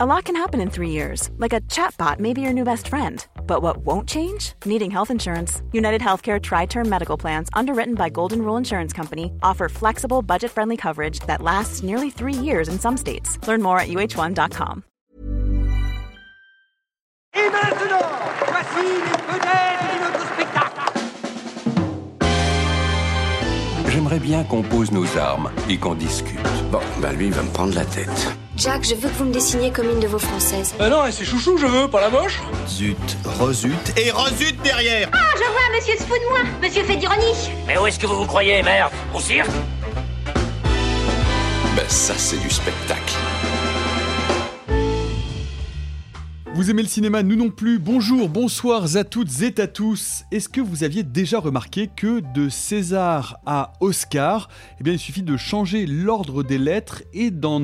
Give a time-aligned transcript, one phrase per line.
[0.00, 2.86] A lot can happen in three years, like a chatbot may be your new best
[2.86, 3.26] friend.
[3.48, 4.52] But what won't change?
[4.64, 5.60] Needing health insurance.
[5.72, 10.52] United Healthcare Tri Term Medical Plans, underwritten by Golden Rule Insurance Company, offer flexible, budget
[10.52, 13.44] friendly coverage that lasts nearly three years in some states.
[13.48, 14.84] Learn more at uh1.com.
[17.34, 18.08] Et maintenant,
[18.46, 20.92] voici les vedettes de notre spectacle.
[23.90, 26.38] J'aimerais bien qu'on pose nos armes et qu'on discute.
[26.70, 28.38] Bon, bah lui, il va me prendre la tête.
[28.58, 30.74] Jack, je veux que vous me dessiniez comme une de vos françaises.
[30.80, 35.08] Ah non, et c'est chouchou, je veux, pas la moche Zut, rezut et rezut derrière
[35.12, 36.40] Ah, je vois, monsieur se fout de moi.
[36.60, 37.50] Monsieur fait d'ironie.
[37.68, 38.90] Mais où est-ce que vous vous croyez, merde?
[39.14, 39.48] Au cirque?
[41.76, 43.14] Ben ça, c'est du spectacle.
[46.58, 47.78] Vous aimez le cinéma, nous non plus.
[47.78, 50.24] Bonjour, bonsoir à toutes et à tous.
[50.32, 54.48] Est-ce que vous aviez déjà remarqué que de César à Oscar,
[54.80, 57.60] eh bien il suffit de changer l'ordre des lettres et d'en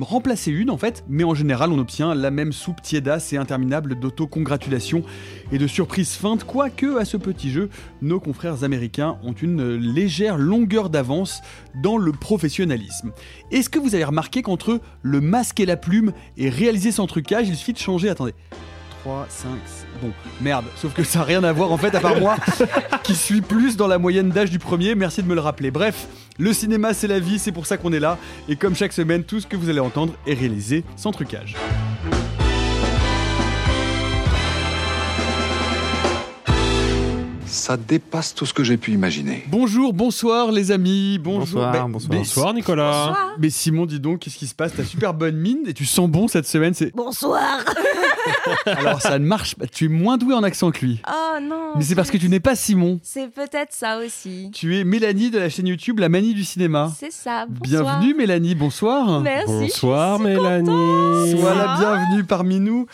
[0.00, 4.00] remplacer une en fait, mais en général on obtient la même soupe tiédasse et interminable
[4.00, 5.02] d'autocongratulations
[5.52, 7.68] et de surprises feintes, quoique à ce petit jeu,
[8.04, 11.40] nos confrères américains ont une légère longueur d'avance
[11.82, 13.12] dans le professionnalisme.
[13.50, 17.48] Est-ce que vous avez remarqué qu'entre le masque et la plume et réaliser sans trucage,
[17.48, 18.34] il suffit de changer attendez.
[19.02, 19.48] 3, 5,
[20.00, 22.36] bon, merde, sauf que ça n'a rien à voir en fait, à part moi,
[23.02, 25.70] qui suis plus dans la moyenne d'âge du premier, merci de me le rappeler.
[25.70, 26.06] Bref,
[26.38, 29.22] le cinéma c'est la vie, c'est pour ça qu'on est là, et comme chaque semaine,
[29.22, 31.54] tout ce que vous allez entendre est réalisé sans trucage.
[37.54, 39.44] Ça dépasse tout ce que j'ai pu imaginer.
[39.46, 41.40] Bonjour, bonsoir les amis, bonjour.
[41.62, 42.10] Bonsoir, Bah, bonsoir.
[42.10, 43.16] mais- Bonsoir, Nicolas.
[43.38, 44.72] Mais Simon, dis donc, qu'est-ce qui se passe?
[44.76, 46.74] T'as super bonne mine et tu sens bon cette semaine.
[46.74, 47.60] C'est Bonsoir.
[48.66, 49.68] alors ça ne marche pas.
[49.68, 51.00] Tu es moins doué en accent que lui.
[51.08, 51.74] Oh non.
[51.76, 52.98] Mais c'est parce que tu n'es pas Simon.
[53.04, 54.50] C'est peut-être ça aussi.
[54.52, 56.92] Tu es Mélanie de la chaîne YouTube La Manie du cinéma.
[56.98, 57.46] C'est ça.
[57.48, 57.84] Bonsoir.
[58.00, 59.20] Bienvenue Mélanie, bonsoir.
[59.20, 59.46] Merci.
[59.52, 61.34] Bonsoir, je suis si Mélanie.
[61.36, 62.86] Voilà, bienvenue parmi nous.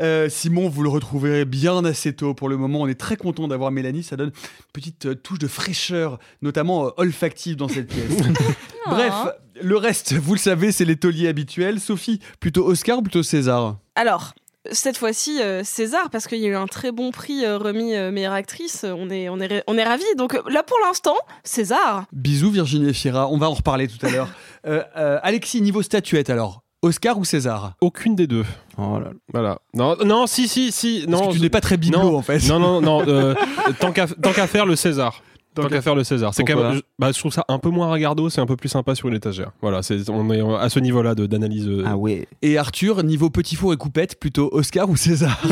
[0.00, 2.34] Euh, Simon, vous le retrouverez bien assez tôt.
[2.34, 4.02] Pour le moment, on est très content d'avoir Mélanie.
[4.02, 8.12] Ça donne une petite euh, touche de fraîcheur, notamment euh, olfactive dans cette pièce.
[8.86, 9.14] Bref,
[9.60, 11.80] le reste, vous le savez, c'est les tauliers habituels.
[11.80, 13.78] Sophie, plutôt Oscar ou plutôt César?
[13.94, 14.34] Alors,
[14.70, 17.94] cette fois-ci, euh, César, parce qu'il y a eu un très bon prix euh, remis
[17.94, 20.04] euh, meilleure actrice, on est, on est, on est ravis.
[20.16, 22.06] Donc là, pour l'instant, César.
[22.12, 24.28] Bisous Virginie Efira, on va en reparler tout à l'heure.
[24.66, 27.74] Euh, euh, Alexis, niveau statuette alors Oscar ou César?
[27.82, 28.46] Aucune des deux.
[28.76, 29.10] Oh là là.
[29.32, 29.58] Voilà.
[29.74, 31.04] Non, non, si, si, si.
[31.08, 32.46] Parce Non, que tu n'es pas très bibelot non, en fait.
[32.48, 33.02] Non, non, non.
[33.06, 33.34] euh,
[33.80, 35.22] tant qu'à tant qu'à faire le César.
[35.54, 36.34] Tant qu'à faire le César.
[36.34, 36.74] C'est quand même.
[36.74, 39.08] je- Bah, je trouve ça un peu moins ragardo, c'est un peu plus sympa sur
[39.08, 39.50] une étagère.
[39.62, 41.66] Voilà, c'est on est à ce niveau-là de- d'analyse.
[41.68, 42.26] euh, Ah ouais.
[42.42, 45.40] Et Arthur, niveau petit four et coupette, plutôt Oscar ou César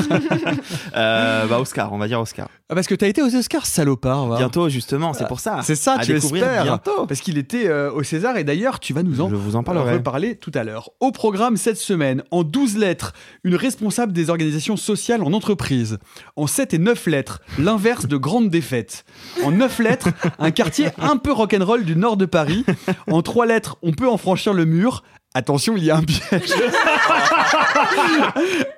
[0.97, 2.49] Euh, bah Oscar, on va dire Oscar.
[2.69, 4.27] Ah, Parce que t'as été aux Oscars, salopard.
[4.27, 4.37] va.
[4.39, 5.61] Bientôt justement, c'est pour ça.
[5.63, 6.63] C'est ça, À tu espères.
[6.65, 7.07] bientôt.
[7.07, 9.63] Parce qu'il était euh, au César et d'ailleurs, tu vas nous en Je vous en
[9.63, 9.95] parlerai.
[9.95, 10.91] reparler tout à l'heure.
[11.01, 13.13] Au programme cette semaine, en 12 lettres,
[13.45, 15.99] une responsable des organisations sociales en entreprise.
[16.37, 19.05] En 7 et 9 lettres, l'inverse de grande défaite.
[19.45, 19.92] En 9 lettres,
[20.39, 22.65] un quartier un peu rock'n'roll du nord de Paris.
[23.11, 25.03] En 3 lettres, on peut en franchir le mur.
[25.35, 26.53] Attention, il y a un piège.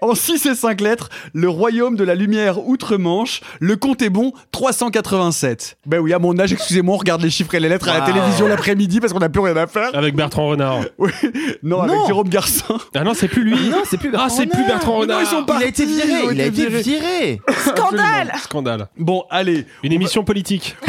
[0.01, 3.41] en 6 et 5 lettres, le royaume de la lumière outre-Manche.
[3.59, 5.79] Le compte est bon, 387.
[5.87, 8.01] Ben oui, à mon âge, excusez-moi, on regarde les chiffres et les lettres à la
[8.05, 8.07] Wow.
[8.13, 9.91] télévision l'après-midi parce qu'on n'a plus rien à faire.
[9.95, 10.81] Avec Bertrand Renard.
[10.99, 11.11] Oui.
[11.63, 12.07] Non, avec Non.
[12.07, 12.77] Jérôme Garcin.
[12.95, 13.69] Ah non, c'est plus lui.
[13.71, 15.21] Non, c'est plus Ah, c'est plus Bertrand Renard.
[15.23, 17.41] ils sont Il a été viré, Ils ont il a été été viré.
[17.67, 18.89] Scandale Scandale.
[18.97, 20.77] Bon, allez, Une émission politique.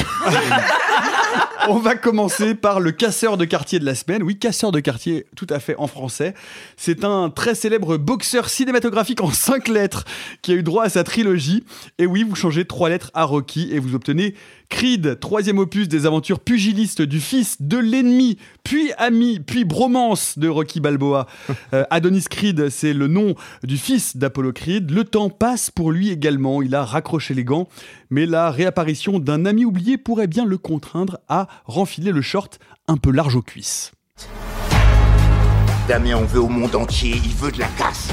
[1.69, 4.23] on va commencer par le casseur de quartier de la semaine.
[4.23, 6.33] Oui, casseur de quartier, tout à fait en français.
[6.77, 10.05] C'est un très célèbre boxeur cinématographique en 5 lettres
[10.41, 11.63] qui a eu droit à sa trilogie.
[11.97, 14.35] Et oui, vous changez 3 lettres à Rocky et vous obtenez
[14.69, 20.47] Creed, troisième opus des aventures pugilistes du fils de l'ennemi, puis ami, puis bromance de
[20.47, 21.27] Rocky Balboa.
[21.73, 23.33] Euh, Adonis Creed, c'est le nom
[23.63, 24.91] du fils d'Apollo Creed.
[24.91, 26.61] Le temps passe pour lui également.
[26.61, 27.67] Il a raccroché les gants,
[28.11, 32.97] mais la réapparition d'un ami oublié pourrait bien le contraindre à renfiler le short un
[32.97, 33.91] peu large aux cuisses.
[35.87, 38.09] Damien, on veut au monde entier, il veut de la casse.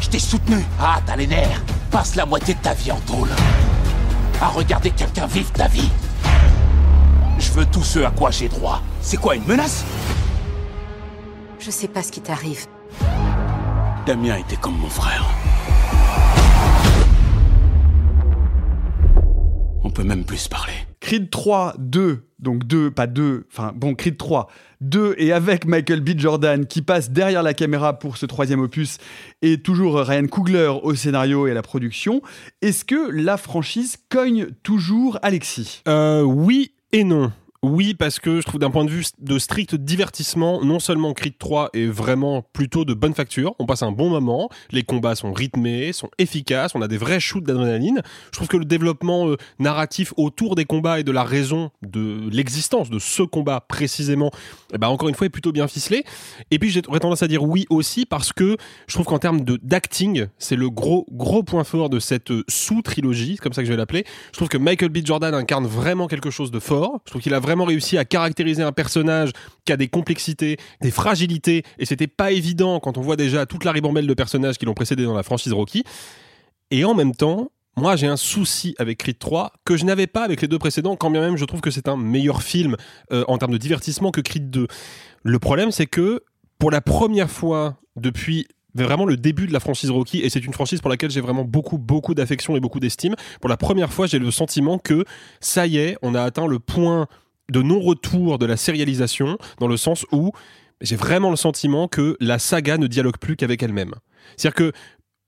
[0.00, 0.64] Je t'ai soutenu.
[0.80, 1.62] Ah, t'as les nerfs.
[1.90, 3.28] Passe la moitié de ta vie en tôle.
[4.40, 5.90] À regarder quelqu'un vivre ta vie.
[7.38, 8.82] Je veux tout ce à quoi j'ai droit.
[9.00, 9.84] C'est quoi, une menace?
[11.58, 12.66] Je sais pas ce qui t'arrive.
[14.06, 15.26] Damien était comme mon frère.
[19.82, 20.87] On peut même plus se parler.
[21.08, 24.46] Creed 3, 2, donc 2, pas 2, enfin bon, Creed 3,
[24.82, 26.10] 2 et avec Michael B.
[26.18, 28.98] Jordan qui passe derrière la caméra pour ce troisième opus
[29.40, 32.20] et toujours Ryan Coogler au scénario et à la production.
[32.60, 35.80] Est-ce que la franchise cogne toujours Alexis?
[35.88, 37.32] Euh, oui et non.
[37.64, 41.38] Oui, parce que je trouve d'un point de vue de strict divertissement, non seulement Creed
[41.38, 45.32] 3 est vraiment plutôt de bonne facture, on passe un bon moment, les combats sont
[45.32, 48.02] rythmés, sont efficaces, on a des vrais shoots d'adrénaline.
[48.26, 52.30] Je trouve que le développement euh, narratif autour des combats et de la raison de
[52.30, 54.30] l'existence de ce combat précisément,
[54.72, 56.04] eh ben encore une fois, est plutôt bien ficelé.
[56.52, 58.56] Et puis j'aurais tendance à dire oui aussi parce que
[58.86, 63.34] je trouve qu'en termes d'acting, c'est le gros gros point fort de cette euh, sous-trilogie,
[63.34, 64.04] comme ça que je vais l'appeler.
[64.26, 64.98] Je trouve que Michael B.
[65.04, 67.00] Jordan incarne vraiment quelque chose de fort.
[67.04, 69.30] Je trouve qu'il a vraiment réussi à caractériser un personnage
[69.64, 73.64] qui a des complexités, des fragilités, et c'était pas évident quand on voit déjà toute
[73.64, 75.82] la ribambelle de personnages qui l'ont précédé dans la franchise Rocky.
[76.70, 80.24] Et en même temps, moi j'ai un souci avec Creed 3 que je n'avais pas
[80.24, 82.76] avec les deux précédents, quand bien même je trouve que c'est un meilleur film
[83.12, 84.66] euh, en termes de divertissement que Creed 2.
[85.22, 86.22] Le problème c'est que
[86.58, 90.52] pour la première fois depuis vraiment le début de la franchise Rocky et c'est une
[90.52, 93.14] franchise pour laquelle j'ai vraiment beaucoup beaucoup d'affection et beaucoup d'estime.
[93.40, 95.04] Pour la première fois, j'ai le sentiment que
[95.40, 97.06] ça y est, on a atteint le point
[97.50, 100.32] de non-retour de la sérialisation dans le sens où
[100.80, 103.94] j'ai vraiment le sentiment que la saga ne dialogue plus qu'avec elle-même.
[104.36, 104.72] C'est-à-dire que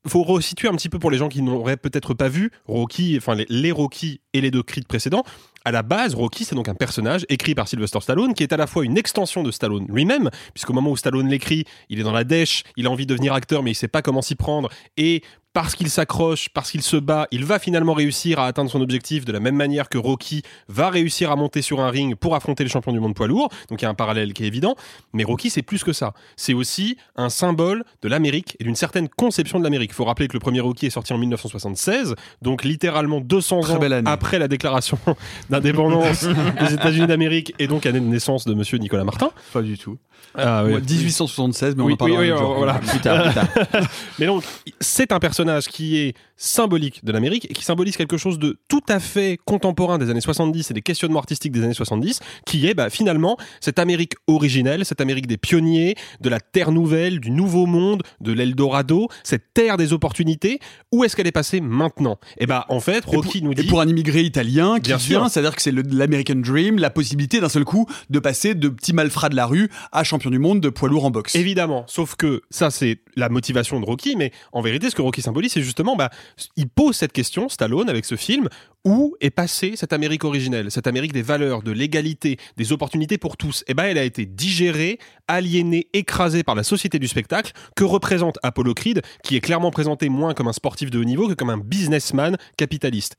[0.07, 3.35] faut resituer un petit peu pour les gens qui n'auraient peut-être pas vu Rocky, enfin
[3.35, 5.25] les, les Rocky et les deux Creed précédents.
[5.65, 8.57] À la base, Rocky, c'est donc un personnage écrit par Sylvester Stallone qui est à
[8.57, 12.13] la fois une extension de Stallone lui-même, puisqu'au moment où Stallone l'écrit, il est dans
[12.13, 14.71] la dèche, il a envie de devenir acteur, mais il sait pas comment s'y prendre,
[14.97, 18.81] et parce qu'il s'accroche, parce qu'il se bat, il va finalement réussir à atteindre son
[18.81, 22.35] objectif de la même manière que Rocky va réussir à monter sur un ring pour
[22.37, 23.49] affronter le champion du monde poids lourd.
[23.69, 24.77] Donc il y a un parallèle qui est évident.
[25.13, 26.15] Mais Rocky, c'est plus que ça.
[26.37, 29.91] C'est aussi un symbole de l'Amérique et d'une certaine conception de l'Amérique.
[29.93, 33.81] Il faut rappeler que le premier Rocky est sorti en 1976, donc littéralement 200 ans
[34.07, 34.99] après la déclaration
[35.51, 36.25] d'indépendance
[36.61, 39.31] des États-Unis d'Amérique et donc année de naissance de monsieur Nicolas Martin.
[39.53, 39.99] Pas du tout.
[40.37, 40.75] Ah, oui.
[40.75, 42.55] 1876, mais on Oui, en parlera oui, un oui, jour.
[42.55, 42.75] voilà.
[42.75, 43.25] plus tard.
[43.25, 43.49] plus tard.
[44.19, 44.45] Mais donc,
[44.81, 48.83] c'est un personnage qui est symbolique de l'Amérique et qui symbolise quelque chose de tout
[48.89, 52.73] à fait contemporain des années 70 et des questionnements artistiques des années 70, qui est
[52.73, 57.67] bah, finalement cette Amérique originelle, cette Amérique des pionniers, de la terre nouvelle, du nouveau
[57.67, 60.61] monde, de l'Eldorado, cette terre des opportunités.
[60.93, 62.19] Où est-ce qu'elle est passée maintenant?
[62.39, 65.29] Et bah en fait, Rocky nous dit Et pour un immigré italien qui Bien vient,
[65.29, 69.29] c'est-à-dire que c'est l'American Dream, la possibilité d'un seul coup de passer de petit malfrat
[69.29, 71.35] de la rue à champion du monde de poids lourd en boxe.
[71.35, 75.21] Évidemment, sauf que ça c'est la motivation de Rocky, mais en vérité ce que Rocky
[75.21, 76.11] symbolise c'est justement, bah,
[76.57, 78.49] il pose cette question, Stallone, avec ce film,
[78.85, 83.37] où est passée cette Amérique originelle, cette Amérique des valeurs, de l'égalité, des opportunités pour
[83.37, 83.65] tous?
[83.67, 84.99] Eh ben elle a été digérée,
[85.29, 90.09] aliénée, écrasée par la société du spectacle que représente Apollo Creed, qui est clairement présenté
[90.09, 93.15] moins comme un sportif de haut niveau que comme un businessman capitaliste.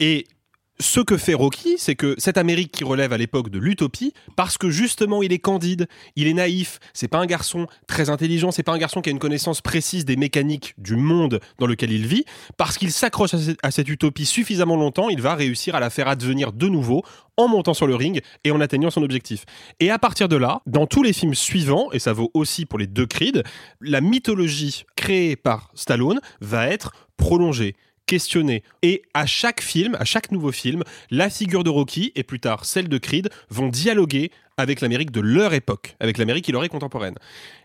[0.81, 4.57] Ce que fait Rocky, c'est que cette Amérique qui relève à l'époque de l'utopie, parce
[4.57, 8.63] que justement il est candide, il est naïf, c'est pas un garçon très intelligent, c'est
[8.63, 12.05] pas un garçon qui a une connaissance précise des mécaniques du monde dans lequel il
[12.07, 12.25] vit,
[12.57, 13.31] parce qu'il s'accroche
[13.63, 17.03] à, cette- utopie suffisamment longtemps, il va réussir à la faire advenir de nouveau
[17.37, 19.45] en montant sur le ring et en atteignant son objectif.
[19.79, 22.79] Et à partir de là, dans tous les films suivants, et ça vaut aussi pour
[22.79, 23.43] les deux Creed,
[23.81, 27.75] la mythologie créée par Stallone va être prolongée
[28.11, 28.61] questionner.
[28.81, 32.65] Et à chaque film, à chaque nouveau film, la figure de Rocky et plus tard
[32.65, 36.67] celle de Creed vont dialoguer avec l'Amérique de leur époque, avec l'Amérique qui leur est
[36.67, 37.15] contemporaine.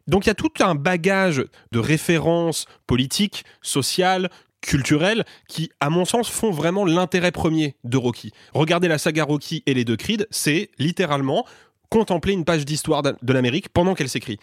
[0.06, 6.04] Donc il y a tout un bagage de références politiques, sociales, culturelles qui, à mon
[6.04, 8.30] sens, font vraiment l'intérêt premier de Rocky.
[8.54, 11.44] Regardez la saga Rocky et les deux Creed, c'est littéralement
[11.90, 14.38] contempler une page d'histoire de l'Amérique pendant qu'elle s'écrit.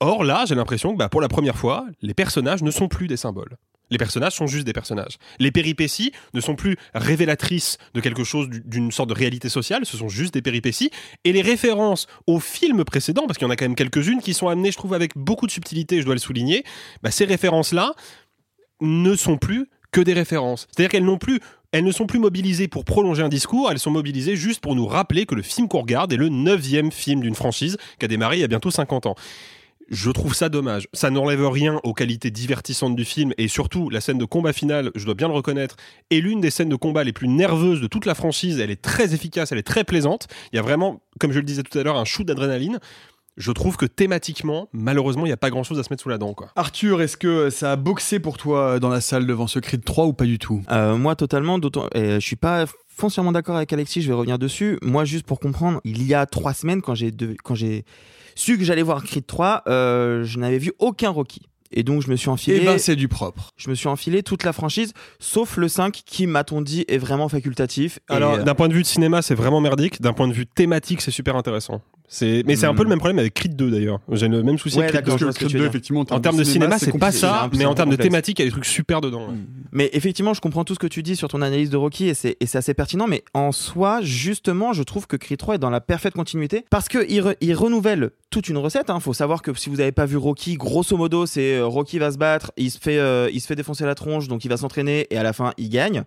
[0.00, 3.06] Or là, j'ai l'impression que bah, pour la première fois, les personnages ne sont plus
[3.06, 3.56] des symboles.
[3.90, 5.16] Les personnages sont juste des personnages.
[5.38, 9.86] Les péripéties ne sont plus révélatrices de quelque chose, du- d'une sorte de réalité sociale,
[9.86, 10.90] ce sont juste des péripéties.
[11.24, 14.34] Et les références aux films précédents, parce qu'il y en a quand même quelques-unes qui
[14.34, 16.64] sont amenées, je trouve, avec beaucoup de subtilité, je dois le souligner,
[17.02, 17.92] bah, ces références-là
[18.80, 20.66] ne sont plus que des références.
[20.70, 23.90] C'est-à-dire qu'elles n'ont plus elles ne sont plus mobilisées pour prolonger un discours, elles sont
[23.90, 27.34] mobilisées juste pour nous rappeler que le film qu'on regarde est le neuvième film d'une
[27.34, 29.16] franchise qui a démarré il y a bientôt 50 ans.
[29.90, 30.86] Je trouve ça dommage.
[30.92, 34.90] Ça n'enlève rien aux qualités divertissantes du film et surtout la scène de combat finale,
[34.94, 35.76] je dois bien le reconnaître,
[36.10, 38.60] est l'une des scènes de combat les plus nerveuses de toute la franchise.
[38.60, 40.26] Elle est très efficace, elle est très plaisante.
[40.52, 42.78] Il y a vraiment, comme je le disais tout à l'heure, un shoot d'adrénaline.
[43.38, 46.08] Je trouve que thématiquement, malheureusement, il n'y a pas grand chose à se mettre sous
[46.08, 46.34] la dent.
[46.34, 46.50] Quoi.
[46.56, 50.06] Arthur, est-ce que ça a boxé pour toi dans la salle devant ce Creed 3
[50.06, 50.60] ou pas du tout?
[50.72, 51.58] Euh, moi, totalement.
[51.60, 54.02] d'autant- et je suis pas foncièrement d'accord avec Alexis.
[54.02, 54.76] Je vais revenir dessus.
[54.82, 57.84] Moi, juste pour comprendre, il y a trois semaines, quand j'ai de- quand j'ai
[58.38, 61.42] su que j'allais voir Creed 3, euh, je n'avais vu aucun Rocky.
[61.70, 62.60] Et donc je me suis enfilé.
[62.62, 63.50] Eh ben c'est du propre.
[63.58, 67.28] Je me suis enfilé toute la franchise, sauf le 5 qui, m'a-t-on dit, est vraiment
[67.28, 67.98] facultatif.
[68.10, 70.00] Et, Alors, euh, d'un point de vue de cinéma, c'est vraiment merdique.
[70.00, 71.82] D'un point de vue thématique, c'est super intéressant.
[72.10, 72.76] C'est, mais c'est un Hmm.
[72.76, 73.98] peu le même problème avec Creed 2 d'ailleurs.
[74.12, 75.20] J'ai le même souci Ouais, avec Creed d'accord, 2.
[75.20, 75.68] je vois ce que tu veux dire.
[75.68, 78.46] effectivement, En termes de cinéma, c'est pas ça, mais en termes de thématique, il y
[78.46, 79.28] a des trucs super dedans.
[79.28, 79.34] ouais.
[79.72, 82.14] Mais effectivement, je comprends tout ce que tu dis sur ton analyse de Rocky et
[82.14, 83.06] c'est et c'est assez pertinent.
[83.06, 86.88] Mais en soi, justement, je trouve que Creed 3 est dans la parfaite continuité parce
[86.88, 88.90] que il, re- il renouvelle toute une recette.
[88.94, 91.98] Il faut savoir que si vous n'avez pas vu Rocky, grosso modo, c'est euh, Rocky
[91.98, 94.48] va se battre, il se fait, euh, il se fait défoncer la tronche, donc il
[94.48, 96.04] va s'entraîner et à la fin, il gagne.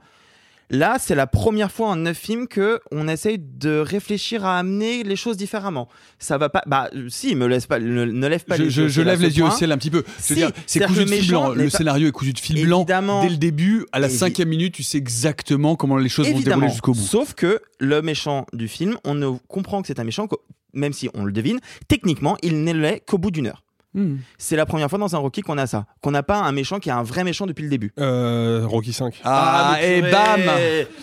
[0.74, 5.04] Là, c'est la première fois en neuf films que on essaye de réfléchir à amener
[5.04, 5.90] les choses différemment.
[6.18, 6.64] Ça va pas.
[6.66, 8.88] Bah, si, me laisse pas, ne, ne lève pas Je, les je- yeux.
[8.88, 10.04] je au ciel à lève les yeux au ciel un petit peu.
[10.18, 11.50] Si, c'est cousu de fil blanc.
[11.54, 13.22] n'est Le pas- scénario est cousu de fil blanc Évidemment.
[13.24, 13.86] dès le début.
[13.92, 16.94] À la Évi- cinquième minute, tu sais exactement comment les choses vont se dérouler jusqu'au
[16.94, 17.00] bout.
[17.02, 20.30] Sauf que le méchant du film, on ne comprend que c'est un méchant,
[20.74, 21.60] même si on le devine,
[21.90, 23.64] techniquement, il ne l'est qu'au bout d'une heure.
[23.94, 24.18] Hmm.
[24.38, 25.86] C'est la première fois dans un Rocky qu'on a ça.
[26.02, 27.92] Qu'on n'a pas un méchant qui est un vrai méchant depuis le début.
[28.00, 29.20] Euh, Rocky 5.
[29.26, 30.42] Ah, mais et bam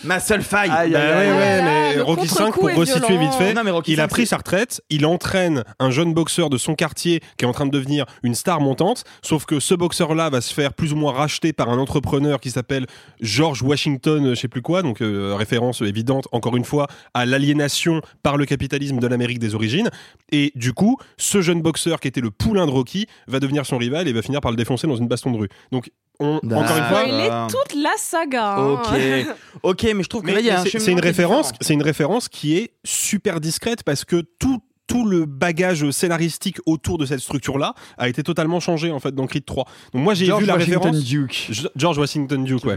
[0.03, 1.63] Ma seule faille Aïe, Bah aïe, ouais, aïe, ouais, aïe.
[1.63, 3.21] mais le Rocky 5, contre-coup pour resituer violent.
[3.21, 6.13] vite fait, Non, mais Rocky il a 5, pris sa retraite, il entraîne un jeune
[6.13, 9.59] boxeur de son quartier qui est en train de devenir une star montante, sauf que
[9.59, 12.87] ce boxeur-là va se faire plus ou moins racheter par un entrepreneur qui s'appelle
[13.21, 18.01] George Washington, je sais plus quoi, donc euh, référence évidente, encore une fois, à l'aliénation
[18.23, 19.89] par le capitalisme de l'Amérique des origines.
[20.31, 23.77] Et du coup, ce jeune boxeur qui était le poulain de Rocky va devenir son
[23.77, 25.49] rival et va finir par le défoncer dans une baston de rue.
[25.71, 28.55] Donc, on, encore une fois, Spoiler toute la saga.
[28.57, 28.73] hein.
[28.73, 31.53] Ok, ok, mais je trouve que Mais là, il y a un c'est- une référence,
[31.61, 36.97] c'est une référence qui est super discrète parce que tout tout le bagage scénaristique autour
[36.97, 39.65] de cette structure-là a été totalement changé en fait dans Creed 3.
[39.93, 41.47] Donc moi j'ai George vu la Washington référence Duke.
[41.51, 42.75] Ge- George Washington Duke, ouais.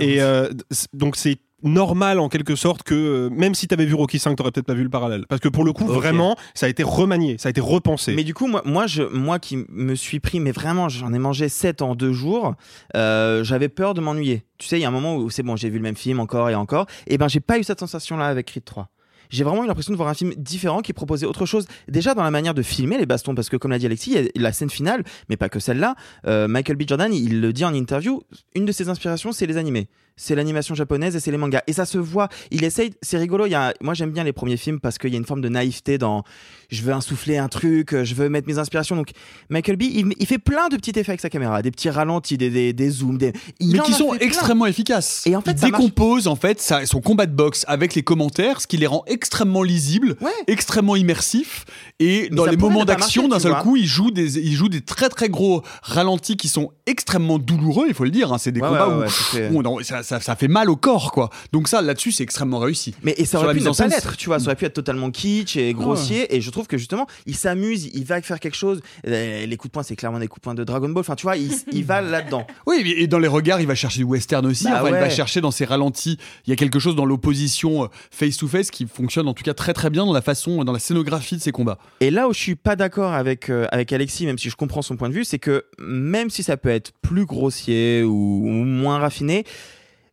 [0.00, 0.50] Et euh,
[0.92, 4.50] donc c'est normal en quelque sorte que euh, même si t'avais vu Rocky 5 t'aurais
[4.52, 7.38] peut-être pas vu le parallèle parce que pour le coup vraiment ça a été remanié
[7.38, 10.38] ça a été repensé Mais du coup, moi, moi, je, moi qui me suis pris,
[10.38, 12.54] mais vraiment, j'en ai mangé 7 en deux jours,
[12.94, 14.44] euh, j'avais peur de m'ennuyer.
[14.58, 16.20] Tu sais, il y a un moment où c'est bon, j'ai vu le même film
[16.20, 18.88] encore et encore, et ben j'ai pas eu cette sensation-là avec Creed 3.
[19.30, 21.66] J'ai vraiment eu l'impression de voir un film différent qui proposait autre chose.
[21.88, 24.52] Déjà dans la manière de filmer les bastons, parce que comme l'a dit Alexis, la
[24.52, 25.94] scène finale, mais pas que celle-là.
[26.26, 26.82] euh, Michael B.
[26.86, 28.22] Jordan, il le dit en interview,
[28.54, 29.88] une de ses inspirations, c'est les animés.
[30.18, 31.60] C'est l'animation japonaise et c'est les mangas.
[31.66, 32.28] Et ça se voit.
[32.50, 33.44] Il essaye, c'est rigolo.
[33.46, 35.50] Y a, moi j'aime bien les premiers films parce qu'il y a une forme de
[35.50, 36.24] naïveté dans
[36.70, 38.96] je veux insuffler un truc, je veux mettre mes inspirations.
[38.96, 39.10] Donc
[39.50, 42.38] Michael B, il, il fait plein de petits effets avec sa caméra, des petits ralentis,
[42.38, 43.34] des, des, des zooms, des.
[43.60, 45.22] il mais qui a sont extrêmement efficaces.
[45.26, 45.82] Et en fait, il ça marche.
[45.82, 49.04] décompose en fait sa- son combat de boxe avec les commentaires, ce qui les rend
[49.06, 50.30] extrêmement lisibles, Ouais.
[50.46, 51.66] extrêmement immersifs.
[52.00, 53.60] Et Mais dans ça les moments d'action, d'un seul vois.
[53.62, 57.84] coup, il joue des, il joue des très très gros ralentis qui sont extrêmement douloureux.
[57.88, 58.32] Il faut le dire.
[58.32, 58.38] hein.
[58.38, 61.12] C'est des Ouais, combats ouais, où, ça on- ça, ça- ça fait mal au corps,
[61.12, 61.30] quoi.
[61.52, 62.94] Donc ça, là-dessus, c'est extrêmement réussi.
[63.02, 65.10] Mais et ça aurait pu ne pas l'être, tu vois, ça aurait pu être totalement
[65.10, 66.34] kitsch et grossier.
[66.34, 68.80] Et je trouve que justement, il s'amuse, il va faire quelque chose.
[69.06, 71.00] Euh, Les coups de poing, c'est clairement des coups de poing de Dragon Ball.
[71.00, 72.46] Enfin, tu vois, il, il va là-dedans.
[72.66, 74.64] Oui, et dans les regards, il va chercher du western aussi.
[74.64, 76.18] Bah Enfin, Il va chercher dans ses ralentis.
[76.46, 79.72] Il y a quelque chose dans l'opposition euh, face-to-face qui fonctionne en tout cas très
[79.72, 81.78] très bien dans la façon, dans la scénographie de ses combats.
[82.00, 84.82] Et là où je suis pas d'accord avec, euh, avec Alexis, même si je comprends
[84.82, 88.10] son point de vue, c'est que même si ça peut être plus grossier ou,
[88.44, 89.50] ou moins raffiné, eh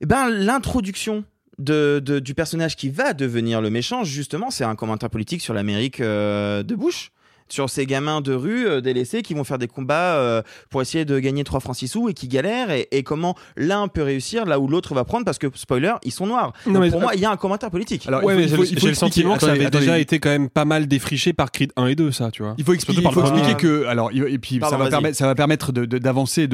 [0.05, 1.23] ben, l'introduction
[1.59, 5.53] de, de- du personnage qui va devenir le méchant, justement, c'est un commentaire politique sur
[5.53, 7.11] l'Amérique euh, de Bush.
[7.53, 10.41] Sur ces gamins de rue euh, délaissés qui vont faire des combats euh,
[10.71, 12.71] pour essayer de gagner 3 francs 6 sous et qui galèrent.
[12.71, 16.11] Et, et comment l'un peut réussir là où l'autre va prendre parce que spoiler ils
[16.11, 16.51] sont noirs.
[16.65, 18.07] Non, Donc, mais- pour moi il y a un commentaire politique.
[18.07, 21.31] Alors, ouais, j'ai le- sentiment que ça avait déjà été quand même pas mal défriché
[21.31, 22.55] par Creed 1 et 2 ça tu vois.
[22.57, 25.35] Il faut expliquer, il faut que alors et puis Pardon, ça va permettre ça va
[25.35, 26.47] permettre d'avancer et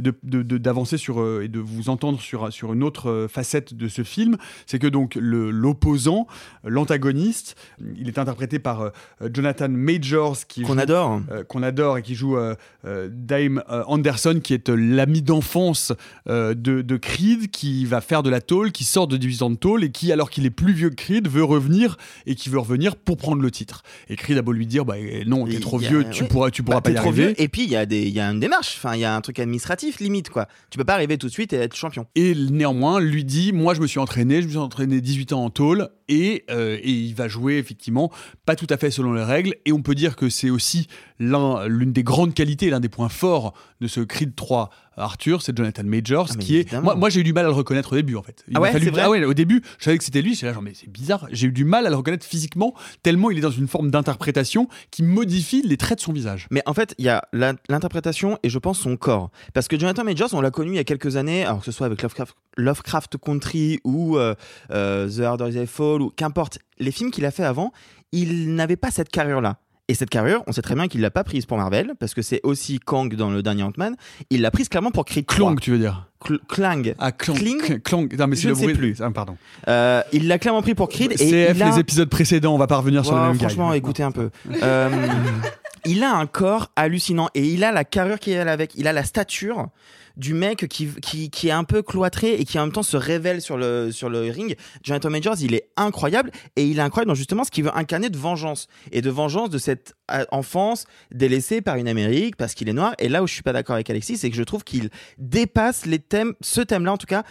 [0.00, 0.14] de,
[0.56, 4.38] d'avancer sur euh, et de vous entendre sur sur une autre facette de ce film,
[4.64, 6.26] c'est que donc le l'opposant,
[6.64, 7.56] l'antagoniste,
[7.98, 8.90] il est interprété par euh,
[9.32, 11.20] Jonathan Majors qui Qu'on adore.
[11.30, 15.92] euh, qu'on adore et qui joue euh, euh, Dame euh, Anderson, qui est l'ami d'enfance
[16.26, 19.56] de, de Creed, qui va faire de la tôle, qui sort de 18 ans de
[19.56, 22.58] tôle et qui, alors qu'il est plus vieux que Creed, veut revenir et qui veut
[22.58, 23.82] revenir pour prendre le titre.
[24.08, 26.28] Et Creed a beau lui dire, bah eh, non, t'es trop a- vieux, tu ouais.
[26.28, 27.26] pourras, tu pourras Bah, pas y arriver.
[27.28, 27.42] vieux.
[27.42, 28.74] Et puis il y a des, il y a une démarche.
[28.78, 30.46] Enfin, il y a un truc administratif limite quoi.
[30.70, 32.06] Tu peux pas arriver tout de suite et être champion.
[32.14, 35.44] Et néanmoins, lui dit Moi, je me suis entraîné, je me suis entraîné 18 ans
[35.44, 38.12] en tôle, et, et il va jouer effectivement
[38.44, 39.54] pas tout à fait selon les règles.
[39.64, 40.86] Et on peut dire que c'est aussi
[41.18, 45.54] l'un- l'une des grandes qualités, l'un des points forts de ce Creed 3 Arthur, c'est
[45.54, 46.72] Jonathan Majors, Ah, qui est.
[46.72, 48.42] Moi, moi, j'ai eu du mal à le reconnaître au début, en fait.
[48.48, 50.22] Il Ah m'a ouais, fallu- c'est vrai ah ouais, au début, je savais que c'était
[50.22, 51.26] lui, j'étais là, genre, mais c'est bizarre.
[51.32, 54.68] J'ai eu du mal à le reconnaître physiquement, tellement il est dans une forme d'interprétation
[54.90, 56.46] qui modifie les traits de son visage.
[56.50, 57.22] Mais en fait, il y a
[57.68, 59.30] l'interprétation et je pense son corps.
[59.52, 61.72] Parce que Jonathan Majors, on l'a connu il y a quelques années, alors que ce
[61.72, 64.34] soit avec Lovecraft, Lovecraft Country ou euh,
[64.70, 67.72] euh, The Harder They Fall ou qu'importe, les films qu'il a fait avant,
[68.12, 69.58] il n'avait pas cette carrure-là.
[69.88, 72.20] Et cette carrure, on sait très bien qu'il l'a pas prise pour Marvel, parce que
[72.20, 73.94] c'est aussi Kang dans le dernier Ant-Man.
[74.30, 75.36] Il l'a prise clairement pour Creed 3.
[75.36, 76.94] Clong, tu veux dire Cl- Clang.
[76.98, 77.36] Ah, Clong.
[77.36, 78.08] Kling Clong.
[78.18, 78.74] Non, mais c'est Je le bruit.
[78.74, 78.96] plus.
[79.00, 79.36] Ah, pardon.
[79.68, 81.12] Euh, il l'a clairement pris pour Creed.
[81.12, 81.70] Et CF, il a...
[81.70, 84.30] les épisodes précédents, on va pas revenir sur le même franchement, écoutez un peu.
[84.60, 84.90] Euh,
[85.84, 88.72] il a un corps hallucinant et il a la carrure qui est avec.
[88.74, 89.68] Il a la stature
[90.16, 92.96] du mec qui, qui, qui est un peu cloîtré et qui en même temps se
[92.96, 94.56] révèle sur le, sur le ring.
[94.82, 98.10] Jonathan Majors, il est incroyable et il est incroyable dans justement ce qu'il veut incarner
[98.10, 102.68] de vengeance et de vengeance de cette euh, enfance délaissée par une Amérique parce qu'il
[102.68, 102.94] est noir.
[102.98, 105.86] Et là où je suis pas d'accord avec Alexis, c'est que je trouve qu'il dépasse
[105.86, 107.24] les thèmes, ce thème-là en tout cas,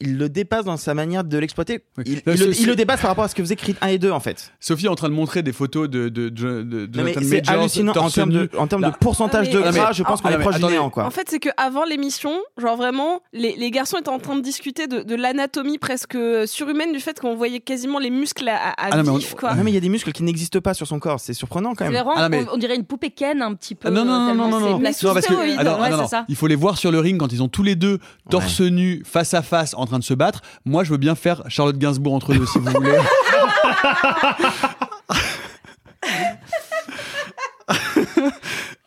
[0.00, 1.80] il le dépasse dans sa manière de l'exploiter.
[2.06, 3.76] Il, Là, il le, c'est- il le dépasse par rapport à ce que faisait Creed
[3.80, 4.52] 1 et 2 en fait.
[4.60, 7.48] Sophie est en train de montrer des photos de, de, de, de mais Jonathan c'est
[7.48, 9.88] hallucinant en termes de, en termes de pourcentage Ah, de mais- gras.
[9.88, 11.04] mais- je pense qu'on ah, est mais proche du néant quoi.
[11.04, 14.40] En fait, c'est que avant l'émission, genre vraiment, les, les garçons étaient en train de
[14.40, 18.74] discuter de, de l'anatomie presque surhumaine du fait qu'on voyait quasiment les muscles à, à
[18.92, 19.54] Ah non, mais on- quoi.
[19.54, 21.74] non mais il y a des muscles qui n'existent pas sur son corps, c'est surprenant
[21.74, 21.92] quand même.
[21.94, 23.90] vraiment- Ah, non, mais- on, on dirait une poupée Ken un petit peu.
[23.90, 24.80] Non, non, non, non, non.
[26.28, 27.98] Il faut les voir sur le ring quand ils ont tous les deux
[28.30, 30.40] torse nu, face à face, en train de se battre.
[30.64, 32.98] Moi, je veux bien faire Charlotte Gainsbourg entre eux, si vous voulez.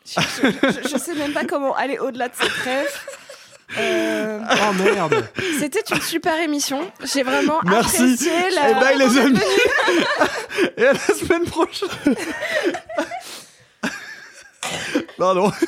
[0.06, 3.00] Je, je- je sais même pas comment aller au-delà de cette rêve.
[3.78, 5.26] Euh, Oh merde.
[5.60, 6.92] C'était une super émission.
[7.14, 7.96] J'ai vraiment Merci.
[8.02, 8.70] apprécié la.
[8.72, 9.40] Eh ben, les amis.
[10.76, 11.88] Et à la semaine prochaine.
[15.18, 15.52] Pardon.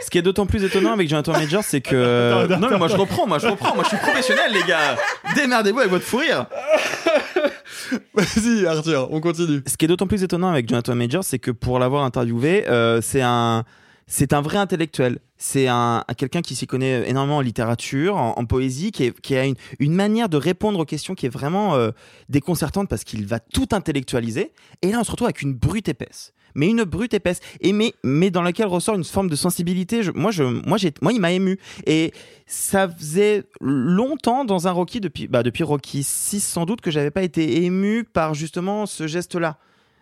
[0.00, 2.96] Ce qui est d'autant plus étonnant avec Jonathan Majors, c'est que non mais moi je
[2.96, 4.96] reprends, moi je reprends, moi je suis professionnel les gars.
[5.34, 6.46] Démerdez-vous avec votre fou rire.
[8.14, 9.62] Vas-y, Arthur, on continue.
[9.66, 13.00] Ce qui est d'autant plus étonnant avec Jonathan Majors, c'est que pour l'avoir interviewé, euh,
[13.00, 13.64] c'est un
[14.10, 15.18] c'est un vrai intellectuel.
[15.36, 19.20] C'est un, un- quelqu'un qui s'y connaît énormément en littérature, en, en poésie, qui, est-
[19.20, 21.90] qui a une, une manière de répondre aux questions qui est vraiment euh,
[22.30, 24.52] déconcertante parce qu'il va tout intellectualiser.
[24.80, 26.32] Et là, on se retrouve avec une brute épaisse.
[26.58, 30.02] Mais une brute épaisse, et mais, mais dans laquelle ressort une forme de sensibilité.
[30.02, 31.56] Je- moi, je, moi, j'ai, moi, il m'a ému.
[31.86, 32.12] Et
[32.46, 37.12] ça faisait longtemps dans un Rocky, depuis, bah, depuis Rocky 6 sans doute, que j'avais
[37.12, 39.58] pas été ému par justement ce geste-là.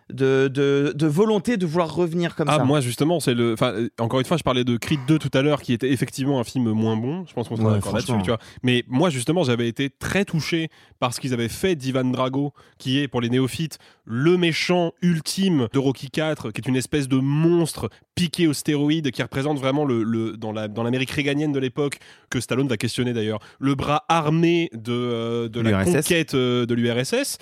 [0.09, 2.63] De, de, de volonté de vouloir revenir comme Ah, ça.
[2.63, 3.51] moi justement, c'est le.
[3.53, 5.91] Enfin, euh, encore une fois, je parlais de Creed 2 tout à l'heure, qui était
[5.91, 7.25] effectivement un film moins bon.
[7.27, 8.39] Je pense qu'on sera Ouais, d'accord là-dessus, tu vois.
[8.63, 12.99] Mais moi, justement, j'avais été très touché par ce qu'ils avaient fait d'Ivan Drago, qui
[12.99, 17.17] est pour les néophytes le méchant ultime de Rocky 4, qui est une espèce de
[17.17, 21.59] monstre piqué aux stéroïdes, qui représente vraiment le, le dans la dans l'Amérique réganienne de
[21.59, 21.99] l'époque
[22.29, 26.73] que Stallone va questionner d'ailleurs, le bras armé de euh, de la conquête euh, de
[26.73, 27.39] l'URSS.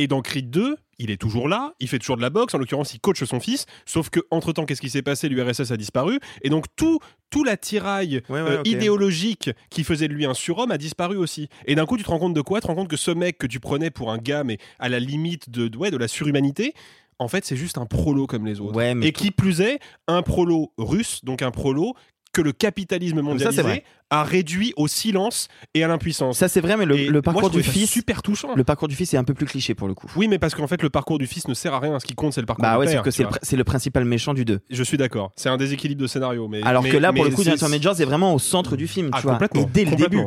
[0.00, 2.58] Et dans Creed 2, il est toujours là, il fait toujours de la boxe, en
[2.58, 5.28] l'occurrence il coach son fils, sauf que entre temps qu'est-ce qui s'est passé?
[5.28, 6.98] L'URSS a disparu, et donc tout,
[7.30, 11.48] tout l'attirail Ouais, ouais, euh, idéologique qui faisait de lui un surhomme a disparu aussi.
[11.66, 12.60] Et d'un coup tu te rends compte de quoi?
[12.60, 14.88] Tu te rends compte que ce mec que tu prenais pour un gars, mais à
[14.88, 16.74] la limite de, de- ouais, de la surhumanité,
[17.18, 18.76] en fait c'est juste un prolo comme les autres.
[18.76, 21.94] Ouais, mais et qui plus est, un prolo russe, donc un prolo
[22.32, 23.62] que le capitalisme mondialisé.
[24.10, 26.38] A réduit au silence et à l'impuissance.
[26.38, 28.54] Ça c'est vrai, mais le, parcours du fils, super touchant.
[28.54, 30.10] le parcours du fils est un peu plus cliché pour le coup.
[30.16, 31.98] Oui, mais parce qu'en fait, le parcours du fils ne sert à rien.
[32.00, 33.02] Ce qui compte, c'est le parcours Bah du ouais, père.
[33.02, 34.60] que c'est le, pr- principal méchant du 2.
[34.70, 35.32] Je suis d'accord.
[35.36, 36.48] C'est un déséquilibre de scénario.
[36.48, 38.86] Mais, Alors mais- que là, pour le coup, Jonathan Majors est vraiment au centre du
[38.88, 39.32] film, Ah, tu vois.
[39.32, 40.22] complètement, Et dès le début.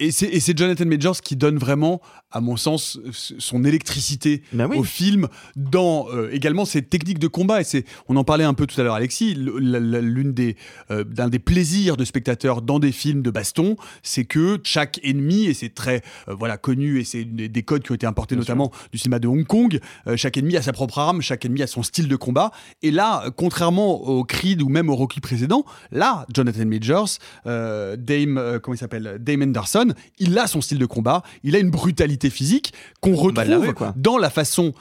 [0.00, 2.98] Et c'est- Jonathan Majors qui donne vraiment, à mon sens,
[3.38, 4.76] son électricité Bah oui.
[4.76, 7.60] au film, dans euh, également ses techniques de combat.
[7.60, 9.34] Et c'est, on en parlait un peu tout à l'heure, Alexis.
[9.36, 10.56] L'une des,
[10.90, 15.44] euh, d'un des plaisirs de spectateurs dans des films de baston, c'est que chaque ennemi,
[15.46, 18.36] et c'est très euh, voilà connu, et c'est des, des codes qui ont été importés
[18.36, 19.80] notamment du cinéma de Hong Kong.
[20.06, 22.50] euh, chaque ennemi a sa propre arme, chaque ennemi a son style de combat.
[22.82, 27.08] Et là, contrairement au Creed ou même au Rocky précédent, là, Jonathan Majors,
[27.46, 31.58] euh, Dame, comment il s'appelle, Dame Anderson, il a son style de combat, il a
[31.58, 34.72] une brutalité physique qu'on la retrouve rue, dans la façon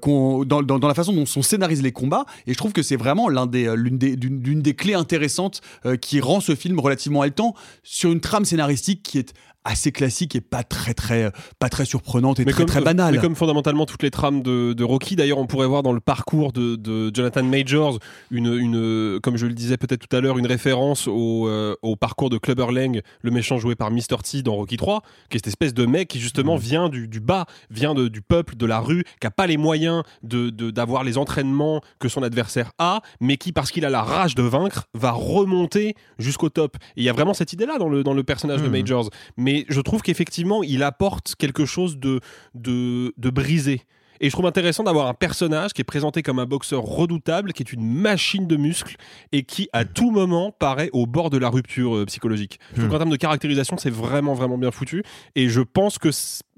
[0.00, 2.24] qu'on, dans, dans- dans la façon dont sont scénarisés les combats.
[2.46, 5.60] Et je trouve que c'est vraiment l'un des, l'une des, des clés intéressantes
[6.00, 7.54] qui rend ce film relativement haletant
[7.86, 9.32] sur une trame scénaristique qui est
[9.66, 13.14] assez classique et pas très très pas très surprenante et très très banale.
[13.14, 16.00] mais comme fondamentalement toutes les trames de, de Rocky, d'ailleurs, on pourrait voir dans le
[16.00, 17.98] parcours de, de Jonathan Majors
[18.30, 21.96] une, une, comme je le disais peut-être tout à l'heure, une référence au, euh, au
[21.96, 24.16] parcours de Clubber Lang, le méchant joué par Mr.
[24.22, 26.20] T dans Rocky 3, qui est cette espèce de mec qui Mm.
[26.20, 29.46] justement vient du, du bas, vient de- du peuple, de la rue, qui a pas
[29.46, 33.90] les moyens de d'avoir les entraînements que son adversaire a, mais qui, parce qu'il a
[33.90, 36.76] la rage de vaincre, va remonter jusqu'au top.
[36.96, 38.72] Et il y a vraiment cette idée-là dans le, dans le personnage de Mhm.
[38.72, 39.10] Majors.
[39.36, 42.20] Mais je trouve qu'effectivement, il apporte quelque chose de,
[42.54, 43.82] de, de brisé.
[44.18, 47.62] Et je trouve intéressant d'avoir un personnage qui est présenté comme un boxeur redoutable, qui
[47.62, 48.96] est une machine de muscles
[49.32, 52.58] et qui, à tout moment, paraît au bord de la rupture euh, psychologique.
[52.72, 52.90] Trouve Hmm.
[52.92, 55.02] qu'en termes de caractérisation, c'est vraiment, vraiment bien foutu.
[55.34, 56.08] Et je pense que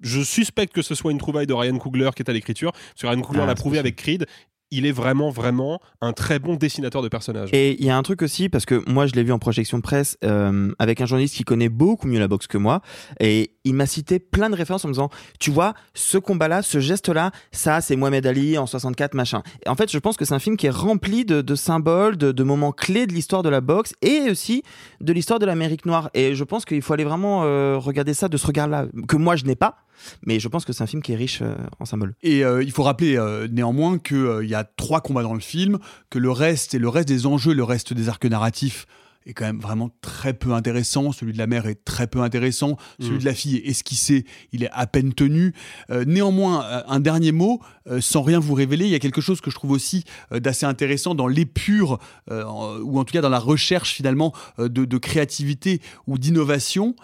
[0.03, 2.71] je suspecte que ce soit une trouvaille de Ryan Coogler qui est à l'écriture.
[2.71, 3.87] Parce que Ryan Coogler Ah, l'a prouvé possible.
[3.89, 4.27] avec Creed.
[4.71, 7.51] Il est vraiment, vraiment un très bon dessinateur de personnages.
[7.53, 9.81] Et il y a un truc aussi, parce que moi je l'ai vu en projection
[9.81, 12.81] presse euh, avec un journaliste qui connaît beaucoup mieux la boxe que moi,
[13.21, 16.81] et il m'a cité plein de références en me disant, tu vois, ce combat-là, ce
[16.81, 19.43] geste-là, ça c'est Mohamed Ali en 64, machin.
[19.65, 22.33] Et en fait, je pense que c'est un film qui est rempli de, symboles, de,
[22.33, 24.63] de moments clés de l'histoire de la boxe et aussi
[25.01, 26.11] de l'histoire de l'Amérique noire.
[26.15, 29.37] Et je pense qu'il faut aller vraiment euh, regarder ça de ce regard-là, que moi
[29.37, 29.77] je n'ai pas.
[30.25, 32.15] Mais je pense que c'est un film qui est riche euh, en symboles.
[32.23, 35.41] Et euh, il faut rappeler euh, néanmoins qu'il il y a trois combats dans le
[35.41, 35.79] film,
[36.11, 38.87] que le reste et le reste des enjeux, le reste des arcs narratifs
[39.27, 41.13] est quand même vraiment très peu intéressant.
[41.13, 42.77] Celui de la mère est très peu intéressant.
[43.01, 43.21] Celui Mm.
[43.21, 45.55] de la fille est esquissé, il est à peine tenu.
[45.91, 49.21] Euh, néanmoins, euh, un dernier mot, euh, sans rien vous révéler, il y a quelque
[49.21, 51.99] chose que je trouve aussi d'assez intéressant dans l'épure,
[52.31, 56.95] ou en tout cas dans la recherche finalement de, de créativité ou d'innovation.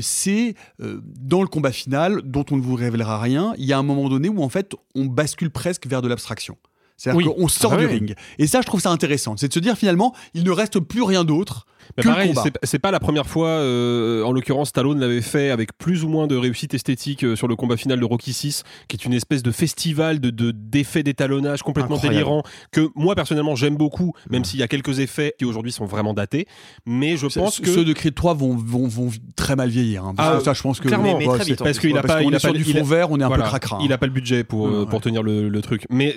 [0.00, 3.82] C'est dans le combat final, dont on ne vous révélera rien, il y a un
[3.82, 6.56] moment donné où en fait on bascule presque vers de l'abstraction.
[6.98, 7.34] C'est-à-dire Oui.
[7.34, 7.92] qu'on sort Ah bah du oui.
[7.98, 8.14] ring.
[8.38, 9.36] Et ça, je trouve ça intéressant.
[9.38, 11.64] C'est de se dire finalement, il ne reste plus rien d'autre
[11.96, 12.34] Mais que pareil,
[12.64, 16.26] c'est- pas la première fois, euh, en l'occurrence, Stallone l'avait fait avec plus ou moins
[16.26, 19.42] de réussite esthétique euh, sur le combat final de Rocky 6, qui est une espèce
[19.44, 22.14] de festival de de- d'effets d'étalonnage complètement Incroyable.
[22.16, 25.86] délirant, que moi personnellement j'aime beaucoup, même s'il y a quelques effets qui aujourd'hui sont
[25.86, 26.46] vraiment datés.
[26.84, 30.04] Mais je pense que Ceux de Creed 3 vont, vont, vont très mal vieillir.
[30.04, 30.14] hein.
[30.16, 30.88] Parce Ah, que ça, je pense que.
[30.88, 31.04] clairement.
[31.16, 32.64] Mais- mais Ouais, vite, parce qu'il a parce pas, il est a sur pas du
[32.68, 33.76] il a- fond vert, on est un voilà, peu cracra.
[33.76, 33.80] hein.
[33.84, 35.00] Il a pas le budget pour euh, Ouais, pour ouais.
[35.00, 35.84] tenir le, le truc.
[35.90, 36.16] Mais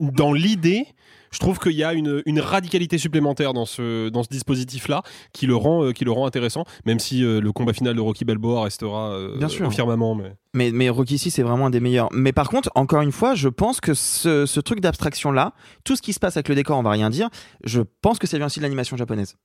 [0.00, 0.86] dans l'idée,
[1.30, 5.02] je trouve qu'il y a une, une radicalité supplémentaire dans ce, dans ce dispositif-là
[5.32, 8.00] qui, le rend, euh, qui le rend intéressant, même si euh, le combat final de
[8.00, 9.66] Rocky Balboa restera euh, Bien sûr.
[9.66, 10.14] au firmament.
[10.14, 10.32] Mais...
[10.54, 12.08] Mais, mais Rocky 6 c'est vraiment un des meilleurs.
[12.12, 15.52] Mais par contre, encore une fois, je pense que ce, ce truc d'abstraction là,
[15.82, 17.28] tout ce qui se passe avec le décor, on va rien dire.
[17.64, 19.36] Je pense que ça vient aussi de l'animation japonaise.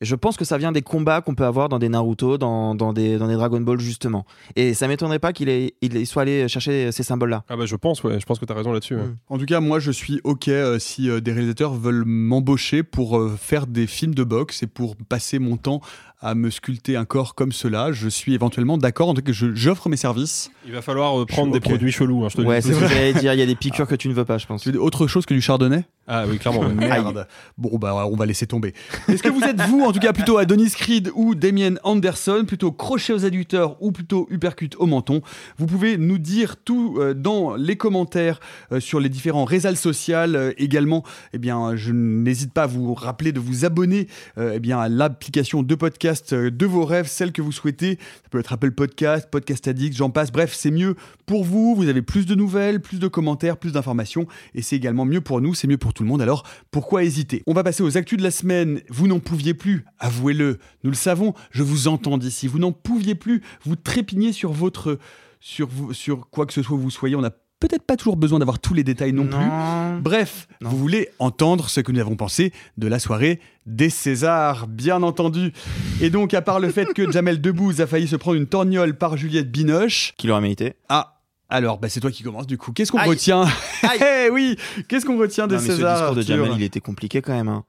[0.00, 2.92] Je pense que ça vient des combats qu'on peut avoir dans des Naruto, dans, dans,
[2.92, 4.26] des, dans des Dragon Ball justement.
[4.54, 7.44] Et ça m'étonnerait pas qu'il ait- il soit allé chercher ces symboles là.
[7.48, 8.96] Ah bah je pense, ouais, je pense que tu as raison là-dessus.
[8.96, 9.02] ouais.
[9.02, 9.16] Mm.
[9.28, 13.18] En tout cas, moi, je suis OK euh, si euh, des réalisateurs veulent m'embaucher pour
[13.18, 15.80] euh, faire des films de boxe et pour passer mon temps
[16.20, 17.92] à me sculpter un corps comme cela.
[17.92, 19.08] Je suis éventuellement d'accord.
[19.10, 20.50] En tout cas, je- j'offre mes services.
[20.66, 22.80] Il va falloir euh, prendre Je- des produits chelous, hein, je te Ouais, c'est ce
[22.80, 23.32] que j'allais dire.
[23.34, 24.62] Il y a des piqûres que tu ne veux pas, je pense.
[24.62, 25.84] Tu veux autre chose que du chardonnay?
[26.08, 26.60] Ah oui, clairement.
[26.60, 26.72] ouais.
[26.72, 27.26] Merde.
[27.58, 28.72] Bon, bah, on va laisser tomber.
[29.08, 32.70] Est-ce que vous êtes, vous, en tout cas, plutôt Adonis Creed ou Damien Anderson, plutôt
[32.70, 35.20] crochet aux adducteurs ou plutôt uppercut au menton?
[35.58, 38.38] Vous pouvez nous dire tout euh, dans les commentaires
[38.72, 40.14] euh, sur les différents réseaux sociaux.
[40.16, 41.02] Euh, également,
[41.32, 44.06] eh bien, je n'hésite pas à vous rappeler de vous abonner
[44.38, 45.96] euh, eh bien, à l'application de podcast
[46.32, 47.98] euh, de vos rêves, celle que vous souhaitez.
[48.22, 50.30] Ça peut être Apple Podcast, Podcast Addict, j'en passe.
[50.30, 50.94] Bref, c'est mieux
[51.26, 51.74] pour vous.
[51.74, 54.26] Vous avez plus de nouvelles, plus de commentaires, plus d'informations.
[54.54, 56.22] Et c'est également mieux pour nous, c'est mieux pour tout le monde.
[56.22, 57.42] Alors, pourquoi hésiter?
[57.46, 58.80] On va passer aux actus de la semaine.
[58.88, 60.58] Vous n'en pouviez plus, avouez-le.
[60.84, 62.46] Nous le savons, je vous entends d'ici.
[62.46, 63.42] Vous n'en pouviez plus.
[63.64, 64.98] Vous trépigniez sur votre.
[65.38, 67.14] Sur, vous, sur quoi que ce soit vous soyez.
[67.14, 70.00] On n'a peut-être pas toujours besoin d'avoir tous les détails non, plus.
[70.02, 70.70] Bref, Non.
[70.70, 75.52] vous voulez entendre ce que nous avons pensé de la soirée des Césars, bien entendu.
[76.00, 78.96] Et donc, à part le fait que Jamel Debbouze a failli se prendre une torgnole
[78.96, 80.74] par Juliette Binoche, Qui l'aurait mérité.
[80.88, 81.12] ah,
[81.48, 82.72] alors, bah, c'est toi qui commence du coup.
[82.72, 83.44] Qu'est-ce qu'on retient?
[84.00, 84.56] Eh oui,
[84.88, 87.32] qu'est-ce qu'on retient des Non, mais ce Césars discours de Jamel, il était compliqué quand
[87.34, 87.46] même.
[87.48, 87.64] hein.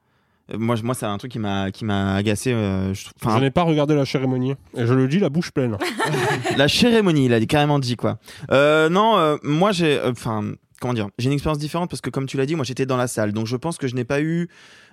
[0.53, 2.53] Euh, Moi, moi c'est un truc qui m'a qui m'a agacé.
[2.53, 4.55] euh, je n'ai pas regardé la cérémonie.
[4.75, 5.77] Et je le dis, la bouche pleine.
[6.57, 8.17] la cérémonie, il a carrément dit quoi.
[8.51, 12.25] Euh, non, euh, moi j'ai, enfin, comment dire, j'ai une expérience différente parce que comme
[12.27, 14.21] tu l'as dit, moi j'étais dans la salle, donc je pense que je n'ai pas
[14.21, 14.47] eu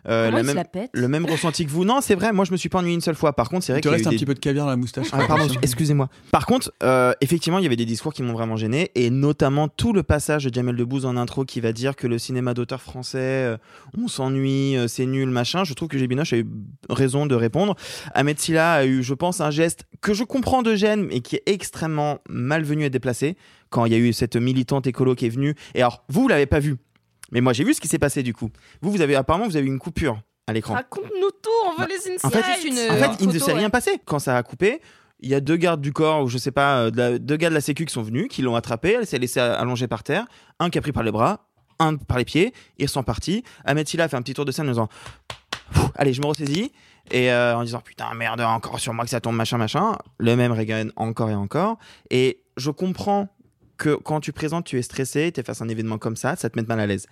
[0.06, 1.84] euh, Comment la il se même, la pète le même ressenti que vous.
[1.84, 3.32] Non, c'est vrai, moi je me suis pas ennuyé une seule fois.
[3.32, 5.06] Par contre, c'est vrai a reste un des- petit peu de caviar dans la moustache.
[5.12, 6.08] Ah, pardon, excusez-moi.
[6.30, 9.68] Par contre, euh, effectivement, il y avait des discours qui m'ont vraiment gêné, et notamment
[9.68, 12.82] tout le passage de Jamel Debbouze en intro qui va dire que le cinéma d'auteur
[12.82, 13.56] français, euh,
[13.96, 15.64] on s'ennuie, euh, c'est nul, machin.
[15.64, 16.46] Je trouve que Gébinoche a eu
[16.90, 17.74] raison de répondre.
[18.14, 21.36] Ahmed Silla a eu, je pense, un geste que je comprends de gêne, mais qui
[21.36, 23.36] est extrêmement malvenu et déplacé
[23.70, 25.54] quand il y a eu cette militante écolo qui est venue.
[25.74, 26.76] Et alors, vous, vous l'avez pas vu,
[27.34, 28.48] mais moi j'ai vu ce qui s'est passé du coup.
[28.80, 30.72] Vous, vous avez apparemment, vous avez eu une coupure à l'écran.
[30.74, 32.24] Raconte-nous tout, on veut les insights.
[32.24, 33.58] En fait, une- en fait, il ne s'est ouais.
[33.58, 34.00] rien passé.
[34.06, 34.80] Quand ça a coupé,
[35.20, 37.36] il y a deux gardes du corps, ou je sais pas, euh, de la- deux
[37.36, 38.96] gars de la Sécu qui sont venus, qui l'ont attrapé.
[38.98, 40.26] Elle s'est laissée allonger par terre.
[40.60, 42.52] Un qui a pris par les bras, un par les pieds.
[42.78, 43.42] Ils sont partis.
[43.64, 44.88] Ahmed Silla a fait un petit tour de scène en disant
[45.96, 46.72] Allez, je me ressaisis.
[47.10, 49.96] Et euh, en disant Putain, merde, encore sur moi que ça tombe, machin, machin.
[50.18, 51.78] Le même Reagan, encore et encore.
[52.10, 53.28] Et je comprends
[53.76, 56.36] que quand tu présentes, tu es stressé, tu es face à un événement comme ça,
[56.36, 57.06] ça te met mal à l'aise.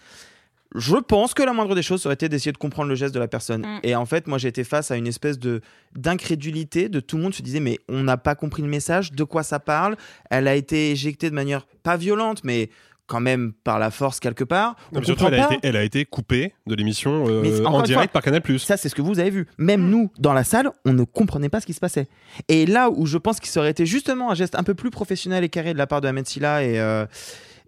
[0.74, 3.18] Je pense que la moindre des choses aurait été d'essayer de comprendre le geste de
[3.18, 3.62] la personne.
[3.62, 3.80] Mm.
[3.82, 5.60] Et en fait, moi, j'ai été face à une espèce de
[5.94, 9.24] d'incrédulité de tout le monde se disait mais on n'a pas compris le message, de
[9.24, 9.96] quoi ça parle?
[10.30, 12.70] Elle a été éjectée de manière pas violente, mais
[13.06, 14.76] quand même par la force quelque part.
[14.92, 18.20] On surtout, elle a, été, elle a été coupée de l'émission euh, en direct fois,
[18.20, 18.42] par Canal+.
[18.58, 19.46] Ça, c'est ce que vous avez vu.
[19.58, 22.08] Même nous, dans la salle, on ne comprenait pas ce qui se passait.
[22.48, 25.44] Et là où je pense qu'il aurait été justement un geste un peu plus professionnel
[25.44, 27.06] et carré de la part de Ahmed Silla et, euh,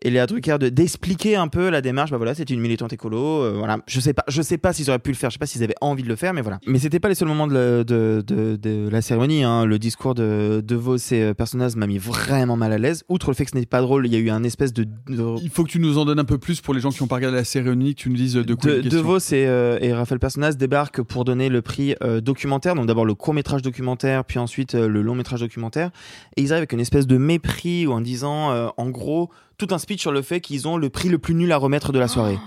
[0.04, 2.10] et Léa Drucker de d'expliquer un peu la démarche.
[2.10, 3.42] Bah voilà, c'était une militante écolo.
[3.42, 5.30] euh, voilà, je sais pas, je sais pas s'ils auraient pu le faire.
[5.30, 6.58] Je sais pas s'ils avaient envie de le faire, mais voilà.
[6.66, 9.42] Mais c'était pas les seuls moments de, la- de, de, de la cérémonie.
[9.44, 9.64] Hein.
[9.64, 13.02] Le discours de de Vos et euh, Personnaz m'a mis vraiment mal à l'aise.
[13.08, 14.86] Outre le fait que ce n'est pas drôle, il y a eu un espèce de,
[15.08, 17.06] Il faut que tu nous en donnes un peu plus pour les gens qui ont
[17.06, 18.98] pas regardé la cérémonie, que tu nous dises de quoi de, de.
[18.98, 22.74] Vos et, euh, et Raphaël Personnaz débarquent pour donner le prix euh, documentaire.
[22.74, 25.90] Donc d'abord le court métrage documentaire, puis ensuite euh, le long métrage documentaire.
[26.36, 29.68] Et ils arrivent avec une espèce de mépris ou en disant, euh, en gros, tout
[29.70, 31.98] un speech sur le fait qu'ils ont le prix le plus nul à remettre de
[31.98, 32.38] la soirée.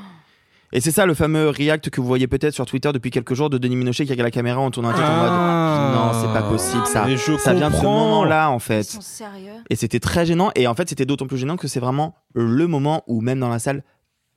[0.73, 3.49] Et c'est ça le fameux react que vous voyez peut-être sur Twitter depuis quelques jours
[3.49, 6.33] de Denis Minochet qui regarde la caméra en tournant la tête en mode non c'est
[6.37, 7.97] pas possible ça Mais je ça vient de ce comprends.
[7.97, 11.05] moment là en fait Ils sont sérieux et c'était très gênant et en fait c'était
[11.05, 13.81] d'autant plus gênant que c'est vraiment le moment où même dans la salle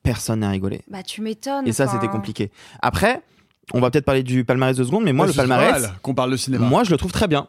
[0.05, 1.67] personne n'a rigolé Bah, tu m'étonnes.
[1.67, 1.95] et ça, enfin.
[1.95, 2.53] c'était compliqué.
[2.81, 3.23] Après,
[3.75, 5.83] on va peut-être parler du palmarès de seconde, mais moi, Ouais, le c'est pas palmarès,
[5.83, 6.65] mal qu'on parle de cinéma.
[6.65, 7.49] moi, je le trouve très bien.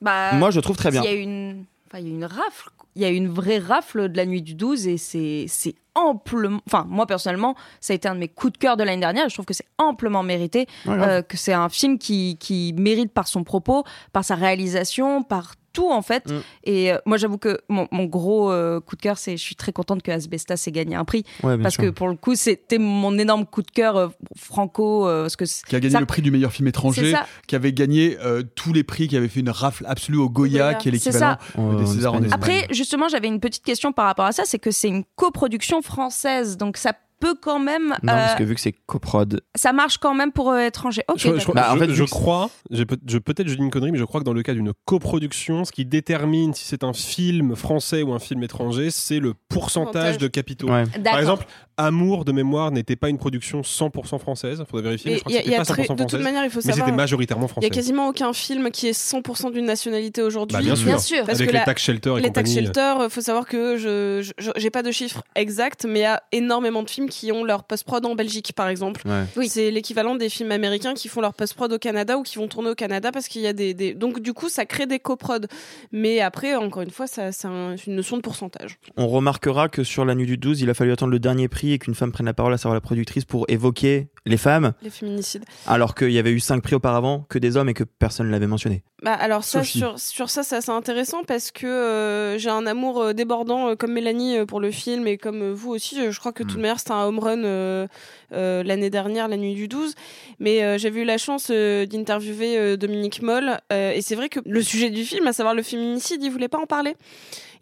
[0.00, 1.02] Bah, moi, je le trouve très bien.
[1.02, 2.70] Il y a une, enfin, il y a une rafle.
[2.96, 6.60] Il y a une vraie rafle de la nuit du 12 et c'est, amplement.
[6.66, 9.28] Enfin, moi personnellement, ça a été un de mes coups de cœur de l'année dernière.
[9.28, 13.12] Je trouve que c'est amplement mérité, Ouais, euh, que c'est un film qui, qui mérite
[13.12, 16.30] par son propos, par sa réalisation, par tout en fait.
[16.30, 16.40] Mm.
[16.64, 19.56] Et euh, moi, j'avoue que mon, mon gros euh, coup de cœur, c'est je suis
[19.56, 21.84] très contente que Asbestas ait gagné un prix Ouais, parce sûr.
[21.84, 25.44] que pour le coup, c'était mon énorme coup de cœur euh, franco euh, parce que
[25.44, 27.14] qui a gagné ça- le prix du meilleur film étranger,
[27.46, 30.52] qui avait gagné euh, tous les prix, qui avait fait une rafle absolue au Goya,
[30.52, 30.74] Goya.
[30.74, 31.78] qui est l'équivalent ça.
[31.78, 32.24] des Césars en Espagne.
[32.24, 32.32] Espagne.
[32.32, 35.82] Après, justement, j'avais une petite question par rapport à ça, c'est que c'est une coproduction
[35.82, 36.92] française, donc ça
[37.24, 39.40] peut quand même, Non, parce euh, que vu que c'est coprod.
[39.54, 41.02] ça marche quand même pour euh, étrangers.
[41.08, 41.52] Ok, Je.
[41.52, 42.84] Bah, en fait, je crois, je-
[43.18, 45.72] peut-être je dis une connerie, mais je crois que dans le cas d'une coproduction, ce
[45.72, 50.26] qui détermine si c'est un film français ou un film étranger, c'est le pourcentage de
[50.28, 50.68] capitaux.
[50.68, 50.84] Ouais.
[51.04, 51.44] Par exemple,
[51.76, 55.32] Amour de mémoire n'était pas une production 100% française, faudrait vérifier, mais Mais je crois
[55.32, 56.50] il y a- que il y c'était a pas 100% très- de toute manière, il
[56.50, 56.86] faut mais savoir.
[56.86, 57.66] c'était majoritairement Il y français.
[57.66, 60.56] a quasiment aucun film qui est 100% d'une nationalité aujourd'hui.
[60.56, 60.86] Bah, bien sûr.
[60.86, 61.24] Bien sûr.
[61.26, 62.66] Parce Avec que les la- tax shelters et les tax compagnie.
[62.66, 66.06] shelters, euh, faut savoir que je je- j'ai pas de chiffres exacts, mais il y
[66.06, 69.02] a énormément de films qui ont leur post-prod en Belgique, par exemple.
[69.06, 69.24] Ouais.
[69.36, 69.48] Oui.
[69.48, 72.70] C'est l'équivalent des films américains qui font leur post-prod au Canada ou qui vont tourner
[72.70, 75.46] au Canada parce qu'il y a des, des- donc du coup ça crée des coprods.
[75.92, 78.78] Mais après, encore une fois, ça c'est un- une notion de pourcentage.
[78.96, 81.72] On remarquera que sur la nuit du 12, il a fallu attendre le dernier prix
[81.72, 84.90] et qu'une femme prenne la parole, à savoir la productrice, pour évoquer les femmes, Les
[84.90, 85.44] féminicides.
[85.66, 88.32] alors qu'il y avait eu cinq prix auparavant que des hommes et que personne ne
[88.32, 88.82] l'avait mentionné.
[89.04, 89.78] Bah alors ça Sophie.
[89.78, 93.74] sur, sur ça c'est assez intéressant parce que euh, j'ai un amour euh, débordant euh,
[93.76, 96.10] comme Mélanie euh, pour le film et comme vous aussi.
[96.10, 97.86] Je crois que tout de manière c'était un home run
[98.30, 99.94] l'année dernière la nuit du 12
[100.40, 104.62] mais euh, j'avais eu la chance d'interviewer Dominique Moll euh, et c'est vrai que le
[104.62, 106.96] sujet du film à savoir le féminicide il voulait pas en parler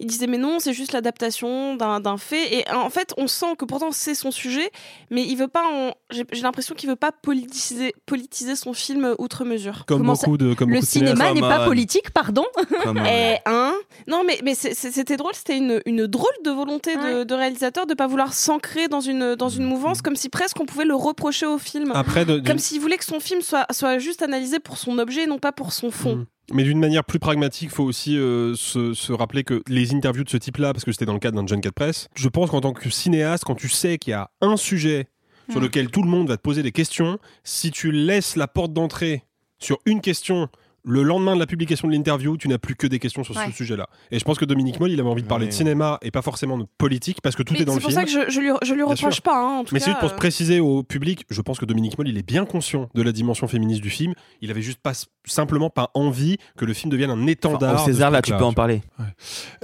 [0.03, 3.55] il disait mais non c'est juste l'adaptation d'un d'un fait et en fait on sent
[3.59, 4.71] que pourtant c'est son sujet
[5.11, 5.93] mais il veut pas en...
[6.11, 10.55] j'ai l'impression qu'il veut pas politiser politiser son film outre mesure Comme Comment beaucoup de
[10.55, 11.67] comme Le beaucoup cinéma n'est pas on.
[11.67, 12.45] politique, pardon.
[12.83, 13.75] Comme, euh, hein
[14.07, 17.95] Non, mais, mais c'était drôle, c'était une, une drôle de volonté de, de réalisateur de
[17.95, 21.47] pas vouloir s'ancrer dans une, dans une mouvance, comme si presque on pouvait le reprocher
[21.47, 21.93] au film.
[21.95, 25.23] Après, de- Comme s'il voulait que son film soit, soit juste analysé pour son objet
[25.23, 26.17] et non pas pour son fond.
[26.17, 26.27] Mm.
[26.53, 30.25] Mais d'une manière plus pragmatique, il faut aussi euh, se, se rappeler que les interviews
[30.25, 32.51] de ce type-là, parce que c'était dans le cadre d'un John 4 Press, je pense
[32.51, 35.09] qu'en tant que cinéaste, quand tu sais qu'il y a un sujet
[35.51, 35.65] sur Mm.
[35.65, 39.25] lequel tout le monde va te poser des questions, si tu laisses la porte d'entrée
[39.59, 40.49] sur une question
[40.85, 43.47] le lendemain de la publication de l'interview, tu n'as plus que des questions sur Ouais.
[43.47, 43.89] ce sujet-là.
[44.11, 45.51] Et je pense que Dominique Moll, il avait envie de parler Ouais.
[45.51, 47.83] de cinéma et pas forcément de politique, parce que tout Mais est dans C'est le
[47.83, 48.01] pour film.
[48.01, 49.23] ça que je, je lui, je lui Bien reproche sûr.
[49.23, 51.59] pas, hein, en tout Mais c'est juste pour se euh, préciser au public, je pense
[51.61, 54.15] que Dominique Moll, il est bien conscient de la dimension féministe du film.
[54.41, 54.93] Il avait juste pas
[55.25, 57.79] simplement pas envie que le film devienne un étendard.
[57.79, 58.83] Ce César, là, tu peux en parler.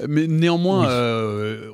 [0.09, 0.87] Mais néanmoins, Oui.
[0.90, 1.70] euh,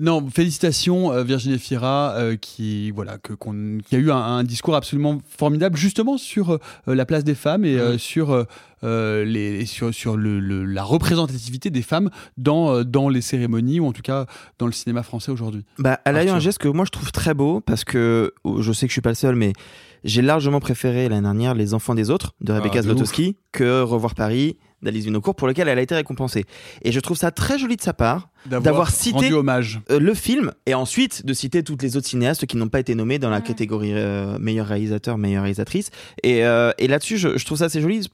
[0.00, 4.44] non, félicitations euh, Virginie Fira euh, qui voilà que qu'on- qui a eu un, un
[4.44, 8.46] discours absolument formidable justement sur euh, la place des femmes et euh, sur
[8.84, 13.80] euh, les sur sur le, le- la représentativité des femmes dans euh, dans les cérémonies
[13.80, 14.26] ou en tout cas
[14.58, 15.64] dans le cinéma français aujourd'hui.
[15.78, 18.60] Bah, elle a eu un geste que moi je trouve très beau parce que oh,
[18.62, 19.52] je sais que je suis pas le seul, mais
[20.04, 24.14] j'ai largement préféré l'année dernière Les Enfants des Autres de Rebecca Ah, Zlotowski que Revoir
[24.14, 26.44] Paris d'Alice Vinocourt pour lequel elle a été récompensée.
[26.82, 29.80] Et je trouve ça très joli de sa part d'avoir cité hommage.
[29.90, 32.94] euh, le film et ensuite de citer toutes les autres cinéastes qui n'ont pas été
[32.94, 35.90] nommés dans la catégorie euh, meilleur réalisateur, meilleure réalisatrice.
[36.22, 38.06] Et, euh, et là-dessus, je, je trouve ça assez joli.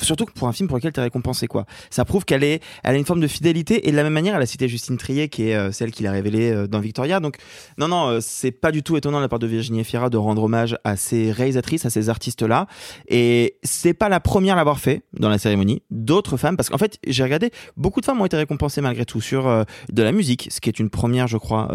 [0.00, 1.66] Surtout que pour un film pour lequel tu es récompensé, quoi.
[1.90, 4.36] Ça prouve qu'elle est, elle a une forme de fidélité et de la même manière,
[4.36, 7.20] elle a cité Justine Trier, qui est euh, celle qui l'a révélée euh, dans Victoria.
[7.20, 7.36] Donc,
[7.78, 10.16] non, non, euh, c'est pas du tout étonnant de la part de Virginie Efira de
[10.16, 12.66] rendre hommage à ces réalisatrices, à ces artistes-là.
[13.08, 15.82] Et c'est pas la première à l'avoir fait dans la cérémonie.
[15.90, 19.20] D'autres femmes, parce qu'en fait, j'ai regardé, beaucoup de femmes ont été récompensées malgré tout
[19.20, 21.68] sur euh, de la musique, ce qui est une première, je crois,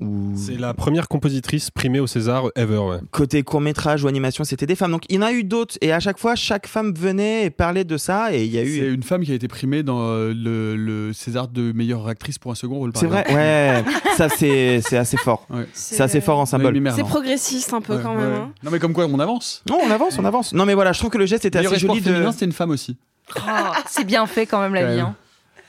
[0.00, 2.78] où C'est la première compositrice primée au César ever.
[2.78, 2.98] Ouais.
[3.10, 4.92] côté court métrage ou animation, c'était des femmes.
[4.92, 7.50] Donc il y en a eu d'autres et à chaque fois, chaque femme venait et
[7.50, 8.78] parlait parlé de ça et il y a eu.
[8.78, 12.38] C'est une femme qui a été primée dans euh, le, le César de meilleure actrice
[12.38, 12.92] pour un second rôle.
[12.94, 13.84] C'est vrai, ouais,
[14.16, 15.46] ça c'est c'est assez fort.
[15.50, 15.66] Ouais.
[15.74, 16.72] C'est assez fort en symbole.
[16.72, 18.22] Noémie C'est progressiste un peu Ouais, quand ouais.
[18.22, 18.32] même.
[18.32, 18.52] hein.
[18.62, 19.62] Non mais comme quoi on avance.
[19.68, 20.54] Non, on avance, on avance.
[20.54, 22.30] Non mais voilà, je trouve que le geste était Meilleur assez joli de.
[22.32, 22.96] c'était une femme aussi.
[23.36, 23.40] Oh,
[23.86, 25.00] c'est bien fait quand même la vie.
[25.00, 25.14] hein.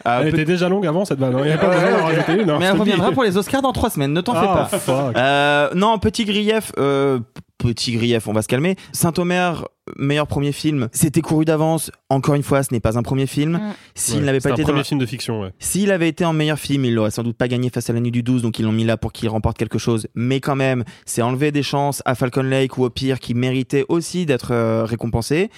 [0.06, 1.36] Ah, Elle peut- était déjà longue avant cette vanne.
[1.36, 1.40] hein.
[1.42, 2.04] Il n'y a pas Ouais, besoin d'en ok.
[2.04, 2.50] rajouter une.
[2.50, 5.12] hein, Mais elle reviendra pour les Oscars dans trois semaines, ne t'en fais Ah, pas.
[5.18, 7.20] Euh, non, petit grief, euh,
[7.60, 8.76] petit grief, on va se calmer.
[8.94, 9.68] Saint-Omer,
[9.98, 11.92] meilleur premier film, c'était couru d'avance.
[12.10, 13.52] Encore une fois, ce n'est pas un premier film.
[13.58, 13.74] Mm.
[13.94, 15.42] S'il Ouais, n'avait c'est pas un été dans premier film de fiction.
[15.42, 15.52] Ouais.
[15.60, 18.00] S'il avait été en meilleur film, il l'aurait sans doute pas gagné face à la
[18.00, 20.08] nuit du 12, donc ils l'ont mis là pour qu'il remporte quelque chose.
[20.16, 23.86] Mais quand même, c'est enlever des chances à Falcon Lake ou au pire qui méritait
[23.90, 25.50] aussi d'être euh, récompensé.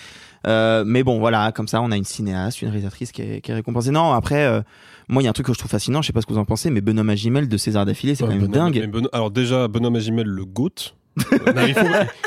[0.47, 3.51] Euh, mais bon, voilà, comme ça, on a une cinéaste, une réalisatrice qui est, qui
[3.51, 3.91] est récompensée.
[3.91, 4.61] Non, après, euh,
[5.07, 6.33] moi, il y a un truc que je trouve fascinant, je sais pas ce que
[6.33, 9.07] vous en pensez, mais Benoît Magimel de César d'affilée, c'est Ouais, quand même Benoît- dingue.
[9.13, 10.95] alors déjà, Benoît Magimel, le GOAT.
[11.17, 11.75] Non, il,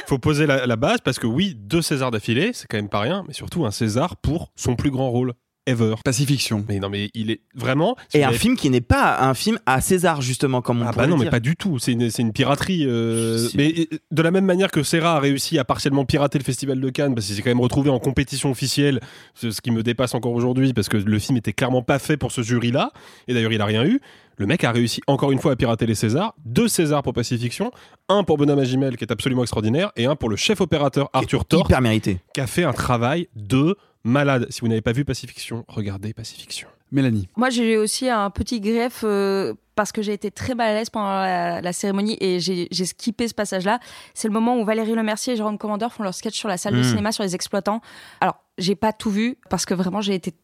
[0.07, 3.01] faut, poser la, la base parce que oui, deux Césars d'affilée, c'est quand même pas
[3.01, 5.33] rien, mais surtout un César pour son plus grand rôle
[5.67, 5.95] ever.
[6.05, 6.63] Pacifiction.
[6.69, 7.97] Mais non, mais il est vraiment.
[8.11, 10.87] si Et un avez- film qui n'est pas un film à César, justement, comme on
[10.87, 11.79] Ah pourrait bah non, mais pas du tout.
[11.79, 12.85] C'est une, c'est une piraterie.
[12.87, 13.49] euh.
[13.55, 16.79] Mais euh, de la même manière que Serra a réussi à partiellement pirater le Festival
[16.79, 19.01] de Cannes, parce qu'il s'est quand même retrouvé en compétition officielle,
[19.33, 22.19] ce ce qui me dépasse encore aujourd'hui, parce que le film était clairement pas fait
[22.19, 22.91] pour ce jury-là.
[23.27, 24.03] Et d'ailleurs, il a rien eu.
[24.37, 26.35] Le mec a réussi encore une fois à pirater les Césars.
[26.45, 27.71] Deux Césars pour Pacifiction,
[28.09, 31.45] un pour Benoît Magimel qui est absolument extraordinaire, et un pour le chef opérateur Arthur
[31.45, 32.19] Thor Hyper mérité.
[32.35, 34.47] qui a fait un travail de malade.
[34.51, 36.69] Si vous n'avez pas vu Pacifiction, regardez Pacifiction.
[36.93, 37.29] Mélanie.
[37.37, 40.91] Moi, j'ai aussi un petit grief euh, parce que j'ai été très mal à l'aise
[40.91, 43.81] pendant la, la cérémonie et j'ai skippé ce passage-là.
[44.13, 46.75] C'est le moment où Valérie Lemercier et Jérôme Commandeur font leur sketch sur la salle
[46.75, 46.85] de Mm.
[46.85, 47.81] cinéma sur les exploitants.
[48.21, 50.35] Alors, j'ai pas tout vu parce que vraiment, j'ai été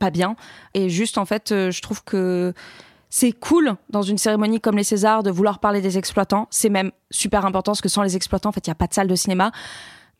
[0.00, 0.34] pas bien.
[0.74, 2.52] Et juste, en fait, euh, je trouve que
[3.14, 6.46] c'est cool dans une cérémonie comme les Césars de vouloir parler des exploitants.
[6.48, 8.86] C'est même super important parce que sans les exploitants, en fait, il n'y a pas
[8.86, 9.52] de salle de cinéma.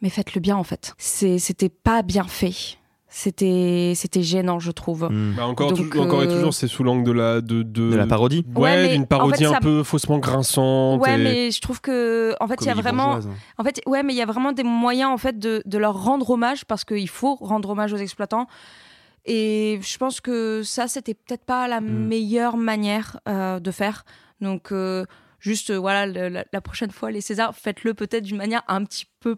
[0.02, 0.92] Mais faites-le bien, en fait.
[0.98, 2.52] C'était pas bien fait.
[3.08, 5.08] C'était c'était gênant, je trouve.
[5.10, 5.34] Mm.
[5.38, 7.96] Bah encore, Donc, encore et euh, toujours, c'est sous l'angle de la de, de, De
[7.96, 8.44] la parodie.
[8.54, 11.00] Ouais, d'une en parodie ça- un peu faussement grinçante.
[11.00, 13.28] Ouais, et- mais je trouve que en fait, il y a vraiment bourgeoise.
[13.56, 16.02] En fait, ouais, mais il y a vraiment des moyens en fait de, de leur
[16.04, 18.48] rendre hommage parce qu'il faut rendre hommage aux exploitants.
[19.24, 24.04] Et je pense que ça, c'était peut-être pas la meilleure manière euh, de faire.
[24.40, 25.04] Donc, euh,
[25.38, 29.06] juste, voilà, le- la, la prochaine fois, les Césars, faites-le peut-être d'une manière un petit
[29.20, 29.36] peu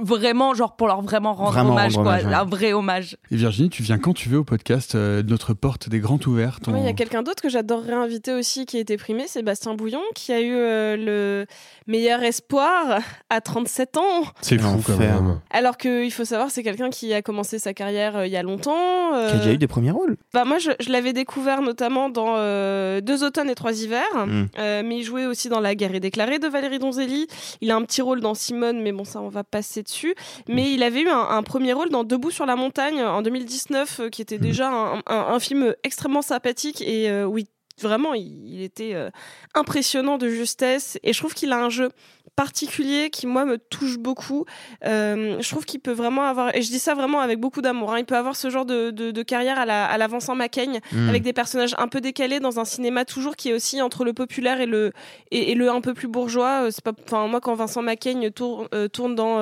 [0.00, 2.34] vraiment, genre pour leur vraiment rendre Vraiment hommage, rendre quoi, hommage, ouais.
[2.34, 3.16] un vrai hommage.
[3.30, 6.64] Et Virginie, tu viens quand tu veux au podcast euh, Notre porte des grandes ouvertes.
[6.68, 9.74] Il y a quelqu'un d'autre que j'adorerais inviter aussi qui a été primé, c'est Bastien
[9.74, 11.46] Bouillon, qui a eu euh, le
[11.86, 14.02] meilleur espoir à 37 ans.
[14.40, 15.40] C'est fou quand même.
[15.50, 18.42] Alors qu'il faut savoir, c'est quelqu'un qui a commencé sa carrière euh, il y a
[18.42, 19.14] longtemps.
[19.14, 20.16] euh, Qui a déjà eu des premiers rôles.
[20.32, 24.46] bah, moi, je, je l'avais découvert notamment dans euh, Deux automnes et trois hivers, Mm.
[24.58, 27.26] Euh, mais il jouait aussi dans La guerre est déclarée de Valérie Donzelli.
[27.60, 30.14] Il a un petit rôle dans Simone, mais bon, ça, on va passer dessus.
[30.48, 34.00] Mais il avait eu un, un premier rôle dans Debout sur la montagne en 2019,
[34.00, 35.02] euh, qui était déjà un, un-
[35.34, 37.46] un film extrêmement sympathique et euh, oui.
[37.82, 39.10] Vraiment, il, il était euh,
[39.54, 41.88] impressionnant de justesse et je trouve qu'il a un jeu
[42.36, 44.44] particulier qui moi me touche beaucoup.
[44.84, 47.92] Euh, je trouve qu'il peut vraiment avoir, et je dis ça vraiment avec beaucoup d'amour,
[47.92, 50.34] hein, il peut avoir ce genre de, de- de carrière à la, à la Vincent
[50.34, 51.08] Macaigne, Mm.
[51.08, 54.12] avec des personnages un peu décalés dans un cinéma toujours qui est aussi entre le
[54.12, 54.92] populaire et le,
[55.30, 56.64] et, et le un peu plus bourgeois.
[56.64, 59.38] Euh, C'est pas, enfin moi quand Vincent Macaigne tourne, euh, tourne dans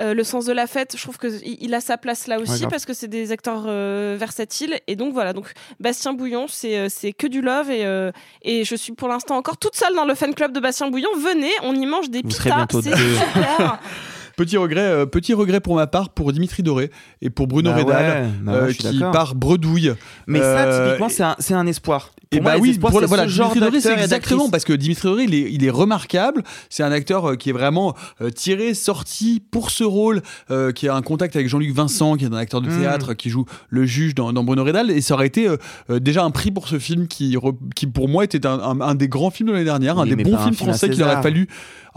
[0.00, 2.66] euh, le sens de la fête, je trouve que il a sa place là aussi
[2.66, 4.78] parce que c'est des acteurs euh, versatiles.
[4.86, 5.32] Et donc voilà.
[5.32, 9.08] Donc Bastien Bouillon c'est euh, c'est que du love et euh, et je suis pour
[9.08, 11.10] l'instant encore toute seule dans le fan club de Bastien Bouillon.
[11.18, 13.78] Venez on y mange des Vous pitas c'est super
[14.38, 17.78] Petit regret, euh, petit regret pour ma part pour Dimitri Doré et pour Bruno Bah
[17.78, 19.92] Redal ouais, bah euh, ouais, qui part bredouille.
[20.28, 22.12] Mais ça, Euh, typiquement, c'est un, c'est un espoir.
[22.30, 24.64] Et Pour moi, bah oui, espoirs, pour- voilà, ce genre Dimitri Doré, c'est exactement parce
[24.64, 26.42] que Dimitri Doré, il est, il est remarquable.
[26.70, 27.94] C'est un acteur euh, qui est vraiment
[28.36, 30.22] tiré, sorti pour ce rôle,
[30.52, 32.78] euh, qui a un contact avec Jean-Luc Vincent, qui est un acteur de Mm.
[32.80, 34.90] théâtre, qui joue le juge dans, dans Bruno Redal.
[34.92, 35.48] Et ça aurait été
[35.88, 38.94] déjà un prix pour ce film qui, re- qui pour moi, était un, un- un
[38.94, 41.48] des grands films de l'année dernière, un des bons films film français qu'il aurait fallu.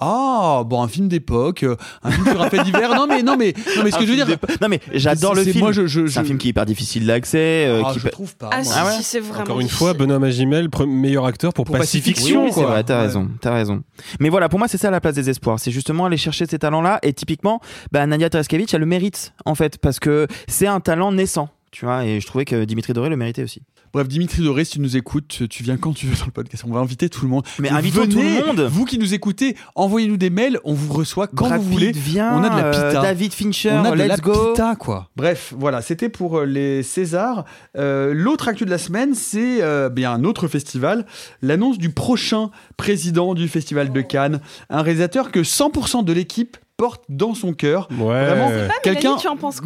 [0.04, 1.64] Ah, bon, un film d'époque,
[2.04, 2.96] un film sur un fait divers.
[2.96, 4.28] Non, mais, non, mais, non, mais ce Un que je veux dire.
[4.62, 5.64] Non, mais j'adore le c'est- film.
[5.64, 7.66] moi, je- je- C'est un film qui est hyper difficile d'accès.
[7.68, 8.50] euh, Ah, qui je peut- trouve pas.
[8.52, 9.88] ah si, Ah ouais si, c'est vraiment Encore une difficile.
[9.88, 12.42] fois, Benoît Magimel, pre- meilleur acteur pour, Pour Pacifiction.
[12.42, 12.72] Oui, oui, c'est quoi.
[12.72, 13.06] vrai, t'as Ouais.
[13.08, 13.84] raison, t'as raison.
[14.20, 15.60] Mais voilà, pour moi, c'est ça la place des espoirs.
[15.60, 17.00] C'est justement aller chercher ces talents-là.
[17.04, 17.60] Et typiquement,
[17.92, 21.50] bah, Nadia Tereskevich, elle le mérite, en fait, parce que c'est un talent naissant.
[21.72, 23.62] Tu vois, et je trouvais que Dimitri Doré le méritait aussi.
[23.94, 26.64] Bref, Dimitri Doré, si tu nous écoutes, tu viens quand tu veux dans le podcast.
[26.68, 27.46] On va inviter tout le monde.
[27.60, 28.60] Mais invitons tout venez, le monde.
[28.62, 30.60] Vous qui nous écoutez, envoyez-nous des mails.
[30.66, 31.92] On vous reçoit quand Brad vous Pitt voulez.
[31.94, 33.02] vient, on a de la euh, pita.
[33.02, 34.52] David Fincher, on a de let's la go.
[34.52, 35.10] pita, quoi.
[35.16, 37.46] Bref, voilà, c'était pour euh, les Césars.
[37.78, 41.06] Euh, L'autre actu de la semaine, c'est euh, bien un autre festival.
[41.42, 44.42] L'annonce du prochain président du Festival de Cannes.
[44.70, 47.88] Un réalisateur que 100% de l'équipe porte dans son cœur.
[47.92, 48.26] Ouais.
[48.26, 48.50] Vraiment,
[48.82, 49.16] quelqu'un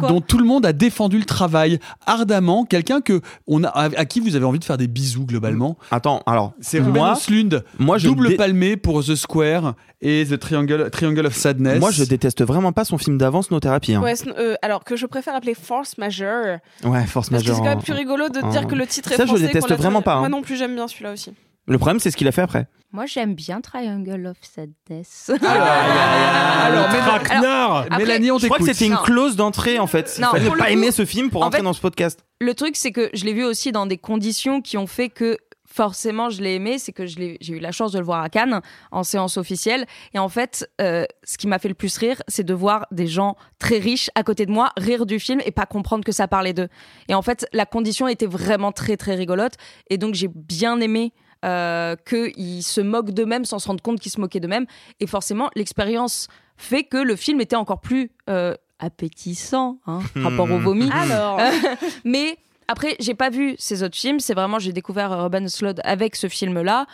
[0.06, 4.20] dont tout le monde a défendu le travail ardemment, quelqu'un que on a, à, qui
[4.20, 5.78] vous avez envie de faire des bisous globalement.
[5.90, 10.26] Attends, alors C'est Ruben moi, Östlund, moi je double dé- palmé pour The Square et
[10.28, 11.80] The Triangle, Triangle of Sadness.
[11.80, 13.94] moi je déteste vraiment pas son film d'avance No Therapy.
[13.94, 14.02] hein.
[14.02, 16.58] Ouais, euh, alors que je préfère appeler Force Majeure.
[16.84, 17.56] Ouais, Force que c'est Majeure.
[17.60, 19.46] quand même en- plus rigolo de en- dire que le titre est Ça, je français.
[19.46, 20.20] déteste qu'on l'a vraiment pas, hein.
[20.20, 21.32] Moi non plus, j'aime bien celui-là aussi.
[21.66, 22.68] Le problème, c'est ce qu'il a fait après.
[22.92, 25.30] Moi, j'aime bien Triangle of Sadness.
[25.42, 28.74] Alors, mais- Traquenard Après, Mélanie, on Je crois que t'écoute.
[28.76, 29.02] c'était une Non.
[29.02, 30.18] clause d'entrée en fait.
[30.20, 31.72] Non, Il fallait pour le pas coup- aimer ce film pour en entrer fait- dans
[31.72, 32.24] ce podcast.
[32.40, 35.36] Le truc, c'est que je l'ai vu aussi dans des conditions qui ont fait que
[35.68, 36.78] forcément je l'ai aimé.
[36.78, 38.60] C'est que je l'ai- j'ai eu la chance de le voir à Cannes
[38.92, 39.84] en séance officielle.
[40.14, 43.06] Et en fait, euh, ce qui m'a fait le plus rire, c'est de voir des
[43.08, 46.28] gens très riches à côté de moi rire du film et pas comprendre que ça
[46.28, 46.68] parlait d'eux.
[47.08, 49.54] Et en fait, la condition était vraiment très très rigolote.
[49.90, 51.12] Et donc j'ai bien aimé.
[51.46, 54.66] Euh, qu'ils se moquent d'eux-mêmes sans se rendre compte qu'ils se moquaient d'eux-mêmes.
[54.98, 56.26] Et forcément, l'expérience
[56.56, 60.90] fait que le film était encore plus euh, appétissant, hein, rapport au vomi.
[60.90, 61.38] Alors,
[62.04, 64.18] Mais après, j'ai pas vu ces autres films.
[64.18, 66.86] C'est vraiment, j'ai découvert Robin Slode avec ce film-là.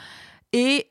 [0.52, 0.86] Et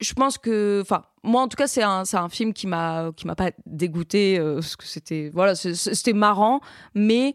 [0.00, 3.34] je pense que, enfin, moi en tout cas, c'est un, film qui m'a, qui m'a
[3.34, 6.60] pas dégoûté euh, parce que c'était, voilà, c'était marrant.
[6.94, 7.34] Mais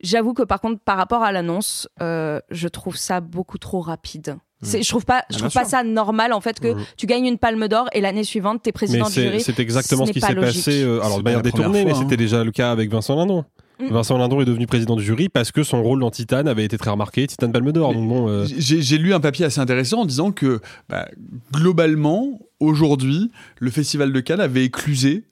[0.00, 4.36] j'avoue que par contre, par rapport à l'annonce, euh, je trouve ça beaucoup trop rapide.
[4.62, 6.82] C'est, je trouve pas, je Ah, trouve pas ça normal en fait que Mhm.
[6.96, 9.40] tu gagnes une Palme d'Or et l'année suivante t'es Mais président du c'est jury.
[9.40, 11.98] c'est exactement ce, Ce qui s'est passé, euh, alors de manière détournée, mais hein.
[11.98, 13.44] c'était déjà le cas avec Vincent Lindon.
[13.80, 13.88] Mm.
[13.88, 16.78] Vincent Lindon est devenu président du jury parce que son rôle dans Titane avait été
[16.78, 17.92] très remarqué, Titane Palme d'Or.
[17.94, 21.08] Mais- bon, euh, J'ai j'ai lu un papier assez intéressant en disant que bah,
[21.52, 25.24] globalement, aujourd'hui, le Festival de Cannes avait éclusé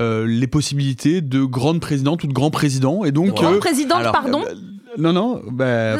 [0.00, 3.04] euh, les possibilités de grandes présidentes ou de grands présidents.
[3.04, 4.42] Et donc, Grande euh, présidente, alors, pardon.
[4.44, 4.54] euh,
[4.98, 5.96] non, non, bah,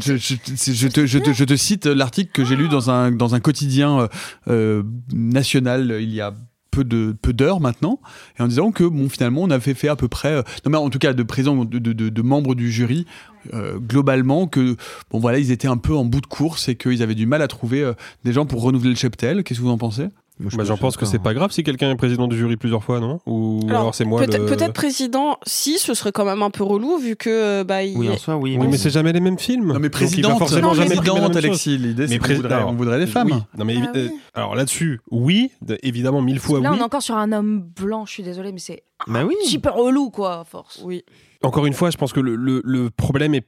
[0.00, 0.34] je, je-
[0.74, 3.40] je te, je te- je te cite l'article que j'ai lu dans un, dans un
[3.40, 4.08] quotidien euh,
[4.48, 6.34] euh, national il y a
[6.70, 7.98] peu de peu d'heures maintenant
[8.38, 10.76] et en disant que bon finalement on avait fait à peu près euh, non mais
[10.78, 13.06] en tout cas de présents de, de, de- de membres du jury
[13.54, 14.76] euh, globalement que
[15.10, 17.42] bon voilà ils étaient un peu en bout de course et qu'ils avaient du mal
[17.42, 19.42] à trouver euh, des gens pour renouveler le cheptel.
[19.42, 20.06] Qu'est-ce que vous en pensez?
[20.40, 22.56] Moi, je bah, j'en pense que c'est pas grave si quelqu'un est président du jury
[22.56, 23.20] plusieurs fois, non?
[23.26, 24.46] Ou alors, Alors, c'est moi peut-être le...
[24.46, 27.96] peut-être président, si, ce serait quand même un peu relou vu que euh, bah, il-
[27.98, 28.56] Oui, en soi, oui.
[28.58, 29.72] Oui, mais c'est jamais les mêmes films.
[29.72, 31.36] non mais présidente forcément Non, mais jamais présidente chose.
[31.36, 33.38] Alexis l'idée c'est qu'on président- voudrait, on voudrait les femmes Oui.
[33.58, 34.00] Non mais Ah oui.
[34.00, 36.76] euh, alors là-dessus, oui, de- évidemment mille fois Là, oui.
[36.78, 38.06] on est encore sur un homme blanc.
[38.06, 39.34] Je suis désolée, mais c'est Bah oui.
[39.44, 40.80] super relou, quoi, à force.
[40.82, 41.04] Oui.
[41.42, 43.44] Encore une fois, je pense que le, le- le problème est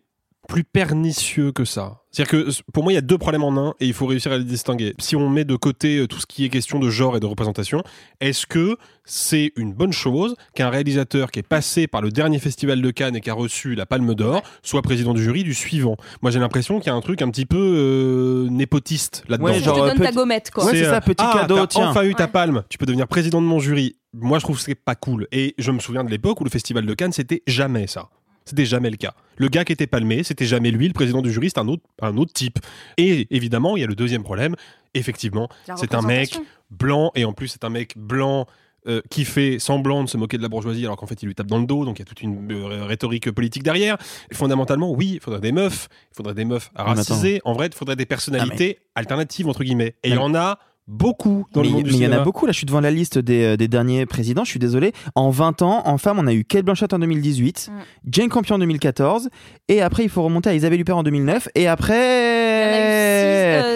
[0.49, 1.99] plus pernicieux que ça.
[2.11, 4.32] C'est-à-dire que pour moi, il y a deux problèmes en un et il faut réussir
[4.32, 4.93] à les distinguer.
[4.99, 7.26] Si on met de côté euh, tout ce qui est question de genre et de
[7.26, 7.82] représentation,
[8.20, 12.82] est-ce que c'est une bonne chose qu'un réalisateur qui est passé par le dernier festival
[12.82, 15.97] de Cannes et qui a reçu la Palme d'Or soit président du jury du suivant?
[16.20, 19.47] Moi, j'ai l'impression qu'il y a un truc un petit peu euh, népotiste là-dedans.
[19.47, 20.66] Ouais, Je genre, te euh, donne ta gommette, quoi.
[20.66, 21.88] Ouais, c'est ça, petit ah, cadeau, t'as tiens.
[21.88, 22.30] enfin eu ta Ouais.
[22.30, 23.97] palme, tu peux devenir président de mon jury.
[24.12, 25.28] Moi, je trouve que c'est pas cool.
[25.32, 28.11] Et je me souviens de l'époque où le festival de Cannes, c'était jamais ça.
[28.45, 29.14] C'était jamais le cas.
[29.43, 31.82] Le gars qui était palmé, c'était jamais lui, le président du jury, c'était un autre,
[32.01, 32.61] un autre type.
[32.97, 34.55] Et évidemment, il y a le deuxième problème.
[34.95, 36.38] Effectivement, c'est un mec
[36.70, 38.47] blanc, et en plus, c'est un mec blanc
[38.86, 41.34] euh, qui fait semblant de se moquer de la bourgeoisie, alors qu'en fait, il lui
[41.34, 43.97] tape dans le dos, donc il y a toute une euh, rhétorique politique derrière.
[44.30, 46.95] Et fondamentalement, oui, il faudrait des meufs, il faudrait des meufs attends.
[46.95, 47.40] racisées.
[47.45, 49.97] En vrai, il faudrait des personnalités alternatives, entre guillemets.
[50.05, 50.61] Et il y en a
[50.93, 52.47] beaucoup dans mais le monde mais du il y en a beaucoup.
[52.47, 54.45] Là, je suis devant la liste des, euh, des derniers présidents.
[54.45, 54.93] Je suis désolé.
[55.14, 57.80] En 20 ans, en femme, on a eu Kate Blanchett en 2018, Mm.
[58.11, 59.28] Jane Campion en 2014,
[59.68, 61.72] et après, il faut remonter à Isabelle Huppert en 2009, et Il y en a
[61.72, 61.93] après.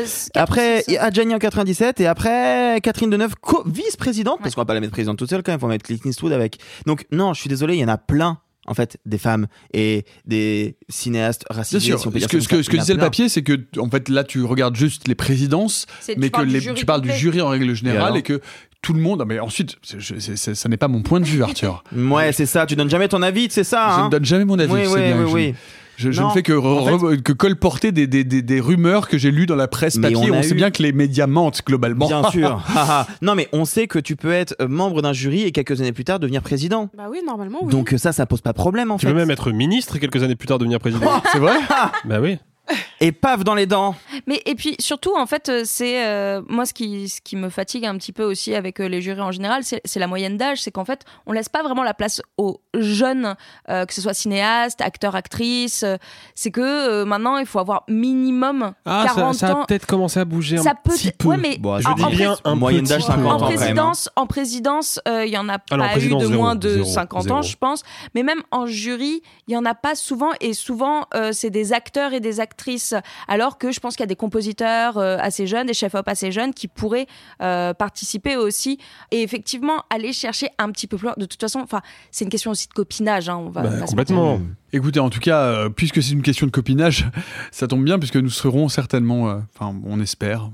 [0.06, 0.96] six, euh, Après, six.
[0.98, 3.34] Adjani en 97 et après Catherine Deneuve,
[3.66, 5.98] vice-présidente, parce qu'on va pas la mettre présidente toute seule quand même, faut mettre Clint
[6.04, 6.58] Eastwood avec.
[6.86, 10.04] Donc non, je suis désolé, il y en a plein en fait des femmes et
[10.26, 11.80] des cinéastes Bien racisés.
[11.80, 11.98] sûr.
[12.00, 13.88] si on peut ce que, ce que, ce que disait le papier, c'est que en
[13.90, 15.86] fait là tu regardes juste les présidences,
[16.16, 18.40] mais que les- tu parles du jury en règle générale et, que
[18.82, 19.24] tout le monde.
[19.26, 21.82] Mais ensuite, c'est- ça n'est pas mon point de vue, Arthur.
[21.96, 22.66] Ouais, c'est ça.
[22.66, 23.88] Tu donnes jamais ton avis, c'est ça.
[23.96, 24.72] je hein ne donne jamais mon avis.
[24.72, 25.54] oui, c'est oui, bien, oui, je- oui.
[25.96, 29.30] Je, je Non, ne fais que, en colporter des, des, des, des rumeurs que j'ai
[29.30, 30.16] lues dans la presse papier.
[30.30, 32.06] on sait eu- bien que les médias mentent globalement.
[32.06, 32.62] Bien sûr.
[32.74, 33.06] Haha.
[33.22, 35.92] non, mais on sait que tu peux être euh, membre d'un jury et quelques années
[35.92, 36.90] plus tard devenir président.
[36.96, 37.70] Bah oui, normalement, oui.
[37.72, 39.12] Donc euh, ça, ça pose pas de problème en Tu fait.
[39.12, 41.10] peux même être ministre et quelques années plus tard devenir président.
[41.32, 41.56] c'est vrai?
[42.04, 42.38] Bah oui.
[43.00, 43.94] Et paf dans les dents.
[44.26, 47.50] Mais et puis surtout en fait euh, c'est euh, moi ce qui ce qui me
[47.50, 50.36] fatigue un petit peu aussi avec euh, les jurys en général c'est c'est la moyenne
[50.38, 53.36] d'âge c'est qu'en fait on laisse pas vraiment la place aux jeunes
[53.68, 55.96] euh, que ce soit cinéastes acteurs actrices euh,
[56.34, 59.86] c'est que euh, maintenant il faut avoir minimum Ah, 40 ça, ça ans a peut-être
[59.86, 61.28] commencé à bouger ça un peut petit peu.
[61.28, 63.12] ouais mais Bon, Je en- dis en bien un Moyenne d'âge, peu.
[63.12, 63.56] 50 en ans, quand même, hein.
[63.58, 66.54] présidence, en présidence, euh, il y en a Ah en pas eu de zéro, moins
[66.54, 67.36] de zéro, 50 zéro.
[67.36, 67.82] ans, je pense.
[68.14, 70.30] Mais même en jury, il y en a pas souvent.
[70.40, 72.85] Et souvent, euh, c'est des acteurs et des actrices
[73.28, 76.32] Alors que je pense qu'il y a des compositeurs euh, assez jeunes, des chefs-op assez
[76.32, 77.06] jeunes qui pourraient
[77.42, 78.78] euh, participer aussi
[79.10, 81.14] et effectivement aller chercher un petit peu plus loin.
[81.16, 83.28] De toute façon, enfin, c'est une question aussi de copinage.
[83.28, 84.40] Hein, on va, Bah, se complètement.
[84.76, 87.06] Écoutez, en tout cas, euh, puisque c'est une question de copinage,
[87.50, 90.50] ça tombe bien puisque nous serons certainement, euh, enfin, on espère,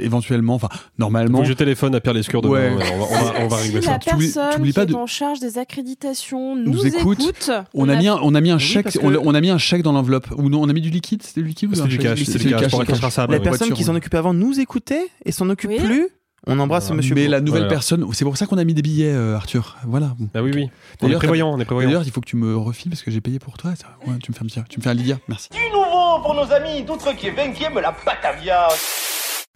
[0.00, 1.40] éventuellement, enfin, normalement.
[1.40, 2.52] Que je téléphone à Pierre Lescure demain.
[2.54, 2.70] Ouais.
[2.72, 3.98] On va, on va, on va Si régler la ça.
[3.98, 7.20] T'oublies- personne qui pas est de- en charge des accréditations nous, nous écoute.
[7.20, 9.40] écoute, On a mis un, on a mis un Oui, chèque, on, que- on a
[9.40, 10.28] mis un chèque dans l'enveloppe.
[10.36, 12.38] Ou non, on a mis du liquide, c'était du liquide ou C'était du cash, C'était
[12.44, 15.70] du cash pour la La personne qui s'en occupait avant nous écoutait et s'en occupe
[15.76, 16.08] plus.
[16.46, 16.96] On embrasse Voilà.
[16.98, 17.30] Monsieur Mais Beau.
[17.30, 17.74] la nouvelle Voilà.
[17.74, 19.76] personne, c'est pour ça qu'on a mis des billets, euh, Arthur.
[19.86, 20.14] Voilà.
[20.34, 20.70] Ah oui, oui.
[21.00, 21.88] On est prévoyant, on est prévoyant.
[21.88, 23.72] D'ailleurs, il faut que tu me refiles parce que j'ai payé pour toi.
[23.76, 23.86] ça.
[24.06, 25.18] Ouais, tu me fais un petit, tu me fais un Lydia.
[25.28, 25.48] Merci.
[25.50, 28.68] Du nouveau pour nos amis d'outre-qui 20e la Batavia.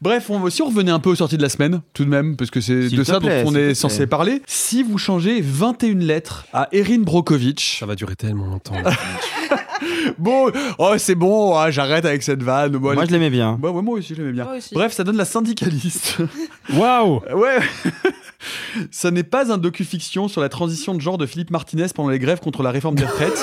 [0.00, 2.36] Bref, on, si on revenait un peu aux sorties de la semaine, tout de même,
[2.36, 4.06] parce que c'est de ça plaît, dont on est censé plaît.
[4.06, 4.42] parler.
[4.46, 8.74] Si vous changez 21 lettres à Erin Brokovich, Ça va durer tellement longtemps.
[10.18, 12.72] bon, oh c'est bon, ah, j'arrête avec cette vanne.
[12.72, 13.06] Bon, Moi allez.
[13.06, 13.56] je l'aimais bien.
[13.60, 14.46] Bah ouais, moi aussi, je l'aimais bien.
[14.72, 16.18] Bref, ça donne la syndicaliste.
[16.72, 17.58] Waouh ouais.
[18.90, 22.18] ça n'est pas un docu-fiction sur la transition de genre de Philippe Martinez pendant les
[22.18, 23.38] grèves contre la réforme des retraites.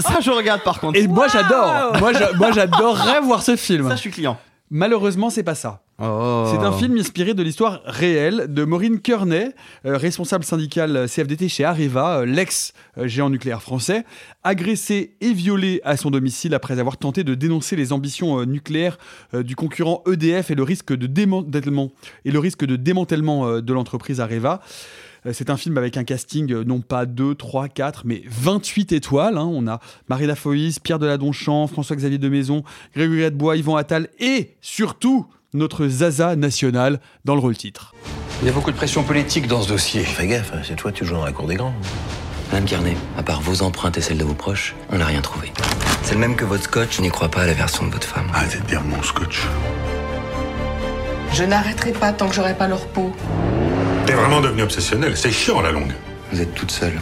[0.00, 0.98] Ça je regarde par contre.
[0.98, 1.92] Et moi j'adore.
[1.98, 3.88] Moi, j'a- moi j'adorerais voir ce film.
[3.88, 4.38] Ça je suis client.
[4.70, 5.82] Malheureusement, c'est pas ça.
[6.00, 6.46] Oh.
[6.50, 9.50] C'est un film inspiré de l'histoire réelle de Maureen Kearney,
[9.84, 14.04] euh, responsable syndical CFDT chez Areva, euh, l'ex-géant nucléaire français,
[14.44, 18.96] agressé et violé à son domicile après avoir tenté de dénoncer les ambitions euh, nucléaires
[19.34, 21.90] du concurrent EDF et le risque de démantèlement,
[22.24, 24.60] et le risque de, démantèlement de l'entreprise Areva.
[25.26, 28.92] Euh, C'est un film avec un casting euh, non pas 2, 3, 4, mais 28
[28.92, 29.36] étoiles.
[29.38, 29.48] hein.
[29.50, 32.62] On a Marie Lafoïs, Pierre Deladonchamp, François-Xavier de Maison,
[32.94, 37.94] Grégory Adbois, Yvan Attal et surtout notre Zaza national dans le rôle titre.
[38.42, 40.02] Il y a beaucoup de pression politique dans ce dossier.
[40.02, 41.74] Fais gaffe, hein, c'est toi tu joues dans la cour des grands.
[42.52, 45.52] Madame Carnet, à part vos empreintes et celles de vos proches, on n'a rien trouvé.
[46.02, 48.06] C'est le même que votre scotch, je n'y crois pas à la version de votre
[48.06, 48.26] femme.
[48.32, 49.42] Arrêtez de dire mon scotch.
[51.32, 53.12] Je n'arrêterai pas tant que j'aurai pas leur peau.
[54.20, 55.94] Vraiment devenu obsessionnel, c'est chiant à la longue.
[56.30, 57.00] Vous êtes toute seule.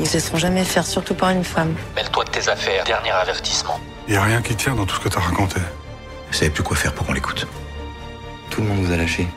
[0.00, 1.74] Ils se laisseront jamais faire, surtout par une femme.
[1.94, 3.78] Mêle-toi de tes affaires, dernier avertissement.
[4.08, 5.60] Y a rien qui tient dans tout ce que t'as raconté.
[6.30, 7.46] Vous savez plus quoi faire pour qu'on l'écoute.
[8.48, 9.28] Tout le monde vous a lâché.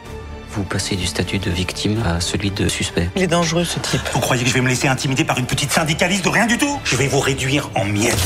[0.51, 3.09] Vous passez du statut de victime à celui de suspect.
[3.17, 3.99] Il est dangereux ce type.
[4.13, 6.57] Vous croyez que je vais me laisser intimider par une petite syndicaliste de rien du
[6.57, 6.79] tout?
[6.85, 8.23] Je vais vous réduire en miettes.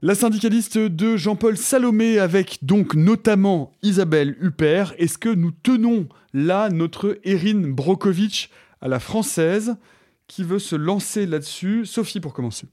[0.00, 4.94] La syndicaliste de Jean-Paul Salomé avec donc notamment Isabelle Huppert.
[4.96, 8.48] Est-ce que nous tenons là notre Erin Brokovich
[8.80, 9.76] à la française
[10.28, 11.84] qui veut se lancer là-dessus?
[11.84, 12.68] Sophie pour commencer.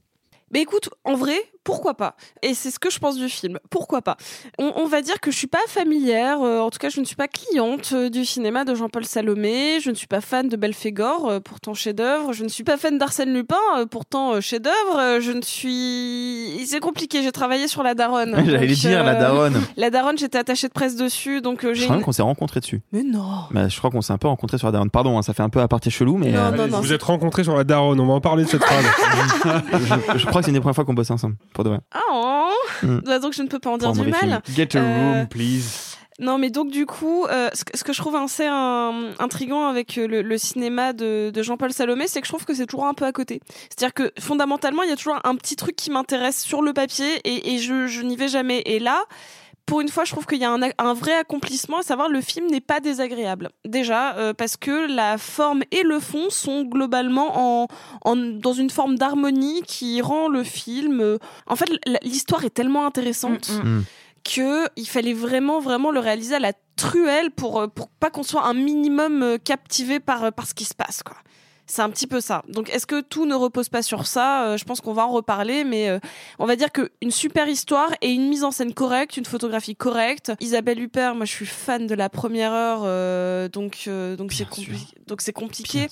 [0.52, 1.36] Mais écoute, en vrai,
[1.66, 2.14] pourquoi pas?
[2.42, 3.58] Et c'est ce que je pense du film.
[3.70, 4.16] Pourquoi pas?
[4.58, 7.04] On, on va dire que je suis pas familière, euh, en tout cas je ne
[7.04, 10.56] suis pas cliente euh, du cinéma de Jean-Paul Salomé, je ne suis pas fan de
[10.56, 14.96] Belphégor, euh, pourtant chef-d'œuvre, je ne suis pas fan d'Arsène Lupin, euh, pourtant euh, chef-d'œuvre,
[14.98, 16.64] euh, je ne suis...
[16.66, 18.34] C'est compliqué, j'ai travaillé sur La Daronne.
[18.46, 19.60] J'allais Donc, dire, La Daronne.
[19.76, 21.84] La Daronne, j'étais attachée de presse dessus, donc euh, Je j'ai...
[21.86, 22.80] crois une- qu'on s'est rencontrés dessus.
[22.92, 24.90] Mais non Bah, je crois qu'on s'est un peu rencontrés sur la Daronne.
[24.90, 26.92] Pardon, hein, ça fait un peu à partir chelou, mais Non, euh, non, non, Vous
[26.92, 28.84] êtes rencontrés sur la Daronne, on va en parler de cette phrase.
[30.14, 31.80] je, je crois que c'est une des premières fois qu'on bosse ensemble, pour de vrai.
[31.92, 32.52] Ah, oh.
[32.84, 33.00] Mm.
[33.04, 34.40] Bah, donc je ne peux pas en dire du mal.
[34.54, 35.96] Get a Euh, room, please.
[36.18, 39.66] Non, mais donc du coup, euh, ce, que- ce que je trouve assez un- intriguant
[39.68, 42.64] avec euh, le, le cinéma de, de Jean-Paul Salomé, c'est que je trouve que c'est
[42.64, 43.40] toujours un peu à côté.
[43.68, 47.20] C'est-à-dire que fondamentalement, il y a toujours un petit truc qui m'intéresse sur le papier
[47.24, 48.62] et, et je, je n'y vais jamais.
[48.64, 49.02] Et là,
[49.66, 52.46] pour une fois, je trouve qu'il y a un, vrai accomplissement, à savoir le film
[52.46, 53.50] n'est pas désagréable.
[53.64, 57.68] Déjà, euh, parce que la forme et le fond sont globalement en,
[58.04, 61.00] en- dans une forme d'harmonie qui rend le film...
[61.00, 61.68] euh, en fait,
[62.02, 63.82] l'histoire est tellement intéressante Mm.
[64.24, 68.22] que il fallait vraiment vraiment le réaliser à la truelle pour euh, pour pas qu'on
[68.22, 71.16] soit un minimum captivé par par ce qui se passe quoi.
[71.66, 72.42] C'est un petit peu ça.
[72.48, 74.44] Donc, est-ce que tout ne repose pas sur ça?
[74.46, 75.98] Euh, Je pense qu'on va en reparler, mais euh,
[76.38, 79.74] on va dire que une super histoire et une mise en scène correcte, une photographie
[79.76, 80.32] correcte.
[80.40, 84.48] Isabelle Huppert, moi, je suis fan de la première heure, euh, donc euh, donc c'est
[84.48, 85.86] compli- donc c'est compliqué.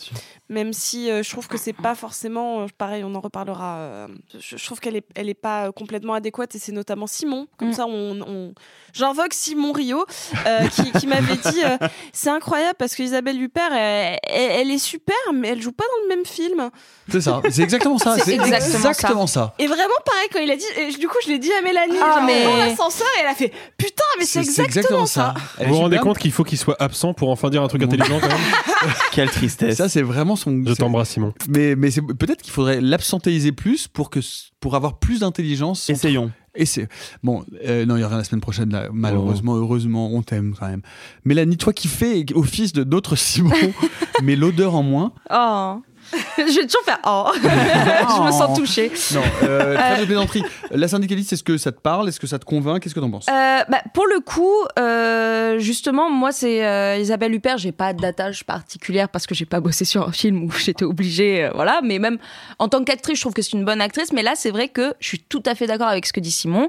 [0.48, 3.78] Même si euh, je trouve que c'est pas forcément, euh, pareil, on en reparlera.
[3.78, 4.08] euh,
[4.38, 7.46] je, je trouve qu'elle est elle est pas complètement adéquate et c'est notamment Simon.
[7.56, 8.54] Comme ça, on, on-
[8.92, 10.04] j'invoque Simon Rio
[10.46, 11.76] euh, qui, qui m'avait dit euh,
[12.12, 15.84] c'est incroyable parce que Isabelle Huppert, elle, elle- elle est super, mais elle joue pas
[15.84, 16.70] dans le même film.
[17.10, 18.16] C'est ça, c'est exactement ça.
[18.24, 19.54] C'est exactement exactement ça.
[19.58, 21.96] Et vraiment pareil quand il a dit, et du coup je l'ai dit à Mélanie,
[22.00, 25.34] Ah, genre, mais- dans l'ascenseur, et elle a fait putain mais c'est exactement, ça.
[25.58, 28.20] Vous vous rendez compte qu'il faut qu'il soit absent pour enfin dire un truc intelligent
[28.20, 28.36] quand même
[29.12, 29.76] Quelle tristesse.
[29.76, 30.62] Ça, c'est vraiment son.
[30.66, 31.32] Je t'embrasse, Simon.
[31.48, 34.20] Mais, mais c'est- peut-être qu'il faudrait l'absentéiser plus pour, que,
[34.60, 35.88] pour avoir plus d'intelligence.
[35.88, 36.30] Essayons.
[36.56, 36.88] Et c'est
[37.22, 38.70] bon, euh, non, il y aura la semaine prochaine.
[38.70, 40.82] Là, malheureusement, heureusement, on t'aime quand même.
[41.24, 43.54] Mélanie, toi qui fais office de notre Simon,
[44.22, 45.12] mais l'odeur en moins.
[45.30, 45.82] Oh.
[46.38, 47.30] je vais toujours faire oh.
[47.34, 48.92] je me sens touchée.
[49.12, 50.44] Non, euh, très Euh, de plaisanterie.
[50.70, 52.08] La syndicaliste, est-ce que ça te parle?
[52.08, 52.82] Est-ce que ça te convainc?
[52.82, 53.26] Qu'est-ce que t'en penses?
[53.28, 57.58] Euh, bah, pour le coup, euh, justement, moi, c'est Isabelle Huppert.
[57.58, 61.50] J'ai pas d'attache particulière parce que j'ai pas bossé sur un film où j'étais obligée,
[61.54, 61.80] voilà.
[61.82, 62.18] Mais même
[62.58, 64.12] en tant qu'actrice, je trouve que c'est une bonne actrice.
[64.12, 66.30] Mais là, c'est vrai que je suis tout à fait d'accord avec ce que dit
[66.32, 66.68] Simon.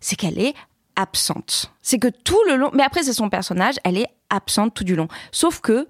[0.00, 0.54] C'est qu'elle est
[0.96, 1.72] absente.
[1.82, 4.96] C'est que tout le long, mais après c'est son personnage, elle est absente tout du
[4.96, 5.08] long.
[5.32, 5.86] Sauf que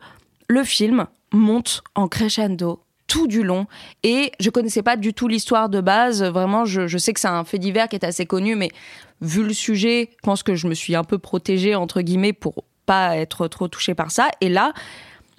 [0.49, 2.81] le film monte en crescendo
[3.15, 3.69] tout du long
[4.03, 7.45] et je connaissais pas du tout l'histoire de base vraiment je, sais que c'est un
[7.45, 8.71] fait divers qui est assez connu mais
[9.21, 12.65] vu le sujet je pense que je me suis un peu protégée entre guillemets pour
[12.87, 14.73] pas être trop touchée par ça et là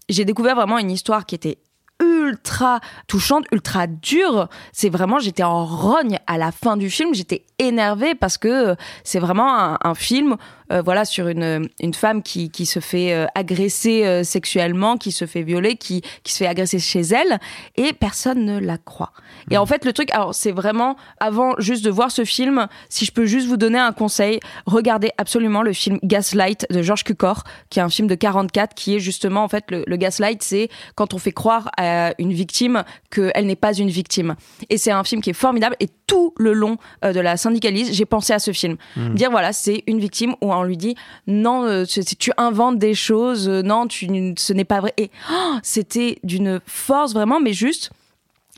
[0.08, 1.58] j'ai découvert vraiment une histoire qui était
[2.02, 4.50] ultra touchante, ultra dure.
[4.74, 7.14] C'est vraiment, j'étais en rogne à la fin du film.
[7.14, 10.36] J'étais énervée parce que c'est vraiment un film,
[10.72, 15.12] euh, voilà, sur une, une femme qui, qui se fait euh, agresser euh, sexuellement, qui
[15.12, 17.40] se fait violer, qui, qui se fait agresser chez elle,
[17.76, 19.12] et personne ne la croit.
[19.52, 23.06] Et en fait, le truc, alors c'est vraiment, avant juste de voir ce film, si
[23.06, 27.44] je peux juste vous donner un conseil, regardez absolument le film Gaslight de Georges Cukor,
[27.70, 30.70] qui est un film de 44, qui est justement, en fait, le, le gaslight, c'est
[30.96, 34.36] quand on fait croire à une victime qu'elle n'est pas une victime.
[34.70, 37.94] Et c'est un film qui est formidable, et tout le long euh, de la syndicaliste,
[37.94, 38.78] j'ai pensé à ce film.
[38.96, 39.14] Mm.
[39.16, 40.96] Dire, voilà, c'est une victime où on lui dit,
[41.28, 44.94] non, euh, tu, tu inventes des choses, euh, non, tu, ce n'est pas vrai.
[44.98, 47.92] Et oh, c'était d'une force vraiment, mais juste,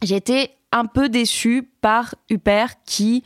[0.03, 3.23] j'ai été un peu déçue par Huppert qui,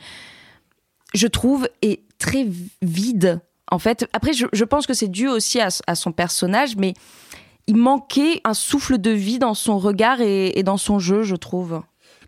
[1.14, 2.46] je trouve, est très
[2.80, 3.40] vide.
[3.70, 6.94] En fait, après, je, pense que c'est dû aussi à, son personnage, mais
[7.66, 11.82] il manquait un souffle de vie dans son regard et dans son jeu, je trouve.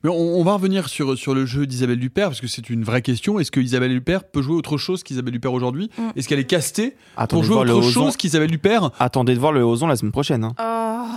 [0.05, 2.85] Mais on, on, va revenir sur, sur le jeu d'Isabelle Huppert, parce que c'est une
[2.85, 3.41] vraie question.
[3.41, 6.11] Est-ce que Isabelle Huppert peut jouer autre chose qu'Isabelle Huppert aujourd'hui mm.
[6.15, 8.91] Est-ce qu'elle est castée Attendez pour jouer autre chose qu'Isabelle Huppert?
[8.99, 10.45] Attendez de voir le Ozon la semaine prochaine.
[10.45, 10.55] Hein.
[10.61, 11.14] Oh.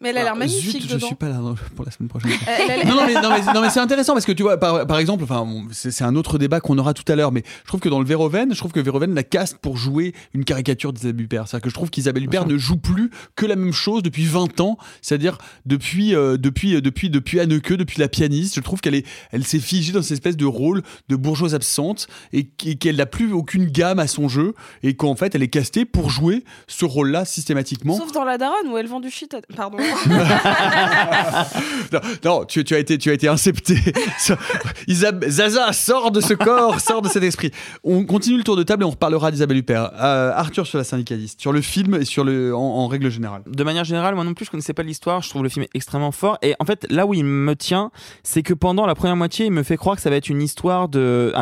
[0.00, 0.98] Mais elle a l'air Ah, magnifique zut, dedans.
[1.00, 1.40] je suis pas là
[1.74, 2.30] pour la semaine prochaine.
[2.86, 4.98] Non, non, mais, non, mais, non, mais c'est intéressant parce que tu vois, par, par
[5.00, 7.66] exemple, enfin, bon, c'est c'est un autre débat qu'on aura tout à l'heure, mais je
[7.68, 10.92] trouve que dans le Véroven, je trouve que Véroven la caste pour jouer une caricature
[10.92, 11.48] d'Isabelle Huppert.
[11.48, 14.60] C'est-à-dire que je trouve qu'Isabelle Huppert ne joue plus que la même chose depuis 20
[14.60, 15.36] ans, c'est-à-dire
[15.66, 18.54] depuis, euh, depuis, euh, depuis, depuis Anneke, depuis la pianiste.
[18.54, 22.06] Je trouve qu'elle est, elle s'est figée dans cette espèce de rôle de bourgeoise absente
[22.32, 25.84] et qu'elle n'a plus aucune gamme à son jeu et qu'en fait, elle est castée
[25.84, 27.96] pour jouer ce rôle-là systématiquement.
[27.98, 29.34] Sauf dans la daronne où elle vend du shit.
[29.34, 29.78] à- Pardon.
[31.92, 33.76] non, non, tu, tu as été, tu as été incepté.
[34.86, 37.50] Isab Zaza, sors de ce corps, sors de cet esprit.
[37.84, 39.90] On continue le tour de table et on reparlera d'Isabelle Huppert.
[40.00, 43.42] Euh, Arthur sur la syndicaliste, sur le film et sur le, en, en, règle générale.
[43.46, 45.22] De manière générale, moi non plus, je connaissais pas l'histoire.
[45.22, 46.38] Je trouve le film extrêmement fort.
[46.42, 47.90] Et en fait, là où il me tient,
[48.22, 50.42] c'est que pendant la première moitié, il me fait croire que ça va être une
[50.42, 51.32] histoire de,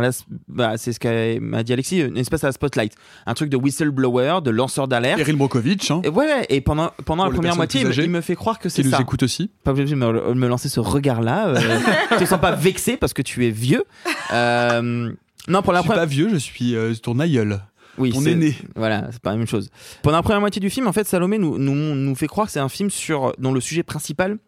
[0.49, 2.95] bah, c'est ce qu'a dit Alexis, une espèce à la spotlight,
[3.27, 5.21] un truc de whistleblower, de lanceur d'alerte.
[5.21, 5.91] Erin Brokovich.
[5.91, 6.01] Hein.
[6.05, 8.35] Et ouais, ouais, et pendant pendant Pour la première moitié, il me, il me fait
[8.37, 8.97] croire que c'est Qui ça.
[8.97, 9.51] nous écoute aussi.
[9.65, 11.49] Pas obligé de me, me lancer ce regard-là.
[11.49, 11.81] Euh,
[12.19, 13.85] te sens pas vexé parce que tu es vieux.
[14.33, 15.13] Euh,
[15.49, 17.61] non, pour la je suis pas vieux, je suis euh, ton aïeul.
[17.99, 18.55] Oui, ton aîné.
[18.75, 19.71] Voilà, c'est pas la même chose.
[20.03, 22.53] Pendant la première moitié du film, en fait, Salomé nous, nous, nous fait croire que
[22.53, 24.39] c'est un film sur, dont le sujet principal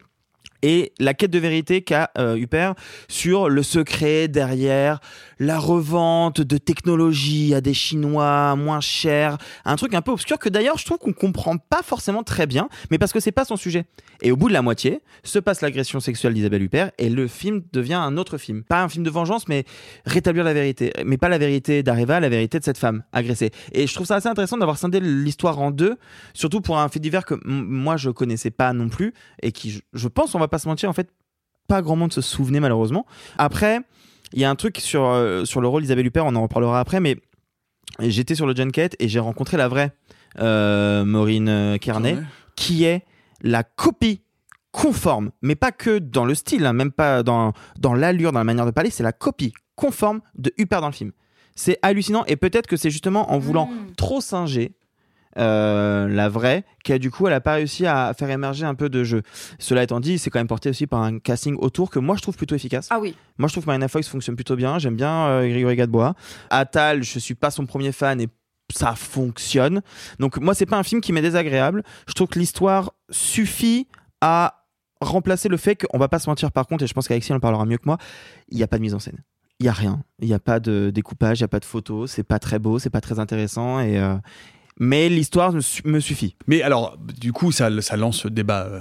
[0.61, 2.75] est la quête de vérité qu'a euh, Huppert
[3.07, 4.99] sur le secret derrière
[5.39, 10.49] la revente de technologie à des Chinois moins cher, un truc un peu obscur que
[10.49, 13.55] d'ailleurs je trouve qu'on comprend pas forcément très bien, mais parce que c'est pas son
[13.55, 13.85] sujet.
[14.21, 17.61] Et au bout de la moitié, se passe l'agression sexuelle d'Isabelle Huppert et le film
[17.71, 18.63] devient un autre film.
[18.63, 19.63] Pas un film de vengeance, mais
[20.05, 20.91] rétablir la vérité.
[21.05, 23.51] Mais pas la vérité d'Areva, la vérité de cette femme agressée.
[23.71, 25.97] Et je trouve ça assez intéressant d'avoir scindé l'histoire en deux,
[26.33, 29.79] surtout pour un fait divers que moi je connaissais pas non plus et qui, je,
[29.93, 31.09] je pense, on va pas se mentir, en fait,
[31.67, 33.05] pas grand monde se souvenait malheureusement.
[33.37, 33.79] Après,
[34.33, 36.79] il y a un truc sur, euh, sur le rôle d'Isabelle Huppert, on en reparlera
[36.79, 37.17] après, mais
[37.99, 39.91] j'étais sur le Junket et j'ai rencontré la vraie
[40.39, 42.23] euh, Maureen euh, Kearney, Ouais.
[42.55, 43.03] qui est
[43.41, 44.21] la copie
[44.71, 48.43] conforme, mais pas que dans le style, hein, même pas dans, dans l'allure, dans la
[48.43, 51.11] manière de parler, c'est la copie conforme de Huppert dans le film.
[51.55, 54.73] C'est hallucinant et peut-être que c'est justement en voulant trop singer
[55.37, 58.75] euh, la vraie qui a du coup elle a pas réussi à faire émerger un
[58.75, 59.21] peu de jeu.
[59.59, 62.21] Cela étant dit, c'est quand même porté aussi par un casting autour que moi je
[62.21, 62.87] trouve plutôt efficace.
[62.89, 63.15] Ah oui.
[63.37, 66.15] Moi je trouve que Marina Foïs fonctionne plutôt bien, j'aime bien euh, Grégory Gadebois.
[66.49, 68.27] Atal, je suis pas son premier fan et
[68.73, 69.81] ça fonctionne.
[70.19, 71.83] Donc moi c'est pas un film qui m'est désagréable.
[72.07, 73.87] Je trouve que l'histoire suffit
[74.21, 74.65] à
[75.01, 77.39] remplacer le fait qu'on va pas se mentir par contre et je pense qu'Alexis en
[77.39, 77.97] parlera mieux que moi,
[78.49, 79.23] il n'y a pas de mise en scène.
[79.61, 81.65] Il y a rien, il n'y a pas de découpage, il n'y a pas de
[81.65, 84.15] photos, c'est pas très beau, c'est pas très intéressant et euh,
[84.79, 86.35] mais l'histoire me, su- me suffit.
[86.47, 88.79] Mais alors, du coup, ça, ça lance ce débat euh,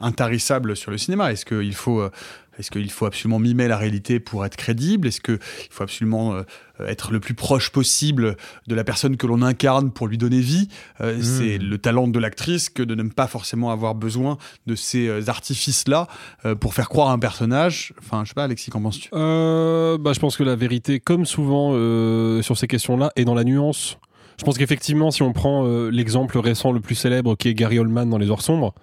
[0.00, 1.32] intarissable sur le cinéma.
[1.32, 2.10] Est-ce qu'il faut, euh,
[2.58, 5.08] Est-ce qu'il faut absolument mimer la réalité pour être crédible?
[5.08, 5.38] Est-ce qu'il
[5.70, 6.42] faut absolument euh,
[6.86, 8.36] être le plus proche possible
[8.66, 10.68] de la personne que l'on incarne pour lui donner vie?
[11.00, 11.22] Euh, Mm.
[11.22, 14.36] C'est le talent de l'actrice que de ne pas forcément avoir besoin
[14.66, 16.08] de ces euh, artifices-là
[16.44, 17.94] euh, pour faire croire à un personnage.
[17.98, 19.08] Enfin, je sais pas, Alexis, qu'en penses-tu?
[19.14, 23.34] Euh, bah, je pense que la vérité, comme souvent euh, sur ces questions-là, est dans
[23.34, 23.98] la nuance.
[24.38, 27.78] Je pense qu'effectivement, si on prend euh, l'exemple récent le plus célèbre, qui est Gary
[27.78, 28.74] Oldman dans Les Heures Sombres,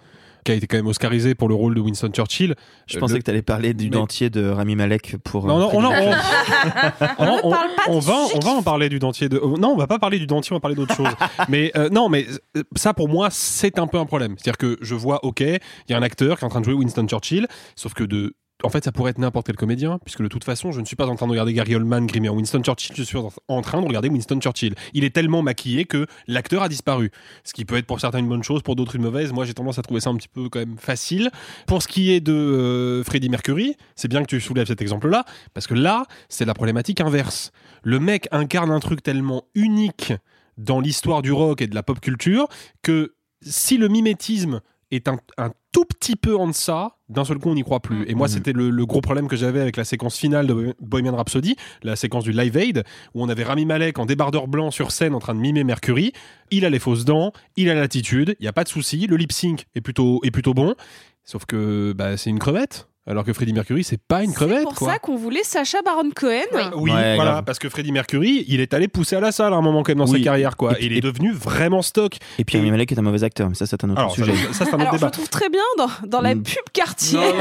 [0.44, 2.56] qui a été quand même oscarisé pour le rôle de Winston Churchill.
[2.86, 5.46] Je pensais le- que tu allais parler du Mais- dentier de Rami Malek pour.
[5.48, 7.12] Non, non, on, en- Freddie on- Mercury.
[7.20, 7.56] on- on-
[7.96, 9.30] on va, on va en parler du dentier.
[9.30, 9.40] De...
[9.42, 11.08] oh, Non, on va pas parler du dentier, on va parler d'autre chose.
[11.50, 12.26] mais euh, non, mais
[12.58, 14.36] euh, ça pour moi, c'est un peu un problème.
[14.38, 16.66] C'est-à-dire que je vois, ok, il y a un acteur qui est en train de
[16.66, 17.48] jouer Winston Churchill,
[17.78, 20.72] sauf que de en fait, ça pourrait être n'importe quel comédien, puisque de toute façon,
[20.72, 23.04] je ne suis pas en train de regarder Gary Oldman grimé en Winston Churchill, je
[23.04, 24.74] suis en- en train de regarder Winston Churchill.
[24.94, 27.12] Il est tellement maquillé que l'acteur a disparu.
[27.44, 29.32] Ce qui peut être pour certains une bonne chose, pour d'autres une mauvaise.
[29.34, 31.30] Moi, j'ai tendance à trouver ça un petit peu quand même facile.
[31.68, 35.26] Pour ce qui est de euh, Freddie Mercury, c'est bien que tu soulèves cet exemple-là,
[35.54, 37.52] parce que là, c'est la problématique inverse.
[37.84, 40.14] Le mec incarne un truc tellement unique
[40.58, 42.48] dans l'histoire du rock et de la pop culture
[42.82, 44.62] que si le mimétisme
[44.96, 48.08] est un, un tout petit peu en deçà, d'un seul coup on n'y croit plus.
[48.10, 48.34] Et moi Mhm.
[48.34, 51.96] c'était le, le gros problème que j'avais avec la séquence finale de Bohemian Rhapsody, la
[51.96, 52.84] séquence du Live Aid,
[53.14, 56.14] où on avait Rami Malek en débardeur blanc sur scène en train de mimer Mercury.
[56.52, 59.16] Il a les fausses dents, il a l'attitude, il n'y a pas de souci, le
[59.18, 60.76] lip sync est plutôt, est plutôt bon,
[61.24, 62.88] sauf que bah, c'est une crevette.
[63.06, 64.60] Alors que Freddie Mercury, c'est pas une crevette.
[64.60, 64.94] C'est pour quoi.
[64.94, 66.40] ça qu'on voulait Sacha Baron Cohen.
[66.76, 67.44] Oui, Ouais, voilà, grave.
[67.44, 69.92] parce que Freddie Mercury, il est allé pousser à la salle à un moment quand
[69.92, 70.20] même dans Oui.
[70.20, 70.80] sa carrière, quoi.
[70.80, 72.16] Et- il est et- devenu vraiment stock.
[72.40, 74.32] Et puis Rami Malek est un mauvais acteur, mais ça, c'est un autre Alors, sujet.
[74.54, 75.08] ça, c'est un autre Alors, je débat.
[75.08, 76.44] le trouve très bien dans, dans la Mm.
[76.44, 77.18] pub quartier.
[77.20, 77.40] Non, non, non,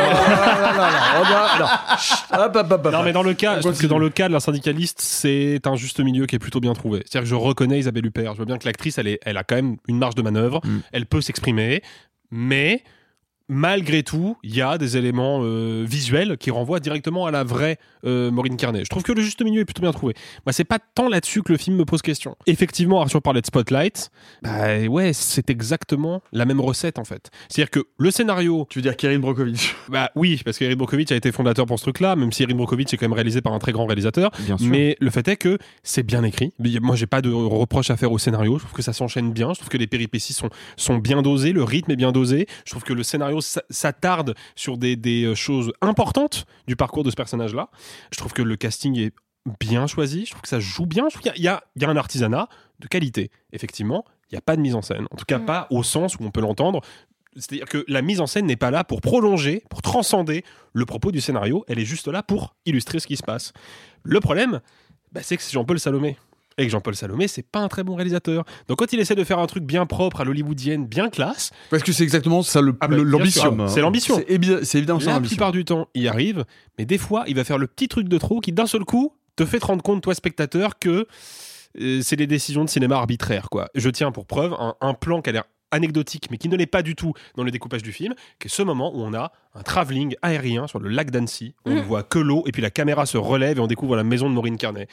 [2.83, 5.01] non, non, mais dans le cas, je trouve que dans le cas de la syndicaliste,
[5.01, 6.99] c'est un juste milieu qui est plutôt bien trouvé.
[7.07, 8.33] C'est-à-dire que je reconnais Isabelle Huppert.
[8.33, 10.61] Je vois bien que l'actrice, elle, est- elle a quand même une marge de manœuvre.
[10.65, 10.79] Mm.
[10.93, 11.83] Elle peut s'exprimer,
[12.31, 12.83] mais
[13.53, 17.79] malgré tout, il y a des éléments euh, visuels qui renvoient directement à la vraie
[18.05, 18.85] euh, Maureen Carnet.
[18.85, 20.15] Je trouve que le juste milieu est plutôt bien trouvé.
[20.47, 22.37] Moi, c'est pas tant là-dessus que le film me pose question.
[22.47, 24.11] Effectivement, Arthur parlait de Spotlight.
[24.43, 27.31] Bah ouais, c'est exactement la même recette en fait.
[27.49, 31.17] C'est-à-dire que le scénario, Tu veux dire Kieran Brokovich bah oui, parce qu'Erin Brockovich a
[31.17, 33.59] été fondateur pour ce truc-là, même si Erin Brockovich est quand même réalisé par un
[33.59, 34.31] très grand réalisateur.
[34.41, 34.67] Bien sûr.
[34.67, 36.55] Mais le fait est que c'est bien écrit.
[36.81, 38.59] Moi, j'ai pas de reproche à faire au scénario.
[38.59, 39.53] Je trouve que ça s'enchaîne bien.
[39.53, 40.49] Je trouve que les péripéties sont,
[40.79, 41.53] sont bien dosées.
[41.53, 42.47] Le rythme est bien dosé.
[42.65, 47.11] Je trouve que le scénario s'attarde sur des, des euh, choses importantes du parcours de
[47.11, 47.69] ce personnage-là.
[48.13, 49.13] Je trouve que le casting est
[49.61, 50.25] bien choisi.
[50.25, 51.09] Je trouve que ça joue bien.
[51.09, 53.31] Je trouve qu'il y a un artisanat de qualité.
[53.53, 55.07] Effectivement, il n'y a pas de mise en scène.
[55.11, 55.47] En tout cas, Mm.
[55.47, 56.81] pas au sens où on peut l'entendre.
[57.37, 61.11] C'est-à-dire que la mise en scène n'est pas là pour prolonger, pour transcender le propos
[61.13, 61.65] du scénario.
[61.67, 63.53] Elle est juste là pour illustrer ce qui se passe.
[64.03, 64.61] Le problème,
[65.13, 66.17] bah, c'est que c'est Jean-Paul Salomé.
[66.59, 68.45] Et que Jean-Paul Salomé, c'est pas un très bon réalisateur.
[68.69, 71.83] Donc quand il essaie de faire un truc bien propre à l'hollywoodienne, bien classe, Parce
[71.83, 73.57] que c'est exactement ça Ah bah, l'ambition.
[73.57, 74.17] sûr, c'est l'ambition.
[74.17, 76.45] C'est évi- c'est évidemment ça la plupart du temps, il y arrive,
[76.79, 79.15] mais des fois, il va faire le petit truc de trop qui, d'un seul coup,
[79.37, 81.07] te fait te rendre compte, toi, spectateur, que
[81.81, 83.49] euh, c'est des décisions de cinéma arbitraires.
[83.51, 83.69] Quoi.
[83.75, 86.67] Je tiens pour preuve un, un plan qui a l'air anecdotique, mais qui ne l'est
[86.67, 89.33] pas du tout dans le découpage du film, qui est ce moment où on a
[89.55, 91.85] un travelling aérien sur le lac d'Annecy, on ne Mm.
[91.85, 94.35] voit que l'eau, et puis la caméra se relève et on découvre la maison de
[94.35, 94.87] Maureen Carnet.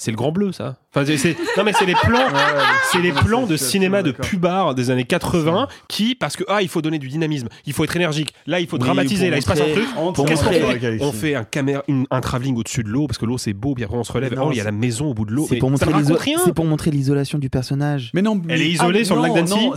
[0.00, 0.76] C'est le grand bleu, ça.
[0.94, 2.26] Enfin, c'est- c'est- non, mais c'est les plans,
[2.92, 6.68] c'est les plans de cinéma de pubard des années 80 qui, parce que, ah, il
[6.68, 9.42] faut donner du dynamisme, il faut être énergique, là, il faut Oui, dramatiser, là, il
[9.42, 9.86] se passe un truc.
[10.14, 10.98] pour Qu'est-ce qu'on fait.
[11.02, 13.74] On fait un, caméra, une- un travelling au-dessus de l'eau, parce que l'eau c'est beau,
[13.74, 14.34] puis après on se relève.
[14.34, 15.46] Non, oh, il y a la maison au bout de l'eau.
[15.48, 15.68] C'est pour,
[16.54, 18.10] pour montrer l'isolation du personnage.
[18.14, 19.70] Mais non, Elle mais- est isolée Ah, sur le lac d'Annecy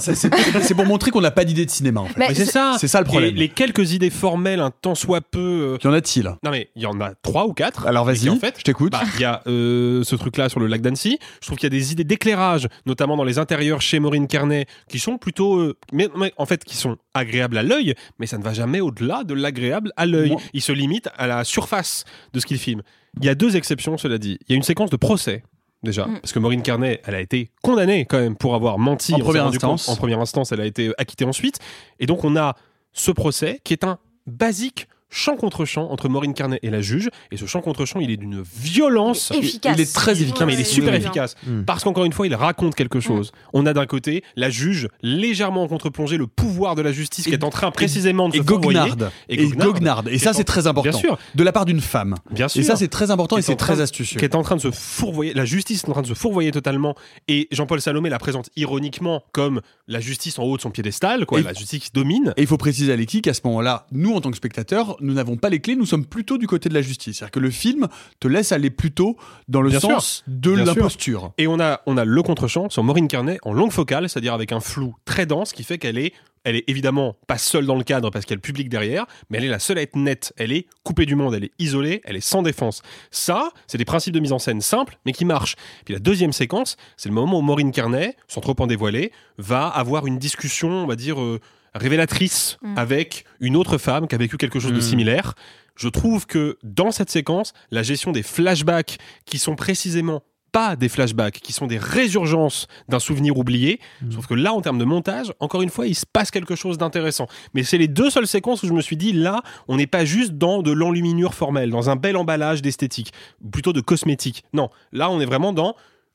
[0.61, 2.13] c'est pour montrer qu'on n'a pas d'idée de cinéma en fait.
[2.19, 2.75] Mais Mais c'est ça.
[2.79, 3.33] C'est ça le problème.
[3.35, 5.39] Les quelques idées formelles, un tant soit peu.
[5.73, 6.25] euh, Qu'y en a-t-il?
[6.43, 7.87] Non mais il y en a trois ou quatre.
[7.87, 8.91] Alors vas-y, qui, en fait, je t'écoute.
[8.91, 11.17] bah, il y a euh, ce truc-là sur le lac d'Annecy.
[11.41, 14.67] Je trouve qu'il y a des idées d'éclairage, notamment dans les intérieurs chez Maureen Carnet,
[14.87, 18.37] qui sont plutôt, euh, mais, mais en fait, qui sont agréables à l'œil, mais ça
[18.37, 20.35] ne va jamais au-delà de l'agréable à l'œil.
[20.53, 22.03] Il se limite à la surface
[22.33, 22.81] de ce qu'il filme.
[23.19, 24.37] Il y a deux exceptions, cela dit.
[24.47, 25.43] Il y a une séquence de procès.
[25.83, 26.19] Déjà, Mm.
[26.19, 29.45] parce que Maureen Carnet, elle a été condamnée quand même pour avoir menti En première
[29.45, 29.89] compte- instance.
[29.89, 31.57] En première instance, elle a été acquittée ensuite.
[31.99, 32.55] Et donc, on a
[32.93, 33.97] ce procès qui est un
[34.27, 37.09] basique champ contre champ entre Maureen Carnet et la juge.
[37.31, 39.31] Et ce champ contre champ, il est d'une violence.
[39.31, 39.75] Efficace.
[39.77, 40.39] Il est très efficace.
[40.39, 41.03] Non, mais il est super Oui, oui.
[41.05, 41.35] efficace.
[41.45, 41.63] Mm.
[41.63, 43.31] Parce qu'encore une fois, il raconte quelque chose.
[43.53, 47.31] On a d'un côté la juge légèrement en contre-plongée, le pouvoir de la justice qui
[47.31, 48.79] Et- est en train précisément de Et se fourvoyer.
[48.79, 49.11] Goguenard.
[49.29, 49.67] Et Et Goguenard.
[49.67, 50.03] Goguenard.
[50.09, 50.89] Et ça, Et c'est très important.
[50.91, 52.15] Bien sûr, De la part d'une femme.
[52.31, 52.61] bien sûr.
[52.61, 54.17] Et ça, c'est très important et est c'est très astucieux.
[54.19, 55.33] qui est en train de se fourvoyer.
[55.33, 56.95] La justice est en train de se fourvoyer totalement.
[57.27, 61.39] Et Jean-Paul Salomé la présente ironiquement comme la justice en haut de son piédestal, quoi.
[61.39, 62.33] Et- La justice qui domine.
[62.37, 65.13] Et il faut préciser à l'équipe qu'à ce moment-là, nous, en tant que spectateurs, nous
[65.13, 67.17] n'avons pas les clés, nous sommes plutôt du côté de la justice.
[67.17, 67.87] C'est-à-dire que le film
[68.19, 69.89] te laisse aller plutôt dans le Bien sûr.
[69.89, 71.33] sens de l'imposture.
[71.37, 74.51] Et on a, on a le contre-champ sur Maureen Carnet en longue focale, c'est-à-dire avec
[74.51, 77.83] un flou très dense qui fait qu'elle est, elle est évidemment pas seule dans le
[77.83, 79.95] cadre parce qu'il y a le public derrière, mais elle est la seule à être
[79.95, 80.33] nette.
[80.37, 82.81] Elle est coupée du monde, elle est isolée, elle est sans défense.
[83.11, 85.55] Ça, c'est des principes de mise en scène simples, mais qui marchent.
[85.85, 89.67] Puis la deuxième séquence, c'est le moment où Maureen Carnet, sans trop en dévoiler, va
[89.67, 91.39] avoir une discussion, on va dire, euh,
[91.73, 92.77] révélatrice Mm.
[92.77, 94.81] avec une autre femme qui a vécu quelque chose de Mm.
[94.81, 95.33] similaire.
[95.75, 100.89] Je trouve que dans cette séquence, la gestion des flashbacks qui sont précisément pas des
[100.89, 103.79] flashbacks, qui sont des résurgences d'un souvenir oublié.
[104.09, 106.77] Sauf que là, en termes de montage, encore une fois, il se passe quelque chose
[106.77, 107.27] d'intéressant.
[107.53, 110.03] Mais c'est les deux seules séquences où je me suis dit, là, on n'est pas
[110.03, 113.13] juste dans de l'enluminure formelle, dans un bel emballage d'esthétique,
[113.49, 114.43] plutôt de cosmétique.
[114.51, 115.73] Non, là, on est vraiment dans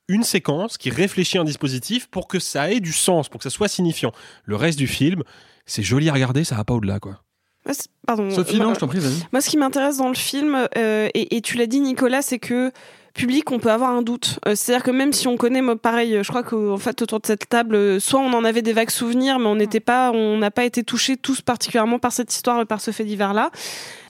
[0.09, 3.51] une séquence qui réfléchit un dispositif pour que ça ait du sens, pour que ça
[3.51, 4.13] soit signifiant.
[4.45, 5.23] Le reste du film,
[5.67, 7.23] c'est joli à regarder, ça va pas au-delà, quoi.
[8.07, 8.31] Pardon.
[8.31, 9.27] Sophie, euh, non, je t'en prie, vas-y.
[9.33, 12.39] Moi, ce qui m'intéresse dans le film, euh, et, et tu l'as dit, Nicolas, c'est
[12.39, 12.71] que
[13.17, 14.39] public, on peut avoir un doute.
[14.47, 17.27] Euh, C'est-à-dire que même si on connaît, moi, pareil, je crois qu'en fait, autour de
[17.27, 20.39] cette table, euh, soit on en avait des vagues souvenirs, mais on n'était pas, on
[20.39, 23.51] n'a pas été touchés tous particulièrement par cette histoire et par ce fait divers-là.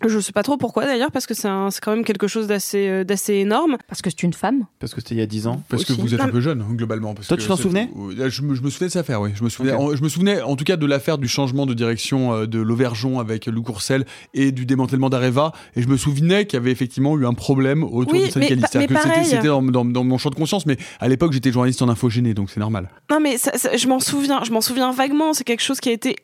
[0.07, 2.47] Je sais pas trop pourquoi d'ailleurs, parce que c'est un- c'est quand même quelque chose
[2.47, 3.77] d'assez euh, d'assez énorme.
[3.89, 4.67] Parce que c'est une femme.
[4.79, 5.63] Parce que c'était il y a 10 ans.
[5.71, 7.15] Parce que vous êtes Non, un peu jeune, hein, globalement.
[7.15, 7.89] parce Toi, que tu t'en souvenais
[8.29, 9.31] je me, je me souvenais de cette affaire, oui.
[9.35, 11.73] Je me souvenais, en, je me souvenais en tout cas de l'affaire du changement de
[11.75, 14.05] direction euh, de l'Auvergeon avec Lou Courcel
[14.35, 15.53] et du démantèlement d'Areva.
[15.77, 18.75] Et je me souvenais qu'il y avait effectivement eu un problème autour Oui, du syndicaliste.
[18.77, 18.87] mais-
[19.25, 22.35] c'était- dans, dans- dans mon champ de conscience, mais à l'époque j'étais journaliste en infogéné,
[22.35, 22.89] donc c'est normal.
[23.11, 25.33] Non, mais ça- ça- je m'en souviens, je m'en souviens vaguement.
[25.35, 26.17] C'est quelque chose qui a été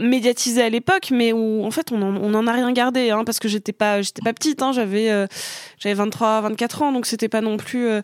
[0.00, 3.22] médiatisé à l'époque, mais où en fait on en, on en a rien gardé, hein,
[3.24, 5.26] parce que j'étais pas, j'étais pas petite, hein, j'avais, euh,
[5.84, 7.86] j'avais 23, 24 ans, donc c'était pas non plus.
[7.88, 8.00] euh,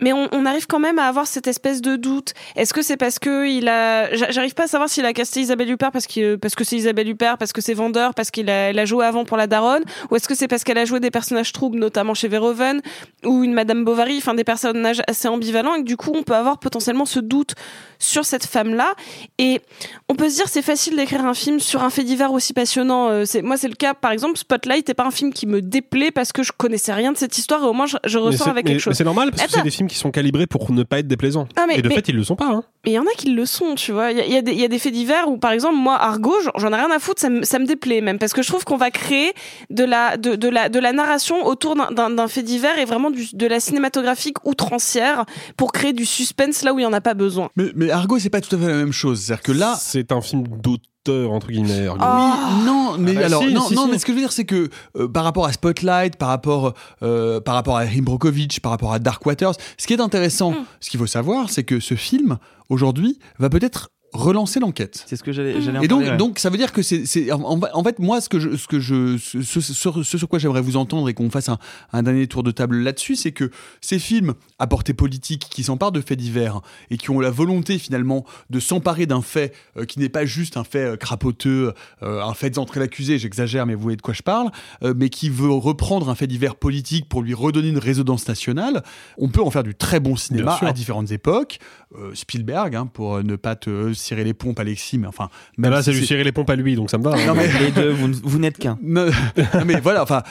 [0.00, 2.32] Mais on, arrive quand même à avoir cette espèce de doute.
[2.54, 5.40] Est-ce que c'est parce que il a, j'a- j'arrive pas à savoir s'il a casté
[5.40, 8.48] Isabelle Huppert parce que parce que c'est Isabelle Huppert, parce que c'est vendeur, parce qu'il
[8.48, 11.10] a, joué avant pour la Daronne, ou est-ce que c'est parce qu'elle a joué des
[11.10, 12.80] personnages troubles, notamment chez Verhoeven
[13.24, 16.34] ou une Madame Bovary, enfin des personnages assez ambivalents, et que du coup on peut
[16.36, 17.54] avoir potentiellement ce doute
[17.98, 18.94] sur cette femme-là.
[19.38, 19.60] Et
[20.08, 23.08] on peut se dire c'est facile d'écrire un film sur un fait divers aussi passionnant.
[23.10, 26.12] Euh, moi c'est le cas par exemple Spotlight n'est pas un film qui me déplaît
[26.12, 28.66] parce que je connaissais rien de cette histoire et au moins je, je ressors avec
[28.66, 28.94] quelque chose.
[28.94, 31.48] c'est normal parce que c'est des films qui sont calibrés pour ne pas être déplaisants.
[31.56, 32.46] Ah, mais- Et de mais- fait, ils le sont pas.
[32.46, 32.62] Hein.
[32.84, 34.12] Mais il y en a qui le sont, tu vois.
[34.12, 35.96] Il y a, y des- il y a des faits divers où, par exemple, moi,
[35.96, 38.48] Argo, j'en- ai rien à foutre, ça me, ça me déplaît même, parce que je
[38.48, 39.32] trouve qu'on va créer
[39.70, 43.26] de la, de, de la, de la narration autour d'un- fait divers et vraiment du,
[43.32, 45.24] de la cinématographique outrancière
[45.56, 47.48] pour créer du suspense là où il y en a pas besoin.
[47.56, 49.20] Mais, mais Argo, c'est pas tout à fait la même chose.
[49.20, 49.76] C'est-à-dire que là.
[49.80, 51.88] C'est un film d'auteur, entre guillemets.
[51.88, 51.94] Oh.
[51.94, 53.90] Oui, non, mais Ah bah alors, si, non, si, non, si.
[53.90, 56.74] mais ce que je veux dire, c'est que euh, par rapport à Spotlight, par rapport,
[57.02, 60.52] euh, par rapport à Erin Brockovich, par rapport à Dark Waters, ce qui est intéressant,
[60.52, 60.64] Mm.
[60.80, 62.38] ce qu'il faut savoir, c'est que ce film,
[62.68, 65.02] aujourd'hui, va peut-être relancer l'enquête.
[65.06, 66.16] C'est ce que j'allais Et donc, parler, ouais.
[66.16, 68.66] donc, ça veut dire que c'est, c'est- en, en fait, moi, ce que je, ce
[68.66, 71.58] que je, ce, ce- ce- ce sur quoi j'aimerais vous entendre et qu'on fasse un,
[71.92, 73.50] un dernier tour de table là-dessus, c'est que
[73.82, 77.78] ces films à portée politique qui s'emparent de faits divers et qui ont la volonté
[77.78, 82.22] finalement de s'emparer d'un fait euh, qui n'est pas juste un fait euh, crapoteux, euh,
[82.22, 84.50] un fait d'entrer l'accusé, j'exagère, mais vous voyez de quoi je parle,
[84.82, 88.82] euh, mais qui veut reprendre un fait divers politique pour lui redonner une résonance nationale,
[89.18, 91.58] on peut en faire du très bon cinéma à différentes époques.
[91.96, 95.72] Euh, Spielberg, hein, pour ne pas te cirer les pompes, Alexis, mais enfin, Mais même
[95.72, 97.12] là, si c'est lui cirer les pompes à lui, donc ça me va.
[97.14, 97.26] hein.
[97.26, 98.78] Non, mais- Les deux, vous, vous n'êtes qu'un.
[98.82, 100.22] mais voilà, enfin,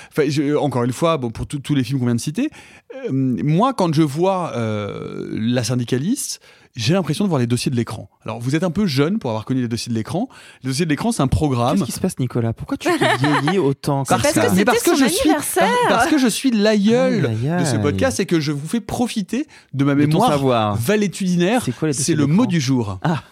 [0.60, 2.50] encore une fois, bon, pour tous- tous les films qu'on vient de citer,
[2.96, 6.40] euh, moi, quand je vois euh, La syndicaliste,
[6.76, 8.10] j'ai l'impression de voir les dossiers de l'écran.
[8.26, 10.28] Alors, vous êtes un peu jeune pour avoir connu les dossiers de l'écran.
[10.64, 11.76] Les dossiers de l'écran, c'est un programme.
[11.78, 12.52] Qu'est-ce qui se passe, Nicolas?
[12.54, 15.06] Pourquoi tu te vieillis autant comme parce ça que mais c'était parce que son je
[15.10, 15.70] suis anniversaire.
[15.88, 18.82] parce que je suis l'aïeul Aïe, aïe, de ce podcast et que je vous fais
[18.82, 21.66] profiter de ma De mémoire valétudinaire.
[21.92, 23.00] C'est le mot du jour.
[23.04, 23.24] Ah,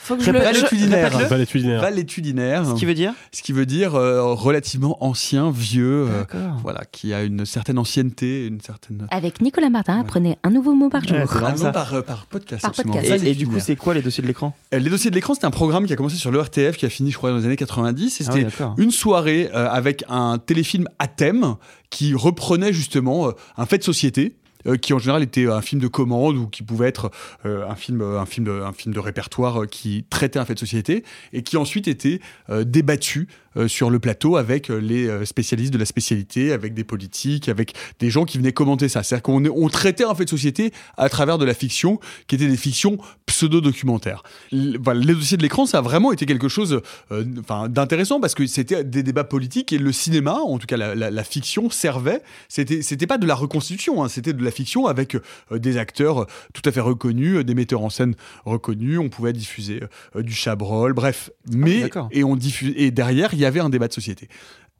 [0.00, 1.18] Faut que je le, Valétudinaire.
[1.28, 1.80] Valétudinaire.
[1.80, 2.66] Valétudinaire.
[2.66, 6.56] ce qui veut dire Ce qui veut dire euh, relativement ancien, vieux, euh, D'accord.
[6.62, 9.06] voilà, qui a une certaine ancienneté, une certaine.
[9.10, 11.18] Avec Nicolas Martin, apprenez un nouveau mot par jour.
[11.18, 11.72] Ouais, ça.
[11.72, 12.62] par, euh, par podcast.
[12.62, 13.22] Par podcast.
[13.24, 15.34] Et, et du coup, c'est quoi les dossiers de l'écran Euh, Les dossiers de l'écran,
[15.34, 17.36] c'était un programme qui a commencé sur le RTF, qui a fini, je crois, dans
[17.38, 18.20] les années 90.
[18.20, 21.56] Et Ah oui, c'était une soirée euh, avec un téléfilm à thème
[21.90, 24.36] qui reprenait justement euh, un fait de société.
[24.66, 27.10] Euh, qui en général était un film de commande ou qui pouvait être
[27.46, 30.54] euh, un film un film de, un film de répertoire euh, qui traitait un fait
[30.54, 33.28] de société et qui ensuite était euh, débattu
[33.58, 37.48] euh, sur le plateau avec euh, les euh, spécialistes de la spécialité avec des politiques
[37.48, 39.02] avec des gens qui venaient commenter ça.
[39.02, 42.46] C'est-à-dire qu'on on traitait un fait de société à travers de la fiction qui était
[42.46, 44.22] des fictions pseudo-documentaires.
[44.52, 47.24] Les dossiers de l'écran ça a vraiment été quelque chose euh,
[47.68, 51.70] d'intéressant parce que c'était des débats politiques et le cinéma en tout cas la fiction
[51.70, 55.76] servait c'était c'était pas de la reconstitution hein, c'était de la fiction avec euh, des
[55.78, 59.80] acteurs euh, tout à fait reconnus euh, des metteurs en scène reconnus on pouvait diffuser
[60.16, 62.08] du Chabrol bref mais d'accord.
[62.10, 64.28] et on diffuse et derrière il y avait un débat de société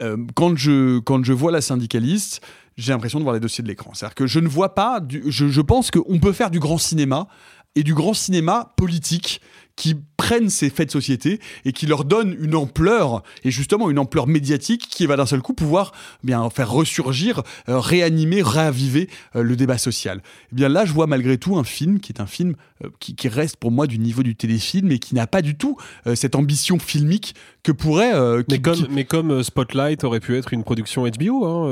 [0.03, 2.41] euh, quand, je, quand je vois la syndicaliste,
[2.77, 3.93] j'ai l'impression de voir les dossiers de l'écran.
[3.95, 6.79] C'est-à-dire que je ne vois pas, du, je, je pense qu'on peut faire du grand
[6.79, 7.27] cinéma
[7.75, 9.41] et du grand cinéma politique
[9.79, 13.99] qui prennent ces faits de société et qui leur donnent une ampleur et justement une
[14.01, 15.93] ampleur médiatique qui va d'un seul coup pouvoir
[16.25, 20.21] bien faire ressurgir, euh, réanimer, réaviver euh, le débat social.
[20.51, 23.15] Et bien là, je vois malgré tout un film qui est un film euh, qui,
[23.15, 25.77] qui, reste pour moi du niveau du téléfilm et qui n'a pas du tout
[26.07, 28.15] euh, cette ambition filmique que pourrait.
[28.15, 28.89] Euh, qui, mais, comme, qui...
[28.91, 31.45] mais comme Spotlight aurait pu être une production HBO.
[31.45, 31.69] Hein,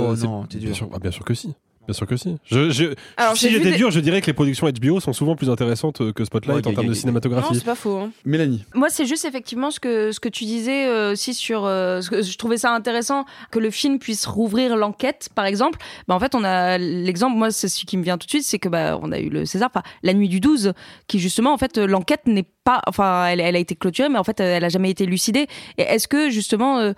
[0.00, 0.68] oh non, t'es dur.
[0.68, 1.54] Bien sûr, ah, bien sûr que si.
[1.86, 2.36] Bien sûr que si.
[2.44, 3.76] Je, je, Alors, si j'étais des...
[3.76, 6.74] dur, je dirais que les productions HBO sont souvent plus intéressantes que Spotlight ouais, en
[6.74, 7.52] termes de cinématographie.
[7.52, 7.98] Non, c'est pas faux.
[7.98, 8.10] Hein.
[8.24, 8.64] Mélanie.
[8.74, 11.64] Moi, c'est juste effectivement ce que, ce que tu disais euh, aussi sur.
[11.64, 15.78] Euh, ce que je trouvais ça intéressant que le film puisse rouvrir l'enquête, par exemple.
[16.08, 18.44] Bah, en fait, on a l'exemple, moi, c'est ce qui me vient tout de suite,
[18.44, 20.72] c'est que bah, on a eu le César, enfin, La Nuit du 12,
[21.06, 22.82] qui justement, en fait, l'enquête n'est pas.
[22.86, 25.46] Enfin, elle, elle, a été clôturée, mais en fait, elle a jamais été lucidée.
[25.78, 26.78] Et est-ce que, justement.
[26.78, 26.92] Euh,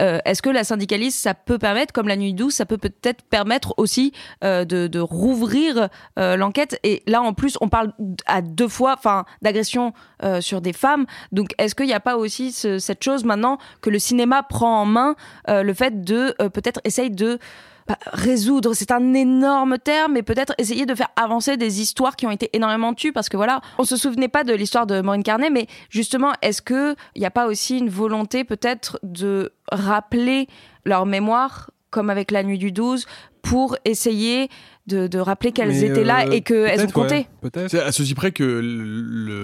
[0.00, 3.22] euh, est-ce que la syndicaliste, ça peut permettre, comme la nuit douce, ça peut peut-être
[3.22, 4.12] permettre aussi
[4.44, 6.78] euh, de, de, rouvrir euh, l'enquête?
[6.82, 7.92] Et là, en plus, on parle
[8.26, 9.92] à deux fois, enfin, d'agression
[10.40, 11.04] sur des femmes.
[11.32, 14.82] Donc, est-ce qu'il n'y a pas aussi ce, cette chose maintenant que le cinéma prend
[14.82, 15.16] en main
[15.48, 17.40] le fait de peut-être essayer de
[17.88, 22.26] bah, résoudre, c'est un énorme terme, mais peut-être essayer de faire avancer des histoires qui
[22.26, 25.22] ont été énormément tues, parce que voilà, on se souvenait pas de l'histoire de Maureen
[25.22, 30.48] Carnet, mais justement, est-ce que il n'y a pas aussi une volonté peut-être de rappeler
[30.84, 33.06] leur mémoire, comme avec la nuit du 12,
[33.42, 34.48] pour essayer
[34.86, 37.14] de, de rappeler qu'elles étaient euh, là et qu'elles ont compté.
[37.14, 37.70] ouais, peut-être.
[37.70, 38.42] C'est à ceci près que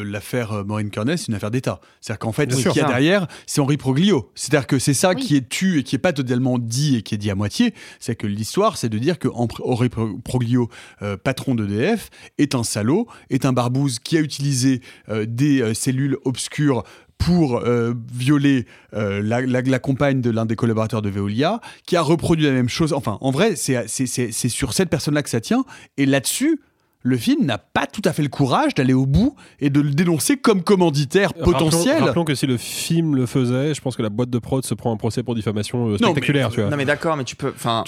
[0.05, 1.81] l'affaire euh, Maureen Cornet, c'est une affaire d'État.
[2.01, 2.89] C'est-à-dire qu'en fait, Bien ce qu'il y a Ça.
[2.89, 4.31] derrière, c'est Henri Proglio.
[4.35, 5.23] C'est-à-dire que c'est ça Oui.
[5.23, 7.75] qui est tu et qui est pas totalement dit et qui est dit à moitié.
[8.01, 10.69] C'est que l'histoire, c'est de dire que Henri Henri Pro- Proglio,
[11.03, 15.75] euh, patron d'EDF, est un salaud, est un barbouze qui a utilisé euh, des euh,
[15.75, 16.83] cellules obscures
[17.19, 18.65] pour euh, violer
[18.95, 22.53] euh, la, la- la compagne de l'un des collaborateurs de Veolia, qui a reproduit la
[22.53, 22.93] même chose.
[22.93, 25.65] Enfin, en vrai, c'est c'est- c'est- c'est sur cette personne-là que ça tient.
[25.97, 26.61] Et là-dessus,
[27.03, 29.91] le film n'a pas tout à fait le courage d'aller au bout et de le
[29.91, 31.93] dénoncer comme commanditaire potentiel.
[31.93, 34.65] Rappelons, rappelons que si le film le faisait, je pense que la boîte de prod
[34.65, 36.71] se prend un procès pour diffamation euh, Non, spectaculaire, mais- tu vois.
[36.71, 37.53] Non mais d'accord, mais tu peux.
[37.55, 37.85] Enfin,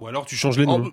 [0.00, 0.90] Ou alors tu changes les noms.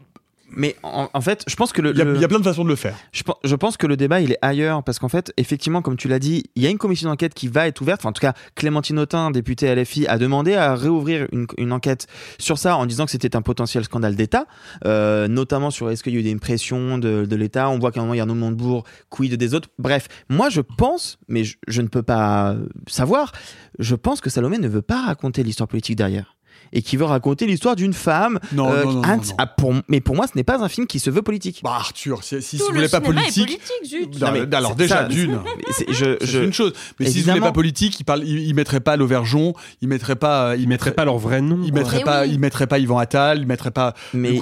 [0.49, 1.91] Mais en, en fait, je pense que le.
[1.91, 2.95] Il y, a, le- il y a plein de façons de le faire.
[3.11, 5.97] Je, pen- je pense que le débat il est ailleurs parce qu'en fait effectivement comme
[5.97, 8.13] tu l'as dit il y a une commission d'enquête qui va être ouverte enfin, en
[8.13, 12.07] tout cas Clémentine Autain députée LFI a demandé à réouvrir une, une enquête
[12.39, 14.45] sur ça en disant que c'était un potentiel scandale d'État
[14.85, 17.91] euh, notamment sur est-ce qu'il y a eu une pression de, de l'État on voit
[17.91, 20.49] qu'à un moment il y a un nom de Montebourg quid des autres bref moi
[20.49, 22.55] je pense mais je, je ne peux pas
[22.87, 23.31] savoir
[23.79, 26.35] je pense que Salomé ne veut pas raconter l'histoire politique derrière
[26.73, 29.33] et qui veut raconter l'histoire d'une femme Non, euh, non, non, Anne- non, non.
[29.37, 31.75] ah, pour, mais pour moi ce n'est pas un film qui se veut politique Bah
[31.75, 34.19] Arthur, si, si vous le voulez pas politique, politique, zut.
[34.21, 35.39] Non, Non, mais alors déjà d'une,
[35.71, 36.73] c'est- une chose.
[36.99, 40.15] Mais si vous voulez pas politique, il parle, il, il mettrait pas l'Auvergeon, il mettrait
[40.15, 41.59] pas, Ils mettraient pas leur vrai nom.
[41.63, 41.79] il quoi.
[41.81, 42.29] mettrait Mais pas, oui.
[42.33, 44.41] il mettrait pas Yvan Attal, il mettrait pas Mais Le il-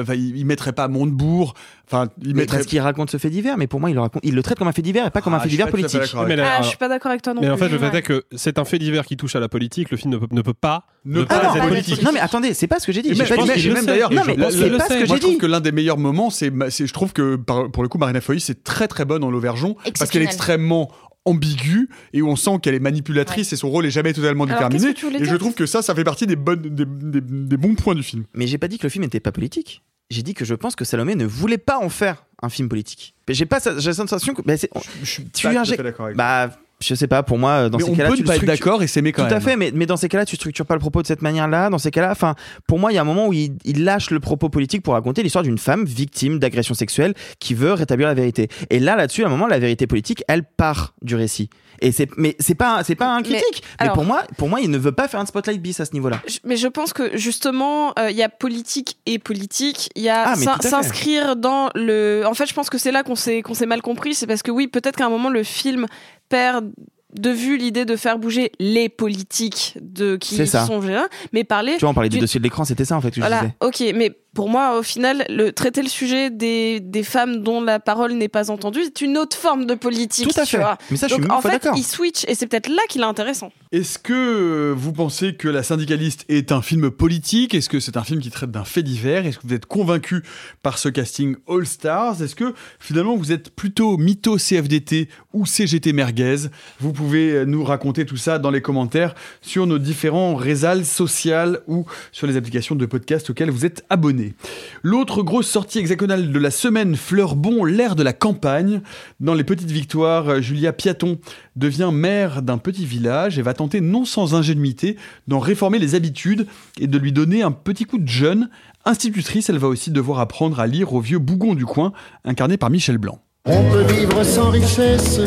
[0.00, 1.54] enfin, il, il mettrait pas Montebourg,
[1.86, 2.58] enfin, il Mais mettrait.
[2.58, 4.58] parce qu'il raconte ce fait divers, mais pour moi, il le, raconte, il le traite
[4.58, 6.14] comme un fait divers et pas comme Ah, un fait je suis divers fait politique.
[6.26, 7.64] Mais là, Ah, je suis pas d'accord avec toi non mais en plus.
[7.66, 7.98] fait, le fait Ouais.
[7.98, 9.90] est que c'est un fait divers qui touche à la politique.
[9.90, 12.02] Le film ne peut, ne peut pas Ne pas Ah non, être politique.
[12.02, 13.14] Non, mais attendez, c'est pas ce que j'ai dit.
[13.14, 15.18] Pas je pense dit- que je même d'ailleurs, Non, mais c'est pas ce que trouve
[15.20, 15.38] dit.
[15.38, 18.64] que l'un des meilleurs moments, c'est, je trouve que pour le coup, Marina Foïs c'est
[18.64, 20.90] très très bonne dans l'Auvergeon parce qu'elle est extrêmement
[21.24, 24.68] ambiguë et où on sent qu'elle est manipulatrice et son rôle est jamais totalement Alors,
[24.68, 24.94] déterminé.
[25.20, 27.94] Et je trouve que ça, ça fait partie des bonnes, des, des- des bons points
[27.96, 28.24] du film.
[28.34, 29.82] Mais j'ai pas dit que le film n'était pas politique.
[30.10, 33.14] J'ai dit que je pense que Salomé ne voulait pas en faire un film politique.
[33.28, 34.42] J'ai pas, j'ai la sensation que.
[34.42, 36.50] bah, Je suis tu pas d'accord avec Bah,
[36.80, 37.22] je sais pas.
[37.22, 39.28] Pour moi, dans Mais ces cas-là, tu ne pas être d'accord et s'aimer quand Tout
[39.30, 39.38] même.
[39.38, 41.70] à fait, mais, mais dans ces cas-là, tu structures pas le propos de cette manière-là.
[41.70, 42.34] Dans ces cas-là, enfin,
[42.66, 44.94] pour moi, il y a un moment où il, il lâche le propos politique pour
[44.94, 48.48] raconter l'histoire d'une femme victime d'agression sexuelle qui veut rétablir la vérité.
[48.70, 51.48] Et là, là-dessus, à un moment, la vérité politique, elle part du récit.
[51.82, 53.62] Et c'est, mais c'est pas, c'est pas un critique.
[53.62, 55.84] Mais, alors- pour moi, pour moi, il ne veut pas faire un spotlight bis à
[55.84, 56.22] ce niveau-là.
[56.44, 59.90] Mais je pense que justement, euh, il y a politique et politique.
[59.94, 62.22] Il y a Ah, s'inscrire dans le.
[62.26, 64.14] En fait, je pense que c'est là qu'on s'est qu'on s'est mal compris.
[64.14, 65.86] C'est parce que oui, peut-être qu'à un moment le film
[66.28, 66.72] perd
[67.18, 70.66] de vue l'idée de faire bouger les politiques de qui ça.
[70.66, 71.74] sont là, mais parler.
[71.74, 73.40] Tu vois, on parlait du dossier de l'écran, c'était ça en fait que je Voilà,
[73.40, 73.54] disais.
[73.60, 77.80] ok, mais pour moi, au final, le, traiter le sujet des, des femmes dont la
[77.80, 80.28] parole n'est pas entendue, c'est une autre forme de politique.
[80.28, 80.58] Tout à tu fait.
[80.58, 80.76] vois.
[80.90, 81.74] Mais ça, je suis Donc, mille en fait, d'accord.
[81.74, 83.50] il switch, et c'est peut-être là qu'il est intéressant.
[83.72, 87.54] Est-ce que euh, vous pensez que La syndicaliste est un film politique?
[87.54, 89.24] Est-ce que c'est un film qui traite d'un fait divers?
[89.24, 90.22] Est-ce que vous êtes convaincu
[90.62, 92.20] par ce casting All Stars?
[92.22, 96.36] Est-ce que finalement vous êtes plutôt mytho CFDT ou CGT merguez?
[96.78, 101.58] Vous pouvez pouvez nous raconter tout ça dans les commentaires sur nos différents réseaux sociaux
[101.68, 104.34] ou sur les applications de podcast auxquelles vous êtes abonnés.
[104.82, 108.80] L'autre grosse sortie hexagonale de la semaine, Fleurbon, l'air de la campagne.
[109.20, 111.18] Dans les petites victoires, Julia Piaton
[111.54, 114.96] devient maire d'un petit village et va tenter, non sans ingénuité,
[115.28, 116.46] d'en réformer les habitudes
[116.80, 118.50] et de lui donner un petit coup de jeune.
[118.84, 121.92] Institutrice, elle va aussi devoir apprendre à lire au vieux bougon du coin,
[122.24, 123.20] incarné par Michel Blanc.
[123.44, 125.20] On peut vivre sans richesse.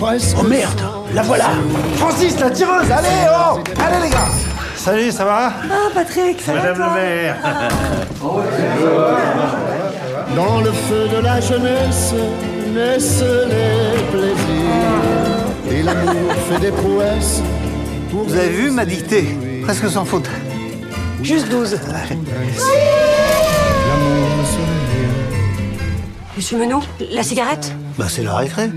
[0.00, 0.80] Oh merde,
[1.14, 1.50] la voilà.
[1.96, 3.60] Francis, la tireuse, allez, oh.
[3.80, 4.28] Allez les gars.
[4.76, 5.52] Salut, ça va?
[5.70, 7.36] Ah, Patrick, ça Madame va le maire
[10.34, 12.14] Dans le feu de la jeunesse
[12.74, 15.70] naissent les plaisirs.
[15.70, 17.42] Et l'amour fait des prouesses.
[18.10, 19.36] Vous avez vu ma dictée?
[19.62, 20.28] Presque sans faute.
[21.22, 21.78] Juste 12.
[26.36, 27.72] Monsieur Menot, la cigarette?
[27.98, 28.70] Bah c'est la récré.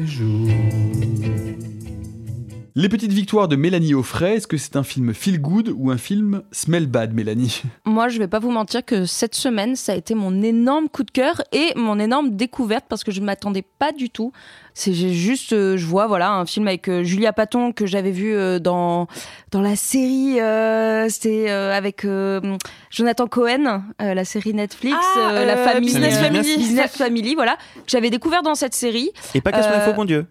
[2.77, 5.97] Les petites victoires de Mélanie Offray, est-ce que c'est un film feel good ou un
[5.97, 7.61] film smell bad, Mélanie?
[7.85, 11.03] Moi, je vais pas vous mentir que cette semaine, ça a été mon énorme coup
[11.03, 14.33] de cœur et mon énorme découverte parce que je ne m'attendais pas du tout.
[14.73, 18.11] C'est j'ai juste, euh, je vois, voilà, un film avec euh, Julia Paton que j'avais
[18.11, 19.07] vu euh, dans
[19.51, 22.41] dans la série, euh, c'était euh, avec euh,
[22.89, 26.57] Jonathan Cohen, euh, la série Netflix, Ah, euh, la famille, Business Family.
[26.57, 29.11] Business Family, voilà, que j'avais découvert dans cette série.
[29.33, 30.25] Et pas qu'à Euh, faux bon Dieu.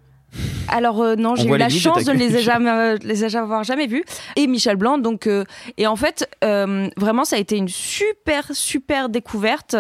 [0.69, 3.87] Alors euh, non, On j'ai eu la chance de les, jamais, euh, les avoir jamais
[3.87, 4.05] vus
[4.37, 5.45] et Michel Blanc donc euh,
[5.77, 9.77] et en fait euh, vraiment ça a été une super super découverte.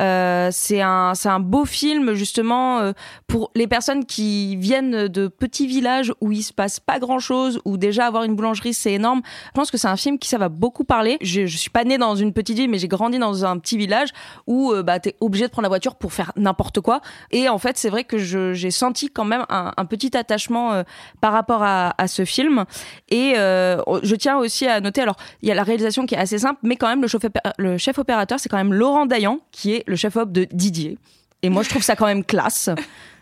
[0.00, 2.92] Euh, c'est un c'est un beau film justement euh,
[3.26, 7.60] pour les personnes qui viennent de petits villages où il se passe pas grand chose
[7.64, 9.22] où déjà avoir une boulangerie c'est énorme.
[9.46, 11.16] Je pense que c'est un film qui ça va beaucoup parler.
[11.20, 13.76] Je, je suis pas née dans une petite ville mais j'ai grandi dans un petit
[13.78, 14.08] village
[14.46, 17.78] où bah t'es obligé de prendre la voiture pour faire n'importe quoi et en fait
[17.78, 20.82] c'est vrai que je- j'ai senti quand même un, un petit attachement euh,
[21.20, 22.64] par rapport à, ce film.
[23.10, 26.18] Et euh, je tiens aussi à noter alors il y a la réalisation qui est
[26.18, 29.06] assez simple mais quand même le chef, opé- le chef opérateur c'est quand même Laurent
[29.06, 30.98] Dayan qui est le chef op de Didier.
[31.42, 32.70] Et moi je trouve ça quand même classe.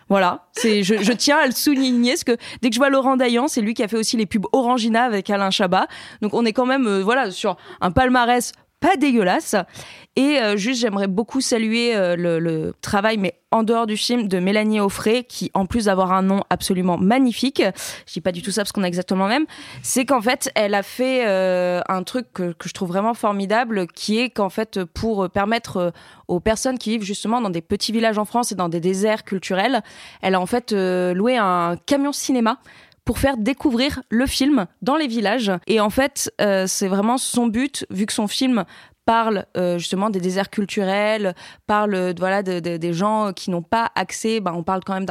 [0.09, 3.49] Voilà, c'est je, tiens à le souligner parce que dès que je vois Laurent Dayan,
[3.49, 5.87] c'est lui qui a fait aussi les pubs Orangina avec Alain Chabat.
[6.21, 8.53] Donc on est quand même euh, voilà sur un palmarès
[8.83, 9.55] pas dégueulasse.
[10.15, 14.39] Et euh, juste, j'aimerais beaucoup saluer euh, le, travail, mais en dehors du film, de
[14.41, 17.63] Mélanie Offray, qui, en plus d'avoir un nom absolument magnifique,
[18.07, 19.47] je dis pas du tout ça parce qu'on a exactement le même,
[19.83, 24.19] c'est qu'en fait, elle a fait euh, un truc que, je trouve vraiment formidable, qui
[24.19, 25.95] est qu'en fait, pour permettre
[26.29, 29.25] aux personnes qui vivent justement dans des petits villages en France et dans des déserts
[29.25, 29.83] culturels,
[30.21, 32.59] elle a en fait loué un camion cinéma
[33.05, 35.51] pour faire découvrir le film dans les villages.
[35.67, 38.65] Et en fait, euh, c'est vraiment son but, vu que son film
[39.05, 41.35] parle euh, justement des déserts culturels,
[41.67, 44.39] parle euh, voilà de, de- des gens qui n'ont pas accès.
[44.39, 45.07] Ben, on parle quand même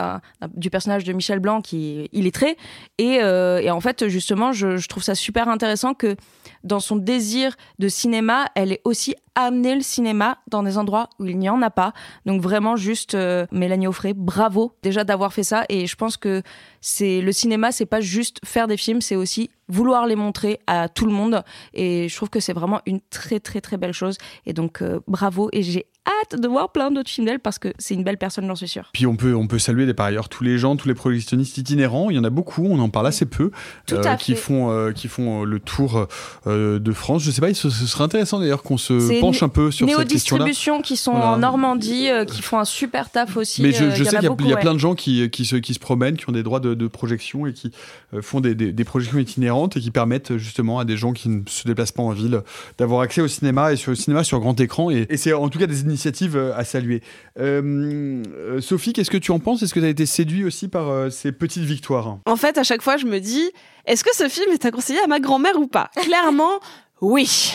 [0.56, 2.56] du personnage de Michel Blanc qui est illettré.
[2.98, 6.16] Et, et en fait, justement, je trouve ça super intéressant que
[6.64, 11.26] dans son désir de cinéma, elle ait aussi amené le cinéma dans des endroits où
[11.26, 11.94] il n'y en a pas.
[12.26, 15.64] Donc vraiment juste euh, Mélanie Offray, bravo déjà d'avoir fait ça.
[15.70, 16.42] Et je pense que
[16.82, 20.90] c'est le cinéma, c'est pas juste faire des films, c'est aussi vouloir les montrer à
[20.90, 21.44] tout le monde.
[21.74, 24.18] Et je trouve que c'est vraiment une très très très belle chose.
[24.46, 25.50] Et donc euh, bravo.
[25.54, 28.48] Et j'ai hâte de voir plein d'autres films d'elle parce que c'est une belle personne,
[28.48, 28.90] j'en suis sûre.
[28.94, 31.58] Puis on peut, on peut saluer des- par ailleurs tous les gens, tous les projectionnistes
[31.60, 32.10] itinérants.
[32.10, 33.52] Il y en a beaucoup, on en parle assez peu,
[33.86, 34.38] Tout à qui fait.
[34.40, 36.08] font, euh, qui font euh, le tour
[36.48, 37.22] euh, de France.
[37.24, 40.08] Je sais pas, ce, ce serait intéressant d'ailleurs qu'on se penche un peu sur cette
[40.08, 40.46] question-là.
[40.46, 41.32] Néo-distribution qui sont Voilà.
[41.34, 43.62] en Normandie, euh, qui font un super taf aussi.
[43.62, 44.62] Mais je, euh, sais qu'il y, a- beaucoup, il y a ouais.
[44.62, 46.88] plein de gens qui, qui, se, qui se promènent, qui ont des droits de, de
[46.88, 47.72] projection et qui
[48.16, 51.14] euh, font des, des- des projections itinérantes et qui permettent euh, justement à des gens
[51.14, 52.42] qui ne se déplacent pas en ville
[52.80, 54.90] d'avoir accès au cinéma et sur le cinéma sur grand écran.
[54.90, 57.02] Et, et c'est en tout cas des initiatives euh, à saluer.
[57.40, 59.62] Euh, euh, Sophie, qu'est-ce que tu en penses?
[59.62, 62.18] Est-ce que tu as été séduit aussi par ces petites victoires?
[62.26, 63.52] En fait, à chaque fois, je me dis,
[63.86, 65.90] est-ce que ce film est à conseiller à ma grand-mère ou pas?
[65.96, 66.60] Clairement,
[67.02, 67.54] oui.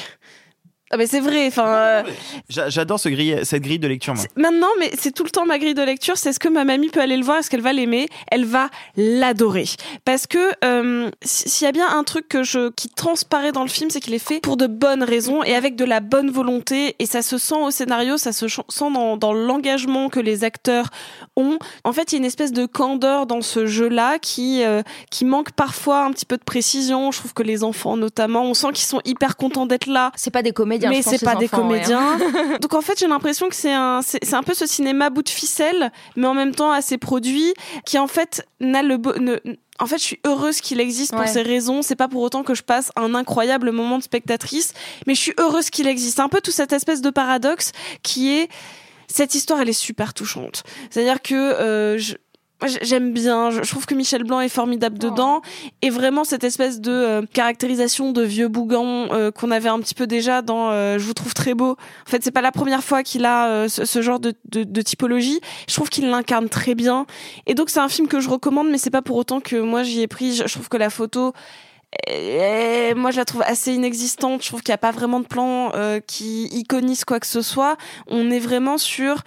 [0.93, 1.67] Ah mais c'est vrai, enfin...
[1.67, 2.03] euh,
[2.49, 4.25] J'a- J'adore ce grille, cette grille de lecture, moi.
[4.37, 6.17] Maintenant, mais c'est tout le temps ma grille de lecture.
[6.17, 8.07] C'est est-ce que ma mamie peut aller le voir Est-ce qu'elle va l'aimer?
[8.31, 9.65] Elle va l'adorer.
[10.05, 13.69] Parce que euh, s'il y a bien un truc que je, qui transparaît dans le
[13.69, 16.95] film, c'est qu'il est fait pour de bonnes raisons et avec de la bonne volonté.
[17.01, 20.91] Et ça se sent au scénario, ça se sent dans, dans l'engagement que les acteurs
[21.37, 21.59] ont.
[21.83, 25.25] En fait, il y a une espèce de candeur dans ce jeu-là qui, euh, qui
[25.25, 27.11] manque parfois un petit peu de précision.
[27.11, 30.13] Je trouve que les enfants, notamment, on sent qu'ils sont hyper contents d'être là.
[30.15, 30.91] C'est pas des comédiens.
[30.91, 32.19] Mais c'est ces pas des ouais, comédiens.
[32.61, 35.29] Donc en fait, j'ai l'impression que c'est un, c'est un peu ce cinéma bout de
[35.29, 37.55] ficelle, mais en même temps assez produit,
[37.85, 39.39] qui en fait n'a le, beau- ne-
[39.79, 41.27] en fait, je suis heureuse qu'il existe pour Ouais.
[41.27, 41.83] ces raisons.
[41.83, 44.73] C'est pas pour autant que je passe un incroyable moment de spectatrice,
[45.07, 46.19] mais je suis heureuse qu'il existe.
[46.21, 47.73] Un peu tout cette espèce de paradoxe
[48.03, 48.49] qui est
[49.09, 50.65] cette histoire, elle est super touchante.
[50.91, 52.15] C'est-à-dire que euh, je-
[52.83, 53.51] j'aime bien.
[53.51, 55.43] Je trouve que Michel Blanc est formidable dedans.
[55.83, 59.95] Et vraiment, cette espèce de euh, caractérisation de vieux bougon euh, qu'on avait un petit
[59.95, 61.73] peu déjà dans euh, Je vous trouve très beau.
[62.07, 64.83] En fait, c'est pas la première fois qu'il a ce, ce genre de, de, de
[64.83, 65.41] typologie.
[65.69, 67.07] Je trouve qu'il l'incarne très bien.
[67.47, 69.83] Et donc, c'est un film que je recommande, mais c'est pas pour autant que moi
[69.83, 70.35] j'y ai pris.
[70.35, 71.33] Je, je trouve que la photo.
[72.11, 74.43] euh, moi, je la trouve assez inexistante.
[74.43, 77.43] Je trouve qu'il n'y a pas vraiment de plan euh, qui iconise quoi que ce
[77.43, 77.77] soit.
[78.09, 79.23] On est vraiment sur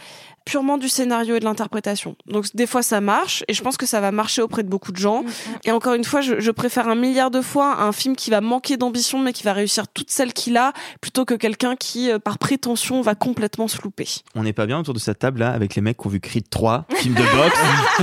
[0.49, 2.15] purement du scénario et de l'interprétation.
[2.25, 4.91] Donc des fois ça marche et je pense que ça va marcher auprès de beaucoup
[4.91, 5.23] de gens.
[5.63, 8.41] Et encore une fois, je, je préfère un milliard de fois un film qui va
[8.41, 12.17] manquer d'ambition mais qui va réussir toutes celles qu'il a plutôt que quelqu'un qui, euh,
[12.17, 14.07] par prétention, va complètement se louper.
[14.33, 16.19] On n'est pas bien autour de cette table là avec les mecs qui ont vu
[16.19, 17.59] Creed 3, film de boxe,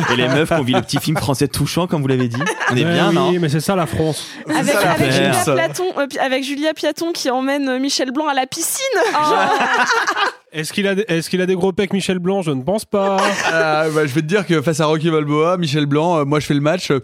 [0.12, 2.40] et les meufs qui ont vu le petit film français touchant, comme vous l'avez dit.
[2.70, 4.28] On est Ouais, bien, oui, non mais c'est ça la France.
[4.48, 5.12] Avec, ça, avec l'affaire.
[5.12, 5.55] Julia Ça.
[5.55, 8.85] Platon, euh, avec Julia Piaton qui emmène euh, Michel Blanc à la piscine.
[10.52, 12.36] Est-ce qu'il a, des- est-ce qu'il a des gros pecs, Michel Blanc?
[12.43, 13.17] Je ne pense pas.
[13.47, 16.41] Ah, bah, je vais te dire que face à Rocky Balboa, Michel Blanc, euh, moi
[16.41, 16.91] je fais le match.
[16.91, 17.01] euh,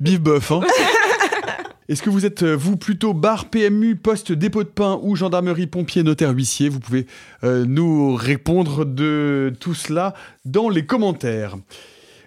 [0.00, 0.52] bif bof.
[0.52, 0.60] hein.
[1.88, 5.66] Est-ce que vous êtes, euh, vous, plutôt bar, PMU, poste, dépôt de pain ou gendarmerie,
[5.66, 6.70] pompier, notaire, huissier?
[6.70, 7.06] Vous pouvez
[7.44, 10.14] euh, nous répondre de tout cela
[10.46, 11.56] dans les commentaires.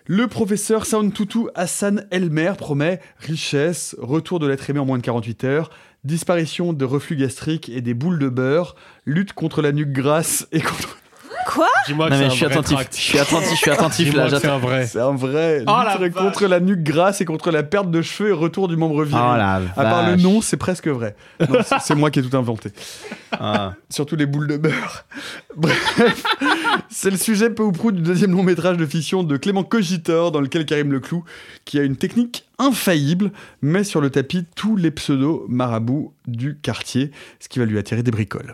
[0.05, 5.03] Le professeur Sound Tutu Hassan Elmer promet richesse, retour de l'être aimé en moins de
[5.03, 5.69] 48 heures,
[6.03, 8.75] disparition de reflux gastrique et des boules de beurre,
[9.05, 10.97] lutte contre la nuque grasse et contre...
[11.49, 12.95] Quoi Dis-moi Non, que mais c'est je suis un vrai attentif, tract.
[12.97, 14.29] je suis attentif, je suis attentif Dis-moi là.
[14.29, 14.55] que c'est j'attends.
[14.55, 14.85] un vrai.
[14.87, 15.63] C'est un vrai.
[15.65, 16.23] Oh la lutte vache.
[16.23, 19.23] contre la nuque grasse et contre la perte de cheveux et retour du membre viril.
[19.25, 20.21] Oh la à part le vache.
[20.21, 21.15] nom, c'est presque vrai.
[21.39, 22.71] Non, c'est- c'est moi qui ai tout inventé.
[23.31, 23.73] Ah.
[23.89, 25.05] Surtout les boules de beurre.
[25.55, 26.23] Bref,
[26.89, 30.31] c'est le sujet peu ou prou du deuxième long métrage de fiction de Clément Cogitor,
[30.31, 31.23] dans lequel Karim Leclou,
[31.65, 37.11] qui a une technique infaillible, met sur le tapis tous les pseudos marabouts du quartier,
[37.39, 38.53] ce qui va lui attirer des bricoles.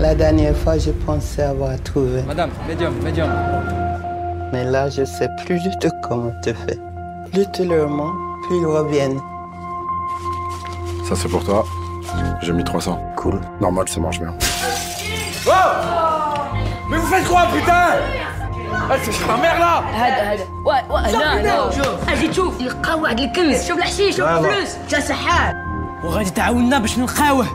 [0.00, 2.22] La dernière fois, je pensais avoir trouvé.
[2.26, 3.30] Madame, médium, médium.
[4.52, 6.76] Mais là, je sais plus du tout comment te faire.
[7.32, 8.12] Plus tu leur mens,
[8.46, 9.20] plus ils reviennent.
[11.08, 11.64] Ça c'est pour toi.
[12.42, 12.98] J'ai mis 300.
[13.16, 13.40] Cool.
[13.60, 14.32] Normal, ça marche bien.
[15.46, 15.50] Oh
[16.90, 17.86] Mais vous faites quoi, putain
[18.90, 23.10] Ah, c'est ma mère là هذا هذا وا- وا- هنا هنا شوف اجي تشوف القهوه
[23.10, 24.48] هاد الكنز شوف الحشيش شوف لا لا.
[24.48, 25.54] الفلوس جا سحاب
[26.04, 27.46] وغادي تعاوننا باش نلقاوه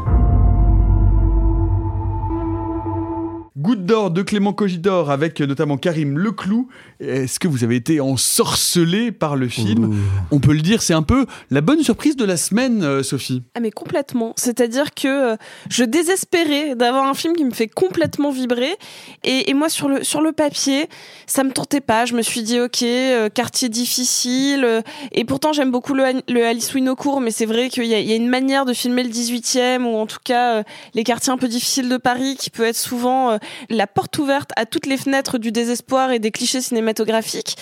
[3.66, 6.68] Goutte d'or de Clément Cogitor avec euh, notamment Karim Leclou.
[7.00, 9.92] Est-ce que vous avez été ensorcelé par le film?
[10.30, 13.42] On peut le dire, c'est un peu la bonne surprise de la semaine, euh, Sophie.
[13.56, 14.34] Ah mais complètement.
[14.36, 15.36] C'est-à-dire que euh,
[15.68, 18.76] je désespérais d'avoir un film qui me fait complètement vibrer.
[19.24, 20.88] Et, et moi sur le sur le papier,
[21.26, 22.04] ça me tentait pas.
[22.06, 24.64] Je me suis dit ok, euh, quartier difficile.
[24.64, 24.80] euh,
[25.10, 28.06] et pourtant j'aime beaucoup le, le Alice Winocourt, mais c'est vrai qu'il y, a- il
[28.08, 30.62] y a une manière de filmer le 18e ou en tout cas euh,
[30.94, 33.38] les quartiers un peu difficiles de Paris qui peut être souvent euh,
[33.68, 37.56] la porte ouverte à toutes les fenêtres du désespoir et des clichés cinématographiques.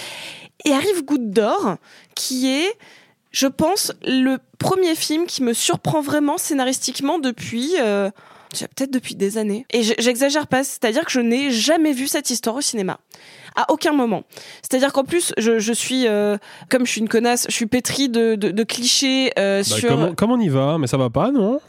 [0.64, 1.76] Et arrive Goutte d'or,
[2.14, 2.76] qui est
[3.32, 7.74] je pense, le premier film qui me surprend vraiment scénaristiquement depuis.
[7.80, 8.10] euh,
[8.62, 9.66] peut-être depuis des années.
[9.72, 12.98] Et j'exagère pas, c'est-à-dire que je n'ai jamais vu cette histoire au cinéma.
[13.56, 14.24] À aucun moment.
[14.62, 16.36] C'est-à-dire qu'en plus, je, je suis, euh,
[16.70, 19.88] comme je suis une connasse, je suis pétrie de, de, de clichés euh, Bah, sur.
[19.88, 20.76] comment, comment on y va?
[20.78, 21.60] Mais ça va pas, non?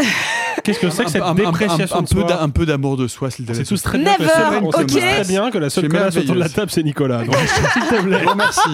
[0.63, 2.23] Qu'est-ce que c'est que cette un- dépréciation un, un de peu soi?
[2.27, 3.63] d'a- un peu d'amour de soi, s'il te plaît.
[3.63, 5.87] C'est tous très bien que Never, la seule- on sait très bien que la seule
[5.89, 7.23] connasse autour de la table, c'est Nicolas.
[7.23, 7.35] Donc,
[7.73, 8.25] s'il te plaît.
[8.35, 8.69] Merci.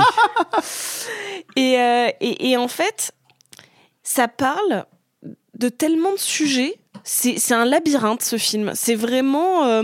[1.57, 3.11] Et, euh, et, et en fait,
[4.03, 4.85] ça parle
[5.57, 6.75] de tellement de sujets.
[7.03, 8.72] C'est un labyrinthe ce film.
[8.76, 9.84] C'est vraiment, euh,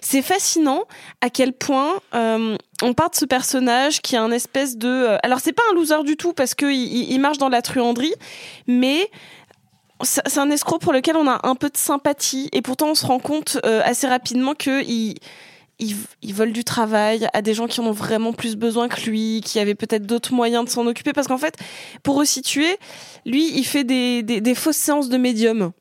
[0.00, 0.84] c'est fascinant
[1.20, 4.88] à quel point euh, on part de ce personnage qui a un espèce de.
[4.88, 8.14] euh, alors c'est pas un loser du tout parce que il, marche dans la truanderie,
[8.66, 9.10] mais
[10.02, 13.06] c'est un escroc pour lequel on a un peu de sympathie et pourtant on se
[13.06, 15.14] rend compte assez rapidement que il
[15.78, 19.00] il, il vole du travail à des gens qui en ont vraiment plus besoin que
[19.02, 21.12] lui, qui avaient peut-être d'autres moyens de s'en occuper.
[21.12, 21.54] Parce qu'en fait,
[22.02, 22.78] pour resituer,
[23.26, 25.72] lui, il fait des, des fausses séances de médium.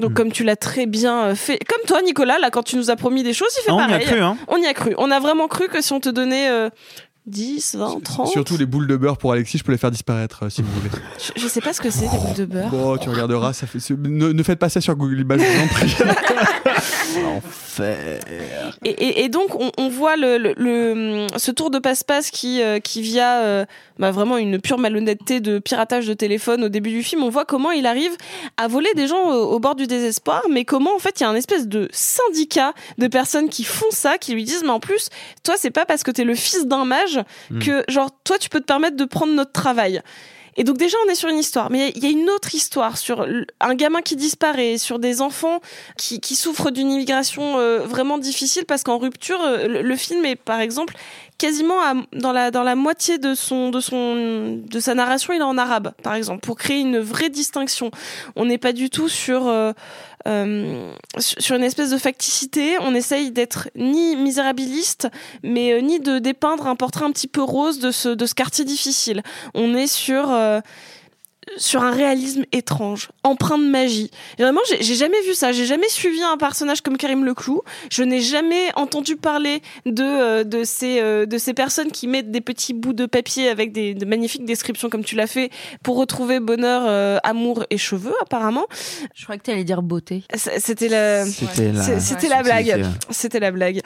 [0.00, 2.88] Donc comme tu l'as très bien euh, fait, comme toi Nicolas, là quand tu nous
[2.90, 4.06] as promis des choses, il fait Ah, on y a pareil.
[4.06, 4.36] cru, hein.
[4.46, 4.94] On y a cru.
[4.98, 6.70] On a vraiment cru que si on te donnait euh,
[7.26, 10.44] 10, 20, 30, Surtout les boules de beurre pour Alexis, je peux les faire disparaître
[10.44, 10.90] euh, si vous voulez.
[11.36, 12.70] je, je sais pas ce que c'est des boules de beurre.
[12.70, 13.78] Bon, tu regarderas, ça fait.
[13.90, 15.96] Ne, ne faites pas ça sur Google Images, je vous en prie.
[17.16, 18.20] Enfer.
[18.84, 22.60] Et, et- et donc on, on voit le, le- le- ce tour de passe-passe qui,
[22.62, 23.64] euh, qui via euh,
[23.98, 27.44] bah, vraiment une pure malhonnêteté de piratage de téléphone au début du film, on voit
[27.44, 28.12] comment il arrive
[28.56, 31.26] à voler des gens au, au bord du désespoir, mais comment en fait il y
[31.26, 34.80] a un espèce de syndicat de personnes qui font ça, qui lui disent mais en
[34.80, 35.08] plus
[35.44, 37.20] toi c'est pas parce que t'es le fils d'un mage
[37.50, 37.58] Mm.
[37.60, 40.02] que genre toi tu peux te permettre de prendre notre travail.
[40.58, 42.98] Et donc déjà on est sur une histoire, mais il y a une autre histoire
[42.98, 43.24] sur
[43.60, 45.60] un gamin qui disparaît, sur des enfants
[45.96, 50.34] qui, qui souffrent d'une immigration euh, vraiment difficile parce qu'en rupture, euh, le film est
[50.34, 50.96] par exemple
[51.38, 51.76] quasiment
[52.12, 55.56] dans la dans la moitié de son de son de sa narration, il est en
[55.56, 57.90] arabe par exemple pour créer une vraie distinction.
[58.36, 59.72] On n'est pas du tout sur euh,
[60.26, 62.76] euh, sur une espèce de facticité.
[62.80, 65.08] On essaye d'être ni misérabiliste,
[65.44, 68.34] mais euh, ni de dépeindre un portrait un petit peu rose de ce de ce
[68.34, 69.22] quartier difficile.
[69.54, 70.36] On est sur
[71.56, 74.10] sur un réalisme étrange, empreint de magie.
[74.38, 75.52] Et vraiment, j'ai jamais vu ça.
[75.52, 77.62] J'ai jamais suivi un personnage comme Karim Leclou.
[77.90, 82.30] Je n'ai jamais entendu parler de euh, de ces euh, de ces personnes qui mettent
[82.30, 85.50] des petits bouts de papier avec des, de magnifiques descriptions comme tu l'as fait
[85.82, 88.66] pour retrouver bonheur, euh, amour et cheveux apparemment.
[89.14, 90.24] Je croyais que tu allais dire beauté.
[90.34, 92.42] C'était la C'était la- Ouais.
[92.42, 92.86] blague.
[93.10, 93.80] C'était la blague.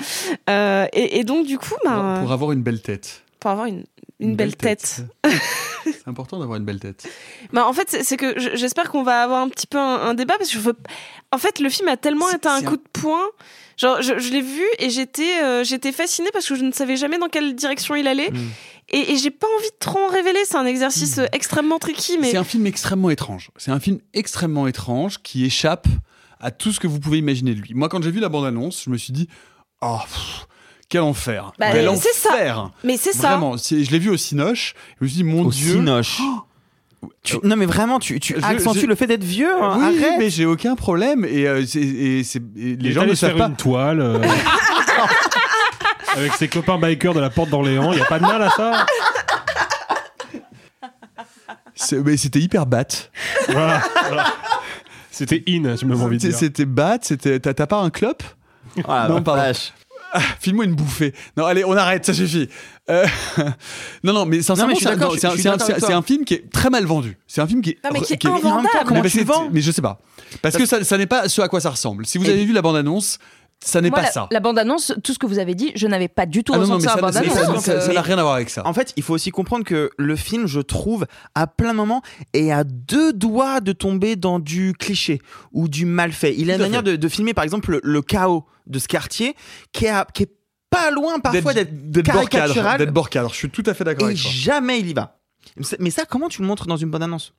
[0.51, 3.23] Euh, et, et donc du coup, bah, pour avoir une belle tête.
[3.41, 3.85] pour avoir une
[4.23, 5.03] une, belle, tête.
[5.85, 7.09] C'est important d'avoir une belle tête.
[7.53, 10.15] Bah, en fait, c'est que je- j'espère qu'on va avoir un petit peu un, un
[10.15, 10.77] débat parce que je veux.
[11.33, 13.25] En fait, le film a tellement été un coup un- de poing.
[13.77, 16.97] Genre, je, je l'ai vu et j'étais euh, j'étais fascinée parce que je ne savais
[16.97, 18.31] jamais dans quelle direction il allait.
[18.31, 18.49] Mm.
[18.91, 20.39] Et, et j'ai pas envie de trop en révéler.
[20.45, 23.51] C'est un exercice euh, extrêmement tricky, mais C'est un film extrêmement étrange.
[23.57, 25.89] C'est un film extrêmement étrange qui échappe
[26.39, 27.75] à tout ce que vous pouvez imaginer de lui.
[27.75, 29.29] Moi, quand j'ai vu la bande-annonce, je me suis dit,
[29.81, 30.47] oh, pff,
[30.93, 31.53] quel enfer.
[31.59, 32.71] Bah, quel ça.
[32.85, 33.31] Mais c'est ça.
[33.31, 34.75] Vraiment, je l'ai vu au Cinoche.
[35.01, 35.73] Je me suis dit, mon Au Dieu.
[35.77, 36.21] Cinoche.
[37.25, 39.51] Tu- non mais vraiment, tu, tu Je- accentues je- le fait d'être vieux.
[39.61, 40.15] hein, oui, arrête.
[40.19, 41.25] mais j'ai aucun problème.
[41.25, 43.47] Et, euh, et et les gens ne savent pas.
[43.49, 44.21] une toile euh,
[46.17, 47.93] avec ses copains bikers de la porte d'Orléans.
[47.93, 48.87] Il y a pas de mal à ça.
[52.05, 52.85] Mais C'était hyper bat.
[53.49, 54.27] Voilà, voilà.
[55.11, 56.39] C'était in, j'ai même envie de C'était- dire.
[56.39, 56.99] C'était bat.
[57.03, 57.41] C'était.
[57.41, 58.23] T'as pas un clop
[58.87, 59.43] Ah, Non, bah, pardon.
[59.43, 59.73] vache.
[60.13, 61.15] Ah, File-moi une bouffée.
[61.37, 62.49] Non, allez, on arrête, ça suffit.
[62.91, 63.07] Euh,
[64.05, 65.49] non, non, mais sincèrement, c'est un- d'accord, non, c'est
[65.93, 67.17] un, un- film qui est très mal vendu.
[67.27, 67.79] C'est un film qui est.
[67.85, 68.69] Non, mais qui est qui invendable.
[68.91, 69.03] Mais
[69.53, 69.99] Mais je sais pas.
[70.43, 72.07] Parce que ça, ça n'est pas ce à quoi ça ressemble.
[72.07, 73.19] Si vous avez vu la bande-annonce,
[73.65, 74.29] ça n'est pas la, ça.
[74.31, 76.67] la bande-annonce, tout ce que vous avez dit, je n'avais pas du tout Ah non,
[76.67, 77.65] non, ressenti mais ça la bande-annonce.
[77.65, 78.67] ça- n'a rien à voir avec ça.
[78.67, 82.03] En fait, il faut aussi comprendre que le film, je trouve, à plein moment,
[82.33, 85.21] est à deux doigts de tomber dans du cliché
[85.53, 86.35] ou du mal fait.
[86.37, 89.35] Il a une manière de, de filmer, par exemple, le, le chaos de ce quartier
[89.73, 90.33] qui est, à- qui est
[90.71, 92.79] pas loin parfois d'être caricatural.
[92.79, 93.31] D'être bord cadre.
[93.33, 94.31] Je suis tout à fait d'accord avec toi.
[94.33, 95.19] jamais il y va.
[95.81, 97.35] Mais ça, comment tu le montres dans une bonne annonce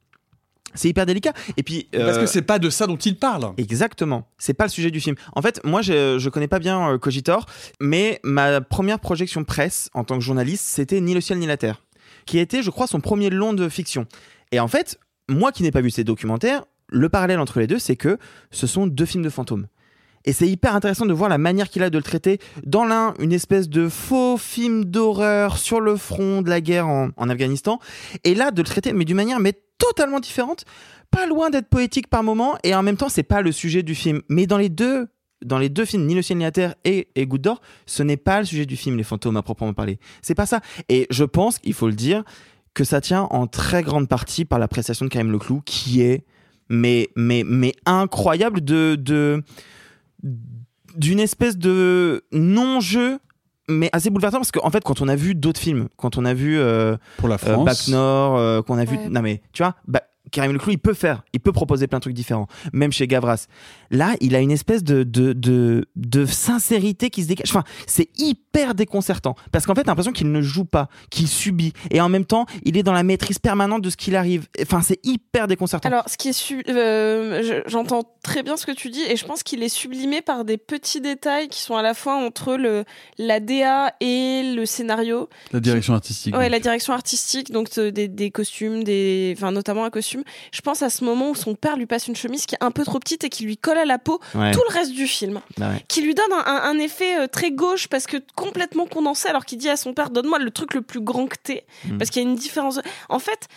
[0.75, 1.33] C'est hyper délicat.
[1.57, 3.53] Et puis Parce euh, que c'est pas de ça dont il parle.
[3.57, 4.27] Exactement.
[4.37, 5.15] C'est pas le sujet du film.
[5.33, 7.45] En fait, moi, je, je connais pas bien euh, Cogitor,
[7.79, 11.57] mais ma première projection presse en tant que journaliste, c'était Ni le ciel ni la
[11.57, 11.83] terre,
[12.25, 14.07] qui était, je crois, son premier long de fiction.
[14.51, 17.79] Et en fait, moi qui n'ai pas vu ces documentaires, le parallèle entre les deux,
[17.79, 18.17] c'est que
[18.51, 19.67] ce sont deux films de fantômes.
[20.25, 22.39] Et c'est hyper intéressant de voir la manière qu'il a de le traiter.
[22.65, 27.09] Dans l'un, une espèce de faux film d'horreur sur le front de la guerre en,
[27.17, 27.79] en Afghanistan.
[28.23, 30.65] Et là, de le traiter, mais d'une manière mais totalement différente.
[31.11, 32.57] Pas loin d'être poétique par moment.
[32.63, 34.21] Et en même temps, c'est pas le sujet du film.
[34.29, 35.07] Mais dans les deux,
[35.43, 38.01] dans les deux films, Ni le ciel ni la terre et, et Goutte d'or, ce
[38.03, 39.99] n'est pas le sujet du film, les fantômes à proprement parler.
[40.21, 40.61] C'est pas ça.
[40.89, 42.23] Et je pense, il faut le dire,
[42.73, 46.25] que ça tient en très grande partie par l'appréciation de Karim Leclou, qui est
[46.69, 49.43] mais mais mais incroyable de de
[50.95, 53.19] d'une espèce de non-jeu
[53.69, 56.34] mais assez bouleversant parce qu'en fait quand on a vu d'autres films quand on a
[56.34, 57.65] vu euh, Pour la euh, France.
[57.65, 59.10] Bac Nord euh, qu'on a vu Ouais.
[59.10, 60.02] non mais tu vois bah,
[60.34, 63.45] Karim Leclou il peut faire il peut proposer plein de trucs différents même chez Gavras
[63.91, 68.10] là il a une espèce de de de, de sincérité qui se dégage enfin c'est
[68.18, 72.10] hyper déconcertant parce qu'en fait t'as l'impression qu'il ne joue pas qu'il subit et en
[72.10, 75.47] même temps il est dans la maîtrise permanente de ce qu'il arrive enfin c'est hyper
[75.47, 79.01] déconcertant Alors, ce qui est su- euh, je- j'entends très bien ce que tu dis
[79.07, 82.15] et je pense qu'il est sublimé par des petits détails qui sont à la fois
[82.15, 82.84] entre le
[83.19, 85.30] la DA et le scénario.
[85.51, 86.35] La direction artistique.
[86.35, 90.22] Ouais, la direction artistique, donc euh, des, des costumes, des, enfin notamment un costume.
[90.51, 92.71] Je pense à ce moment où son père lui passe une chemise qui est un
[92.71, 94.51] peu trop petite et qui lui colle à la peau Ouais.
[94.51, 95.83] tout le reste du film, Bah ouais.
[95.87, 99.45] qui lui donne un, un- un effet euh, très gauche parce que complètement condensé, alors
[99.45, 101.97] qu'il dit à son père donne-moi le truc le plus grand que t'es, Mm.
[101.97, 102.79] parce qu'il y a une différence.
[103.09, 103.47] En fait.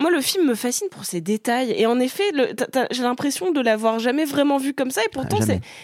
[0.00, 1.72] Moi, le film me fascine pour ses détails.
[1.76, 2.24] Et en effet,
[2.90, 5.02] j'ai l'impression de l'avoir jamais vraiment vu comme ça.
[5.04, 5.38] Et pourtant,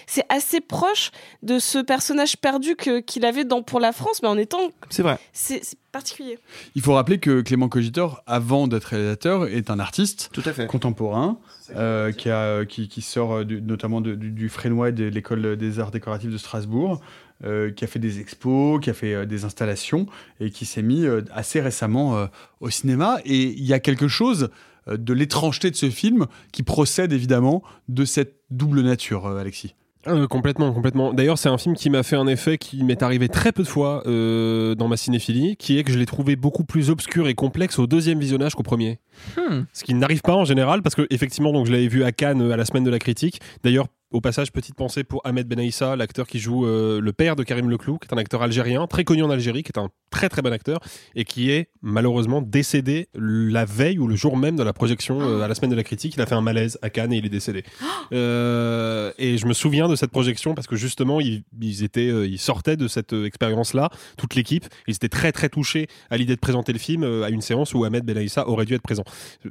[0.06, 1.10] c'est assez proche
[1.43, 2.76] de ce personnage perdu
[3.06, 4.70] qu'il avait dans Pour la France, mais en étant.
[4.90, 5.18] C'est vrai.
[5.32, 5.62] C'est
[5.93, 6.39] particulier.
[6.74, 10.66] Il faut rappeler que Clément Cogitor, avant d'être réalisateur, est un artiste Tout à fait.
[10.66, 11.39] contemporain
[11.76, 15.05] euh, qui, a, qui, qui sort euh, du- notamment de- du, du Frénois et de
[15.05, 17.31] l'école des arts décoratifs de Strasbourg, euh,
[17.77, 20.06] qui a fait des expos, qui a fait euh, des installations
[20.40, 22.27] et qui s'est mis euh, assez récemment euh,
[22.60, 23.19] au cinéma.
[23.24, 24.51] Et il y a quelque chose
[24.89, 29.74] euh, de l'étrangeté de ce film qui procède évidemment de cette double nature, euh, Alexis.
[30.09, 31.12] Euh, complètement, complètement.
[31.14, 33.69] D'ailleurs, c'est un film qui m'a fait un effet qui m'est arrivé très peu de
[33.69, 37.35] fois euh, dans ma cinéphilie, qui est que je l'ai trouvé beaucoup plus obscur et
[37.35, 38.98] complexe au deuxième visionnage qu'au premier.
[39.36, 39.62] Hmm.
[39.73, 42.43] Ce qui n'arrive pas en général, parce que effectivement, donc je l'avais vu à Cannes
[42.43, 43.40] euh, à la semaine de la critique.
[43.62, 47.43] D'ailleurs, au passage, petite pensée pour Ahmed Benaïssa, l'acteur qui joue euh, le père de
[47.43, 50.28] Karim Leclou, qui est un acteur algérien, très connu en Algérie, qui est un très
[50.28, 50.78] très bon acteur,
[51.14, 55.40] et qui est malheureusement décédé la veille ou le jour même de la projection euh,
[55.43, 56.14] à la semaine de la critique.
[56.16, 57.64] Il a fait un malaise à Cannes et il est décédé.
[58.12, 62.39] Euh, et je me souviens de cette projection parce que justement, ils, ils étaient, ils
[62.39, 64.66] sortaient de cette expérience-là, toute l'équipe.
[64.86, 67.84] Ils étaient très très touchés à l'idée de présenter le film à une séance où
[67.84, 69.05] Ahmed Benaïssa aurait dû être présent.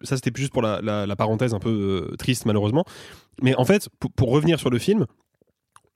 [0.03, 2.85] Ça, c'était juste pour la, la- la parenthèse un peu triste malheureusement.
[3.41, 5.05] Mais en fait, pour, revenir sur le film,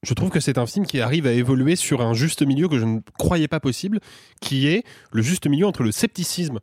[0.04, 2.80] je trouve que c'est un film qui arrive à évoluer sur un juste milieu que
[2.80, 4.00] je ne croyais pas possible,
[4.42, 6.60] qui est le juste milieu entre le scepticisme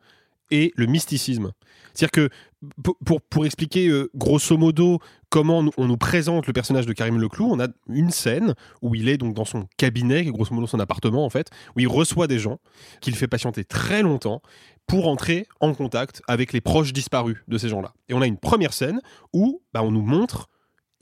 [0.51, 1.53] et le mysticisme.
[1.94, 2.28] C'est-à-dire que
[3.05, 5.01] pour, pour, expliquer euh, grosso modo
[5.31, 9.09] comment on nous présente le personnage de Karim Leclou, on a une scène où il
[9.09, 11.89] est donc dans son cabinet, qui est grosso modo son appartement en fait, où il
[11.89, 12.59] reçoit des gens,
[13.01, 14.43] qu'il fait patienter très longtemps
[14.86, 17.94] pour entrer en contact avec les proches disparus de ces gens-là.
[18.09, 19.01] Et on a une première scène
[19.32, 20.49] où bah, on nous montre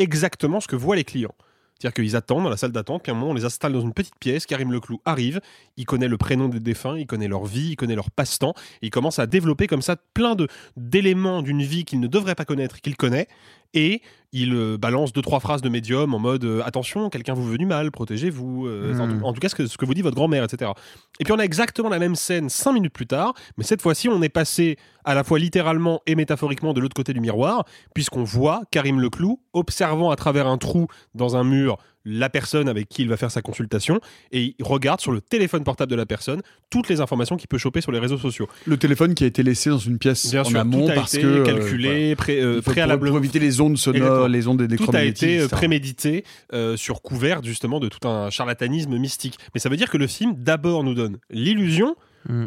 [0.01, 1.35] exactement ce que voient les clients.
[1.81, 3.81] C'est-à-dire qu'ils attendent dans la salle d'attente, puis à un moment on les installe dans
[3.81, 5.41] une petite pièce, Karim Leclou arrive,
[5.79, 8.53] il connaît le prénom des défunts, il connaît leur vie, il connaît leur passe-temps,
[8.83, 10.37] et il commence à développer comme ça plein
[10.77, 13.29] d'éléments d'une vie qu'il ne devrait pas connaître, qu'il connaît,
[13.75, 14.03] et
[14.33, 17.59] il euh, balance deux trois phrases de médium en mode euh, attention, quelqu'un vous veut
[17.59, 19.01] du mal, protégez-vous, euh, Hmm.
[19.01, 20.71] en, tout, en tout cas ce que, ce que vous dit votre grand-mère, etc.
[21.19, 24.09] Et puis on a exactement la même scène cinq minutes plus tard, mais cette fois-ci
[24.09, 27.65] on est passé à la fois littéralement et métaphoriquement de l'autre côté du miroir,
[27.95, 32.89] puisqu'on voit Karim Leclou observant à travers un trou dans un mur la personne avec
[32.89, 34.01] qui il va faire sa consultation
[34.33, 36.41] et il regarde sur le téléphone portable de la personne
[36.71, 38.49] toutes les informations qu'il peut choper sur les réseaux sociaux.
[38.67, 40.95] Le téléphone qui a été laissé dans une pièce Bien en sûr, amont tout a
[40.95, 43.13] parce été que euh, pré- euh, préalablement.
[43.17, 44.27] pour éviter les ondes sonores, Exactement.
[44.29, 45.57] les ondes Tout a électromagnétiques, été euh, etc.
[45.57, 49.37] prémédité euh, sur couvert justement de tout un charlatanisme mystique.
[49.55, 51.97] Mais ça veut dire que le film d'abord nous donne l'illusion,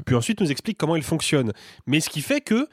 [0.06, 1.52] puis ensuite nous explique comment il fonctionne.
[1.88, 2.68] Mais ce qui fait que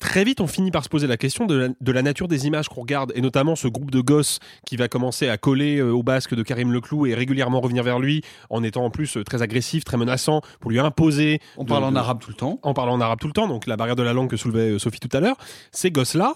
[0.00, 2.48] Très vite, on finit par se poser la question de la, de la nature des
[2.48, 5.92] images qu'on regarde, et notamment ce groupe de gosses qui va commencer à coller euh,
[5.92, 9.22] au basque de Karim Leclou et régulièrement revenir vers lui, en étant en plus euh,
[9.22, 11.40] très agressif, très menaçant, pour lui imposer.
[11.56, 12.58] On parle en arabe tout le temps.
[12.62, 14.72] En parlant en arabe tout le temps, donc la barrière de la langue que soulevait
[14.72, 15.36] euh, Sophie tout à l'heure.
[15.70, 16.34] Ces gosses-là,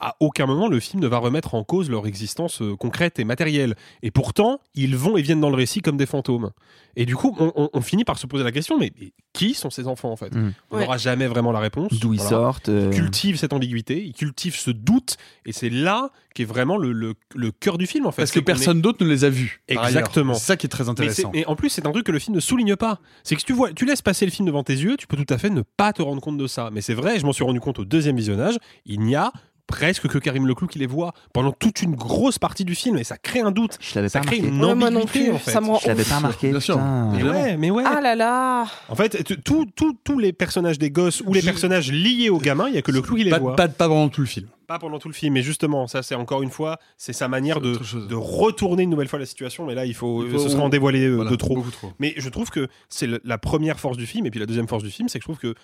[0.00, 3.24] à aucun moment le film ne va remettre en cause leur existence euh, concrète et
[3.24, 3.74] matérielle.
[4.02, 6.50] Et pourtant, ils vont et viennent dans le récit comme des fantômes.
[6.96, 9.52] Et du coup, on, on- on finit par se poser la question, mais, mais qui
[9.54, 10.34] sont ces enfants en fait?
[10.34, 10.52] Mm.
[10.70, 10.82] On Ouais.
[10.84, 11.92] n'aura jamais vraiment la réponse.
[12.00, 12.88] D'où ils sortent, euh.
[12.92, 17.14] Ils cultivent cette ambiguïté, ils cultivent ce doute, et c'est là qu'est vraiment le, le-
[17.34, 18.22] le cœur du film en fait.
[18.22, 19.60] Parce que est- personne d'autre ne les a vus.
[19.68, 20.34] Exactement.
[20.34, 21.30] C'est ça qui est très Mais, intéressant.
[21.32, 23.00] c'est- mais en plus, c'est un truc que le film ne souligne pas.
[23.22, 25.16] C'est que si tu vois, tu laisses passer le film devant tes yeux, tu peux
[25.16, 26.70] tout à fait ne pas te rendre compte de ça.
[26.72, 28.56] Mais c'est vrai, je m'en suis rendu compte au deuxième visionnage,
[28.86, 29.32] il n'y a
[29.66, 33.04] presque que Karim Leclou qui les voit pendant toute une grosse partie du film et
[33.04, 33.78] ça crée un doute.
[33.80, 34.56] Je l'avais ça pas crée remarqué.
[34.56, 35.50] une Ouais, non ambiguïté plus, en fait.
[35.50, 36.50] ça me rend Je l'avais pas remarqué.
[36.50, 36.78] Bien sûr.
[36.78, 37.82] Mais ouais, mais ouais.
[37.86, 42.28] Ah là là En fait, tous les personnages des gosses ou les Je- personnages liés
[42.30, 43.56] aux gamins, il y a que Leclou qui les pas, voit.
[43.56, 44.46] pas, pas pendant tout le film.
[44.66, 47.60] Pas pendant tout le film, mais justement, ça c'est encore une fois, c'est sa manière
[47.60, 47.74] de,
[48.08, 50.62] de retourner une nouvelle fois la situation, mais là il faut, Il faut- ce serait
[50.62, 51.62] en dévoiler euh, Voilà, de trop.
[51.70, 51.92] trop.
[51.98, 54.82] Mais je trouve que c'est la première force du film, et puis la deuxième force
[54.82, 55.54] du film, c'est que je trouve que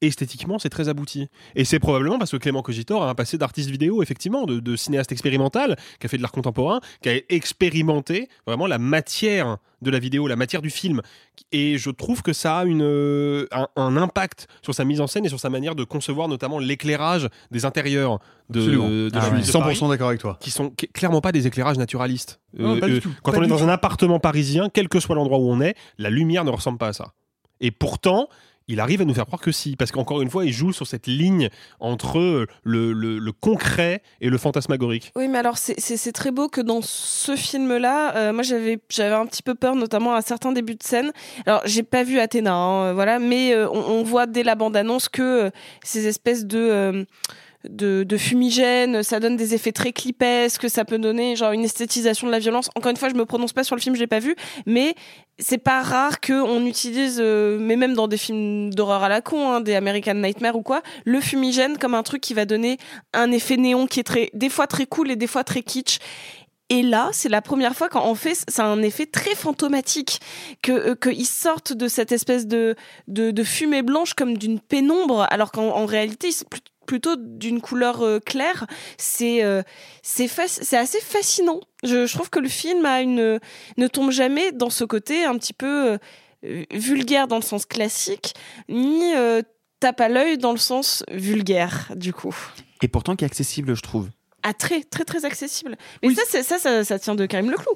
[0.00, 1.28] esthétiquement c'est très abouti.
[1.54, 4.76] Et c'est probablement parce que Clément Cogitor a un passé d'artiste vidéo, effectivement, de, de
[4.76, 9.90] cinéaste expérimental, qui a fait de l'art contemporain, qui a expérimenté vraiment la matière de
[9.90, 11.02] la vidéo, la matière du film.
[11.52, 15.06] Et je trouve que ça a une, euh, un, un impact sur sa mise en
[15.06, 18.18] scène et sur sa manière de concevoir notamment l'éclairage des intérieurs
[18.50, 20.36] de, Ah ville de 100% Paris, d'accord avec toi.
[20.40, 22.40] Qui sont qui- clairement pas des éclairages naturalistes.
[22.58, 23.10] Euh, Non, pas du tout.
[23.22, 23.64] Quand Pas on est dans tout.
[23.64, 26.88] un appartement parisien, quel que soit l'endroit où on est, la lumière ne ressemble pas
[26.88, 27.12] à ça.
[27.60, 28.28] Et pourtant,
[28.68, 30.86] il arrive à nous faire croire que si, parce qu'encore une fois, il joue sur
[30.86, 31.48] cette ligne
[31.80, 35.12] entre le, concret et le fantasmagorique.
[35.16, 38.78] Oui, mais alors c'est- très beau que dans ce film-là, euh, moi j'avais
[39.14, 41.12] un petit peu peur, notamment à certains débuts de scène.
[41.46, 45.08] Alors j'ai pas vu Athéna, hein, euh, voilà, mais euh, on, voit dès la bande-annonce
[45.08, 45.50] que
[45.84, 47.06] ces espèces de
[47.68, 52.32] de, fumigène, ça donne des effets très clipesques, ça peut donner genre une esthétisation de
[52.32, 52.70] la violence.
[52.74, 54.34] Encore une fois, je me prononce pas sur le film, je l'ai pas vu,
[54.66, 54.94] mais
[55.38, 59.52] c'est pas rare qu'on utilise, euh, mais même dans des films d'horreur à la con,
[59.52, 62.78] hein, des American Nightmare ou quoi, le fumigène comme un truc qui va donner
[63.12, 65.98] un effet néon qui est très, des fois très cool et des fois très kitsch.
[66.70, 70.20] Et là, c'est la première fois qu'en fait, c'est un effet très fantomatique,
[70.62, 72.74] que euh, qu'ils sortent de cette espèce de,
[73.06, 77.60] de, de fumée blanche comme d'une pénombre, alors qu'en en réalité, c'est plus- plutôt d'une
[77.60, 78.66] couleur euh, claire.
[78.96, 79.62] C'est euh,
[80.02, 80.28] c'est
[80.76, 81.60] assez fascinant.
[81.84, 83.38] Je, je trouve que le film a une
[83.76, 85.98] ne tombe jamais dans ce côté un petit peu
[86.44, 88.34] euh, vulgaire dans le sens classique,
[88.68, 89.12] ni
[89.80, 92.34] tape à l'œil dans le sens vulgaire, du coup.
[92.82, 94.08] Et pourtant qui est accessible, je trouve.
[94.42, 95.76] Ah, très, très, très accessible.
[96.02, 97.72] Mais ça, ça, ça, ça tient de Karim Leclou.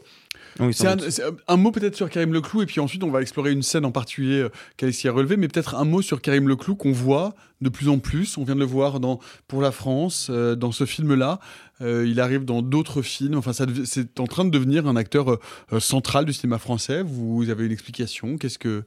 [0.61, 3.23] Oui, C'est un, c'est un mot peut-être sur Karim Leclou, et puis ensuite on va
[3.23, 6.49] explorer une scène en particulier euh, qu'Alexis a relevée, mais peut-être un mot sur Karim
[6.49, 8.37] Leclou qu'on voit de plus en plus.
[8.39, 9.19] On vient de le voir dans
[9.49, 11.39] Pour la France, euh, dans ce film-là.
[11.81, 13.37] Euh, il arrive dans d'autres films.
[13.37, 17.03] Enfin, c'est en train de devenir un acteur euh, central du cinéma français.
[17.03, 18.37] Vous avez une explication?
[18.37, 18.85] Qu'est-ce que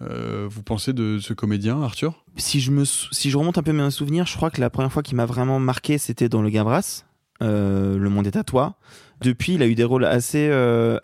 [0.00, 2.24] euh, vous pensez de ce comédien, Arthur?
[2.36, 4.70] Si je me sou- si je remonte un peu mes souvenirs, je crois que la
[4.70, 7.04] première fois qu'il m'a vraiment marqué, c'était dans Le Gabras,
[7.42, 8.76] euh, Le Monde est à toi.
[9.20, 10.98] Depuis, il a eu des rôles assez euh,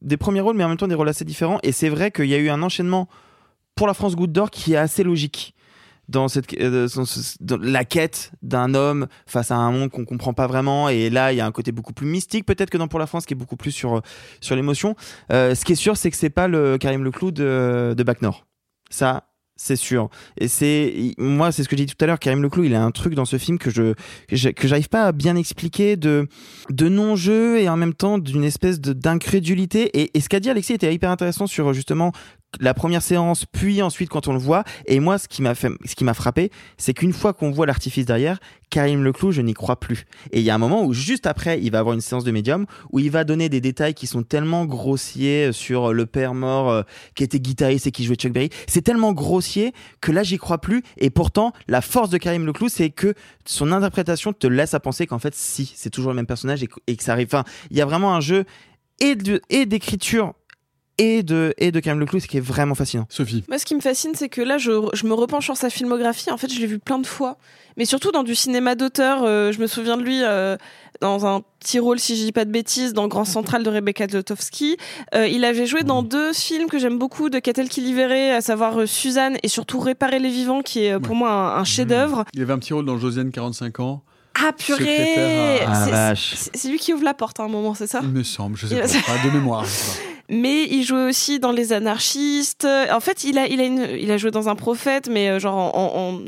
[0.00, 1.58] des premiers rôles, mais en même temps des rôles assez différents.
[1.62, 3.08] Et c'est vrai qu'il y a eu un enchaînement
[3.74, 5.54] pour la France Goutte d'Or qui est assez logique
[6.08, 6.88] dans cette euh,
[7.40, 10.88] dans la quête d'un homme face à un monde qu'on comprend pas vraiment.
[10.88, 13.06] Et là il y a un côté beaucoup plus mystique peut-être que dans pour la
[13.06, 14.02] France qui est beaucoup plus sur
[14.40, 14.94] sur l'émotion.
[15.32, 18.20] Euh, ce qui est sûr c'est que c'est pas le Karim Leclou de de Bac
[18.20, 18.46] Nord.
[18.90, 19.24] Ça
[19.62, 20.08] c'est sûr.
[20.38, 22.82] Et c'est moi c'est ce que j'ai dit tout à l'heure Karim Leclou il a
[22.82, 23.92] un truc dans ce film que je
[24.28, 26.26] que j'arrive pas à bien expliquer de
[26.68, 30.00] de non-jeu et en même temps d'une espèce d'incrédulité.
[30.00, 32.12] Et, et ce qu'a dit Alexis était hyper intéressant sur justement
[32.60, 34.64] la première séance, puis ensuite quand on le voit.
[34.86, 37.66] Et moi, ce qui m'a fait, ce qui m'a frappé, c'est qu'une fois qu'on voit
[37.66, 38.38] l'artifice derrière,
[38.70, 40.06] Karim Leclou, je n'y crois plus.
[40.32, 42.30] Et il y a un moment où juste après, il va avoir une séance de
[42.30, 46.70] médium où il va donner des détails qui sont tellement grossiers sur le père mort
[46.70, 46.82] euh,
[47.14, 48.50] qui était guitariste et qui jouait Chuck Berry.
[48.66, 50.82] C'est tellement grossier que là, j'y crois plus.
[50.96, 53.14] Et pourtant, la force de Karim Leclou, c'est que
[53.44, 56.66] son interprétation te laisse à penser qu'en fait, si, c'est toujours le même personnage et
[56.66, 57.28] que, et que ça arrive.
[57.28, 58.44] Enfin, il y a vraiment un jeu
[59.48, 60.34] et d'écriture
[60.98, 63.06] et de et de Karim Leclou, ce qui est vraiment fascinant.
[63.08, 63.44] Sophie.
[63.48, 66.30] Moi, ce qui me fascine, c'est que là, je, je me repenche sur sa filmographie.
[66.30, 67.38] En fait, je l'ai vu plein de fois.
[67.76, 69.22] Mais surtout dans du cinéma d'auteur.
[69.24, 70.56] Euh, je me souviens de lui euh,
[71.00, 74.06] dans un petit rôle, si je dis pas de bêtises, dans Grand Central de Rebecca
[74.06, 74.76] Zlotowski.
[75.14, 78.42] Euh, il avait joué dans deux films que j'aime beaucoup de Catel qui libérait, à
[78.42, 82.24] savoir euh, Suzanne et surtout Réparer les vivants, qui est pour moi un, un chef-d'œuvre.
[82.34, 84.02] Il avait un petit rôle dans Josiane, 45 ans.
[84.34, 88.00] Ah purée Ah, C'est- lui qui ouvre la porte à un moment, c'est ça?
[88.02, 89.64] Il me semble, je sais pas, pas de mémoire.
[89.64, 90.08] je sais pas.
[90.28, 92.66] Mais il jouait aussi dans Les Anarchistes.
[92.90, 95.38] En fait, il a, il a, une, il a joué dans Un Prophète, mais euh,
[95.38, 96.20] genre en, en- en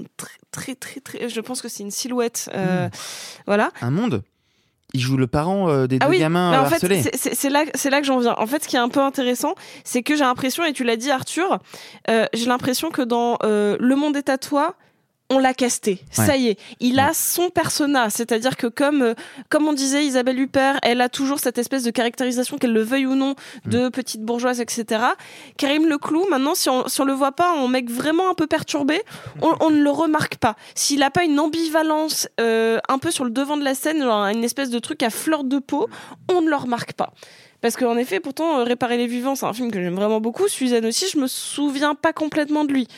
[0.50, 1.28] très, très, très.
[1.28, 2.50] Je pense que c'est une silhouette.
[2.54, 2.88] euh,
[3.46, 3.70] Voilà.
[3.80, 4.22] Un monde?
[4.96, 7.02] Il joue le parent euh, des Ah deux oui, gamins euh, en fait, harcelés.
[7.14, 8.34] c'est là, c'est là que j'en viens.
[8.38, 10.96] En fait, ce qui est un peu intéressant, c'est que j'ai l'impression, et tu l'as
[10.96, 11.58] dit, Arthur,
[12.08, 14.76] euh, j'ai l'impression que dans euh, Le Monde est à toi,
[15.34, 16.00] on l'a casté.
[16.18, 16.26] Ouais.
[16.26, 18.10] Ça y est, il a son persona.
[18.10, 19.14] C'est-à-dire que comme euh,
[19.48, 23.06] comme on disait, Isabelle Huppert, elle a toujours cette espèce de caractérisation, qu'elle le veuille
[23.06, 23.34] ou non,
[23.66, 25.02] de petite bourgeoise, etc.
[25.56, 28.46] Karim Leclou, maintenant, si on, si on le voit pas en mec vraiment un peu
[28.46, 29.02] perturbé,
[29.42, 30.56] on, on ne le remarque pas.
[30.74, 34.24] S'il a pas une ambivalence euh, un peu sur le devant de la scène, genre
[34.26, 35.88] une espèce de truc à fleur de peau,
[36.32, 37.12] on ne le remarque pas.
[37.64, 40.48] Parce qu'en effet, pourtant, euh, Réparer les vivants, c'est un film que j'aime vraiment beaucoup.
[40.48, 42.88] Suzanne aussi, je me souviens pas complètement de lui.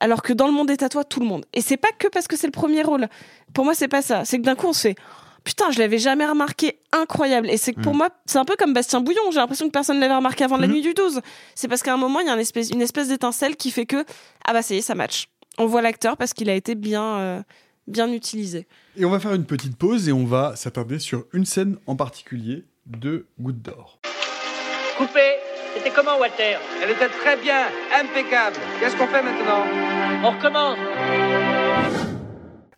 [0.00, 1.44] Alors que dans le monde est à toi, tout le monde.
[1.52, 3.08] Et c'est pas que parce que c'est le premier rôle.
[3.54, 4.24] Pour moi, c'est pas ça.
[4.24, 4.96] C'est que d'un coup, on se fait.
[5.44, 7.48] Putain, je l'avais jamais remarqué, incroyable.
[7.48, 7.98] Et c'est que pour Mm.
[7.98, 9.22] moi, c'est un peu comme Bastien Bouillon.
[9.30, 10.74] J'ai l'impression que personne ne l'avait remarqué avant la Mhm.
[10.74, 11.20] nuit du 12.
[11.54, 13.86] C'est parce qu'à un moment, il y a une espèce, une espèce d'étincelle qui fait
[13.86, 14.04] que,
[14.44, 15.28] ah bah ça y est, ça match.
[15.56, 17.42] On voit l'acteur parce qu'il a été bien, euh,
[17.86, 18.66] bien utilisé.
[18.96, 21.96] Et on va faire une petite pause et on va s'attarder sur une scène en
[21.96, 24.00] particulier de Goutte d'Or.
[24.98, 25.20] Coupé
[25.76, 27.66] C'était comment, Walter Elle était très bien,
[28.00, 28.56] impeccable.
[28.80, 29.64] Qu'est-ce qu'on fait maintenant
[30.24, 30.78] On recommence.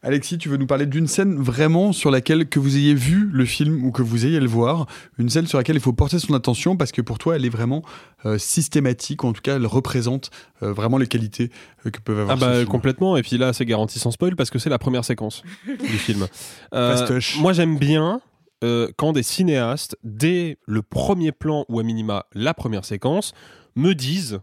[0.02, 3.44] Alexis, tu veux nous parler d'une scène vraiment sur laquelle que vous ayez vu le
[3.44, 4.86] film ou que vous ayez le voir,
[5.18, 7.50] une scène sur laquelle il faut porter son attention parce que pour toi elle est
[7.50, 7.82] vraiment
[8.24, 10.30] euh, systématique, ou en tout cas elle représente
[10.62, 11.50] euh, vraiment les qualités
[11.84, 12.66] euh, que peuvent avoir Ah ce bah film.
[12.68, 15.98] complètement et puis là c'est garanti sans spoil parce que c'est la première séquence du
[15.98, 16.28] film.
[16.72, 18.22] Euh, moi j'aime bien
[18.62, 23.32] euh, quand des cinéastes dès le premier plan ou à minima la première séquence
[23.74, 24.40] me disent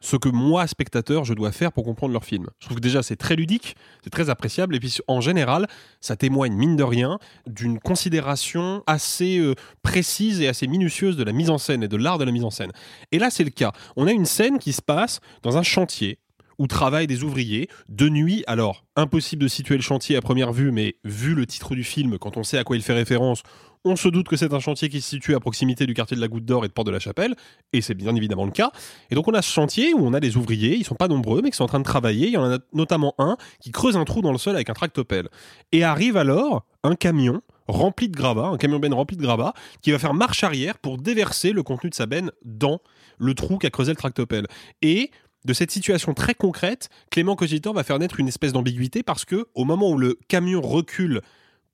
[0.00, 2.48] ce que moi spectateur je dois faire pour comprendre leur film.
[2.58, 5.66] Je trouve que déjà c'est très ludique, c'est très appréciable et puis en général
[6.00, 11.32] ça témoigne mine de rien d'une considération assez euh, précise et assez minutieuse de la
[11.32, 12.72] mise en scène et de l'art de la mise en scène.
[13.12, 13.72] Et là c'est le cas.
[13.96, 16.18] On a une scène qui se passe dans un chantier
[16.58, 18.44] où travaillent des ouvriers de nuit.
[18.46, 22.18] Alors, impossible de situer le chantier à première vue, mais vu le titre du film,
[22.18, 23.42] quand on sait à quoi il fait référence,
[23.84, 26.20] on se doute que c'est un chantier qui se situe à proximité du quartier de
[26.20, 27.34] la Goutte d'Or et de Port de la Chapelle,
[27.72, 28.72] et c'est bien évidemment le cas.
[29.10, 31.42] Et donc on a ce chantier où on a des ouvriers, ils sont pas nombreux,
[31.42, 32.28] mais qui sont en train de travailler.
[32.28, 34.74] Il y en a notamment un qui creuse un trou dans le sol avec un
[34.74, 35.28] tractopelle.
[35.72, 39.90] Et arrive alors un camion rempli de gravats, un camion benne rempli de gravats, qui
[39.90, 42.80] va faire marche arrière pour déverser le contenu de sa benne dans
[43.18, 44.46] le trou qu'a creusé le tractopelle.
[44.82, 45.10] Et
[45.44, 49.46] de cette situation très concrète, Clément Cogitor va faire naître une espèce d'ambiguïté parce que
[49.54, 51.20] au moment où le camion recule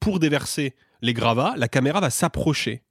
[0.01, 2.83] pour déverser les gravats, la caméra va s'approcher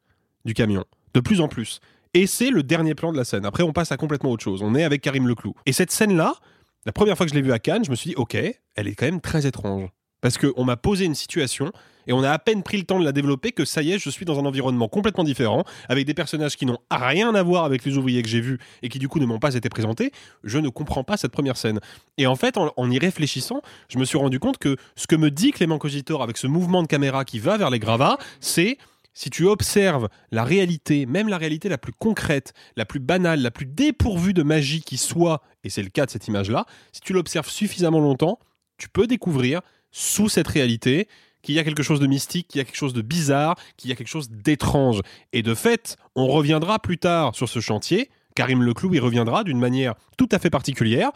[0.46, 1.80] du camion de plus en plus.
[2.14, 3.46] Et c'est le dernier plan de la scène.
[3.46, 4.62] Après, on passe à complètement autre chose.
[4.64, 5.54] On est avec Karim Leclou.
[5.66, 6.34] Et cette scène-là,
[6.86, 8.36] la première fois que je l'ai vue à Cannes, je me suis dit, ok,
[8.76, 9.90] elle est quand même très étrange.
[10.22, 11.72] Parce qu'on m'a posé une situation
[12.10, 14.00] et on a à peine pris le temps de la développer que ça y est,
[14.00, 17.66] je suis dans un environnement complètement différent, avec des personnages qui n'ont rien à voir
[17.66, 20.12] avec les ouvriers que j'ai vus et qui du coup ne m'ont pas été présentés.
[20.44, 21.80] Je ne comprends pas cette première scène.
[22.18, 25.30] Et en fait, en, y réfléchissant, je me suis rendu compte que ce que me
[25.30, 28.80] dit Clément Cogitor avec ce mouvement de caméra qui va vers les gravats, c'est
[29.14, 33.52] si tu observes la réalité, même la réalité la plus concrète, la plus banale, la
[33.52, 37.14] plus dépourvue de magie qui soit, et c'est le cas de cette image-là, si tu
[37.14, 38.40] l'observes suffisamment longtemps,
[38.80, 39.62] tu peux découvrir
[39.92, 41.08] sous cette réalité
[41.42, 43.90] qu'il y a quelque chose de mystique, qu'il y a quelque chose de bizarre, qu'il
[43.90, 45.02] y a quelque chose d'étrange.
[45.34, 48.10] Et de fait, on reviendra plus tard sur ce chantier.
[48.36, 51.12] Karim Leclou y reviendra d'une manière tout à fait particulière.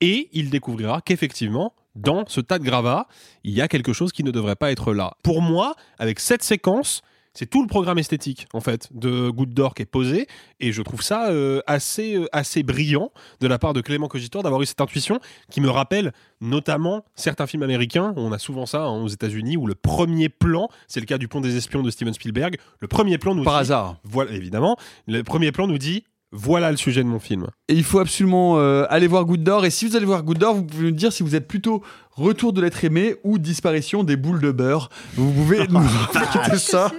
[0.00, 3.08] Et il découvrira qu'effectivement, dans ce tas de gravats,
[3.44, 5.16] il y a quelque chose qui ne devrait pas être là.
[5.22, 7.02] Pour moi, avec cette séquence,
[7.36, 10.26] c'est tout le programme esthétique en fait de Goutte d'Or qui est posé.
[10.58, 14.42] Et je trouve ça euh, assez euh, assez brillant de la part de Clément Cogitor
[14.42, 18.14] d'avoir eu cette intuition qui me rappelle notamment certains films américains.
[18.16, 21.28] On a souvent ça hein, aux États-Unis où le premier plan c'est le cas du
[21.28, 22.56] pont des espions de Steven Spielberg.
[22.80, 23.96] Le premier plan nous Par dit- hasard.
[24.04, 24.76] voilà évidemment.
[25.06, 28.58] Le premier plan nous dit voilà le sujet de mon film Et il faut absolument
[28.58, 29.64] euh, aller voir Goutte d'Or.
[29.64, 31.82] Et si vous allez voir Goutte d'Or, vous pouvez nous dire si vous êtes plutôt
[32.12, 34.88] Retour de l'être aimé ou Disparition des boules de beurre.
[35.14, 36.90] Vous pouvez nous envoyer ça.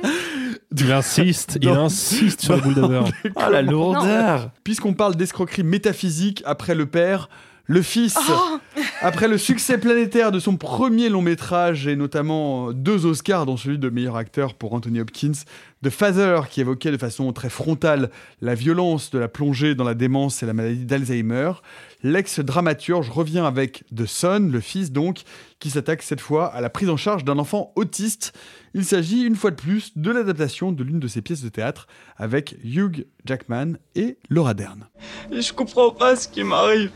[0.75, 4.51] il insiste il insiste sur les boules de beurre Ah, la lourdeur.
[4.63, 7.29] Puisqu'on parle d'escroquerie métaphysique après le père,
[7.67, 8.17] le fils,
[9.01, 13.77] après le succès planétaire de son premier long métrage et notamment deux Oscars, dont celui
[13.77, 15.33] de meilleur acteur pour Anthony Hopkins,
[15.83, 18.09] The Father, qui évoquait de façon très frontale
[18.41, 21.51] la violence de la plongée dans la démence et la maladie d'Alzheimer,
[22.03, 25.21] l'ex-dramaturge revient avec The Son, le fils donc,
[25.59, 28.33] qui s'attaque cette fois à la prise en charge d'un enfant autiste.
[28.73, 31.87] Il s'agit une fois de plus de l'adaptation de l'une de ses pièces de théâtre
[32.17, 34.87] avec Hugh Jackman et Laura Dern.
[35.31, 36.91] Je comprends pas ce qui m'arrive.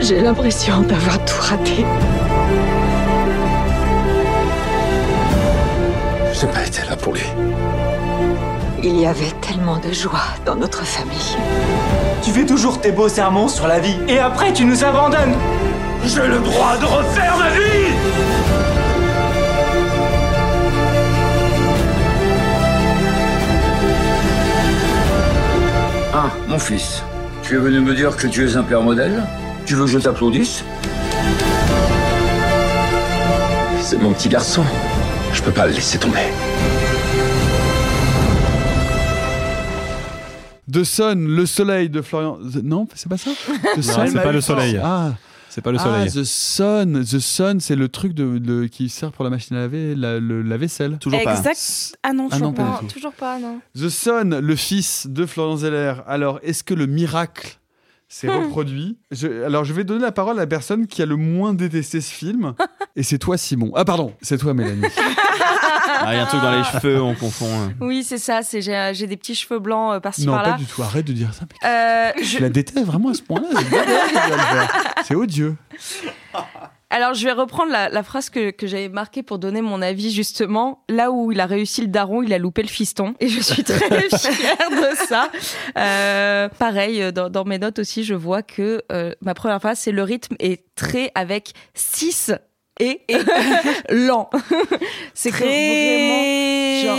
[0.00, 1.84] J'ai l'impression d'avoir tout raté.
[6.32, 7.22] J'ai pas été là pour lui.
[8.86, 11.38] Il y avait tellement de joie dans notre famille.
[12.22, 15.34] Tu fais toujours tes beaux sermons sur la vie et après tu nous abandonnes.
[16.04, 17.94] J'ai le droit de refaire ma vie
[26.12, 27.02] Ah, mon fils,
[27.42, 29.22] tu es venu me dire que tu es un père modèle?
[29.64, 30.62] Tu veux que je t'applaudisse?
[33.80, 34.62] C'est mon petit garçon.
[35.32, 36.28] Je peux pas le laisser tomber.
[40.74, 42.36] The Sun, le soleil de Florian.
[42.36, 43.30] The- Non, c'est pas ça
[43.76, 44.78] The Sun c'est pas le soleil.
[44.82, 45.14] Ah.
[45.48, 46.10] C'est pas le Ah, soleil.
[46.10, 49.60] The Sun, The Sun, c'est le truc de, de- qui sert pour la machine à
[49.60, 50.98] laver, la, le- la vaisselle.
[51.12, 51.96] Exact.
[52.02, 52.80] Ah non, Ah toujours non, pas pas.
[52.80, 52.94] du tout.
[52.94, 53.60] Toujours pas, non.
[53.78, 55.94] The Sun, le fils de Florian Zeller.
[56.08, 57.56] Alors, est-ce que le miracle
[58.08, 58.46] s'est Hmm.
[58.46, 61.54] reproduit Je- Alors, je vais donner la parole à la personne qui a le moins
[61.54, 62.54] détesté ce film.
[62.96, 63.70] et c'est toi, Simon.
[63.76, 64.82] Ah, pardon, c'est toi, Mélanie.
[66.06, 67.48] Ah, il y a un truc dans les cheveux, on confond.
[67.52, 67.72] hein.
[67.80, 68.42] Oui, c'est ça.
[68.42, 70.52] C'est j'ai j'ai des petits cheveux blancs euh, par-ci non, par-là.
[70.52, 70.82] pas du tout.
[70.82, 71.44] Arrête de dire ça.
[71.68, 73.48] Euh, je- Je la déteste vraiment à ce point-là.
[75.04, 75.56] C'est odieux.
[76.90, 80.12] Alors, je vais reprendre la, la phrase que, que j'avais marquée pour donner mon avis,
[80.12, 80.84] justement.
[80.88, 83.14] Là où il a réussi le daron, il a loupé le fiston.
[83.18, 83.78] Et je suis très
[84.08, 85.28] fière de ça.
[85.76, 89.80] Euh, pareil, euh, dans, dans mes notes aussi, je vois que euh, ma première phrase,
[89.80, 92.30] c'est le rythme est très avec 6
[92.80, 93.00] et,
[93.90, 94.28] lent.
[95.14, 96.82] c'est vraiment...
[96.84, 96.98] genre-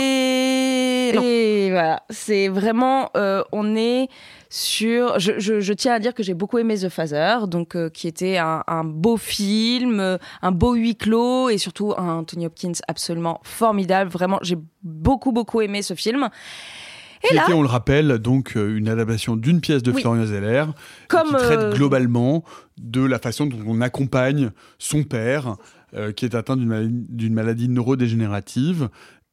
[1.22, 4.08] et voilà, c'est vraiment, euh, on est
[4.48, 5.18] sur.
[5.18, 8.08] Je, je, je tiens à dire que j'ai beaucoup aimé The Father, donc euh, qui
[8.08, 13.40] était un, un beau film, un beau huis clos et surtout un Anthony Hopkins absolument
[13.44, 14.10] formidable.
[14.10, 16.28] Vraiment, j'ai beaucoup beaucoup aimé ce film.
[17.24, 20.02] Et Qui là, était, on le rappelle, donc euh, une adaptation d'une pièce de Oui.
[20.02, 20.64] Florian Zeller,
[21.08, 22.44] Comme, qui traite euh, globalement
[22.78, 25.56] de la façon dont on accompagne son père,
[25.94, 28.88] euh, qui est atteint d'une maladie, neurodégénérative.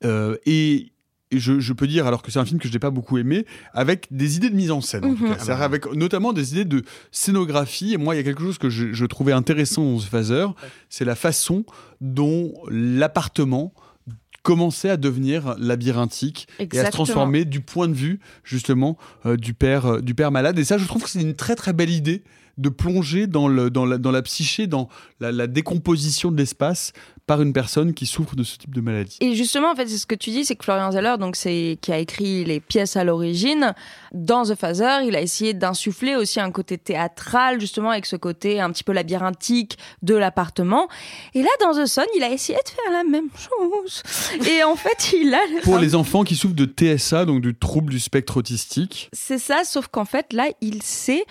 [0.05, 0.91] Euh, et
[1.31, 3.45] je, je peux dire, alors que c'est un film que je n'ai pas beaucoup aimé,
[3.73, 5.31] avec des idées de mise en scène, en tout Mhm.
[5.31, 5.39] cas.
[5.39, 7.93] C'est-à-dire avec notamment des idées de scénographie.
[7.93, 10.45] Et moi, il y a quelque chose que je, je trouvais intéressant dans ce phaser,
[10.89, 11.65] c'est la façon
[12.01, 13.73] dont l'appartement
[14.43, 19.53] commençait à devenir labyrinthique et à se transformer du point de vue justement euh, du
[19.53, 21.89] père euh, du père malade et ça je trouve que c'est une très très belle
[21.89, 22.23] idée
[22.57, 24.89] de plonger dans, le, dans, la, dans la psyché, dans
[25.19, 26.93] la, la décomposition de l'espace
[27.25, 29.17] par une personne qui souffre de ce type de maladie.
[29.21, 31.77] Et justement, en fait, c'est ce que tu dis, c'est que Florian Zeller, donc c'est
[31.81, 33.73] qui a écrit les pièces à l'origine,
[34.11, 38.59] dans The Phaser, il a essayé d'insuffler aussi un côté théâtral, justement avec ce côté
[38.59, 40.89] un petit peu labyrinthique de l'appartement.
[41.33, 44.03] Et là, dans The Sun, il a essayé de faire la même chose.
[44.45, 47.91] Et en fait, il a Pour les enfants qui souffrent de TSA, donc du trouble
[47.91, 51.23] du spectre autistique, C'est ça, sauf qu'en fait, là, il s'est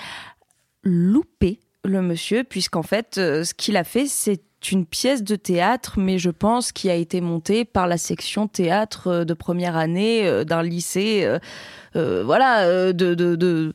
[0.83, 5.95] loupé, le monsieur, puisqu'en fait, euh, ce qu'il a fait, c'est une pièce de théâtre,
[5.99, 10.27] mais je pense qui a été montée par la section théâtre euh, de première année
[10.29, 11.29] euh, d'un lycée,
[11.95, 13.73] voilà, de, de-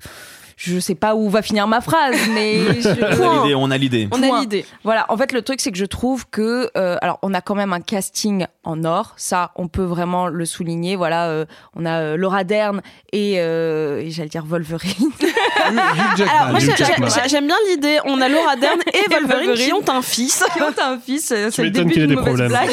[0.60, 3.78] Je sais pas où va finir ma phrase, mais je- On a l'idée, on a
[3.78, 4.08] l'idée.
[4.12, 4.66] on a l'idée.
[4.84, 6.72] Voilà, en fait, le truc, c'est que je trouve que.
[6.76, 9.14] euh, alors, on a quand même un casting en or.
[9.18, 10.96] Ça, on peut vraiment le souligner.
[10.96, 12.82] Voilà, euh, on a euh, Laura Dern
[13.14, 15.12] et, euh, et j'allais dire Wolverine.
[15.68, 18.00] Alors, moi, j'ai- j'ai- j'aime bien l'idée.
[18.06, 20.44] On a Laura Dern et Wolverine qui ont un fils.
[20.54, 21.34] Qui ont un fils.
[21.52, 22.48] C'est le début d'une des mauvaise problèmes.
[22.50, 22.70] blague.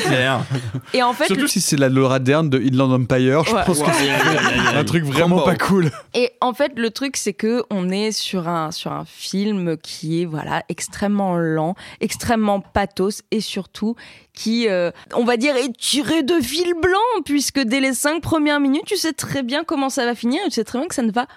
[0.95, 3.63] Et en fait, Surtout le- si c'est la Laura Dern de Inland Empire, je Ouais.
[3.67, 5.91] pense que c'est un truc vraiment pas cool.
[6.15, 10.23] Et en fait, le truc, c'est que on est sur un sur un film qui
[10.23, 13.97] est voilà extrêmement lent, extrêmement pathos et surtout
[14.35, 18.61] qui, euh, on va dire, est tiré de fil blanc puisque dès les cinq premières
[18.61, 20.95] minutes, tu sais très bien comment ça va finir, et tu sais très bien que
[20.95, 21.33] ça ne va pas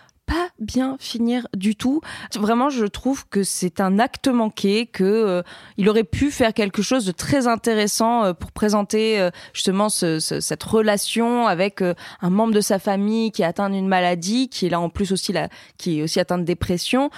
[0.60, 2.02] bien finir du tout.
[2.36, 5.42] Vraiment, je trouve que c'est un acte manqué, que euh,
[5.78, 10.20] il aurait pu faire quelque chose de très intéressant euh, pour présenter euh, justement ce-
[10.20, 14.50] ce- cette relation avec euh, un membre de sa famille qui est atteint d'une maladie,
[14.50, 15.34] qui est là en plus aussi
[15.78, 17.10] qui est aussi atteint de dépression.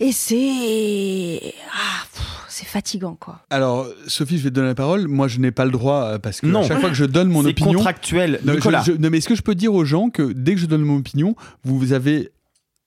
[0.00, 2.04] Et c'est ah,
[2.48, 3.40] c'est fatigant quoi.
[3.50, 5.06] Alors, Sophie, je vais te donner la parole.
[5.08, 6.62] Moi, je n'ai pas le droit euh, parce que Non.
[6.62, 8.82] à chaque fois que je donne mon C'est opinion, contractuel, Non, je- Nicolas.
[8.86, 10.82] je- non, mais est-ce que je peux dire aux gens que dès que je donne
[10.82, 11.34] mon opinion,
[11.64, 12.30] vous vous avez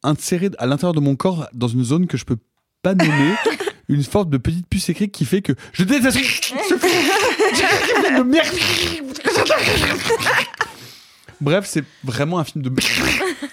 [0.03, 2.37] inséré à l'intérieur de mon corps dans une zone que je peux
[2.81, 3.33] pas nommer,
[3.89, 6.17] une forme de petite puce écrite qui fait que je déteste.
[11.41, 12.71] Bref, c'est vraiment un film de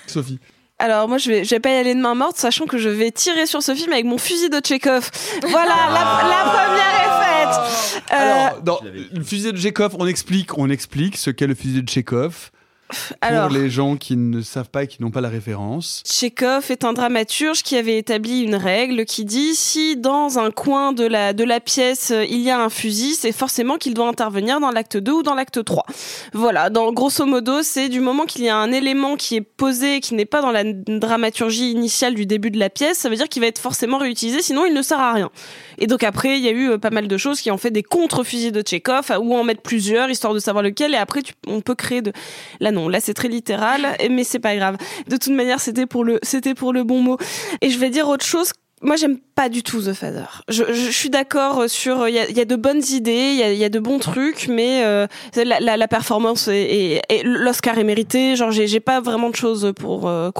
[0.06, 0.38] Sophie.
[0.84, 2.90] Alors moi je vais, je vais pas y aller de main morte, sachant que je
[2.90, 5.10] vais tirer sur ce film avec mon fusil de Tchekhov.
[5.48, 8.02] Voilà, la, la première est faite.
[8.12, 8.80] Euh, Alors, dans
[9.14, 12.50] le fusil de Tchekhov, on explique, on explique ce qu'est le fusil de Tchekhov.
[12.88, 13.48] Pour Alors.
[13.50, 16.02] les gens qui ne savent pas et qui n'ont pas la référence.
[16.06, 20.92] Tchekhov est un dramaturge qui avait établi une règle qui dit si dans un coin
[20.92, 24.08] de la, de la pièce euh, il y a un fusil, c'est forcément qu'il doit
[24.08, 25.84] intervenir dans l'acte 2 ou dans l'acte 3.
[26.34, 30.00] Voilà, dans, grosso modo, c'est du moment qu'il y a un élément qui est posé,
[30.00, 33.28] qui n'est pas dans la dramaturgie initiale du début de la pièce, ça veut dire
[33.28, 35.30] qu'il va être forcément réutilisé, sinon il ne sert à rien.
[35.78, 37.70] Et donc après, il y a eu euh, pas mal de choses qui ont fait
[37.70, 41.34] des contre-fusils de Tchekhov, ou en mettre plusieurs, histoire de savoir lequel, et après tu-
[41.46, 42.12] on peut créer de...
[42.60, 44.76] Là non, là c'est très littéral, mais c'est pas grave.
[45.08, 47.18] De toute manière, c'était pour le, c'était pour le bon mot.
[47.60, 48.52] Et je vais dire autre chose.
[48.84, 50.26] Moi, j'aime pas du tout The Father.
[50.48, 53.36] Je, je, je suis d'accord sur, il y a, y a de bonnes idées, il
[53.36, 57.22] y a, y a de bons trucs, mais euh, la, la, la performance et, et,
[57.24, 58.36] l'Oscar est mérité.
[58.36, 60.30] Genre, j'ai pas vraiment de choses pour euh,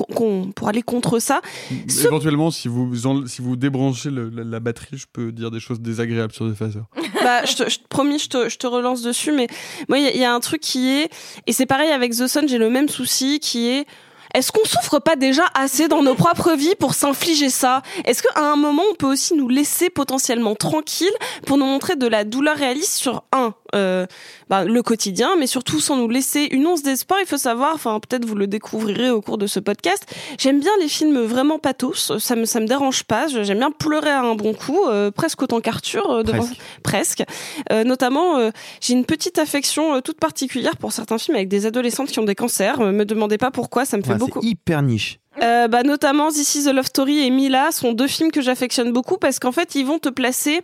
[0.55, 1.41] pour aller contre ça.
[1.89, 5.51] Ce- Éventuellement, si vous, en- si vous débranchez le- la, la batterie, je peux dire
[5.51, 6.85] des choses désagréables sur des phaseurs.
[7.23, 9.47] bah, je te, je te promis, je te, je te relance dessus, mais
[9.89, 11.09] moi, il y, y a un truc qui est,
[11.47, 13.87] et c'est pareil avec The Sun, j'ai le même souci, qui est,
[14.35, 17.83] est-ce qu'on souffre pas déjà assez dans nos propres vies pour s'infliger ça?
[18.05, 21.15] Est-ce qu'à un moment, on peut aussi nous laisser potentiellement tranquilles
[21.47, 24.07] pour nous montrer de la douleur réaliste sur un, euh,
[24.49, 27.99] bah, le quotidien, mais surtout sans nous laisser une once d'espoir Il faut savoir, enfin
[28.01, 30.05] peut-être vous le découvrirez au cours de ce podcast.
[30.39, 33.27] J'aime bien les films vraiment pathos, ça me ça me dérange pas.
[33.29, 36.49] J'aime bien pleurer à un bon coup, euh, presque autant qu'Arthur euh, devant
[36.83, 37.25] Presque.
[37.71, 38.51] notamment,
[38.81, 42.35] j'ai une petite affection toute particulière pour certains films avec des adolescentes qui ont des
[42.35, 42.81] cancers.
[42.81, 44.41] Me demandez pas pourquoi, ça me fait Ouais, beaucoup.
[44.43, 45.19] Hyper niche.
[45.43, 48.93] Euh, bah, notamment This is a Love Story et Mila sont deux films que j'affectionne
[48.93, 50.61] beaucoup parce qu'en fait ils vont te placer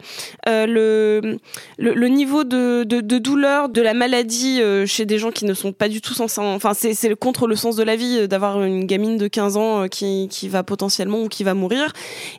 [0.49, 1.39] euh, le,
[1.79, 5.45] le le niveau de, de, de douleur de la maladie euh, chez des gens qui
[5.45, 8.19] ne sont pas du tout censés enfin c'est c'est contre le sens de la vie
[8.21, 11.55] euh, d'avoir une gamine de 15 ans euh, qui qui va potentiellement ou qui va
[11.55, 11.93] mourir.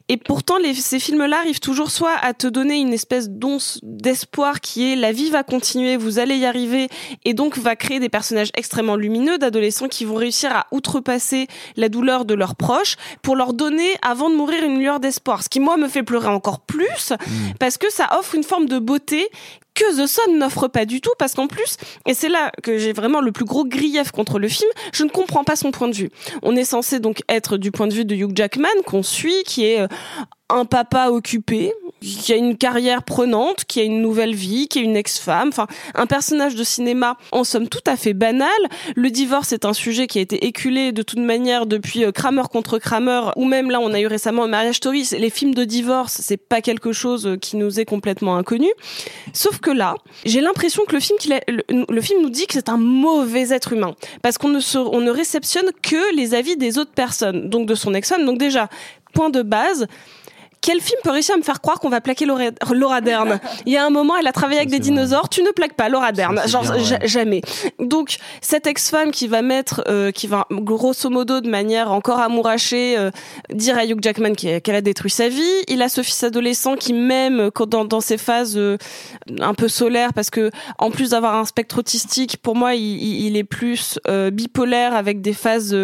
[0.10, 3.80] Et pourtant les, ces films là arrivent toujours soit à te donner une espèce d'once
[3.84, 6.88] d'espoir qui est la vie va continuer vous allez y arriver
[7.26, 11.90] et donc va créer des personnages extrêmement lumineux d'adolescents qui vont réussir à outrepasser la
[11.90, 15.44] douleur de leurs proches pour leur donner avant de mourir une lueur d'espoir.
[15.44, 17.14] Ce qui moi me fait pleurer encore plus
[17.60, 19.30] parce que ça offre une forme de beauté
[19.82, 21.78] que The Sun n'offre pas du tout, parce qu'en plus,
[22.08, 25.10] et c'est là que j'ai vraiment le plus gros grief contre le film, je ne
[25.10, 26.10] comprends pas son point de vue.
[26.44, 29.66] On est censé donc être du point de vue de Hugh Jackman, qu'on suit, qui
[29.66, 29.88] est euh,
[30.50, 34.82] un papa occupé, qui a une carrière prenante, qui a une nouvelle vie, qui est
[34.82, 38.50] une ex-femme, enfin un personnage de cinéma en somme tout à fait banal.
[38.96, 42.44] Le divorce est un sujet qui a été éculé de toute manière depuis euh, Kramer
[42.52, 45.08] contre Kramer, ou même là on a eu récemment Marriage Story.
[45.18, 48.70] Les films de divorce, c'est pas quelque chose euh, qui nous est complètement inconnu.
[49.34, 49.96] Sauf que là,
[50.26, 51.18] j'ai l'impression que le film,
[51.90, 56.16] le, film nous dit que c'est un mauvais être humain, parce qu'on ne réceptionne que
[56.16, 58.26] les avis des autres personnes, donc de son ex-femme.
[58.26, 58.70] Donc déjà,
[59.14, 59.88] point de base.
[60.62, 63.40] Quel film peut réussir à me faire croire qu'on va plaquer Laura, Laura Dern?
[63.66, 65.28] Il y a un moment, elle a travaillé avec des dinosaures.
[65.28, 66.84] Tu ne plaques pas Laura Dern, c'est genre bien, ouais.
[66.84, 67.42] ja- jamais.
[67.80, 72.96] Donc cette ex-femme qui va mettre, euh, qui va grosso modo de manière encore amourachée
[72.98, 73.10] euh,
[73.52, 75.42] dire à Hugh Jackman qu'elle a détruit sa vie.
[75.68, 78.78] Il a ce fils adolescent qui même euh, dans, dans ses phases euh,
[79.40, 83.36] un peu solaires, parce que en plus d'avoir un spectre autistique, pour moi il, il-
[83.38, 85.76] est plus euh, bipolaire avec des phases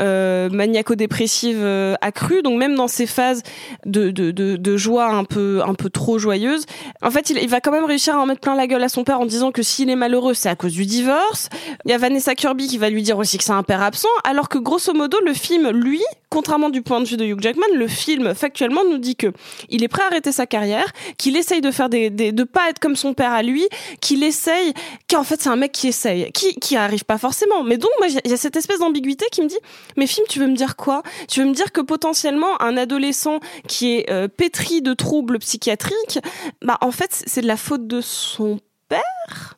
[0.00, 1.64] maniaco-dépressives
[2.00, 2.42] accrues.
[2.42, 3.42] Donc même dans ces phases
[3.84, 6.64] de, de, joie un peu un peu trop joyeuse,
[7.02, 9.04] en fait il, va quand même réussir à en mettre plein la gueule à son
[9.04, 11.48] père en disant que s'il est malheureux c'est à cause du divorce.
[11.84, 14.08] Il y a Vanessa Kirby qui va lui dire aussi que c'est un père absent,
[14.24, 17.66] alors que grosso modo le film lui, contrairement du point de vue de Hugh Jackman,
[17.74, 19.32] le film factuellement nous dit que
[19.70, 22.78] il est prêt à arrêter sa carrière, qu'il essaye de faire des, de pas être
[22.78, 23.66] comme son père à lui,
[24.00, 24.72] qu'il essaye,
[25.10, 26.76] qu'en fait c'est un mec qui essaye, qui qui
[27.06, 27.62] pas forcément.
[27.62, 29.58] Mais donc moi il y a cette espèce d'ambiguïté qui me dit
[29.96, 31.02] mais film tu veux me dire quoi?
[31.28, 36.18] Tu veux me dire que potentiellement un adolescent qui est euh, pétri de troubles psychiatriques,
[36.62, 39.56] bah en fait c'est de la faute de son père?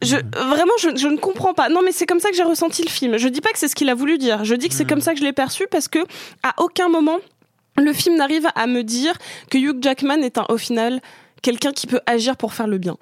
[0.00, 1.68] Je, vraiment, je, je ne comprends pas.
[1.68, 3.16] Non, mais c'est comme ça que j'ai ressenti le film.
[3.16, 4.44] Je dis pas que c'est ce qu'il a voulu dire.
[4.44, 5.98] Je dis que c'est comme ça que je l'ai perçu parce que
[6.44, 7.18] à aucun moment
[7.76, 9.14] le film n'arrive à me dire
[9.50, 11.00] que Hugh Jackman est un, au final
[11.42, 12.96] quelqu'un qui peut agir pour faire le bien.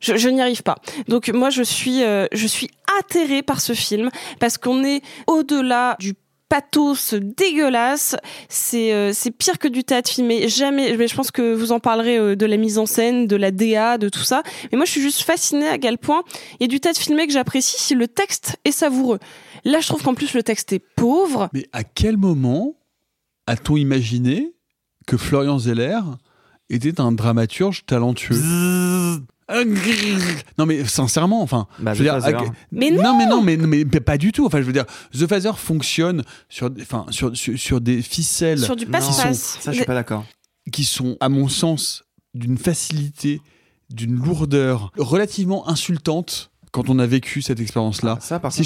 [0.00, 0.76] Je, je n'y arrive pas.
[1.08, 2.70] Donc moi, je suis, euh, je suis
[3.00, 6.14] atterrée par ce film parce qu'on est au-delà du
[6.48, 8.16] pathos dégueulasse.
[8.48, 10.48] C'est euh, c'est pire que du théâtre filmé.
[10.48, 10.96] Jamais.
[10.96, 13.50] Mais je pense que vous en parlerez euh, de la mise en scène, de la
[13.50, 14.42] DA, de tout ça.
[14.70, 16.22] Mais moi, je suis juste fascinée à quel point
[16.58, 19.18] il y a du théâtre filmé que j'apprécie si le texte est savoureux.
[19.64, 21.48] Là, je trouve qu'en plus le texte est pauvre.
[21.52, 22.74] Mais à quel moment
[23.46, 24.52] a-t-on imaginé
[25.06, 26.00] que Florian Zeller
[26.70, 28.36] était un dramaturge talentueux?
[30.58, 32.36] Non mais sincèrement, enfin, Bah, je veux The dire, Phaser.
[32.36, 34.46] à- Mais non, mais non, mais, mais pas du tout.
[34.46, 38.58] Enfin, je veux dire, The Phaser fonctionne sur, des- enfin, sur, sur, sur des ficelles
[38.60, 39.54] Sur du qui passe-passe.
[39.54, 40.24] sont, Ça, je suis pas d'accord.
[40.70, 42.04] qui sont, à mon sens,
[42.34, 43.40] d'une facilité,
[43.90, 48.18] d'une lourdeur relativement insultante quand on a vécu cette expérience-là.
[48.20, 48.64] Ça, par si, si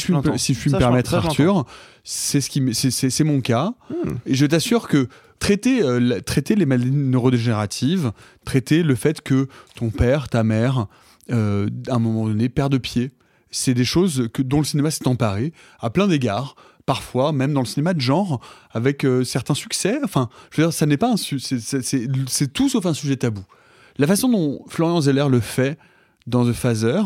[0.55, 1.65] je puis Ça, me permettre, Arthur,
[2.03, 3.73] c'est ce qui, me- c'est- c'est c'est mon cas.
[3.91, 4.15] Hmm.
[4.27, 5.09] Et je t'assure que
[5.43, 8.13] traiter, euh, traiter les maladies neurodégénératives,
[8.45, 10.87] traiter le fait que ton père, ta mère,
[11.33, 13.11] euh, à un moment donné, perd de pied,
[13.51, 16.55] c'est des choses que, dont le cinéma s'est emparé à plein d'égards.
[16.87, 18.41] Parfois, même dans le cinéma de genre,
[18.71, 19.99] avec euh, certains succès.
[20.05, 23.43] Enfin, je veux dire, ça n'est pas un c'est tout sauf un sujet tabou.
[23.99, 25.77] La façon dont Florian Zeller le fait
[26.29, 27.03] dans The Phaser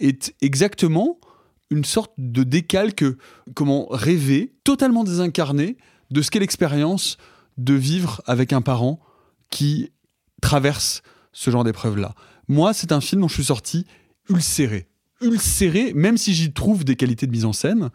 [0.00, 1.20] est exactement
[1.70, 3.04] une sorte de décalque,
[3.54, 5.76] comment rêver, totalement désincarné
[6.10, 7.18] de ce qu'est l'expérience
[7.58, 9.00] de vivre avec un parent
[9.50, 9.90] qui
[10.40, 11.02] traverse
[11.32, 12.14] ce genre d'épreuve-là.
[12.48, 13.84] Moi, c'est un film dont je suis sorti
[14.30, 14.88] ulcéré.
[15.20, 17.90] Ulcéré, même si j'y trouve des qualités de mise en scène,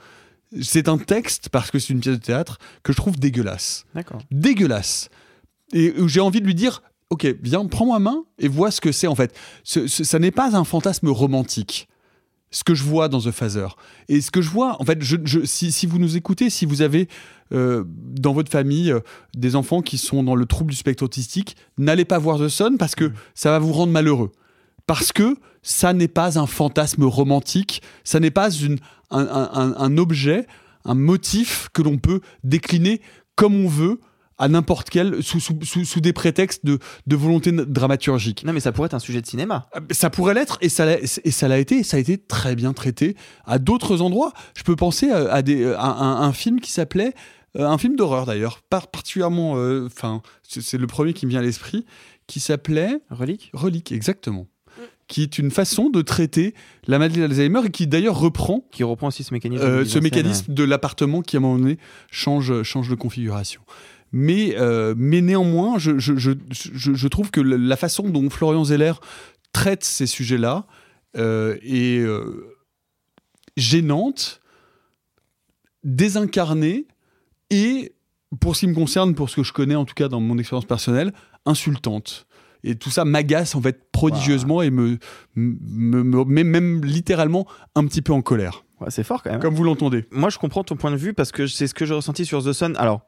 [0.61, 3.85] c'est un texte, parce que c'est une pièce de théâtre, que je trouve dégueulasse.
[3.95, 4.21] D'accord.
[4.29, 5.09] Dégueulasse.
[5.71, 8.81] Et où j'ai envie de lui dire, ok, viens, prends ma main et vois ce
[8.81, 9.35] que c'est en fait.
[9.63, 11.87] Ce- ce- ça n'est pas un fantasme romantique
[12.53, 13.67] ce que je vois dans The Phaser.
[14.07, 16.65] Et ce que je vois, en fait, je, je- si, si vous nous écoutez, si
[16.65, 17.07] vous avez
[17.53, 18.99] euh, dans votre famille euh,
[19.35, 22.77] des enfants qui sont dans le trouble du spectre autistique, n'allez pas voir The Sun
[22.77, 24.31] parce que ça va vous rendre malheureux.
[24.87, 28.77] Parce que ça n'est pas un fantasme romantique, ça n'est pas une,
[29.11, 30.45] un, un- un- un objet,
[30.85, 33.01] un motif que l'on peut décliner
[33.35, 33.99] comme on veut
[34.37, 38.43] à n'importe quel, sous, sous, sous- sous des prétextes de, de volonté dramaturgique.
[38.45, 39.67] Non, mais ça pourrait être un sujet de cinéma.
[39.91, 41.79] Ça pourrait l'être et ça l'a, et ça l'a été.
[41.79, 43.15] et Ça a été très bien traité
[43.45, 44.33] à d'autres endroits.
[44.57, 47.13] Je peux penser à, à des, à un, un film qui s'appelait
[47.57, 49.55] euh, un film d'horreur d'ailleurs, par- particulièrement.
[49.57, 51.85] euh, Enfin, c'est, c'est le premier qui me vient à l'esprit,
[52.25, 53.51] qui s'appelait Relique.
[53.53, 54.47] Relique, exactement.
[55.07, 56.55] Qui est une façon de traiter
[56.87, 59.63] la maladie d'Alzheimer et qui d'ailleurs reprend Qui reprend aussi ce mécanisme.
[59.63, 61.77] euh, ce mécanisme de l'appartement qui à un moment donné
[62.09, 63.61] change, change de configuration.
[64.15, 68.93] Mais, euh, mais néanmoins, je, je, je, je- trouve que la façon dont Florian Zeller
[69.53, 70.65] traite ces sujets-là
[71.17, 72.55] euh, est euh,
[73.57, 74.39] gênante,
[75.83, 76.85] désincarnée
[77.49, 77.93] et,
[78.39, 80.37] pour ce qui me concerne, pour ce que je connais en tout cas dans mon
[80.37, 81.13] expérience personnelle,
[81.45, 82.25] insultante.
[82.63, 84.97] et tout ça m'agace en fait prodigieusement et me,
[85.35, 88.63] me, me met même littéralement un petit peu en colère.
[88.79, 89.39] Ouais, c'est fort quand même.
[89.41, 90.05] Comme vous l'entendez.
[90.11, 92.43] Moi, je comprends ton point de vue parce que c'est ce que j'ai ressenti sur
[92.43, 92.75] The Sun.
[92.77, 93.01] Alors,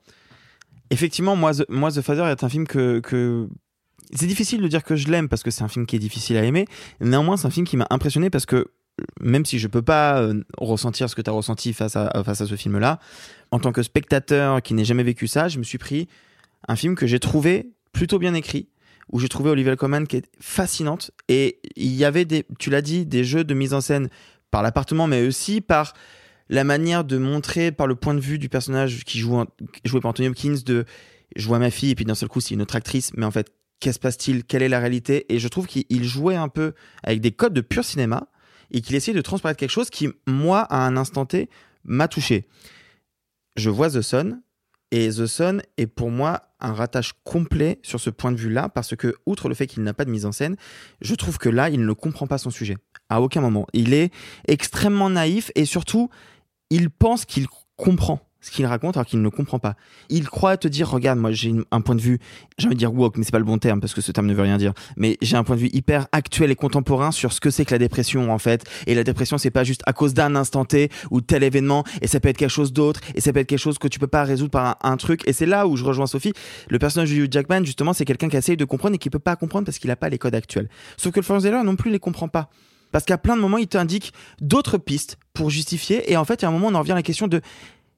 [0.89, 2.99] effectivement, moi, The, Father est un film que.
[2.99, 3.47] que...
[4.13, 6.37] C'est difficile de dire que je l'aime parce que c'est un film qui est difficile
[6.37, 6.67] à aimer.
[7.01, 8.67] Néanmoins, c'est un film qui m'a impressionné parce que
[9.19, 12.39] même si je peux pas euh, ressentir ce que tu as ressenti face à, face
[12.41, 12.99] à ce film-là,
[13.51, 16.07] en tant que spectateur qui n'ai jamais vécu ça, je me suis pris
[16.67, 18.69] un film que j'ai trouvé plutôt bien écrit,
[19.11, 21.11] où j'ai trouvé Olivia Colman qui est fascinante.
[21.27, 24.09] Et il y avait, des, tu l'as dit, des jeux de mise en scène
[24.51, 25.93] par l'appartement, mais aussi par
[26.49, 29.43] la manière de montrer par le point de vue du personnage qui joue
[29.83, 30.85] joué par Anthony Hopkins de
[31.35, 33.31] je vois ma fille et puis d'un seul coup c'est une autre actrice mais en
[33.31, 34.43] fait qu'est-ce passe-t-il?
[34.45, 35.25] Quelle est la réalité?
[35.33, 36.73] Et je trouve qu'il jouait un peu
[37.03, 38.27] avec des codes de pur cinéma
[38.71, 41.49] et qu'il essayait de transparaître quelque chose qui moi à un instant T
[41.83, 42.47] m'a touché
[43.55, 44.41] je vois The Sun
[44.91, 48.95] et The Sun est pour moi un rattache complet sur ce point de vue-là, parce
[48.95, 50.55] que, outre le fait qu'il n'a pas de mise en scène,
[51.01, 52.77] je trouve que là, il ne comprend pas son sujet.
[53.09, 53.67] À aucun moment.
[53.73, 54.11] Il est
[54.47, 56.09] extrêmement naïf et surtout,
[56.69, 57.47] il pense qu'il
[57.77, 59.75] comprend ce qu'il raconte alors qu'il ne comprend pas.
[60.09, 62.19] Il croit te dire, regarde, moi j'ai un point de vue,
[62.59, 64.27] j'ai envie de dire woke, mais c'est pas le bon terme parce que ce terme
[64.27, 67.33] ne veut rien dire, mais j'ai un point de vue hyper actuel et contemporain sur
[67.33, 68.63] ce que c'est que la dépression en fait.
[68.85, 72.07] Et la dépression, c'est pas juste à cause d'un instant T ou tel événement, et
[72.07, 74.05] ça peut être quelque chose d'autre, et ça peut être quelque chose que tu peux
[74.05, 75.27] pas résoudre par un, truc.
[75.27, 76.33] Et c'est là où je rejoins Sophie.
[76.69, 79.17] Le personnage de Hugh Jackman, justement, c'est quelqu'un qui essaye de comprendre et qui peut
[79.17, 80.69] pas comprendre parce qu'il a pas les codes actuels.
[80.97, 82.49] Sauf que le Florence non plus les comprend pas.
[82.95, 86.09] Parce qu'à plein de moments, il t'indique d'autres pistes pour justifier.
[86.09, 87.41] Et en fait, a un moment, on en revient à la question de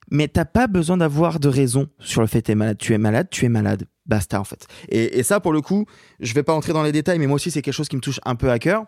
[0.10, 2.80] mais t'as pas besoin d'avoir de raison sur le fait que t'es malade.
[2.80, 3.86] Tu es malade, tu es malade.
[4.08, 4.66] Basta, en fait.
[4.90, 5.86] Et, ça, pour le coup,
[6.20, 8.02] je vais pas entrer dans les détails, mais moi aussi, c'est quelque chose qui me
[8.02, 8.86] touche un peu à cœur.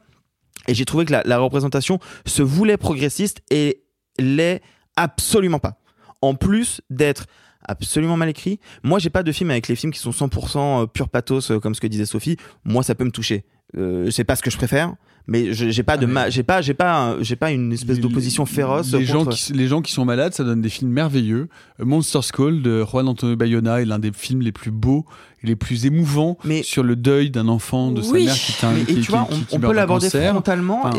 [0.67, 3.83] Et j'ai trouvé que la, représentation se voulait progressiste et
[4.17, 4.63] l'est
[4.95, 5.79] absolument pas.
[6.23, 7.27] En plus d'être
[7.67, 10.85] absolument mal écrit, moi, j'ai pas de film avec les films qui sont 100% euh,
[10.87, 12.37] pur pathos, euh, comme ce que disait Sophie.
[12.63, 13.45] Moi, ça peut me toucher.
[13.77, 14.95] Euh, c'est pas ce que je préfère
[15.29, 18.91] mais j'ai pas de ah, j'ai pas j'ai pas j'ai pas une espèce d'opposition féroce
[18.93, 21.47] les gens qui les gens qui sont malades ça donne des films merveilleux
[21.79, 25.05] Monsters Call de Juan Antonio Bayona est l'un des films les plus beaux
[25.43, 29.01] et les plus émouvants sur le deuil d'un enfant de sa mère qui, qui, et
[29.01, 30.89] tu vois, on, peut l'aborder frontalement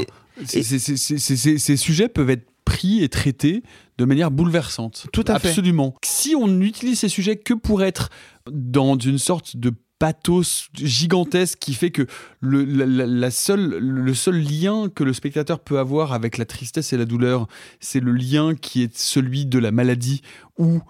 [0.44, 3.62] ces sujets peuvent être pris et traités
[3.98, 5.08] de manière bouleversante.
[5.12, 5.40] Tout à Absolument.
[5.40, 5.48] fait.
[5.48, 5.94] Absolument.
[6.04, 8.10] Si on utilise ces sujets que pour être
[8.50, 12.06] dans une sorte de pathos gigantesque qui fait que
[12.40, 16.96] le, la, seule, le seul lien que le spectateur peut avoir avec la tristesse et
[16.96, 17.46] la douleur,
[17.80, 20.22] c'est le lien qui est celui de la maladie
[20.58, 20.80] ou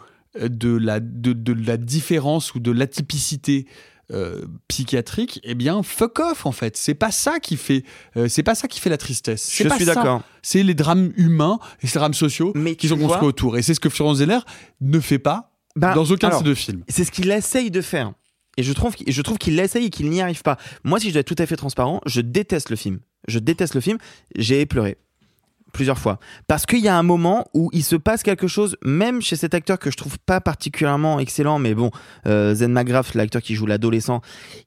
[0.40, 3.66] euh, de la, de, la différence ou de l'atypicité
[4.12, 6.76] euh, psychiatrique, eh bien fuck off en fait.
[6.76, 7.82] C'est pas ça qui fait,
[8.16, 9.50] euh, c'est pas ça qui fait la tristesse.
[9.52, 10.22] Je suis d'accord.
[10.42, 13.58] C'est les drames humains et les drames sociaux qui sont construits autour.
[13.58, 14.38] Et c'est ce que Florence Zeller
[14.80, 16.84] ne fait pas bah, dans aucun de ces deux films.
[16.88, 18.12] C'est ce qu'il essaye de faire.
[18.60, 18.72] Et je
[19.22, 20.56] trouve, qu'il l'essaye et qu'il n'y arrive pas.
[20.84, 23.00] Moi, si je dois être tout à fait transparent, je déteste le film.
[23.28, 23.98] Je déteste le film.
[24.36, 24.98] J'ai pleuré
[25.72, 29.22] plusieurs fois parce qu'il y a un moment où il se passe quelque chose même
[29.22, 31.90] chez cet acteur que je trouve pas particulièrement excellent mais bon
[32.26, 34.20] euh, Zen McGrath l'acteur qui joue l'adolescent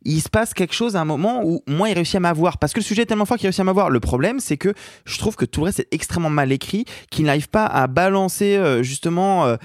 [0.04, 2.74] il se passe quelque chose à un moment où moi il réussit à m'avoir parce
[2.74, 4.74] que le sujet est tellement fort qu'il réussit à m'avoir le problème c'est que
[5.06, 8.56] je trouve que tout le reste est extrêmement mal écrit qu'il n'arrive pas à balancer
[8.56, 9.58] euh, justement euh,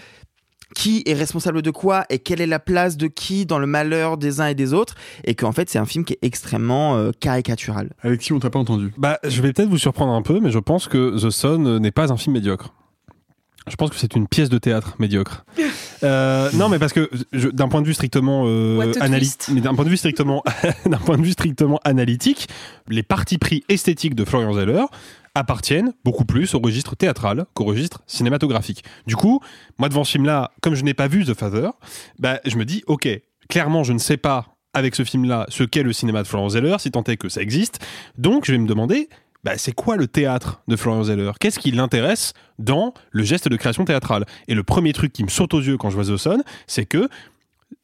[0.75, 4.17] qui est responsable de quoi et quelle est la place de qui dans le malheur
[4.17, 7.11] des uns et des autres et qu'en fait c'est un film qui est extrêmement euh,
[7.19, 7.91] caricatural.
[8.03, 8.93] Alexis, on t'a pas entendu.
[8.99, 11.91] Bah, je vais peut-être vous surprendre un peu, mais je pense que The Sun n'est
[11.91, 12.73] pas un film médiocre.
[13.71, 15.45] Je pense que c'est une pièce de théâtre médiocre.
[16.05, 17.11] Euh, non, mais parce que
[17.51, 20.45] d'un point de vue strictement euh, analytique, mais d'un point de vue strictement,
[20.87, 22.47] d'un point de vue strictement analytique,
[22.89, 24.85] les partis pris esthétiques de Florian Zeller
[25.39, 28.85] appartiennent beaucoup plus au registre théâtral qu'au registre cinématographique.
[29.07, 29.41] Du coup,
[29.79, 31.71] moi devant ce film-là, comme je n'ai pas vu The Father,
[32.19, 33.09] bah, je me dis, ok,
[33.49, 36.77] clairement je ne sais pas avec ce film-là ce qu'est le cinéma de Florence Zeller,
[36.79, 37.79] si tant est que ça existe.
[38.17, 39.09] Donc je vais me demander,
[39.45, 41.33] bah, c'est quoi le théâtre de Florian Zeller?
[41.39, 44.27] Qu'est-ce qui l'intéresse dans le geste de création théâtrale?
[44.49, 46.87] Et le premier truc qui me saute aux yeux quand je vois The Sun, c'est
[46.87, 47.09] que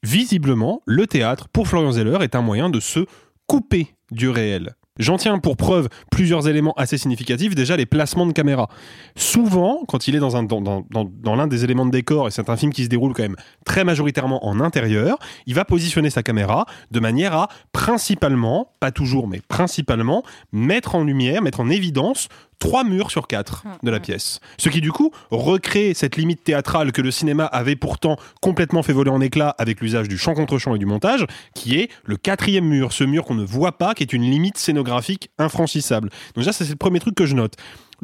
[0.02, 3.06] visiblement, le théâtre pour Florian Zeller est un moyen de se
[3.46, 4.74] couper du réel.
[5.00, 7.56] J'en tiens pour preuve plusieurs éléments assez significatifs.
[7.56, 8.68] Déjà, les placements de caméra.
[9.16, 12.30] Souvent, quand il est dans, un, dans, dans, dans l'un des éléments de décor, et
[12.30, 16.10] c'est un film qui se déroule quand même très majoritairement en intérieur, il va positionner
[16.10, 20.22] sa caméra de manière à principalement, pas toujours, mais principalement,
[20.52, 24.40] mettre en lumière, mettre en évidence trois murs sur quatre de la pièce.
[24.58, 28.92] Ce qui du coup recrée cette limite théâtrale que le cinéma avait pourtant complètement fait
[28.92, 32.16] voler en éclats avec l'usage du champ contre champ et du montage, qui est le
[32.16, 36.10] quatrième mur, ce mur qu'on ne voit pas, qui est une limite scénographique infranchissable.
[36.34, 37.54] Donc déjà, c'est le premier truc que je note.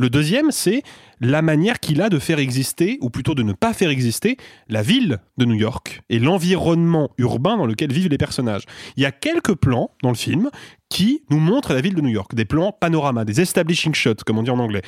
[0.00, 0.82] Le deuxième, c'est
[1.20, 4.38] la manière qu'il a de faire exister, ou plutôt de ne pas faire exister,
[4.70, 8.62] la ville de New York et l'environnement urbain dans lequel vivent les personnages.
[8.96, 10.48] Il y a quelques plans dans le film
[10.88, 14.38] qui nous montrent la ville de New York, des plans panorama, des establishing shots, comme
[14.38, 14.80] on dit en anglais.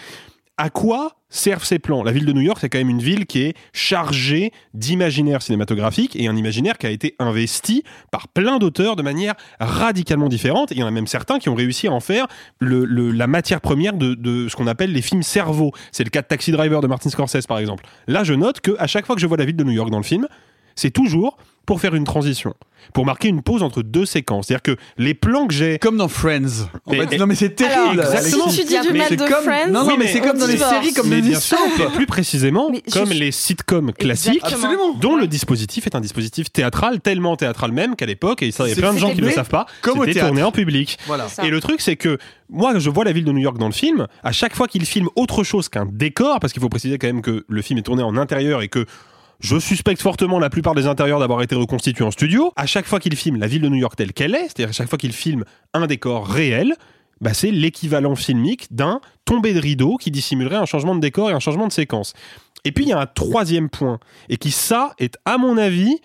[0.62, 2.04] À quoi servent ces plans?
[2.04, 6.14] La ville de New York, c'est quand même une ville qui est chargée d'imaginaire cinématographique
[6.14, 7.82] et un imaginaire qui a été investi
[8.12, 10.70] par plein d'auteurs de manière radicalement différente.
[10.70, 12.28] Il y en a même certains qui ont réussi à en faire
[12.60, 15.72] la matière première de, de ce qu'on appelle les films cerveaux.
[15.90, 17.84] C'est le cas de Taxi Driver de Martin Scorsese, par exemple.
[18.06, 19.90] Là, je note que à chaque fois que je vois la ville de New York
[19.90, 20.28] dans le film,
[20.76, 22.54] c'est toujours pour faire une transition,
[22.92, 24.48] pour marquer une pause entre deux séquences.
[24.48, 25.78] C'est-à-dire que les plans que j'ai...
[25.78, 26.66] Comme dans Friends.
[26.86, 28.00] En fait, non, mais c'est terrible.
[28.00, 28.44] Exactement.
[28.46, 28.90] Alexis.
[28.92, 31.36] Mais c'est comme- Non, non, mais c'est comme dans les séries, comme mais les
[31.78, 34.94] mais plus précisément, Mais comme suis- les sitcoms classiques, Absolument.
[35.00, 38.70] dont le dispositif est un dispositif théâtral, tellement théâtral même qu'à l'époque, et ça, il
[38.70, 40.98] y a plein de gens qui ne le savent pas, c'était tourné en public.
[41.06, 41.28] Voilà.
[41.44, 42.18] Et le truc, c'est que
[42.50, 44.08] moi, je vois la ville de New York dans le film.
[44.24, 47.22] À chaque fois qu'il filme autre chose qu'un décor, parce qu'il faut préciser quand même
[47.22, 48.84] que le film est tourné en intérieur et que
[49.42, 52.52] je suspecte fortement la plupart des intérieurs d'avoir été reconstitués en studio.
[52.56, 54.72] À chaque fois qu'il filme la ville de New York telle qu'elle est, c'est-à-dire à
[54.72, 55.44] chaque fois qu'il filme
[55.74, 56.74] un décor réel,
[57.20, 61.32] bah c'est l'équivalent filmique d'un tombé de rideau qui dissimulerait un changement de décor et
[61.32, 62.14] un changement de séquence.
[62.64, 63.98] Et puis il y a un troisième point,
[64.28, 66.00] et qui ça est à mon avis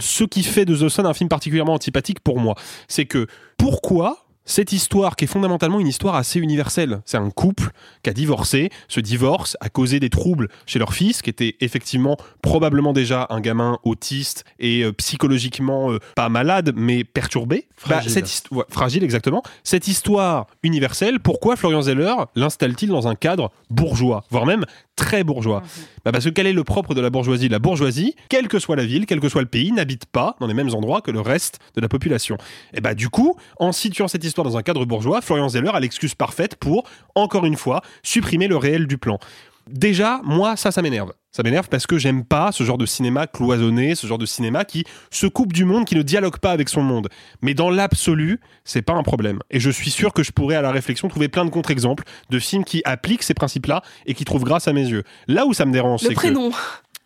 [0.00, 2.54] ce qui fait de The Sun un film particulièrement antipathique pour moi.
[2.88, 7.00] C'est que pourquoi cette histoire qui est fondamentalement une histoire assez universelle.
[7.06, 7.70] C'est un couple
[8.02, 8.70] qui a divorcé.
[8.88, 13.40] Ce divorce a causé des troubles chez leur fils, qui était effectivement probablement déjà un
[13.40, 17.66] gamin autiste et euh, psychologiquement euh, pas malade, mais perturbé.
[17.88, 18.10] Bah, Fragile.
[18.10, 19.42] cette hist- ouais, fragile, exactement.
[19.62, 24.64] Cette histoire universelle, pourquoi Florian Zeller l'installe-t-il dans un cadre bourgeois, voire même
[24.96, 25.62] très bourgeois?
[26.04, 27.48] Bah, Parce que quel est le propre de la bourgeoisie?
[27.48, 30.46] La bourgeoisie, quelle que soit la ville, quel que soit le pays, n'habite pas dans
[30.46, 32.36] les mêmes endroits que le reste de la population.
[32.74, 35.80] Et bah du coup, en situant cette histoire dans un cadre bourgeois, Florian Zeller a
[35.80, 36.84] l'excuse parfaite pour,
[37.14, 39.18] encore une fois, supprimer le réel du plan.
[39.66, 41.12] Déjà, moi, ça, ça m'énerve.
[41.32, 44.64] Ça m'énerve parce que j'aime pas ce genre de cinéma cloisonné, ce genre de cinéma
[44.64, 47.08] qui se coupe du monde, qui ne dialogue pas avec son monde.
[47.42, 49.40] Mais dans l'absolu, c'est pas un problème.
[49.50, 52.38] Et je suis sûr que je pourrais, à la réflexion, trouver plein de contre-exemples de
[52.38, 55.02] films qui appliquent ces principes-là et qui trouvent grâce à mes yeux.
[55.26, 56.52] Là où ça me dérange, Le c'est que prénom.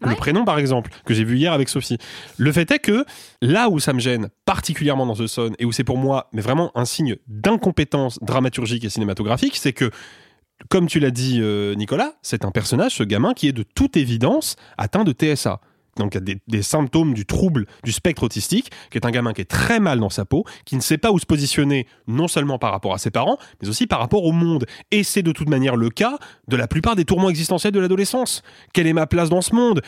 [0.01, 1.99] Le prénom par exemple, que j'ai vu hier avec Sophie.
[2.37, 3.05] Le fait est que
[3.43, 6.43] là où ça me gêne particulièrement dans The Sun et où c'est pour moi mais
[6.43, 9.91] vraiment un signe d'incompétence dramaturgique et cinématographique, c'est que
[10.69, 13.97] comme tu l'as dit euh, Nicolas, c'est un personnage, ce gamin, qui est de toute
[13.97, 15.61] évidence atteint de TSA.
[15.99, 19.33] Donc il y a des, symptômes du trouble du spectre autistique, qui est un gamin
[19.33, 22.29] qui est très mal dans sa peau, qui ne sait pas où se positionner, non
[22.29, 24.67] seulement par rapport à ses parents, mais aussi par rapport au monde.
[24.91, 26.19] Et c'est de toute manière le cas
[26.49, 28.43] de la plupart des tourments existentiels de l'adolescence.
[28.73, 29.83] Quelle est ma place dans ce monde?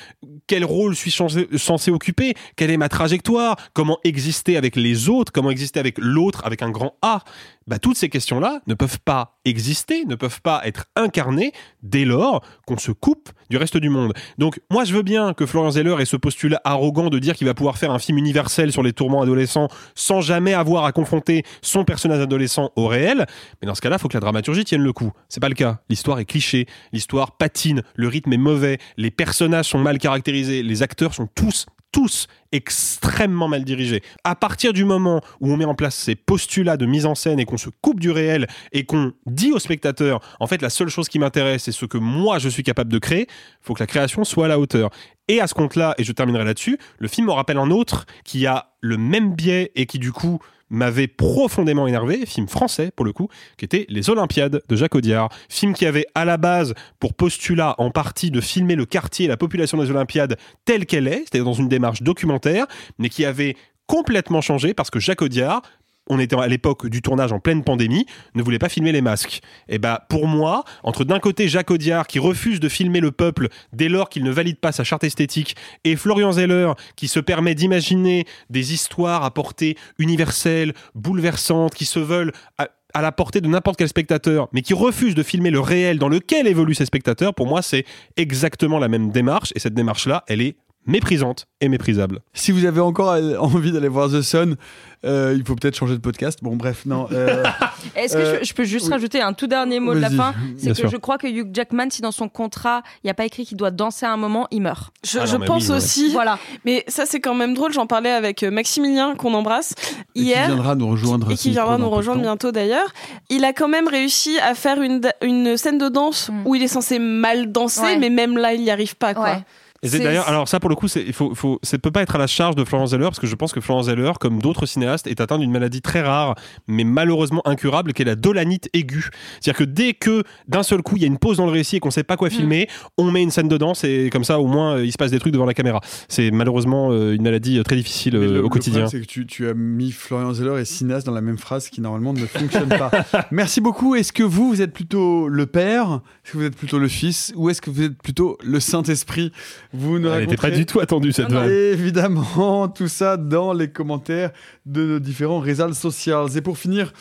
[0.46, 2.34] Quel rôle suis-je censé occuper?
[2.56, 3.56] Quelle est ma trajectoire?
[3.72, 5.32] Comment exister avec les autres?
[5.32, 7.22] Comment exister avec l'autre avec un grand A?
[7.70, 11.52] Bah, toutes ces questions-là ne peuvent pas exister, ne peuvent pas être incarnées
[11.84, 14.12] dès lors qu'on se coupe du reste du monde.
[14.38, 17.46] Donc moi je veux bien que Florian Zeller ait ce postulat arrogant de dire qu'il
[17.46, 21.44] va pouvoir faire un film universel sur les tourments adolescents sans jamais avoir à confronter
[21.62, 23.26] son personnage adolescent au réel,
[23.62, 25.12] mais dans ce cas-là, il faut que la dramaturgie tienne le coup.
[25.28, 25.78] C'est pas le cas.
[25.88, 30.82] L'histoire est cliché, l'histoire patine, le rythme est mauvais, les personnages sont mal caractérisés, les
[30.82, 34.02] acteurs sont tous tous extrêmement mal dirigés.
[34.24, 37.38] À partir du moment où on met en place ces postulats de mise en scène
[37.38, 40.88] et qu'on se coupe du réel et qu'on dit au spectateur, en fait, la seule
[40.88, 43.26] chose qui m'intéresse, c'est ce que moi je suis capable de créer,
[43.60, 44.90] faut que la création soit à la hauteur.
[45.28, 48.46] Et à ce compte-là, et je terminerai là-dessus, le film me rappelle un autre qui
[48.46, 50.40] a le même biais et qui du coup
[50.70, 53.28] m'avait profondément énervé, film français pour le coup,
[53.58, 57.74] qui était Les Olympiades de Jacques Audiard, film qui avait à la base pour postulat
[57.78, 61.44] en partie de filmer le quartier et la population des Olympiades telle qu'elle est, c'est-à-dire
[61.44, 62.66] dans une démarche documentaire,
[62.98, 63.56] mais qui avait
[63.86, 65.62] complètement changé parce que Jacques Audiard
[66.10, 68.04] on était à l'époque du tournage en pleine pandémie,
[68.34, 69.40] ne voulait pas filmer les masques.
[69.68, 73.48] Et bah pour moi, entre d'un côté Jacques Audiard qui refuse de filmer le peuple
[73.72, 77.54] dès lors qu'il ne valide pas sa charte esthétique, et Florian Zeller qui se permet
[77.54, 83.48] d'imaginer des histoires à portée universelle, bouleversantes, qui se veulent à, à la portée de
[83.48, 87.34] n'importe quel spectateur, mais qui refuse de filmer le réel dans lequel évoluent ces spectateurs,
[87.34, 87.84] pour moi c'est
[88.16, 92.20] exactement la même démarche, et cette démarche-là, elle est méprisante et méprisable.
[92.32, 94.56] Si vous avez encore euh, envie d'aller voir The Sun,
[95.04, 96.40] euh, il faut peut-être changer de podcast.
[96.42, 97.06] Bon, bref, non.
[97.12, 97.42] euh,
[97.96, 98.92] Est-ce que euh, je, je peux juste oui.
[98.92, 100.90] rajouter un tout dernier mot de la fin C'est que sûr.
[100.90, 103.56] je crois que Hugh Jackman, si dans son contrat, il n'y a pas écrit qu'il
[103.56, 104.90] doit danser à un moment, il meurt.
[105.04, 106.10] Je, Ah je pense aussi.
[106.12, 106.38] Voilà.
[106.64, 107.72] Mais ça, c'est quand même drôle.
[107.72, 109.74] J'en parlais avec euh, Maximilien, qu'on embrasse,
[110.14, 110.46] et qui hier.
[110.48, 111.30] viendra nous rejoindre.
[111.30, 112.88] et qui viendra nous rejoindre bientôt d'ailleurs.
[113.30, 116.68] Il a quand même réussi à faire une, une scène de danse où il est
[116.68, 117.98] censé mal danser, Ouais.
[117.98, 119.14] mais même là, il n'y arrive pas.
[119.14, 119.24] Quoi.
[119.24, 119.44] Ouais.
[119.82, 122.18] Et d'ailleurs, alors ça pour le coup, il faut, faut, ça peut pas être à
[122.18, 125.06] la charge de Florence Zeller parce que je pense que Florence Zeller, comme d'autres cinéastes,
[125.06, 126.34] est atteinte d'une maladie très rare,
[126.68, 129.08] mais malheureusement incurable, qui est la dolanite aiguë.
[129.40, 131.76] C'est-à-dire que dès que d'un seul coup il y a une pause dans le récit
[131.76, 132.32] et qu'on sait pas quoi Mm.
[132.32, 135.12] filmer, on met une scène dedans, c'est comme ça au moins euh, il se passe
[135.12, 135.80] des trucs devant la caméra.
[136.08, 138.82] C'est malheureusement euh, une maladie euh, très difficile euh, le- au le quotidien.
[138.82, 141.70] problème, c'est que tu, tu as mis Florian Zeller et Sinas dans la même phrase
[141.70, 142.90] qui normalement ne fonctionne pas.
[143.30, 143.94] Merci beaucoup.
[143.94, 146.00] Est-ce que vous, vous êtes plutôt le père?
[146.24, 147.32] Est-ce que vous êtes plutôt le fils?
[147.34, 149.32] Ou est-ce que vous êtes plutôt le Saint-Esprit?
[149.72, 151.50] Vous Elle n'était pas du tout attendue cette vanne.
[151.50, 154.32] Évidemment, tout ça dans les commentaires
[154.66, 156.28] de nos différents réseaux sociaux.
[156.28, 156.92] Et pour finir,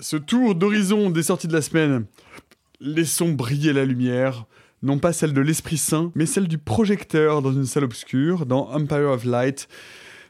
[0.00, 2.04] ce tour d'horizon des sorties de la semaine,
[2.80, 4.46] laissons briller la lumière.
[4.82, 8.70] Non pas celle de l'Esprit Saint, mais celle du projecteur dans une salle obscure, dans
[8.70, 9.66] Empire of Light.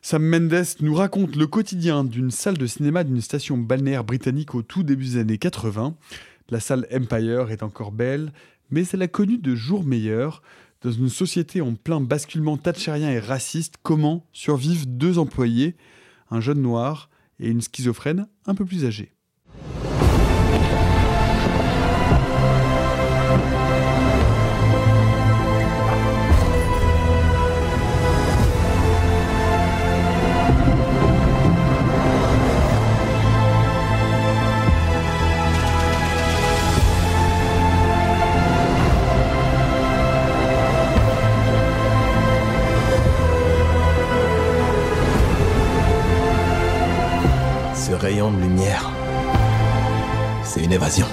[0.01, 4.63] Sam Mendes nous raconte le quotidien d'une salle de cinéma d'une station balnéaire britannique au
[4.63, 5.97] tout début des années 80.
[6.51, 8.33] La salle Empire est encore belle,
[8.71, 10.43] mais elle a connu de jours meilleurs.
[10.85, 15.77] Dans une société en plein basculement thatchérien et raciste, comment survivent deux employés,
[16.31, 17.09] un jeune noir
[17.41, 19.14] et une schizophrène un peu plus âgée?
[48.05, 48.93] Rayon de lumière,
[50.45, 51.07] c'est une évasion.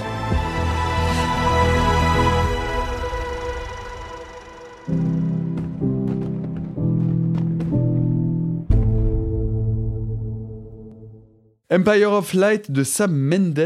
[11.70, 13.58] Empire of Light de Sam Mendes.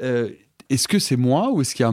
[0.00, 0.30] euh,
[0.70, 1.92] est-ce que c'est moi ou est-ce qu'il y a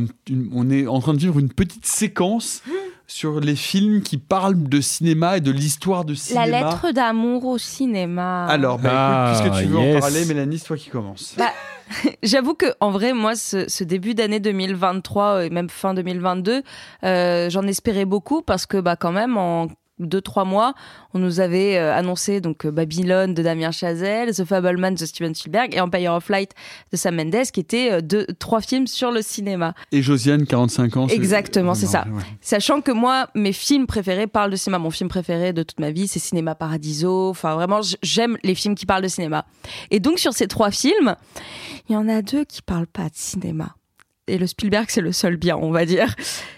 [0.54, 2.62] on est en train de vivre une petite séquence
[3.10, 7.45] sur les films qui parlent de cinéma et de l'histoire de cinéma La lettre d'amour
[7.45, 8.45] au cinéma.
[8.45, 9.98] Alors, bah, Ah, écoute, puisque tu veux yes.
[9.98, 11.34] en parler, Mélanie, c'est toi qui commence.
[11.38, 11.52] Bah,
[12.23, 16.61] J'avoue que en vrai, moi, ce, ce début d'année 2023 et même fin 2022,
[17.03, 19.68] euh, j'en espérais beaucoup parce que bah quand même en
[19.99, 20.73] deux trois mois,
[21.13, 25.35] on nous avait euh, annoncé donc euh, Babylone de Damien Chazelle, The Fableman de Steven
[25.35, 26.51] Spielberg et Empire of Light
[26.91, 29.73] de Sam Mendes, qui étaient euh, deux trois films sur le cinéma.
[29.91, 31.07] Et Josiane, 45 ans.
[31.07, 32.05] Exactement, c'est Non, ça.
[32.09, 32.23] ouais.
[32.41, 34.80] Sachant que moi, mes films préférés parlent de cinéma.
[34.80, 37.30] Mon film préféré de toute ma vie, c'est Cinéma Paradiso.
[37.30, 39.45] Enfin, vraiment, j'aime les films qui parlent de cinéma.
[39.91, 41.15] Et donc, sur ces trois films,
[41.89, 43.76] il y en a deux qui parlent pas de cinéma.
[44.30, 46.14] Et le Spielberg, c'est le seul bien, on va dire.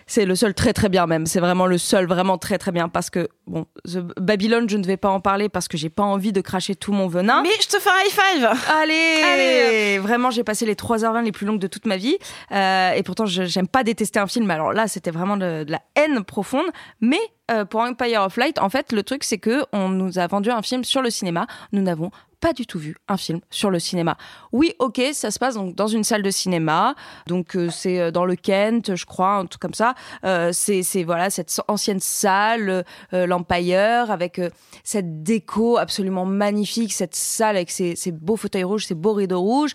[0.08, 1.26] C'est le seul très très bien même.
[1.26, 4.86] C'est vraiment le seul vraiment très très bien parce que bon, The Babylone, je ne
[4.86, 7.42] vais pas en parler parce que j'ai pas envie de cracher tout mon venin.
[7.44, 8.50] Mais je te fais un high five
[8.82, 10.00] Allez, Allez.
[10.00, 12.18] Vraiment, j'ai passé les 3h20 les plus longues de toute ma vie.
[12.52, 14.52] Euh, et pourtant, je j'aime pas détester un film.
[14.52, 16.66] Alors là, c'était vraiment de, de la haine profonde.
[17.00, 17.20] Mais
[17.52, 20.50] euh, pour Empire of Light, en fait, le truc, c'est que on nous a vendu
[20.50, 21.48] un film sur le cinéma.
[21.72, 22.12] Nous n'avons
[22.42, 24.18] pas du tout vu un film sur le cinéma.
[24.52, 26.96] Oui, ok, ça se passe donc dans une salle de cinéma.
[27.28, 29.94] Donc euh, c'est euh, dans le Kent, je crois, un truc comme ça.
[30.26, 34.42] Euh, c'est voilà cette ancienne salle, l'Empire, avec
[34.84, 39.42] cette déco absolument magnifique, cette salle avec ses, ses beaux fauteuils rouges, ses beaux rideaux
[39.42, 39.74] rouges.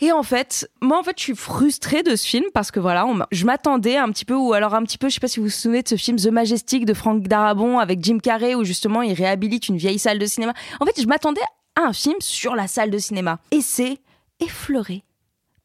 [0.00, 3.06] Et en fait, moi, en fait, je suis frustrée de ce film parce que voilà,
[3.30, 5.46] je m'attendais un petit peu, ou alors un petit peu, je sais pas si vous
[5.46, 9.02] vous souvenez de ce film The Majestic de Frank Darabont avec Jim Carrey où justement
[9.02, 10.54] il réhabilite une vieille salle de cinéma.
[10.80, 11.42] En fait, je m'attendais
[11.76, 13.38] à un film sur la salle de cinéma.
[13.50, 13.98] Et c'est
[14.40, 15.04] effleuré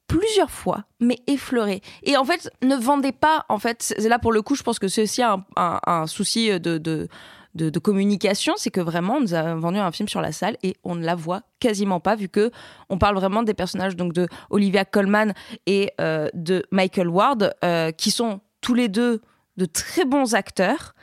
[0.07, 1.81] plusieurs fois, mais effleuré.
[2.03, 4.87] Et en fait, ne vendez pas, en fait, là pour le coup, je pense que
[4.87, 7.07] c'est aussi un, souci de,
[7.55, 10.75] de, communication, c'est que vraiment, on nous a vendu un film sur la salle et
[10.83, 12.51] on ne la voit quasiment pas, vu que
[12.89, 15.33] on parle vraiment des personnages donc de Olivia Colman
[15.65, 19.21] et euh, de Michael Ward, euh, qui sont tous les deux
[19.57, 20.95] de très bons acteurs.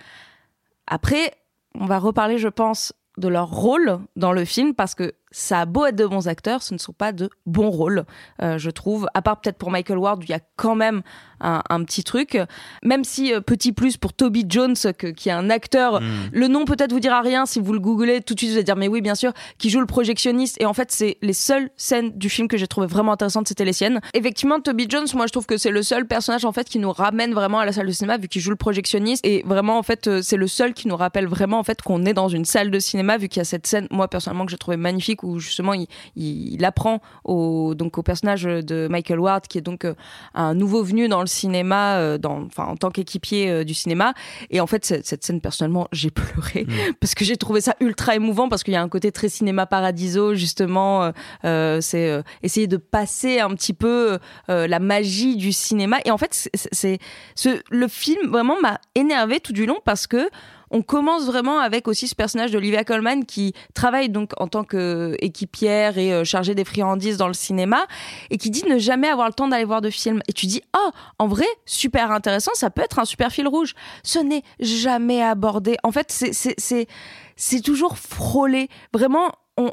[0.87, 1.33] Après,
[1.74, 5.67] on va reparler, je pense, de leur rôle dans le film parce que ça a
[5.67, 8.05] beau être de bons acteurs, ce ne sont pas de bons rôles,
[8.41, 9.09] euh, je trouve.
[9.15, 11.03] À part peut-être pour Michael Ward, où il y a quand même
[11.41, 12.39] un, un petit truc.
[12.85, 16.01] Même si, euh, petit plus pour Toby Jones, que- qui est un acteur,
[16.33, 18.65] le nom peut-être vous dira rien si vous le googlez tout de suite, vous allez
[18.65, 20.61] dire mais oui, bien sûr, qui joue le projectionniste.
[20.61, 23.65] Et en fait, c'est les seules scènes du film que j'ai trouvé vraiment intéressantes, c'était
[23.65, 24.01] les siennes.
[24.15, 26.93] Effectivement, Toby Jones, moi je trouve que c'est le seul personnage en fait qui nous
[26.93, 29.25] ramène vraiment à la salle de cinéma vu qu'il joue le projectionniste.
[29.27, 32.05] Et vraiment, en fait, euh, c'est le seul qui nous rappelle vraiment en fait qu'on
[32.05, 34.51] est dans une salle de cinéma vu qu'il y a cette scène, moi personnellement, que
[34.53, 35.86] j'ai trouvé magnifique donc où justement il,
[36.16, 39.94] il, il apprend au donc au personnage de Michael Ward qui est donc euh,
[40.35, 44.15] un nouveau venu dans le cinéma, euh, dans, enfin en tant qu'équipier euh, du cinéma.
[44.51, 46.93] Et en fait cette, cette scène personnellement j'ai pleuré Mm.
[47.01, 49.66] parce que j'ai trouvé ça ultra émouvant parce qu'il y a un côté très cinéma
[49.66, 51.12] paradiso justement.
[51.44, 54.19] euh, c'est euh, essayer de passer un petit peu
[54.51, 55.99] euh, la magie du cinéma.
[56.05, 56.99] Et en fait c'est- c'est
[57.35, 60.28] ce le film vraiment m'a énervé tout du long parce que
[60.73, 65.99] on commence vraiment avec aussi ce personnage d'Olivia Colman qui travaille donc en tant qu'équipière
[65.99, 67.86] et euh, chargée des friandises dans le cinéma
[68.31, 70.23] et qui dit ne jamais avoir le temps d'aller voir de films.
[70.28, 73.74] Et tu dis, oh, en vrai, super intéressant, ça peut être un super fil rouge.
[74.03, 75.77] Ce n'est jamais abordé.
[75.82, 78.69] En fait, c'est- toujours frôlé.
[78.94, 79.73] Vraiment, on,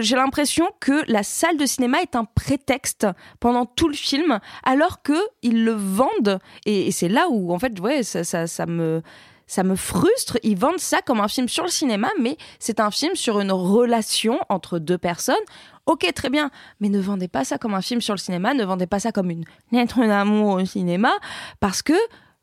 [0.00, 3.06] j'ai l'impression que la salle de cinéma est un prétexte
[3.40, 6.38] pendant tout le film, alors que ils le vendent.
[6.66, 9.02] Et, c'est là où, en fait, ouais, ça, ça me
[9.52, 10.38] ça me frustre.
[10.42, 13.52] Ils vendent ça comme un film sur le cinéma, mais c'est un film sur une
[13.52, 15.34] relation entre deux personnes.
[15.84, 16.50] Ok, très bien,
[16.80, 19.12] mais ne vendez pas ça comme un film sur le cinéma, ne vendez pas ça
[19.12, 21.10] comme une lettre d'amour au cinéma,
[21.60, 21.92] parce que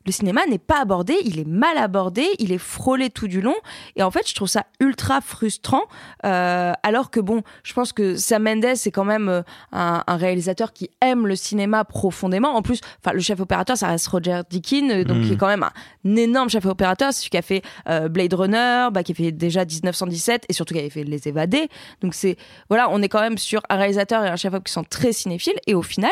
[0.05, 3.55] le cinéma n'est pas abordé, il est mal abordé, il est frôlé tout du long,
[3.95, 5.83] et en fait, je trouve ça ultra frustrant.
[6.25, 10.15] euh, alors que bon, je pense que Sam Mendes c'est quand même euh, un, un
[10.15, 12.55] réalisateur qui aime le cinéma profondément.
[12.55, 15.27] En plus, enfin, le chef opérateur, ça reste Roger Deakins, euh, donc Mm.
[15.27, 18.33] qui est quand même un, énorme chef opérateur, c'est celui qui a fait euh, Blade
[18.33, 21.67] Runner, bah, qui a fait déjà 1917, et surtout qui avait fait Les Évadés.
[22.01, 22.37] Donc c'est
[22.69, 25.11] voilà, on est quand même sur un réalisateur et un chef op qui sont très
[25.11, 26.11] cinéphiles, et au final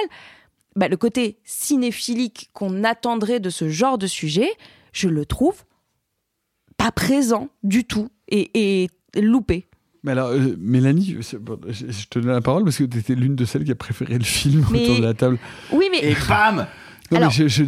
[0.78, 4.50] bah, le côté cinéphilique qu'on attendrait de ce genre de sujet,
[4.94, 5.64] je le trouve
[6.78, 8.90] pas présent du tout et, et
[9.20, 9.68] loupé.
[10.04, 13.36] Mais alors, euh, Mélanie, je, je te donne la parole parce que tu étais l'une
[13.36, 15.38] de celles qui a préféré le film Mais- autour de la table.
[15.74, 16.68] Oui, mais Et bam
[17.12, 17.64] Non, Alors- mais je,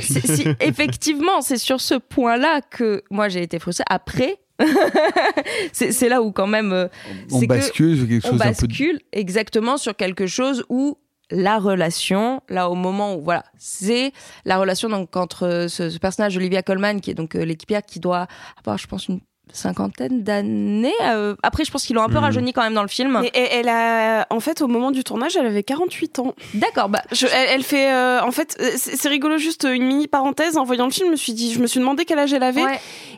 [0.00, 3.84] c'est- si- effectivement, c'est sur ce point-là que moi j'ai été frustrée.
[3.90, 4.38] Après,
[5.72, 6.88] c'est là où quand même euh,
[7.30, 8.44] On que bascule sur quelque on chose peu.
[8.44, 10.96] bascule exactement sur quelque chose où
[11.30, 14.12] la relation, là au moment où voilà, c'est
[14.44, 18.00] la relation donc entre ce, ce personnage Olivia Colman qui est donc euh, l'équipière qui
[18.00, 18.26] doit
[18.58, 19.20] avoir, je pense, une
[19.52, 20.92] cinquantaine d'années.
[21.02, 22.20] euh, après, je pense qu'ils l'ont un peu Mhm.
[22.24, 23.18] rajeuni quand même dans le film.
[23.22, 26.34] Mais elle, elle a, en fait, au moment du tournage, elle avait 48 ans.
[26.54, 27.02] D'accord, bah.
[27.12, 30.56] Je- elle, elle fait, euh, en fait, euh, c'est rigolo, juste une mini parenthèse.
[30.56, 32.42] En voyant le film, je me suis dit, je me suis demandé quel âge elle
[32.42, 32.64] avait.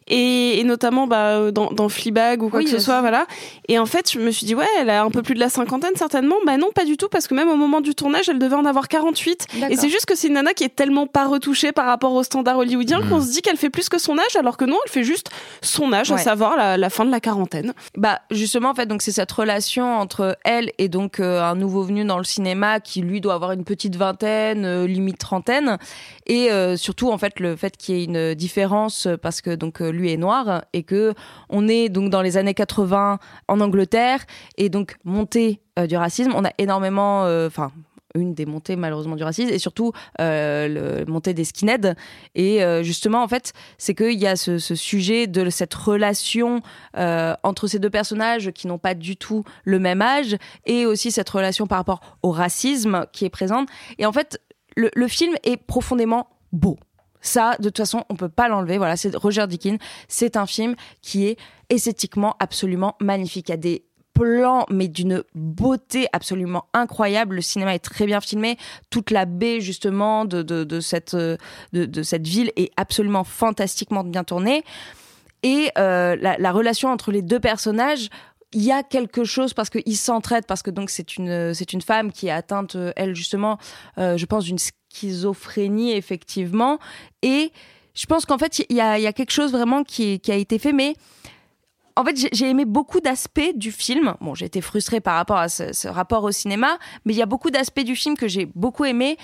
[0.09, 3.27] Et, et notamment, bah, dans, dans Fleabag ou quoi Oui, que ce soit, voilà.
[3.69, 5.49] Et en fait, je me suis dit, ouais, elle a un peu plus de la
[5.49, 6.37] cinquantaine, certainement.
[6.45, 8.65] Bah non, pas du tout, parce que même au moment du tournage, elle devait en
[8.67, 9.47] avoir 48.
[9.55, 9.69] D'accord.
[9.71, 12.23] Et c'est juste que c'est une nana qui est tellement pas retouchée par rapport aux
[12.23, 13.09] standards hollywoodiens Mm.
[13.09, 15.29] qu'on se dit qu'elle fait plus que son âge, alors que non, elle fait juste
[15.63, 17.73] son âge, à savoir la, la fin de la quarantaine.
[17.97, 21.83] Bah justement en fait donc c'est cette relation entre elle et donc euh, un nouveau
[21.83, 25.79] venu dans le cinéma qui lui doit avoir une petite vingtaine euh, limite trentaine.
[26.27, 29.81] Et euh, surtout en fait le fait qu'il y ait une différence parce que donc
[29.81, 31.15] lui est noir et que
[31.49, 33.19] on est donc dans les années 80
[33.49, 34.25] en Angleterre
[34.57, 36.33] et donc montée du racisme.
[36.35, 37.71] On a énormément euh, enfin
[38.17, 41.95] une des montées malheureusement du racisme et surtout euh, le montée des skinheads
[42.35, 46.61] et euh, justement en fait c'est qu'il y a ce, sujet de cette relation
[46.97, 51.11] euh, entre ces deux personnages qui n'ont pas du tout le même âge et aussi
[51.11, 53.69] cette relation par rapport au racisme qui est présente
[53.99, 54.41] et en fait
[54.77, 56.77] le, film est profondément beau
[57.23, 58.79] ça, de toute façon, on peut pas l'enlever.
[58.79, 59.79] Voilà, c'est Roger Deakins.
[60.07, 61.37] C'est un film qui est
[61.71, 63.49] esthétiquement absolument magnifique.
[63.49, 63.85] Il des
[64.17, 67.37] plans, mais d'une beauté absolument incroyable.
[67.37, 68.57] Le cinéma est très bien filmé.
[68.91, 71.37] Toute la baie, justement, de, de, de cette, euh,
[71.73, 74.65] de, de cette ville est absolument fantastiquement bien tournée.
[75.43, 78.09] Et euh, la, la relation entre les deux personnages,
[78.53, 81.83] il y a quelque chose parce qu'ils s'entraident, parce que donc c'est une, c'est une
[81.83, 83.59] femme qui est atteinte, euh, elle justement,
[83.99, 86.79] euh, je pense, d'une schizophrénie, effectivement.
[87.23, 87.53] Et
[87.95, 90.37] je pense qu'en fait, il y a, y a quelque chose vraiment qui, qui a
[90.37, 90.95] été fait, mais
[91.97, 94.15] en fait, j'ai- aimé beaucoup d'aspects du film.
[94.21, 97.23] Bon, j'ai été frustrée par rapport à ce, ce rapport au cinéma, mais il y
[97.23, 99.17] a beaucoup d'aspects du film que j'ai beaucoup aimé.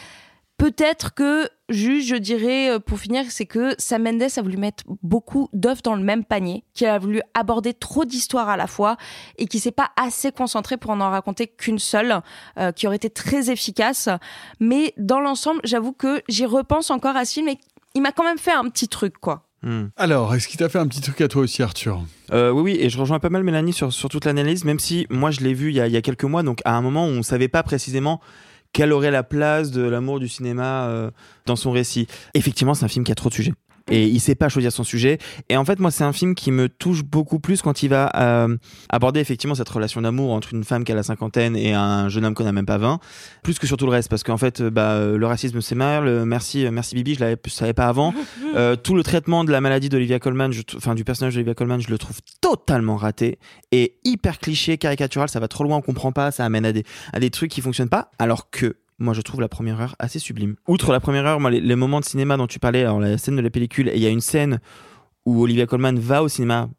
[0.59, 4.85] Peut-être que, juste, je dirais, euh, pour finir, c'est que Sam Mendes a voulu mettre
[5.03, 8.97] beaucoup d'œufs dans le même panier, qu'il a voulu aborder trop d'histoires à la fois
[9.39, 12.21] et qui s'est pas assez concentré pour en en raconter qu'une seule,
[12.59, 14.09] euh, qui aurait été très efficace.
[14.61, 17.59] Mais dans l'ensemble, j'avoue que j'y repense encore à ce film et
[17.95, 19.49] il m'a quand même fait un petit truc, quoi.
[19.97, 22.03] Alors, est-ce qu'il t'a fait un petit truc à toi aussi, Arthur?
[22.33, 25.07] Euh, oui, oui, et je rejoins pas mal Mélanie sur, sur toute l'analyse, même si
[25.11, 26.81] moi je l'ai vu il y, a, il y a quelques mois, donc à un
[26.83, 28.21] moment où on savait pas précisément
[28.73, 31.11] quelle aurait la place de l'amour du cinéma euh,
[31.47, 32.07] dans son récit.
[32.35, 33.53] Effectivement, c'est un film qui a trop de sujets.
[33.91, 35.19] Et il sait pas choisir son sujet.
[35.49, 38.11] Et en fait, moi, c'est un film qui me touche beaucoup plus quand il va
[38.17, 38.57] euh,
[38.89, 42.25] aborder effectivement cette relation d'amour entre une femme qui a la cinquantaine et un jeune
[42.25, 43.01] homme qu'on n'a même pas 20,
[43.43, 45.75] plus que sur tout le reste, parce qu'en fait, euh, bah, euh, le racisme c'est
[45.75, 46.07] mal.
[46.07, 48.15] euh, Merci, merci Bibi, je je savais pas avant.
[48.55, 51.81] Euh, tout le traitement de la maladie d'Olivia Colman, je enfin du personnage d'Olivia Colman,
[51.81, 53.39] je le trouve totalement raté
[53.71, 55.31] et hyper cliché, caricatural.
[55.31, 56.85] Ça va trop loin, on comprend pas, ça amène à des
[57.15, 60.19] à des trucs qui fonctionnent pas, alors que moi, je trouve la première heure assez
[60.19, 60.57] sublime.
[60.69, 63.37] Outre la première heure, moi, les, moments de cinéma dont tu parlais, alors la scène
[63.37, 64.61] de la pellicule, et il y a une scène
[65.27, 66.71] où Olivia Colman va au cinéma,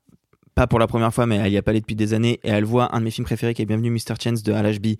[0.55, 2.49] pas pour la première fois, mais elle y a pas allé depuis des années, et
[2.49, 4.15] elle voit un de mes films préférés qui est Bienvenue Mr.
[4.23, 4.97] Chance de Ashby.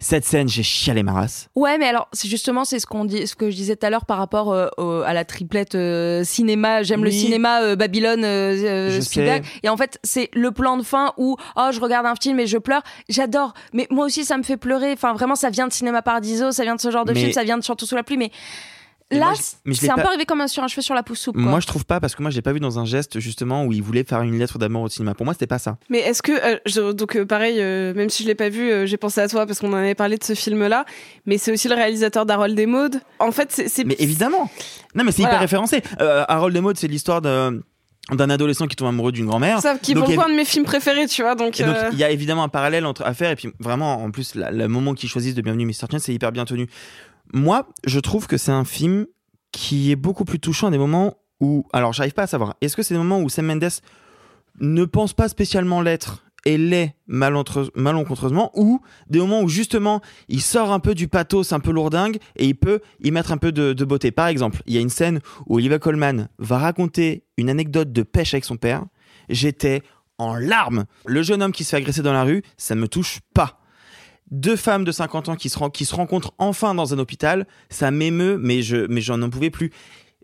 [0.00, 1.48] Cette scène, j'ai chialé ma race.
[1.54, 3.90] Ouais, mais alors c'est justement c'est ce qu'on dit, ce que je disais tout à
[3.90, 6.82] l'heure par rapport euh, au- à la triplette euh, cinéma.
[6.82, 8.22] J'aime le cinéma euh, Babylone,
[9.02, 9.44] Spielberg.
[9.62, 12.46] Et en fait, c'est le plan de fin où oh je regarde un film et
[12.46, 12.82] je pleure.
[13.08, 14.92] J'adore, mais moi aussi ça me fait pleurer.
[14.92, 17.32] Enfin vraiment, ça vient de Cinéma Paradiso, ça vient de ce genre de Mais- film,
[17.32, 18.16] ça vient de Chantons sous la pluie.
[18.18, 18.30] Mais
[19.10, 19.32] là,
[19.72, 21.34] c'est un pas- peu arrivé comme un- sur un cheveu sur la pousse soupe.
[21.36, 21.44] quoi.
[21.44, 23.72] Moi, je trouve pas, parce que moi, j'ai pas vu dans un geste, justement, où
[23.72, 25.14] il voulait faire une lettre d'amour au cinéma.
[25.14, 25.76] Pour moi, c'était pas ça.
[25.88, 28.86] Mais est-ce que euh, je- donc euh, pareil, euh, même si je l'ai pas vu,
[28.86, 30.84] j'ai pensé à toi parce qu'on en avait parlé de ce film-là.
[31.26, 33.00] Mais c'est aussi le réalisateur d'Harold et Maude.
[33.18, 34.50] En fait, c'est Mais évidemment.
[34.94, 35.34] Non, mais c'est Voilà.
[35.34, 35.82] hyper référencé.
[35.98, 37.60] Harold et Maude, c'est l'histoire d'un
[38.12, 39.60] d'un adolescent qui tombe amoureux d'une grand-mère.
[39.62, 41.34] ça qui Donc, a- coup un de mes films préférés, tu vois.
[41.36, 43.30] Donc, euh, il y a évidemment un parallèle entre, à faire.
[43.30, 45.86] Et puis, vraiment, en plus, le moment qu'ils choisissent de Bienvenue Mr.
[45.90, 46.66] Chance, c'est hyper bien tenu.
[47.34, 49.06] Moi, je trouve que c'est un film
[49.50, 51.66] qui est beaucoup plus touchant à des moments où.
[51.72, 52.54] Alors, j'arrive pas à savoir.
[52.60, 53.68] Est-ce que c'est des moments où Sam Mendes
[54.60, 60.70] ne pense pas spécialement l'être et l'est malencontreusement ou des moments où justement il sort
[60.70, 63.84] un peu du pathos un peu lourdingue et il peut y mettre un peu de,
[63.84, 64.12] beauté.
[64.12, 68.02] Par exemple, il y a une scène où Olivia Colman va raconter une anecdote de
[68.02, 68.84] pêche avec son père.
[69.28, 69.82] J'étais
[70.18, 70.84] en larmes.
[71.06, 73.63] Le jeune homme qui se fait agresser dans la rue, ça me touche pas.
[74.30, 77.46] Deux femmes de 50 ans qui se, ren- qui se rencontrent enfin dans un hôpital,
[77.68, 79.70] ça m'émeut, mais je mais j'en en pouvais plus.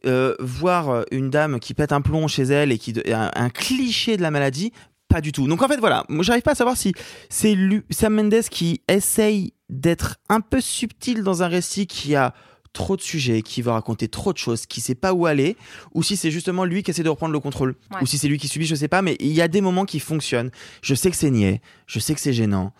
[0.07, 3.51] Euh, voir euh, une dame qui pète un plomb chez elle et qui un, un
[3.51, 4.73] cliché de la maladie,
[5.09, 5.47] pas du tout.
[5.47, 6.95] Donc en fait voilà, moi j'arrive pas à savoir si
[7.29, 7.55] c'est
[7.91, 12.33] Sam Mendes qui essaye d'être un peu subtil dans un récit qui a
[12.73, 15.57] trop de sujets, qui veut raconter trop de choses, qui sait pas où aller,
[15.93, 17.99] ou si c'est justement lui qui essaie de reprendre le contrôle, Ouais.
[18.01, 19.85] ou si c'est lui qui subit, je sais pas, mais il y a des moments
[19.85, 20.51] qui fonctionnent.
[20.81, 22.73] Je sais que c'est niais, je sais que c'est gênant.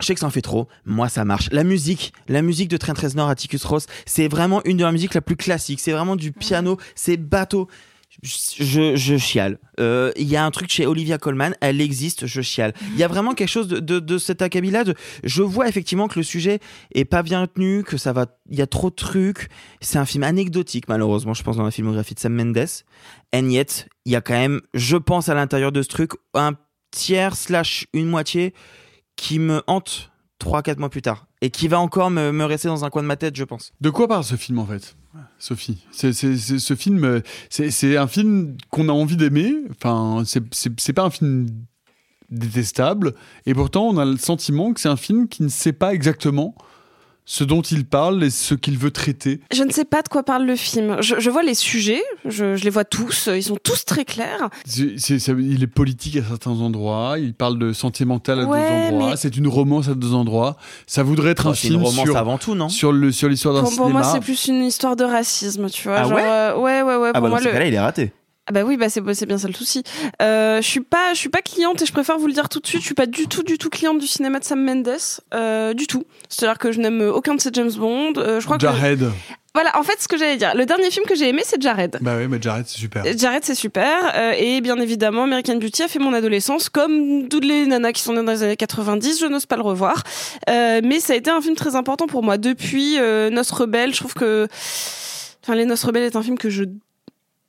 [0.00, 1.48] Je sais que ça en fait trop, moi ça marche.
[1.52, 5.14] La musique, la musique de Trent Reznor, Atticus Ross, c'est vraiment une de leurs musiques
[5.14, 5.80] la plus classique.
[5.80, 7.68] C'est vraiment du piano, c'est bateau.
[8.22, 9.58] Je, je chiale.
[9.80, 12.72] Euh, Il y a un truc chez Olivia Colman, elle existe, je chiale.
[12.92, 14.84] Il y a vraiment quelque chose de, de, de cet acabit-là.
[15.24, 16.60] Je vois effectivement que le sujet
[16.94, 19.48] est pas bien tenu, que ça va, il y a trop de trucs.
[19.80, 22.66] C'est un film anecdotique, malheureusement, je pense, dans la filmographie de Sam Mendes.
[23.34, 26.52] And yet, il y a quand même, je pense, à l'intérieur de ce truc, un
[26.92, 28.54] tiers slash une moitié
[29.16, 30.10] qui me hante
[30.40, 31.26] 3-4 mois plus tard.
[31.40, 33.72] Et qui va encore me, me rester dans un coin de ma tête, je pense.
[33.80, 34.96] De quoi parle ce film en fait?
[35.38, 39.54] Sophie, c'est, ce film, euh, c'est, un film qu'on a envie d'aimer.
[39.70, 41.46] Enfin, c'est pas un film
[42.30, 43.14] détestable,
[43.46, 46.54] et pourtant on a le sentiment que c'est un film qui ne sait pas exactement
[47.26, 49.40] ce dont il parle et ce qu'il veut traiter.
[49.52, 50.98] Je ne sais pas de quoi parle le film.
[51.00, 54.50] Je, je vois les sujets, je, je les vois tous, ils sont tous très clairs.
[54.66, 58.58] C'est- c'est- ça- il est politique à certains endroits, il parle de sentimental à Ouais,
[58.60, 60.56] d'autres endroits, mais- c'est une romance à deux endroits.
[60.86, 62.68] Ça voudrait être un c'est une film romance sur, avant tout, non?
[62.68, 64.00] sur, le, sur l'histoire d'un Pour, pour cinéma.
[64.02, 65.96] moi, c'est plus une histoire de racisme, tu vois.
[66.00, 66.22] Ah genre, ouais?
[66.24, 67.10] euh, ouais, ouais, ouais.
[67.14, 68.12] Ah pour bah moi, dans ce le- cas-là, il est raté.
[68.46, 69.82] Ah bah oui, bah c'est c'est bien ça le souci.
[70.20, 72.60] Euh, je suis pas, je suis pas cliente et je préfère vous le dire tout
[72.60, 72.82] de suite.
[72.82, 74.98] Je suis pas du tout, du tout cliente du cinéma de Sam Mendes,
[75.32, 76.04] euh, du tout.
[76.28, 78.12] C'est-à-dire que je n'aime aucun de ses James Bond.
[78.18, 79.10] Euh, je crois que Jared.
[79.54, 81.96] voilà, en fait, ce que j'allais dire, le dernier film que j'ai aimé, c'est Jared.
[82.02, 83.02] Bah oui, mais Jared, c'est super.
[83.16, 84.12] Jared, c'est super.
[84.14, 86.68] Euh, et bien évidemment, American Beauty a fait mon adolescence.
[86.68, 89.62] Comme toutes les nanas qui sont nées dans les années 90, je n'ose pas le
[89.62, 90.02] revoir.
[90.50, 92.36] Euh, mais ça a été un film très important pour moi.
[92.36, 94.48] Depuis euh, Noces Rebelles, je trouve que...
[95.42, 96.64] Enfin, Les Noces Rebelles est un film que je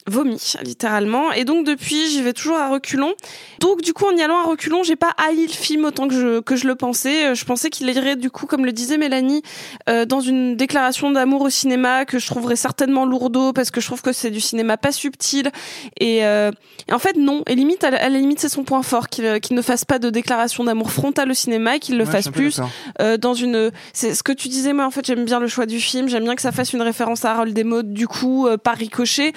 [0.08, 1.32] vomis littéralement.
[1.32, 3.14] Et donc depuis j'y vais toujours à reculons.
[3.60, 6.14] Donc du coup en y allant à reculons j'ai pas haï le film autant que
[6.14, 7.28] je que je le pensais.
[7.28, 9.42] Euh, je pensais qu'il irait du coup comme le disait Mélanie
[9.90, 13.88] euh, dans une déclaration d'amour au cinéma que je trouverais certainement lourdeau parce que je
[13.88, 15.52] trouve que c'est du cinéma pas subtil.
[16.00, 16.52] Et, euh,
[16.88, 17.44] et en fait non.
[17.48, 19.62] Et limite à la, à la limite c'est son point fort qu'il euh, qu'il ne
[19.62, 22.62] fasse pas de déclaration d'amour frontale au cinéma et qu'il le Ouais, fasse plus
[23.02, 25.66] euh, dans une c'est ce que tu disais moi en fait j'aime bien le choix
[25.66, 26.08] du film.
[26.08, 29.34] J'aime bien que ça fasse une référence à Harold Desmond du coup euh, par ricochet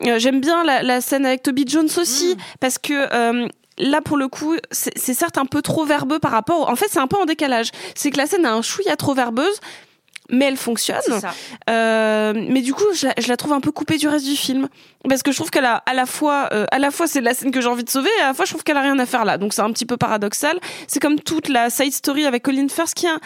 [0.00, 3.48] j'aime bien la, la scène avec Toby Jones aussi parce que euh,
[3.78, 6.70] Là, pour le coup, c'est certes un peu trop verbeux par rapport.
[6.70, 7.70] En fait, c'est un peu en décalage.
[7.96, 9.58] C'est que la scène a un chouïa trop verbeuse,
[10.30, 11.00] mais elle fonctionne.
[11.20, 11.34] Ça.
[11.68, 14.36] Euh, mais du coup, je la, je la trouve un peu coupée du reste du
[14.36, 14.68] film
[15.08, 17.34] parce que je trouve qu'elle a à la fois, euh, à la fois c'est la
[17.34, 18.98] scène que j'ai envie de sauver, et à la fois je trouve qu'elle a rien
[18.98, 19.38] à faire là.
[19.38, 20.58] Donc c'est un petit peu paradoxal.
[20.88, 23.20] C'est comme toute la side story avec Colin Firth qui est un,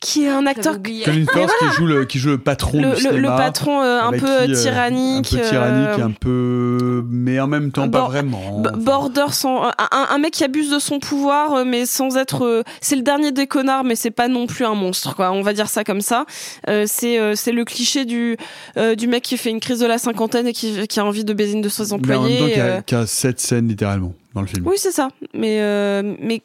[0.00, 0.74] qui est un acteur.
[0.82, 1.52] Colin Firth voilà.
[1.60, 4.18] qui joue le qui joue le patron Le- du cinéma, le patron, euh, un peu,
[4.18, 8.60] qui, euh, tyrannique, un peu tyrannique, euh, un peu mais en même temps pas vraiment.
[8.76, 12.62] Border sans un, un- mec qui abuse de son pouvoir euh, mais sans être euh,
[12.80, 15.52] c'est le dernier des connards mais c'est pas non plus un monstre quoi on va
[15.52, 16.24] dire ça comme ça
[16.68, 18.36] Euh, c'est euh, c'est le cliché du
[18.76, 21.23] euh, du mec qui fait une crise de la cinquantaine et qui, qui a envie
[21.24, 23.06] de baiser une de ses Mais en même employés temps, qui euh, a, qui a
[23.06, 24.66] sept scènes littéralement dans le film.
[24.66, 26.42] oui c'est ça mais euh, mais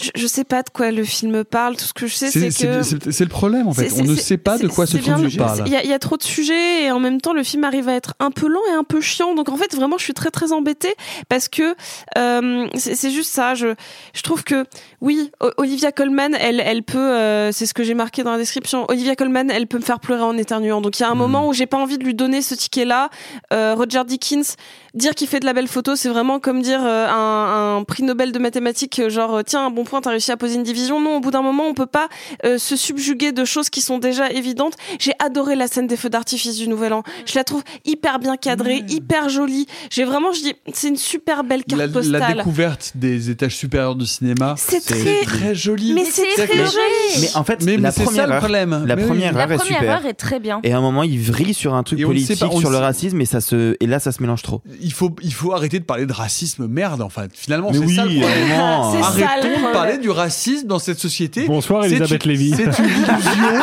[0.00, 2.48] je, je sais pas de quoi le film parle tout ce que je sais c'est
[2.48, 3.90] que c'est- le problème en fait.
[3.98, 5.62] On ne sait pas de quoi ce film parle.
[5.66, 7.64] Il y, a- il y a trop de sujets et en même temps le film
[7.64, 9.34] arrive à être un peu lent et un peu chiant.
[9.34, 10.94] Donc en fait vraiment je suis très très embêtée
[11.28, 11.74] parce que
[12.18, 13.54] euh, c'est juste ça.
[13.54, 13.74] Je,
[14.14, 14.64] je trouve que
[15.00, 18.84] oui Olivia Colman elle elle peut euh, c'est ce que j'ai marqué dans la description.
[18.88, 20.80] Olivia Colman elle peut me faire pleurer en éternuant.
[20.80, 22.84] Donc il y a un moment où j'ai pas envie de lui donner ce ticket
[22.84, 23.10] là.
[23.52, 24.56] Roger Dickens
[24.94, 28.02] dire qu'il fait de la belle photo c'est vraiment comme dire euh, un, un prix
[28.04, 31.00] Nobel de mathématiques euh, genre tiens un bon point t'as réussi à poser une division.
[31.00, 32.08] Non au bout d'un moment on peut pas
[32.44, 34.74] euh, se subjuguer de choses qui sont déjà évidentes.
[34.98, 37.02] J'ai adoré la scène des feux d'artifice du Nouvel An.
[37.26, 39.66] Je la trouve hyper bien cadrée, hyper jolie.
[39.90, 42.12] J'ai vraiment, je dis, c'est une super belle carte La, postale.
[42.20, 45.92] la découverte des étages supérieurs du cinéma, C'est très- très joli.
[45.94, 47.20] Mais c'est très Mais- joli.
[47.20, 48.84] Mais en fait, Mais- mais la c'est ça première le heure, problème.
[48.86, 49.08] la Mais oui.
[49.08, 49.94] première La heure est première super.
[49.96, 50.60] heure est très bien.
[50.62, 53.20] Et à un moment, il vrille sur un truc Et politique, pas, sur le racisme,
[53.20, 54.62] et ça se, et là, ça se mélange trop.
[54.80, 57.30] Il faut, il faut arrêter de parler de racisme, merde, en fait.
[57.34, 58.48] Finalement, Mais c'est oui, ça le problème.
[58.48, 58.92] vraiment.
[58.92, 59.60] C'est ça, le Arrêtons.
[59.74, 61.46] Parler du racisme dans cette société.
[61.46, 62.54] Bonsoir, C'est Elisabeth Lévy.
[62.56, 63.60] C'est une illusion.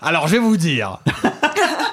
[0.00, 0.98] Alors, je vais vous dire.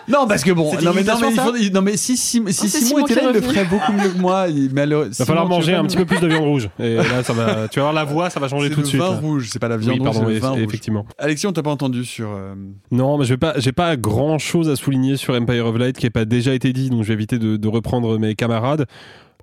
[0.10, 2.18] Non, parce que bon, C'est non mais, non, mais, il imitation, faut- non, mais si,
[2.18, 4.48] si, si c'est Simon Simon était là, il le ferait beaucoup mieux que moi.
[4.50, 6.70] Il, mais alors, Il va falloir manger un petit peu plus de viande rouge.
[6.80, 8.84] Et là, ça va, tu vas voir la voix, ça va changer C'est tout le
[8.84, 9.02] de suite.
[9.02, 9.18] vin là.
[9.18, 11.06] rouge, c'est pas la viande Oui, pardon, rouge, c'est le vin effectivement.
[11.18, 12.28] Alexis, on t'a pas entendu sur.
[12.32, 12.54] euh,
[12.92, 15.98] Non, mais je vais pas, j'ai pas grand chose à souligner sur Empire of Light
[15.98, 18.86] qui n'a pas déjà été dit, donc je vais éviter de, de reprendre mes camarades.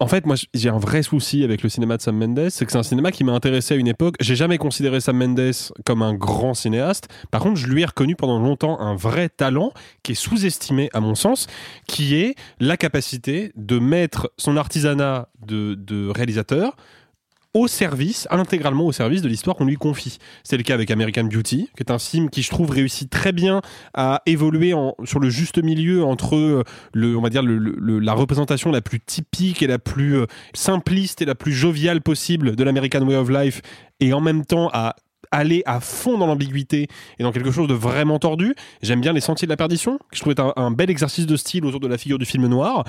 [0.02, 2.72] En fait, moi, j'ai un vrai souci avec le cinéma de Sam Mendes, c'est que
[2.72, 4.14] c'est un cinéma qui m'a intéressé à une époque.
[4.18, 5.52] J'ai jamais considéré Sam Mendes
[5.84, 7.08] comme un grand cinéaste.
[7.30, 11.00] Par contre, je lui ai reconnu pendant longtemps un vrai talent qui est sous-estimé, à
[11.00, 11.48] mon sens,
[11.86, 16.76] qui est la capacité de mettre son artisanat de, de réalisateur
[17.52, 20.18] au service, intégralement au service de l'histoire qu'on lui confie.
[20.44, 23.32] C'est le cas avec American Beauty, qui est un film qui, je trouve, réussit très
[23.32, 23.60] bien
[23.94, 24.72] à évoluer
[25.04, 29.62] sur le juste milieu entre euh, le, on va dire, la représentation la plus typique
[29.62, 33.62] et la plus euh, simpliste et la plus joviale possible de l'American Way of Life,
[33.98, 34.94] et en même temps à
[35.32, 38.54] aller à fond dans l'ambiguïté et dans quelque chose de vraiment tordu.
[38.82, 41.36] J'aime bien Les Sentiers de la Perdition, que je trouvais un, un bel exercice de
[41.36, 42.84] style autour de la figure du film noir.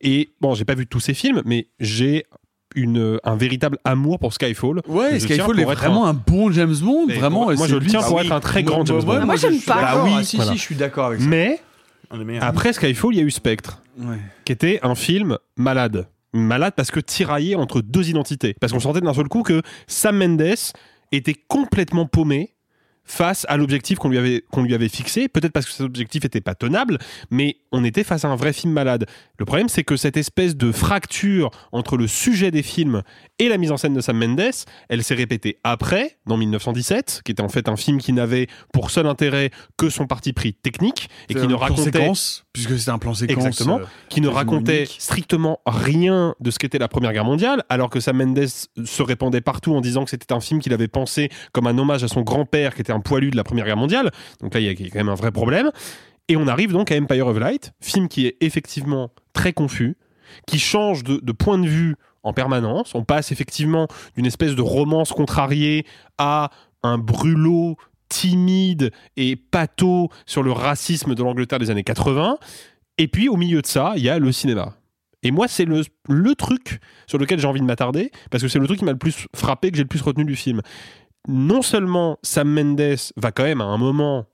[0.00, 2.24] Et bon, j'ai pas vu tous ces films, mais j'ai
[2.74, 4.80] une, un véritable amour pour Skyfall.
[4.88, 7.06] Ouais, Skyfall est vraiment un bon James Bond.
[7.08, 9.26] Mais Vraiment, moi, c'est je le tiens pour être un très grand James Moi, Bond.
[9.26, 9.74] moi, j'aime pas.
[9.94, 10.52] Bah oui, Ah, si, voilà.
[10.52, 11.26] si, je suis d'accord avec ça.
[11.28, 11.60] Mais
[12.40, 14.16] après Skyfall, il y a eu Spectre, Ouais.
[14.44, 16.06] qui était un film malade.
[16.34, 18.54] Malade parce que tiraillé entre deux identités.
[18.60, 20.54] Parce qu'on sentait d'un seul coup que Sam Mendes
[21.12, 22.51] était complètement paumé
[23.04, 25.28] face à l'objectif qu'on lui avait qu'on lui avait fixé.
[25.28, 26.98] Peut-être parce que cet objectif était pas tenable
[27.30, 29.06] mais on était face à un vrai film malade.
[29.38, 33.02] Le problème c'est que cette espèce de fracture entre le sujet des films
[33.38, 34.52] et la mise en scène de Sam Mendes
[34.88, 38.90] elle s'est répétée après dans 1917 qui était en fait un film qui n'avait pour
[38.90, 42.10] seul intérêt que son parti pris technique et qui ne racontait
[42.52, 43.46] puisque c'est un plan séquence.
[43.46, 44.96] Exactement, euh, qui ne racontait unique.
[44.98, 49.40] strictement rien de ce qu'était la Première Guerre mondiale, alors que Sam Mendes se répandait
[49.40, 52.22] partout en disant que c'était un film qu'il avait pensé comme un hommage à son
[52.22, 54.10] grand-père, qui était un poilu de la Première Guerre mondiale.
[54.40, 55.70] Donc là, il y a quand même un vrai problème.
[56.28, 59.96] Et on arrive donc à Empire of Light, film qui est effectivement très confus,
[60.46, 62.94] qui change de, de point de vue en permanence.
[62.94, 65.84] On passe effectivement d'une espèce de romance contrariée
[66.18, 66.50] à
[66.82, 67.76] un brûlot
[68.12, 72.36] timide et pâteau sur le racisme de l'Angleterre des années 80.
[72.98, 74.74] Et puis au milieu de ça, il y a le cinéma.
[75.22, 78.58] Et moi, c'est le, le truc sur lequel j'ai envie de m'attarder, parce que c'est
[78.58, 80.60] le truc qui m'a le plus frappé, que j'ai le plus retenu du film.
[81.26, 84.26] Non seulement Sam Mendes va quand même à un moment,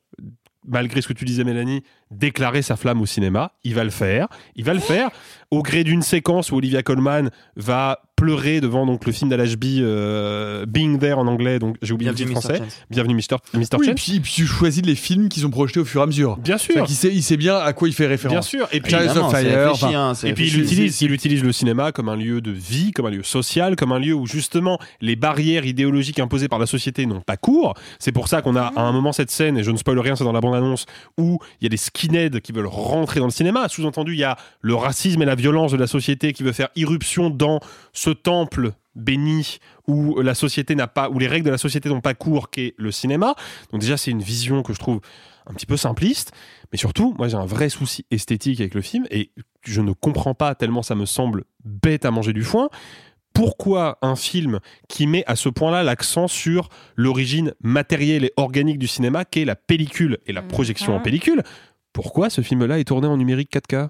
[0.67, 4.29] malgré ce que tu disais Mélanie, déclarer sa flamme au cinéma, il va le faire,
[4.57, 5.11] il va le faire
[5.51, 9.79] au gré d'une séquence où Olivia Colman va pleurer devant donc le film d'Al Ashby,
[9.81, 12.41] euh, Being There en anglais, donc j'ai oublié le titre Mr.
[12.41, 12.59] français.
[12.59, 12.83] Chance.
[12.91, 13.37] Bienvenue Mr.
[13.55, 13.61] Mr.
[13.79, 13.95] Oui, Chance.
[13.95, 16.37] puis, puis tu choisis les films qu'ils ont projetés au fur et à mesure.
[16.39, 16.89] Bien sûr.
[16.89, 18.35] Sait, il sait bien à quoi il fait référence.
[18.35, 18.69] Bien sûr.
[18.73, 19.71] Et puis, of Fire.
[19.71, 22.91] enfin, hein, Et puis il utilise, il utilise le cinéma comme un lieu de vie,
[22.91, 26.67] comme un lieu social, comme un lieu où justement les barrières idéologiques imposées par la
[26.67, 27.75] société n'ont pas cours.
[28.01, 30.17] C'est pour ça qu'on a à un moment cette scène, et je ne spoil rien,
[30.17, 30.87] c'est dans la bande-annonce,
[31.19, 33.69] où il y a des skinheads qui veulent rentrer dans le cinéma.
[33.69, 36.69] Sous-entendu, il y a le racisme et la violence de la société qui veut faire
[36.77, 37.61] irruption dans
[37.93, 42.01] ce temple béni où la société n'a pas, où les règles de la société n'ont
[42.01, 43.35] pas cours, qu'est le cinéma.
[43.73, 45.01] Donc déjà, c'est une vision que je trouve
[45.47, 46.33] un petit peu simpliste.
[46.73, 49.31] Mais surtout, moi j'ai un vrai souci esthétique avec le film et
[49.63, 52.69] je ne comprends pas tellement ça me semble bête à manger du foin.
[53.33, 54.59] Pourquoi un film
[54.89, 59.55] qui met à ce point-là l'accent sur l'origine matérielle et organique du cinéma, qu'est la
[59.55, 61.43] pellicule et la projection en pellicule?
[62.03, 63.89] Pourquoi ce film-là est tourné en numérique 4K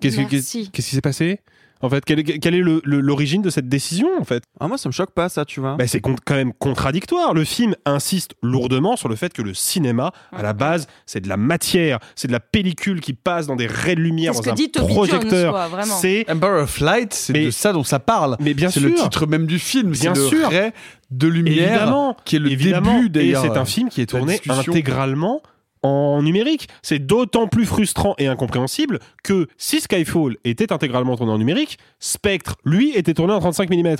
[0.00, 1.40] Qu'est-ce qui s'est passé?
[1.82, 4.44] En fait, quelle, est- quelle est le- le- l'origine de cette décision en fait?
[4.60, 5.74] Ah, moi, ça me choque pas, ça, tu vois.
[5.76, 7.32] bah, c'est quand même contradictoire.
[7.34, 11.28] Le film insiste lourdement sur le fait que le cinéma, à la base, c'est de
[11.28, 14.50] la matière, c'est de la pellicule qui passe dans des raies de lumière dans que
[14.50, 15.68] un projecteur.
[16.00, 18.36] C'est Emperor of Light, c'est de ça dont ça parle.
[18.40, 19.02] Mais bien c'est le sûr.
[19.04, 19.90] titre même du film.
[19.92, 20.38] Bien c'est sûr.
[20.50, 20.70] le ray
[21.10, 22.92] de lumière évidemment, qui est le évidemment.
[22.94, 23.42] début Et d'ailleurs.
[23.42, 25.40] c'est un film qui est tourné intégralement
[25.82, 26.68] en numérique.
[26.82, 32.56] C'est d'autant plus frustrant et incompréhensible que si Skyfall était intégralement tourné en numérique, Spectre,
[32.64, 33.96] lui, était tourné en 35 mm.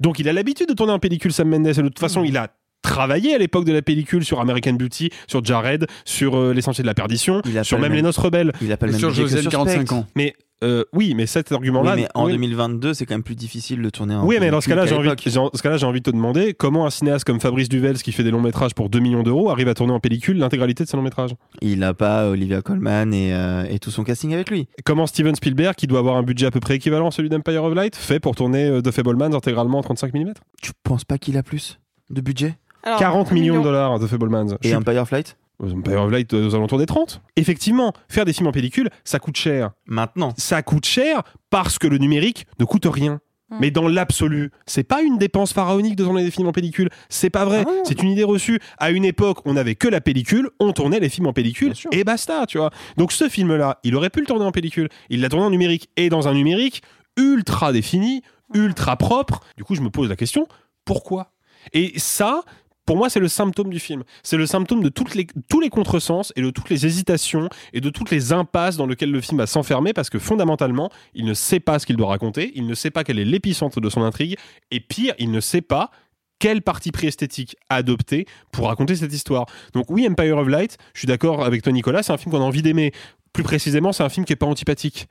[0.00, 2.36] Donc il a l'habitude de tourner en pellicule Sam Mendes et de toute façon, il
[2.36, 2.48] a
[2.82, 6.82] travaillé à l'époque de la pellicule sur American Beauty, sur Jared, sur euh, Les Sentiers
[6.82, 8.52] de la Perdition, sur même le Les Noces Rebelles.
[8.60, 9.94] Il a pas le même sur budget que Josiane, sur 45 Spectre.
[9.94, 10.06] ans.
[10.14, 11.94] Mais euh, oui, mais cet argument-là.
[11.94, 12.32] Oui, mais en oui.
[12.32, 14.94] 2022, c'est quand même plus difficile de tourner en Oui, mais dans ce cas-là, j'ai
[14.94, 18.12] envie, ce cas-là, j'ai envie de te demander comment un cinéaste comme Fabrice Duvels, qui
[18.12, 20.88] fait des longs métrages pour 2 millions d'euros, arrive à tourner en pellicule l'intégralité de
[20.88, 21.34] ses longs métrages?
[21.60, 24.68] Il n'a pas Olivia Colman et, euh, et tout son casting avec lui.
[24.84, 27.64] Comment Steven Spielberg, qui doit avoir un budget à peu près équivalent à celui d'Empire
[27.64, 30.32] of Light, fait pour tourner euh, The Fablemans intégralement en 35 mm
[30.62, 31.78] Tu penses pas qu'il a plus
[32.10, 32.56] de budget?
[32.82, 33.58] Alors, 40 un millions million.
[33.60, 34.56] de dollars The Fablemans.
[34.62, 35.28] Et Empire of Light?
[35.30, 37.22] Empire Light euh, aux alentours des 30.
[37.36, 39.70] Effectivement, faire des films en pellicule, ça coûte cher.
[39.86, 40.32] Maintenant.
[40.36, 43.20] Ça coûte cher parce que le numérique ne coûte rien.
[43.60, 46.88] Mais dans l'absolu, c'est pas une dépense pharaonique de tourner des films en pellicule.
[47.08, 47.64] C'est pas vrai.
[47.84, 48.58] c'est une idée reçue.
[48.78, 52.02] À une époque, on n'avait que la pellicule, on tournait les films en pellicule et
[52.02, 52.70] basta, tu vois.
[52.96, 54.88] Donc ce film-là, il aurait pu le tourner en pellicule.
[55.08, 56.82] Il l'a tourné en numérique et dans un numérique
[57.16, 58.22] ultra défini,
[58.54, 59.40] ultra propre.
[59.56, 60.48] Du coup, je me pose la question
[60.84, 61.32] pourquoi?
[61.72, 62.42] Et ça,
[62.86, 64.04] pour moi, c'est le symptôme du film.
[64.22, 67.80] C'est le symptôme de toutes les, tous les contresens et de toutes les hésitations et
[67.80, 71.34] de toutes les impasses dans lesquelles le film va s'enfermer parce que fondamentalement, il ne
[71.34, 74.02] sait pas ce qu'il doit raconter, il ne sait pas quel est l'épicentre de son
[74.02, 74.36] intrigue
[74.70, 75.90] et pire, il ne sait pas
[76.38, 79.46] quel parti pris esthétique adopter pour raconter cette histoire.
[79.72, 82.42] Donc oui, Empire of Light, je suis d'accord avec toi Nicolas, c'est un film qu'on
[82.42, 82.92] a envie d'aimer.
[83.32, 85.08] Plus précisément, c'est un film qui est pas antipathique.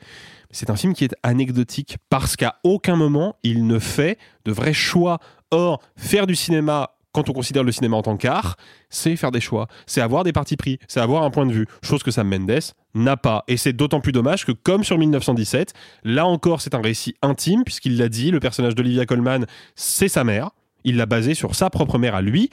[0.51, 4.73] C'est un film qui est anecdotique parce qu'à aucun moment il ne fait de vrais
[4.73, 5.19] choix.
[5.51, 8.57] Or, faire du cinéma quand on considère le cinéma en tant qu'art,
[8.89, 11.67] c'est faire des choix, c'est avoir des partis pris, c'est avoir un point de vue,
[11.81, 12.59] chose que Sam Mendes
[12.95, 13.43] n'a pas.
[13.47, 15.73] Et c'est d'autant plus dommage que, comme sur 1917,
[16.03, 19.45] là encore c'est un récit intime, puisqu'il l'a dit, le personnage d'Olivia Colman,
[19.75, 20.49] c'est sa mère,
[20.83, 22.49] il l'a basé sur sa propre mère à lui.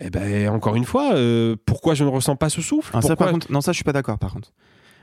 [0.00, 2.90] Eh ben, encore une fois, euh, pourquoi je ne ressens pas ce souffle?
[2.94, 4.50] Ah, ça, Pourquoi- par contre, non, ça, je suis pas d'accord, par contre.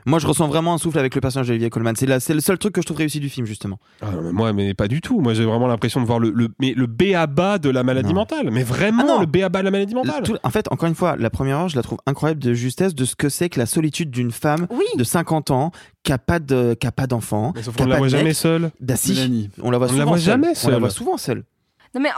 [0.06, 1.94] Moi, je ressens vraiment un souffle avec le personnage d'Olivia Colman.
[1.96, 3.78] C'est la- c'est le seul truc que je trouve réussi du film, justement.
[4.02, 5.20] Ah non, mais moi, mais pas du tout.
[5.20, 7.82] Moi, j'ai vraiment l'impression de voir le, le, mais le B à bas de la
[7.82, 8.50] maladie mentale.
[8.50, 9.20] Mais vraiment, Ah non.
[9.20, 10.22] le B à bas de la maladie mentale.
[10.22, 12.94] Tout- en fait, encore une fois, la première heure, je la trouve incroyable de justesse
[12.94, 14.66] de ce que c'est que la solitude d'une femme
[14.96, 15.70] de 50 ans
[16.02, 17.52] qui a pas de, qui a pas d'enfant.
[17.62, 18.70] sauf qu'on a la voit jamais seule.
[18.80, 20.24] Bah si, on la voit On la souvent voit seule.
[20.24, 20.80] jamais On la seule.
[20.80, 21.44] voit souvent seule.
[21.92, 22.10] Non mais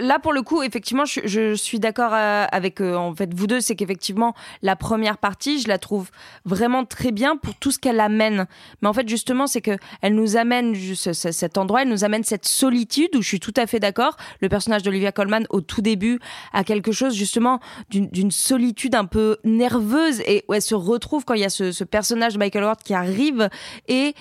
[0.00, 3.60] là pour le coup effectivement je, suis d'accord euh, avec euh, en fait vous deux
[3.60, 4.32] c'est qu'effectivement
[4.62, 6.10] la première partie je la trouve
[6.44, 8.46] vraiment très bien pour tout ce qu'elle amène.
[8.80, 12.04] Mais en fait justement c'est que elle nous amène juste ce- cet endroit elle nous
[12.04, 14.16] amène cette solitude où je suis tout à fait d'accord.
[14.40, 16.20] Le personnage d'Olivia Colman au tout début
[16.52, 17.58] a quelque chose justement
[17.90, 21.50] d'une d'une solitude un peu nerveuse et où elle se retrouve quand il y a
[21.50, 23.48] ce, ce personnage de Michael Ward qui arrive
[23.88, 24.14] et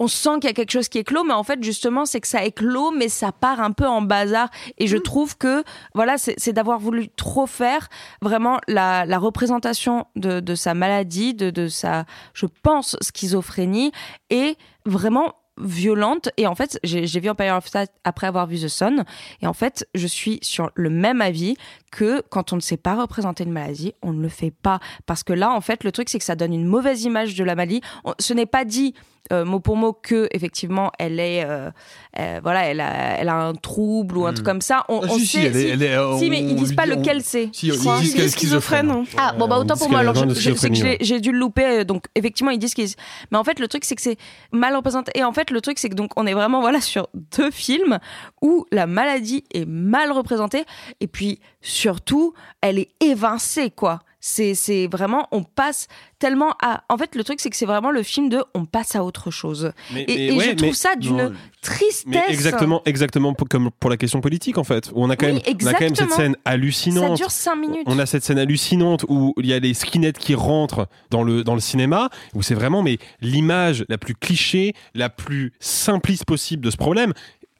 [0.00, 2.26] on sent qu'il y a quelque chose qui éclot, mais en fait, justement, c'est que
[2.26, 4.48] ça éclot, mais ça part un peu en bazar.
[4.78, 5.62] Et je trouve que,
[5.94, 7.88] voilà, c'est d'avoir voulu trop faire
[8.22, 13.92] vraiment la, la représentation de, de sa maladie, de, de sa, je pense, schizophrénie,
[14.30, 14.56] est
[14.86, 16.30] vraiment violente.
[16.38, 19.04] Et en fait j'ai j'ai vu Empire of Light après avoir vu The Sun
[19.42, 21.54] et en fait je suis sur le même avis
[21.92, 24.80] que quand on ne sait pas représenter une maladie on ne le fait pas.
[25.04, 27.44] Parce que là en fait le truc c'est que ça donne une mauvaise image de
[27.44, 27.82] la maladie.
[28.04, 28.94] On- ce n'est pas dit
[29.32, 31.70] euh, mot pour mot que effectivement elle est euh,
[32.18, 34.84] euh, voilà elle a, elle a un trouble ou un truc comme ça.
[34.88, 36.84] On, Ah, on si, si, sait elle est- elle est, si mais ils disent pas
[36.86, 37.50] on- lequel c'est.
[37.62, 37.98] ils crois.
[38.00, 39.04] disent qu'elle est schizophrène.
[39.16, 41.32] ah bon bah autant ils pour moi alors je- je- c'est que l'ai- j'ai dû
[41.32, 42.88] le louper donc effectivement ils disent qu'ils
[43.30, 44.16] mais en fait le truc c'est que c'est
[44.52, 47.08] mal représenté et en fait le truc c'est que donc on est vraiment voilà sur
[47.36, 47.98] deux films
[48.42, 50.64] où la maladie est mal représentée.
[51.00, 55.88] Et puis surtout elle est évincée quoi c'est vraiment on passe
[56.18, 58.94] tellement à en fait le truc c'est que c'est vraiment le film de on passe
[58.94, 59.72] à autre chose.
[59.92, 62.04] Mais- et, mais et ouais, je trouve mais- ça d'une tristesse.
[62.06, 65.32] Mais exactement, exactement comme pour la question politique en fait, où on a quand, Oui,
[65.34, 67.16] même, on a quand même cette scène ça hallucinante.
[67.16, 67.82] dure cinq minutes.
[67.86, 71.42] On a cette scène hallucinante où il y a les skinettes qui rentrent dans le,
[71.44, 76.64] dans le cinéma, où c'est vraiment mais l'image la plus cliché, la plus simpliste possible
[76.64, 77.12] de ce problème.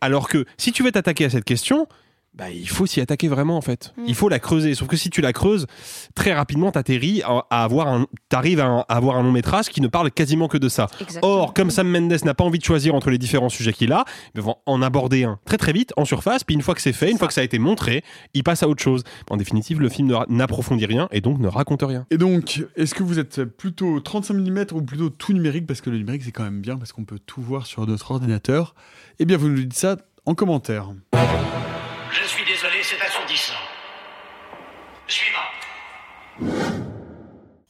[0.03, 1.87] Alors que si tu veux t'attaquer à cette question,
[2.41, 3.93] bah, il faut s'y attaquer vraiment en fait.
[3.99, 4.03] Mm.
[4.07, 4.75] Il faut la creuser.
[4.75, 5.67] Sauf que si tu la creuses,
[6.15, 9.69] très rapidement, t'atterris à, à avoir un, t'arrives à, un- à avoir un long métrage
[9.69, 10.87] qui ne parle quasiment que de ça.
[11.01, 11.33] Exactement.
[11.33, 14.05] Or, comme Sam Mendes n'a pas envie de choisir entre les différents sujets qu'il a,
[14.35, 16.43] ils vont en aborder un très très vite en surface.
[16.45, 18.03] Puis une fois que c'est fait, une fois que ça a été montré,
[18.33, 19.05] il passe à autre chose.
[19.29, 22.07] En définitive, le film n'approfondit rien et donc ne raconte rien.
[22.11, 25.67] Et donc, est-ce que vous êtes plutôt 35 mm ou plutôt tout numérique?
[25.67, 28.11] Parce que le numérique, c'est quand même bien, parce qu'on peut tout voir sur notre
[28.13, 28.75] ordinateur.
[29.19, 30.91] Eh bien, vous nous dites ça en commentaire.
[32.13, 33.53] Je suis désolé, c'est assourdissant.
[35.07, 35.39] Suivant.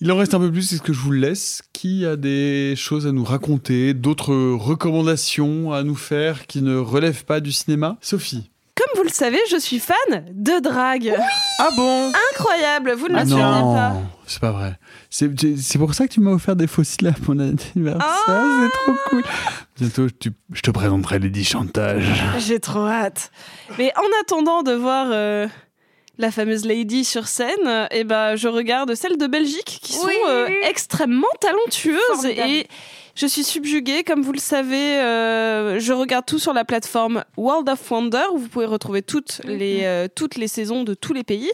[0.01, 3.07] Il en reste un peu plus, est-ce que je vous laisse Qui a des choses
[3.07, 7.99] à nous raconter, d'autres recommandations à nous faire qui ne relèvent pas du cinéma?
[8.01, 8.51] Sophie
[8.81, 11.15] Comme vous le savez, je suis fan de drague.
[11.59, 13.93] Ah bon Incroyable, vous ne Ah le saviez non, pas.
[14.27, 14.79] c'est pas vrai.
[15.11, 15.29] C'est
[15.59, 18.99] c'est pour ça que tu m'as offert des fossiles à mon anniversaire, Ah c'est trop
[19.11, 19.23] cool.
[19.79, 22.05] Bientôt, tu- je te présenterai Lady Chantage.
[22.39, 23.31] J'ai trop hâte.
[23.79, 25.47] Mais en attendant de voir euh,
[26.19, 30.49] la fameuse Lady sur scène, eh ben, je regarde celles de Belgique qui sont euh,
[30.69, 32.49] extrêmement talentueuses Formidable.
[32.51, 32.67] et
[33.15, 34.05] je suis subjuguée.
[34.05, 38.39] Comme vous le savez, euh, je regarde tout sur la plateforme World of Wonder où
[38.39, 41.51] vous pouvez retrouver toutes les, euh, toutes les saisons de tous les pays.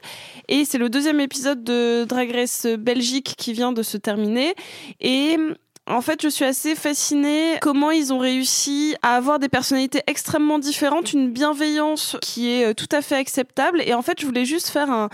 [0.49, 4.55] Et c'est le deuxième épisode de Drag Race Belgique qui vient de se terminer.
[5.01, 5.37] Et
[5.89, 10.59] en fait, je suis assez fascinée comment ils ont réussi à avoir des personnalités extrêmement
[10.59, 13.81] différentes, une bienveillance qui est euh, tout à fait acceptable.
[13.81, 15.09] Et en fait, je voulais juste faire un,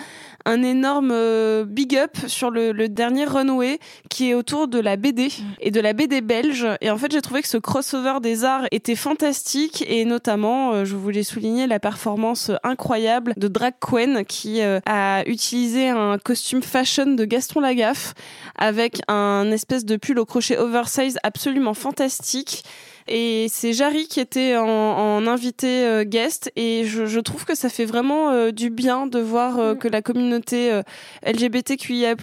[0.45, 3.79] un énorme euh, big up sur le, le dernier runway
[4.11, 5.29] qui est autour de la BD
[5.61, 6.67] et de la BD belge.
[6.81, 10.85] Et en fait, j'ai trouvé que ce crossover des arts était fantastique et notamment, euh,
[10.85, 16.63] je voulais souligner la performance incroyable de Drag Queen qui euh, a utilisé un costume
[16.63, 18.15] fashion de Gaston Lagaffe
[18.57, 22.65] avec un espèce de pull au crochet oversize absolument fantastique.
[23.09, 27.55] Et c'est Jarry qui était en, en invité euh, guest et je, je trouve que
[27.55, 30.81] ça fait vraiment euh, du bien de voir euh, que la communauté
[31.27, 32.15] LGBTQIA+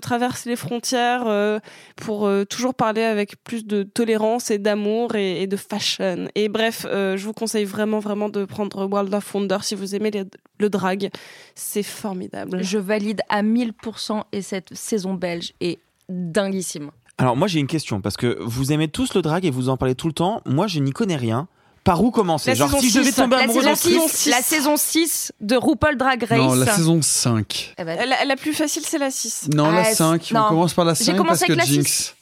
[0.00, 1.60] traverse les frontières
[1.96, 6.28] pour toujours parler avec plus de tolérance et d'amour et, et de fashion.
[6.34, 10.10] Et bref, je vous conseille vraiment vraiment de prendre World of Wonder si vous aimez
[10.10, 10.24] les-
[10.58, 11.10] le drag,
[11.54, 12.62] c'est formidable.
[12.62, 16.90] Je valide à 1000% et cette saison belge est dinguissime.
[17.18, 19.76] Alors moi j'ai une question parce que vous aimez tous le drag et vous en
[19.76, 20.42] parlez tout le temps.
[20.46, 21.46] Moi je n'y connais rien.
[21.84, 24.00] Par où commencer La Genre saison si je devais 6, tomber la amoureux saison d'un
[24.06, 26.38] truc, 6, la saison 6 de RuPaul Drag Race.
[26.38, 27.74] Non, la saison 5.
[27.78, 29.50] Eh ben, La, la plus facile, c'est la 6.
[29.54, 30.30] Non, la Ah, 5.
[30.30, 30.40] non.
[30.46, 31.86] On commence par la J'ai 5 commencé parce que avec la Jinx.
[31.92, 32.14] 6.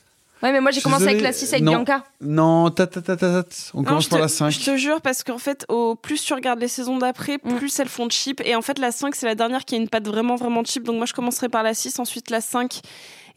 [0.42, 1.72] Ouais, mais moi j'ai Je commencé avec désolé, la 6 avec non.
[1.74, 2.04] Bianca.
[2.20, 3.48] Non, ta ta ta ta ta.
[3.74, 4.50] On Non, commence je par te- la 5.
[4.50, 7.54] Je te jure, parce qu'en fait, au plus tu regardes les saisons d'après, Mm.
[7.54, 8.42] plus elles font cheap.
[8.44, 10.82] Et en fait, la 5, c'est la dernière qui a une patte vraiment, vraiment cheap.
[10.82, 12.80] Donc moi, je commencerai par la 6, ensuite la 5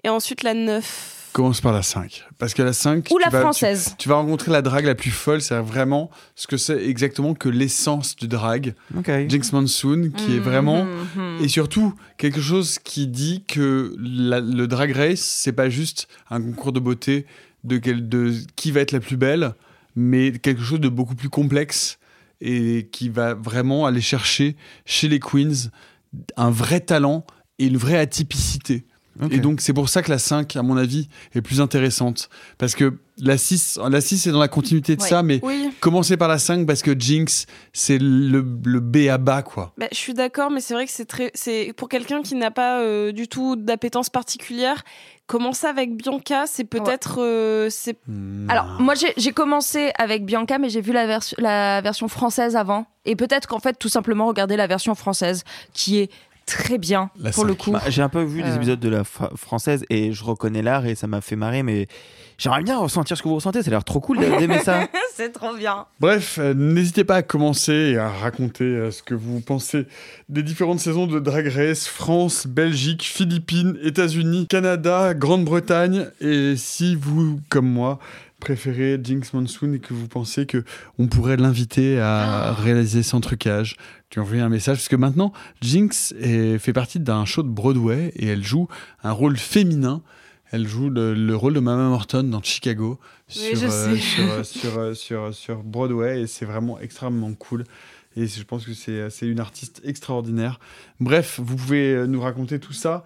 [0.03, 1.11] et ensuite la 9.
[1.36, 2.24] Commence par la 5.
[2.38, 3.10] Parce que la 5.
[3.12, 3.94] Ou tu la vas- française.
[3.98, 5.42] Tu, vas rencontrer la drague la plus folle.
[5.42, 8.74] C'est vraiment ce que c'est exactement que l'essence du drag.
[8.98, 9.12] Ok.
[9.28, 10.86] Jinx Monsoon, qui est vraiment.
[10.86, 11.40] Mhm.
[11.44, 16.42] Et surtout, quelque chose qui dit que la- le drag race, c'est pas juste un
[16.42, 17.26] concours de beauté
[17.66, 19.56] de, quel- de qui va être la plus belle,
[19.98, 21.98] mais quelque chose de beaucoup plus complexe
[22.40, 24.56] et qui va vraiment aller chercher
[24.86, 25.70] chez les queens
[26.38, 27.26] un vrai talent
[27.60, 28.86] et une vraie atypicité.
[29.32, 32.30] Et donc, c'est pour ça que la 5, à mon avis, est plus intéressante.
[32.58, 35.08] Parce que la 6, la 6 est dans la continuité de Ouais.
[35.08, 35.72] ça, mais Oui.
[35.80, 39.74] commencez par la 5 parce que Jinx, c'est le, le B à bas, quoi.
[39.77, 42.52] Bah, je suis d'accord, mais c'est vrai que c'est très, c'est pour quelqu'un qui n'a
[42.52, 44.84] pas euh, du tout d'appétence particulière.
[45.27, 47.98] Commencer avec Bianca, c'est peut-être, euh, c'est
[48.48, 52.56] Alors, moi, j'ai j'ai commencé avec Bianca, mais j'ai vu la, version la version française
[52.56, 52.85] avant.
[53.06, 56.11] Et peut-être qu'en fait, tout simplement, regarder la version française, qui est
[56.45, 57.72] très bien, La pour le coup.
[57.72, 58.56] Bah, J'ai un peu vu les Euh.
[58.56, 61.88] épisodes de la fra- française et je reconnais l'art et ça m'a fait marrer, mais
[62.38, 63.61] j'aimerais bien ressentir ce que vous ressentez.
[63.64, 64.88] Ça a l'air trop cool d'aimer ça.
[65.15, 65.85] c'est trop bien.
[65.99, 69.88] Bref, euh, n'hésitez pas à commencer et à raconter euh, ce que vous pensez
[70.30, 76.07] des différentes saisons de Drag Race, France, Belgique, Philippines, États-Unis, Canada, Grande-Bretagne.
[76.22, 77.99] Et si vous, comme moi,
[78.40, 80.64] préférez Jinx Monsoon et que vous pensez que
[80.99, 83.75] on pourrait l'inviter à réaliser son trucage,
[84.16, 88.14] tu envoies un message parce que maintenant Jinx est- fait partie d'un show de Broadway
[88.16, 88.69] et elle joue
[89.03, 90.02] un rôle féminin.
[90.52, 92.98] Elle joue le, le rôle de Mama Morton dans Chicago
[93.35, 97.66] Oui, sur, euh, sur, euh, sur, euh, sur, sur Broadway et c'est vraiment extrêmement cool.
[98.16, 100.61] Et je pense que c'est une artiste extraordinaire.
[101.02, 103.06] Bref, vous pouvez nous raconter tout ça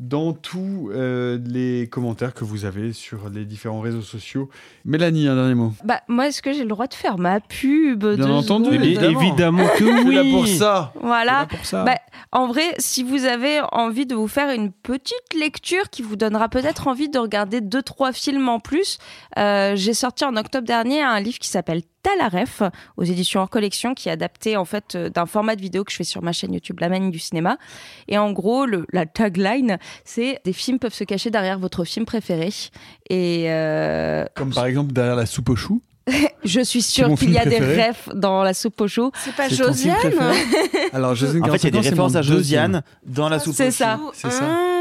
[0.00, 4.50] dans tous euh, les commentaires que vous avez sur les différents réseaux sociaux.
[4.84, 5.72] Mélanie, un dernier mot.
[5.84, 9.20] Bah, moi, est-ce que j'ai le droit de faire ma pub Bien entendu, secondes évidemment.
[9.20, 10.14] Évidemment que oui.
[10.14, 10.92] là pour ça.
[11.00, 11.46] Voilà.
[11.46, 11.84] pour ça.
[11.84, 11.98] Bah,
[12.32, 16.48] en vrai, si vous avez envie de vous faire une petite lecture qui vous donnera
[16.48, 18.98] peut-être envie de regarder deux trois films en plus,
[19.38, 22.62] euh, j'ai sorti en octobre dernier un livre qui s'appelle Talaref
[22.96, 25.90] aux éditions hors collection qui est adapté en fait euh, d'un format de vidéo que
[25.90, 27.56] je fais sur ma chaîne YouTube La Manie du cinéma.
[28.08, 32.04] Et en gros, le, la tagline, c'est des films peuvent se cacher derrière votre film
[32.04, 32.50] préféré.
[33.10, 35.82] Et euh, Comme par exemple derrière la soupe aux choux.
[36.44, 39.10] je suis C'est sûre qu'il y a des refs dans la soupe aux choux.
[39.16, 40.36] C'est pas C'est Josiane préféré
[40.92, 42.22] Alors, Josiane En fait, il y a des 45 ans, c'est références à.
[42.22, 43.54] Josiane dans la soupe.
[43.54, 43.96] C'est aux ça.
[43.96, 44.10] choux.
[44.12, 44.73] C'est ça.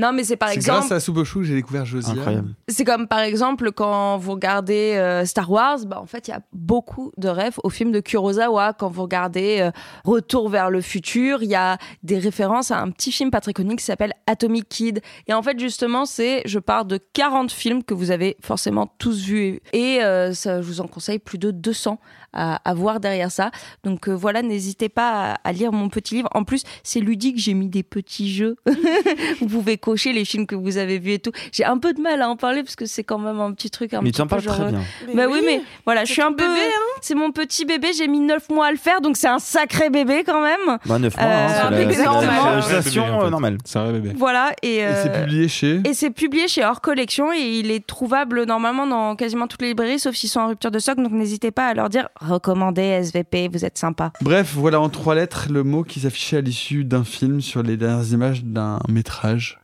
[0.00, 0.78] Non, mais c'est par C'est exemple.
[0.78, 2.16] grâce à la soupe que j'ai découvert Josiane.
[2.18, 2.54] Incroyable.
[2.68, 6.34] C'est comme par exemple quand vous regardez euh, Star Wars, bah, en fait il y
[6.34, 8.72] a beaucoup de rêves au film de Kurosawa.
[8.72, 9.70] Quand vous regardez euh,
[10.04, 13.52] Retour vers le futur, il y a des références à un petit film pas très
[13.52, 15.02] connu qui s'appelle Atomic Kid.
[15.26, 19.24] Et en fait justement c'est, je pars de 40 films que vous avez forcément tous
[19.24, 21.98] vus et euh, ça, je vous en conseille plus de 200
[22.32, 23.50] à, à voir derrière ça.
[23.84, 26.28] Donc euh, voilà, n'hésitez pas à, à lire mon petit livre.
[26.32, 28.56] En plus c'est ludique, j'ai mis des petits jeux.
[29.40, 29.76] vous pouvez
[30.12, 31.32] les films que vous avez vus et tout.
[31.52, 33.70] J'ai un peu de mal à en parler parce que c'est quand même un petit
[33.70, 34.80] truc un Mais petit tu en peu parles genre, très euh, bien.
[35.14, 36.46] Bah oui, mais voilà, je suis un peu.
[36.46, 37.88] bébé, hein c'est mon petit bébé.
[37.96, 40.78] J'ai mis 9 mois à le faire, donc c'est un sacré bébé quand même.
[40.86, 42.24] Bah, 9 mois, Euh, hein, c'est un la- bébé c'est la- normal.
[42.30, 43.26] c'est la Ouais, gestation bébé, en fait.
[43.26, 43.58] euh, normale.
[43.64, 44.14] C'est un vrai bébé.
[44.16, 44.76] Voilà et.
[44.76, 45.80] Et c'est euh, publié chez.
[45.84, 49.68] et c'est publié chez Hors Collection et il est trouvable normalement dans quasiment toutes les
[49.68, 50.96] librairies, sauf s'ils sont en rupture de stock.
[50.98, 54.12] Donc n'hésitez pas à leur dire recommandez SVP, vous êtes sympa.
[54.20, 57.76] Bref, voilà en trois lettres le mot qui s'affichait à l'issue d'un film sur les
[57.76, 59.58] dernières images d'un métrage.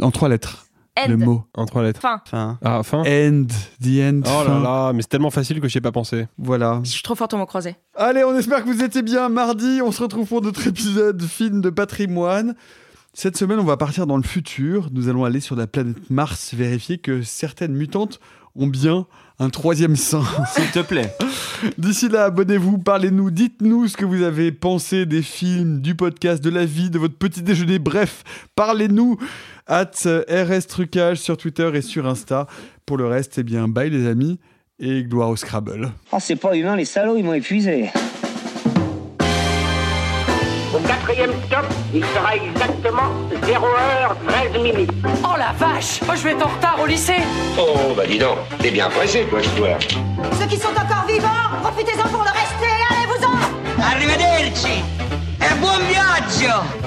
[0.00, 0.66] En trois lettres.
[0.98, 1.08] End.
[1.10, 1.44] Le mot.
[1.54, 2.00] En trois lettres.
[2.00, 2.22] Fin.
[2.24, 3.46] Enfin, Ah, fin End.
[3.82, 4.20] The end.
[4.24, 4.60] Oh là fin.
[4.62, 6.26] là, mais c'est tellement facile que j'y ai pas pensé.
[6.38, 6.80] Voilà.
[6.84, 7.76] Je suis trop forte au mot croisé.
[7.94, 9.28] Allez, on espère que vous étiez bien.
[9.28, 12.54] Mardi, on se retrouve pour notre épisode film de patrimoine.
[13.12, 14.88] Cette semaine, on va partir dans le futur.
[14.92, 18.18] Nous allons aller sur la planète Mars vérifier que certaines mutantes
[18.54, 19.06] ont bien
[19.38, 20.22] un troisième sein.
[20.54, 21.14] S'il te plaît.
[21.76, 26.48] D'ici là, abonnez-vous, parlez-nous, dites-nous ce que vous avez pensé des films, du podcast, de
[26.48, 27.78] la vie, de votre petit déjeuner.
[27.78, 28.22] Bref,
[28.54, 29.18] parlez-nous.
[29.68, 29.90] At
[30.28, 32.46] RS Trucage sur Twitter et sur Insta.
[32.84, 34.38] Pour le reste, eh bien, bye les amis
[34.78, 35.90] et gloire au Scrabble.
[36.12, 37.90] Oh, c'est pas humain, les salauds, ils m'ont épuisé.
[40.74, 41.64] Au quatrième stop,
[41.94, 43.10] il sera exactement
[43.42, 44.90] 0h13 minutes.
[45.24, 47.22] Oh la vache Moi je vais être en retard au lycée
[47.58, 49.78] Oh, bah dis donc, t'es bien pressé, toi, toi.
[50.38, 51.28] Ceux qui sont encore vivants,
[51.62, 54.82] profitez-en pour le rester Allez-vous-en Arrivederci
[55.40, 56.86] e buon viaggio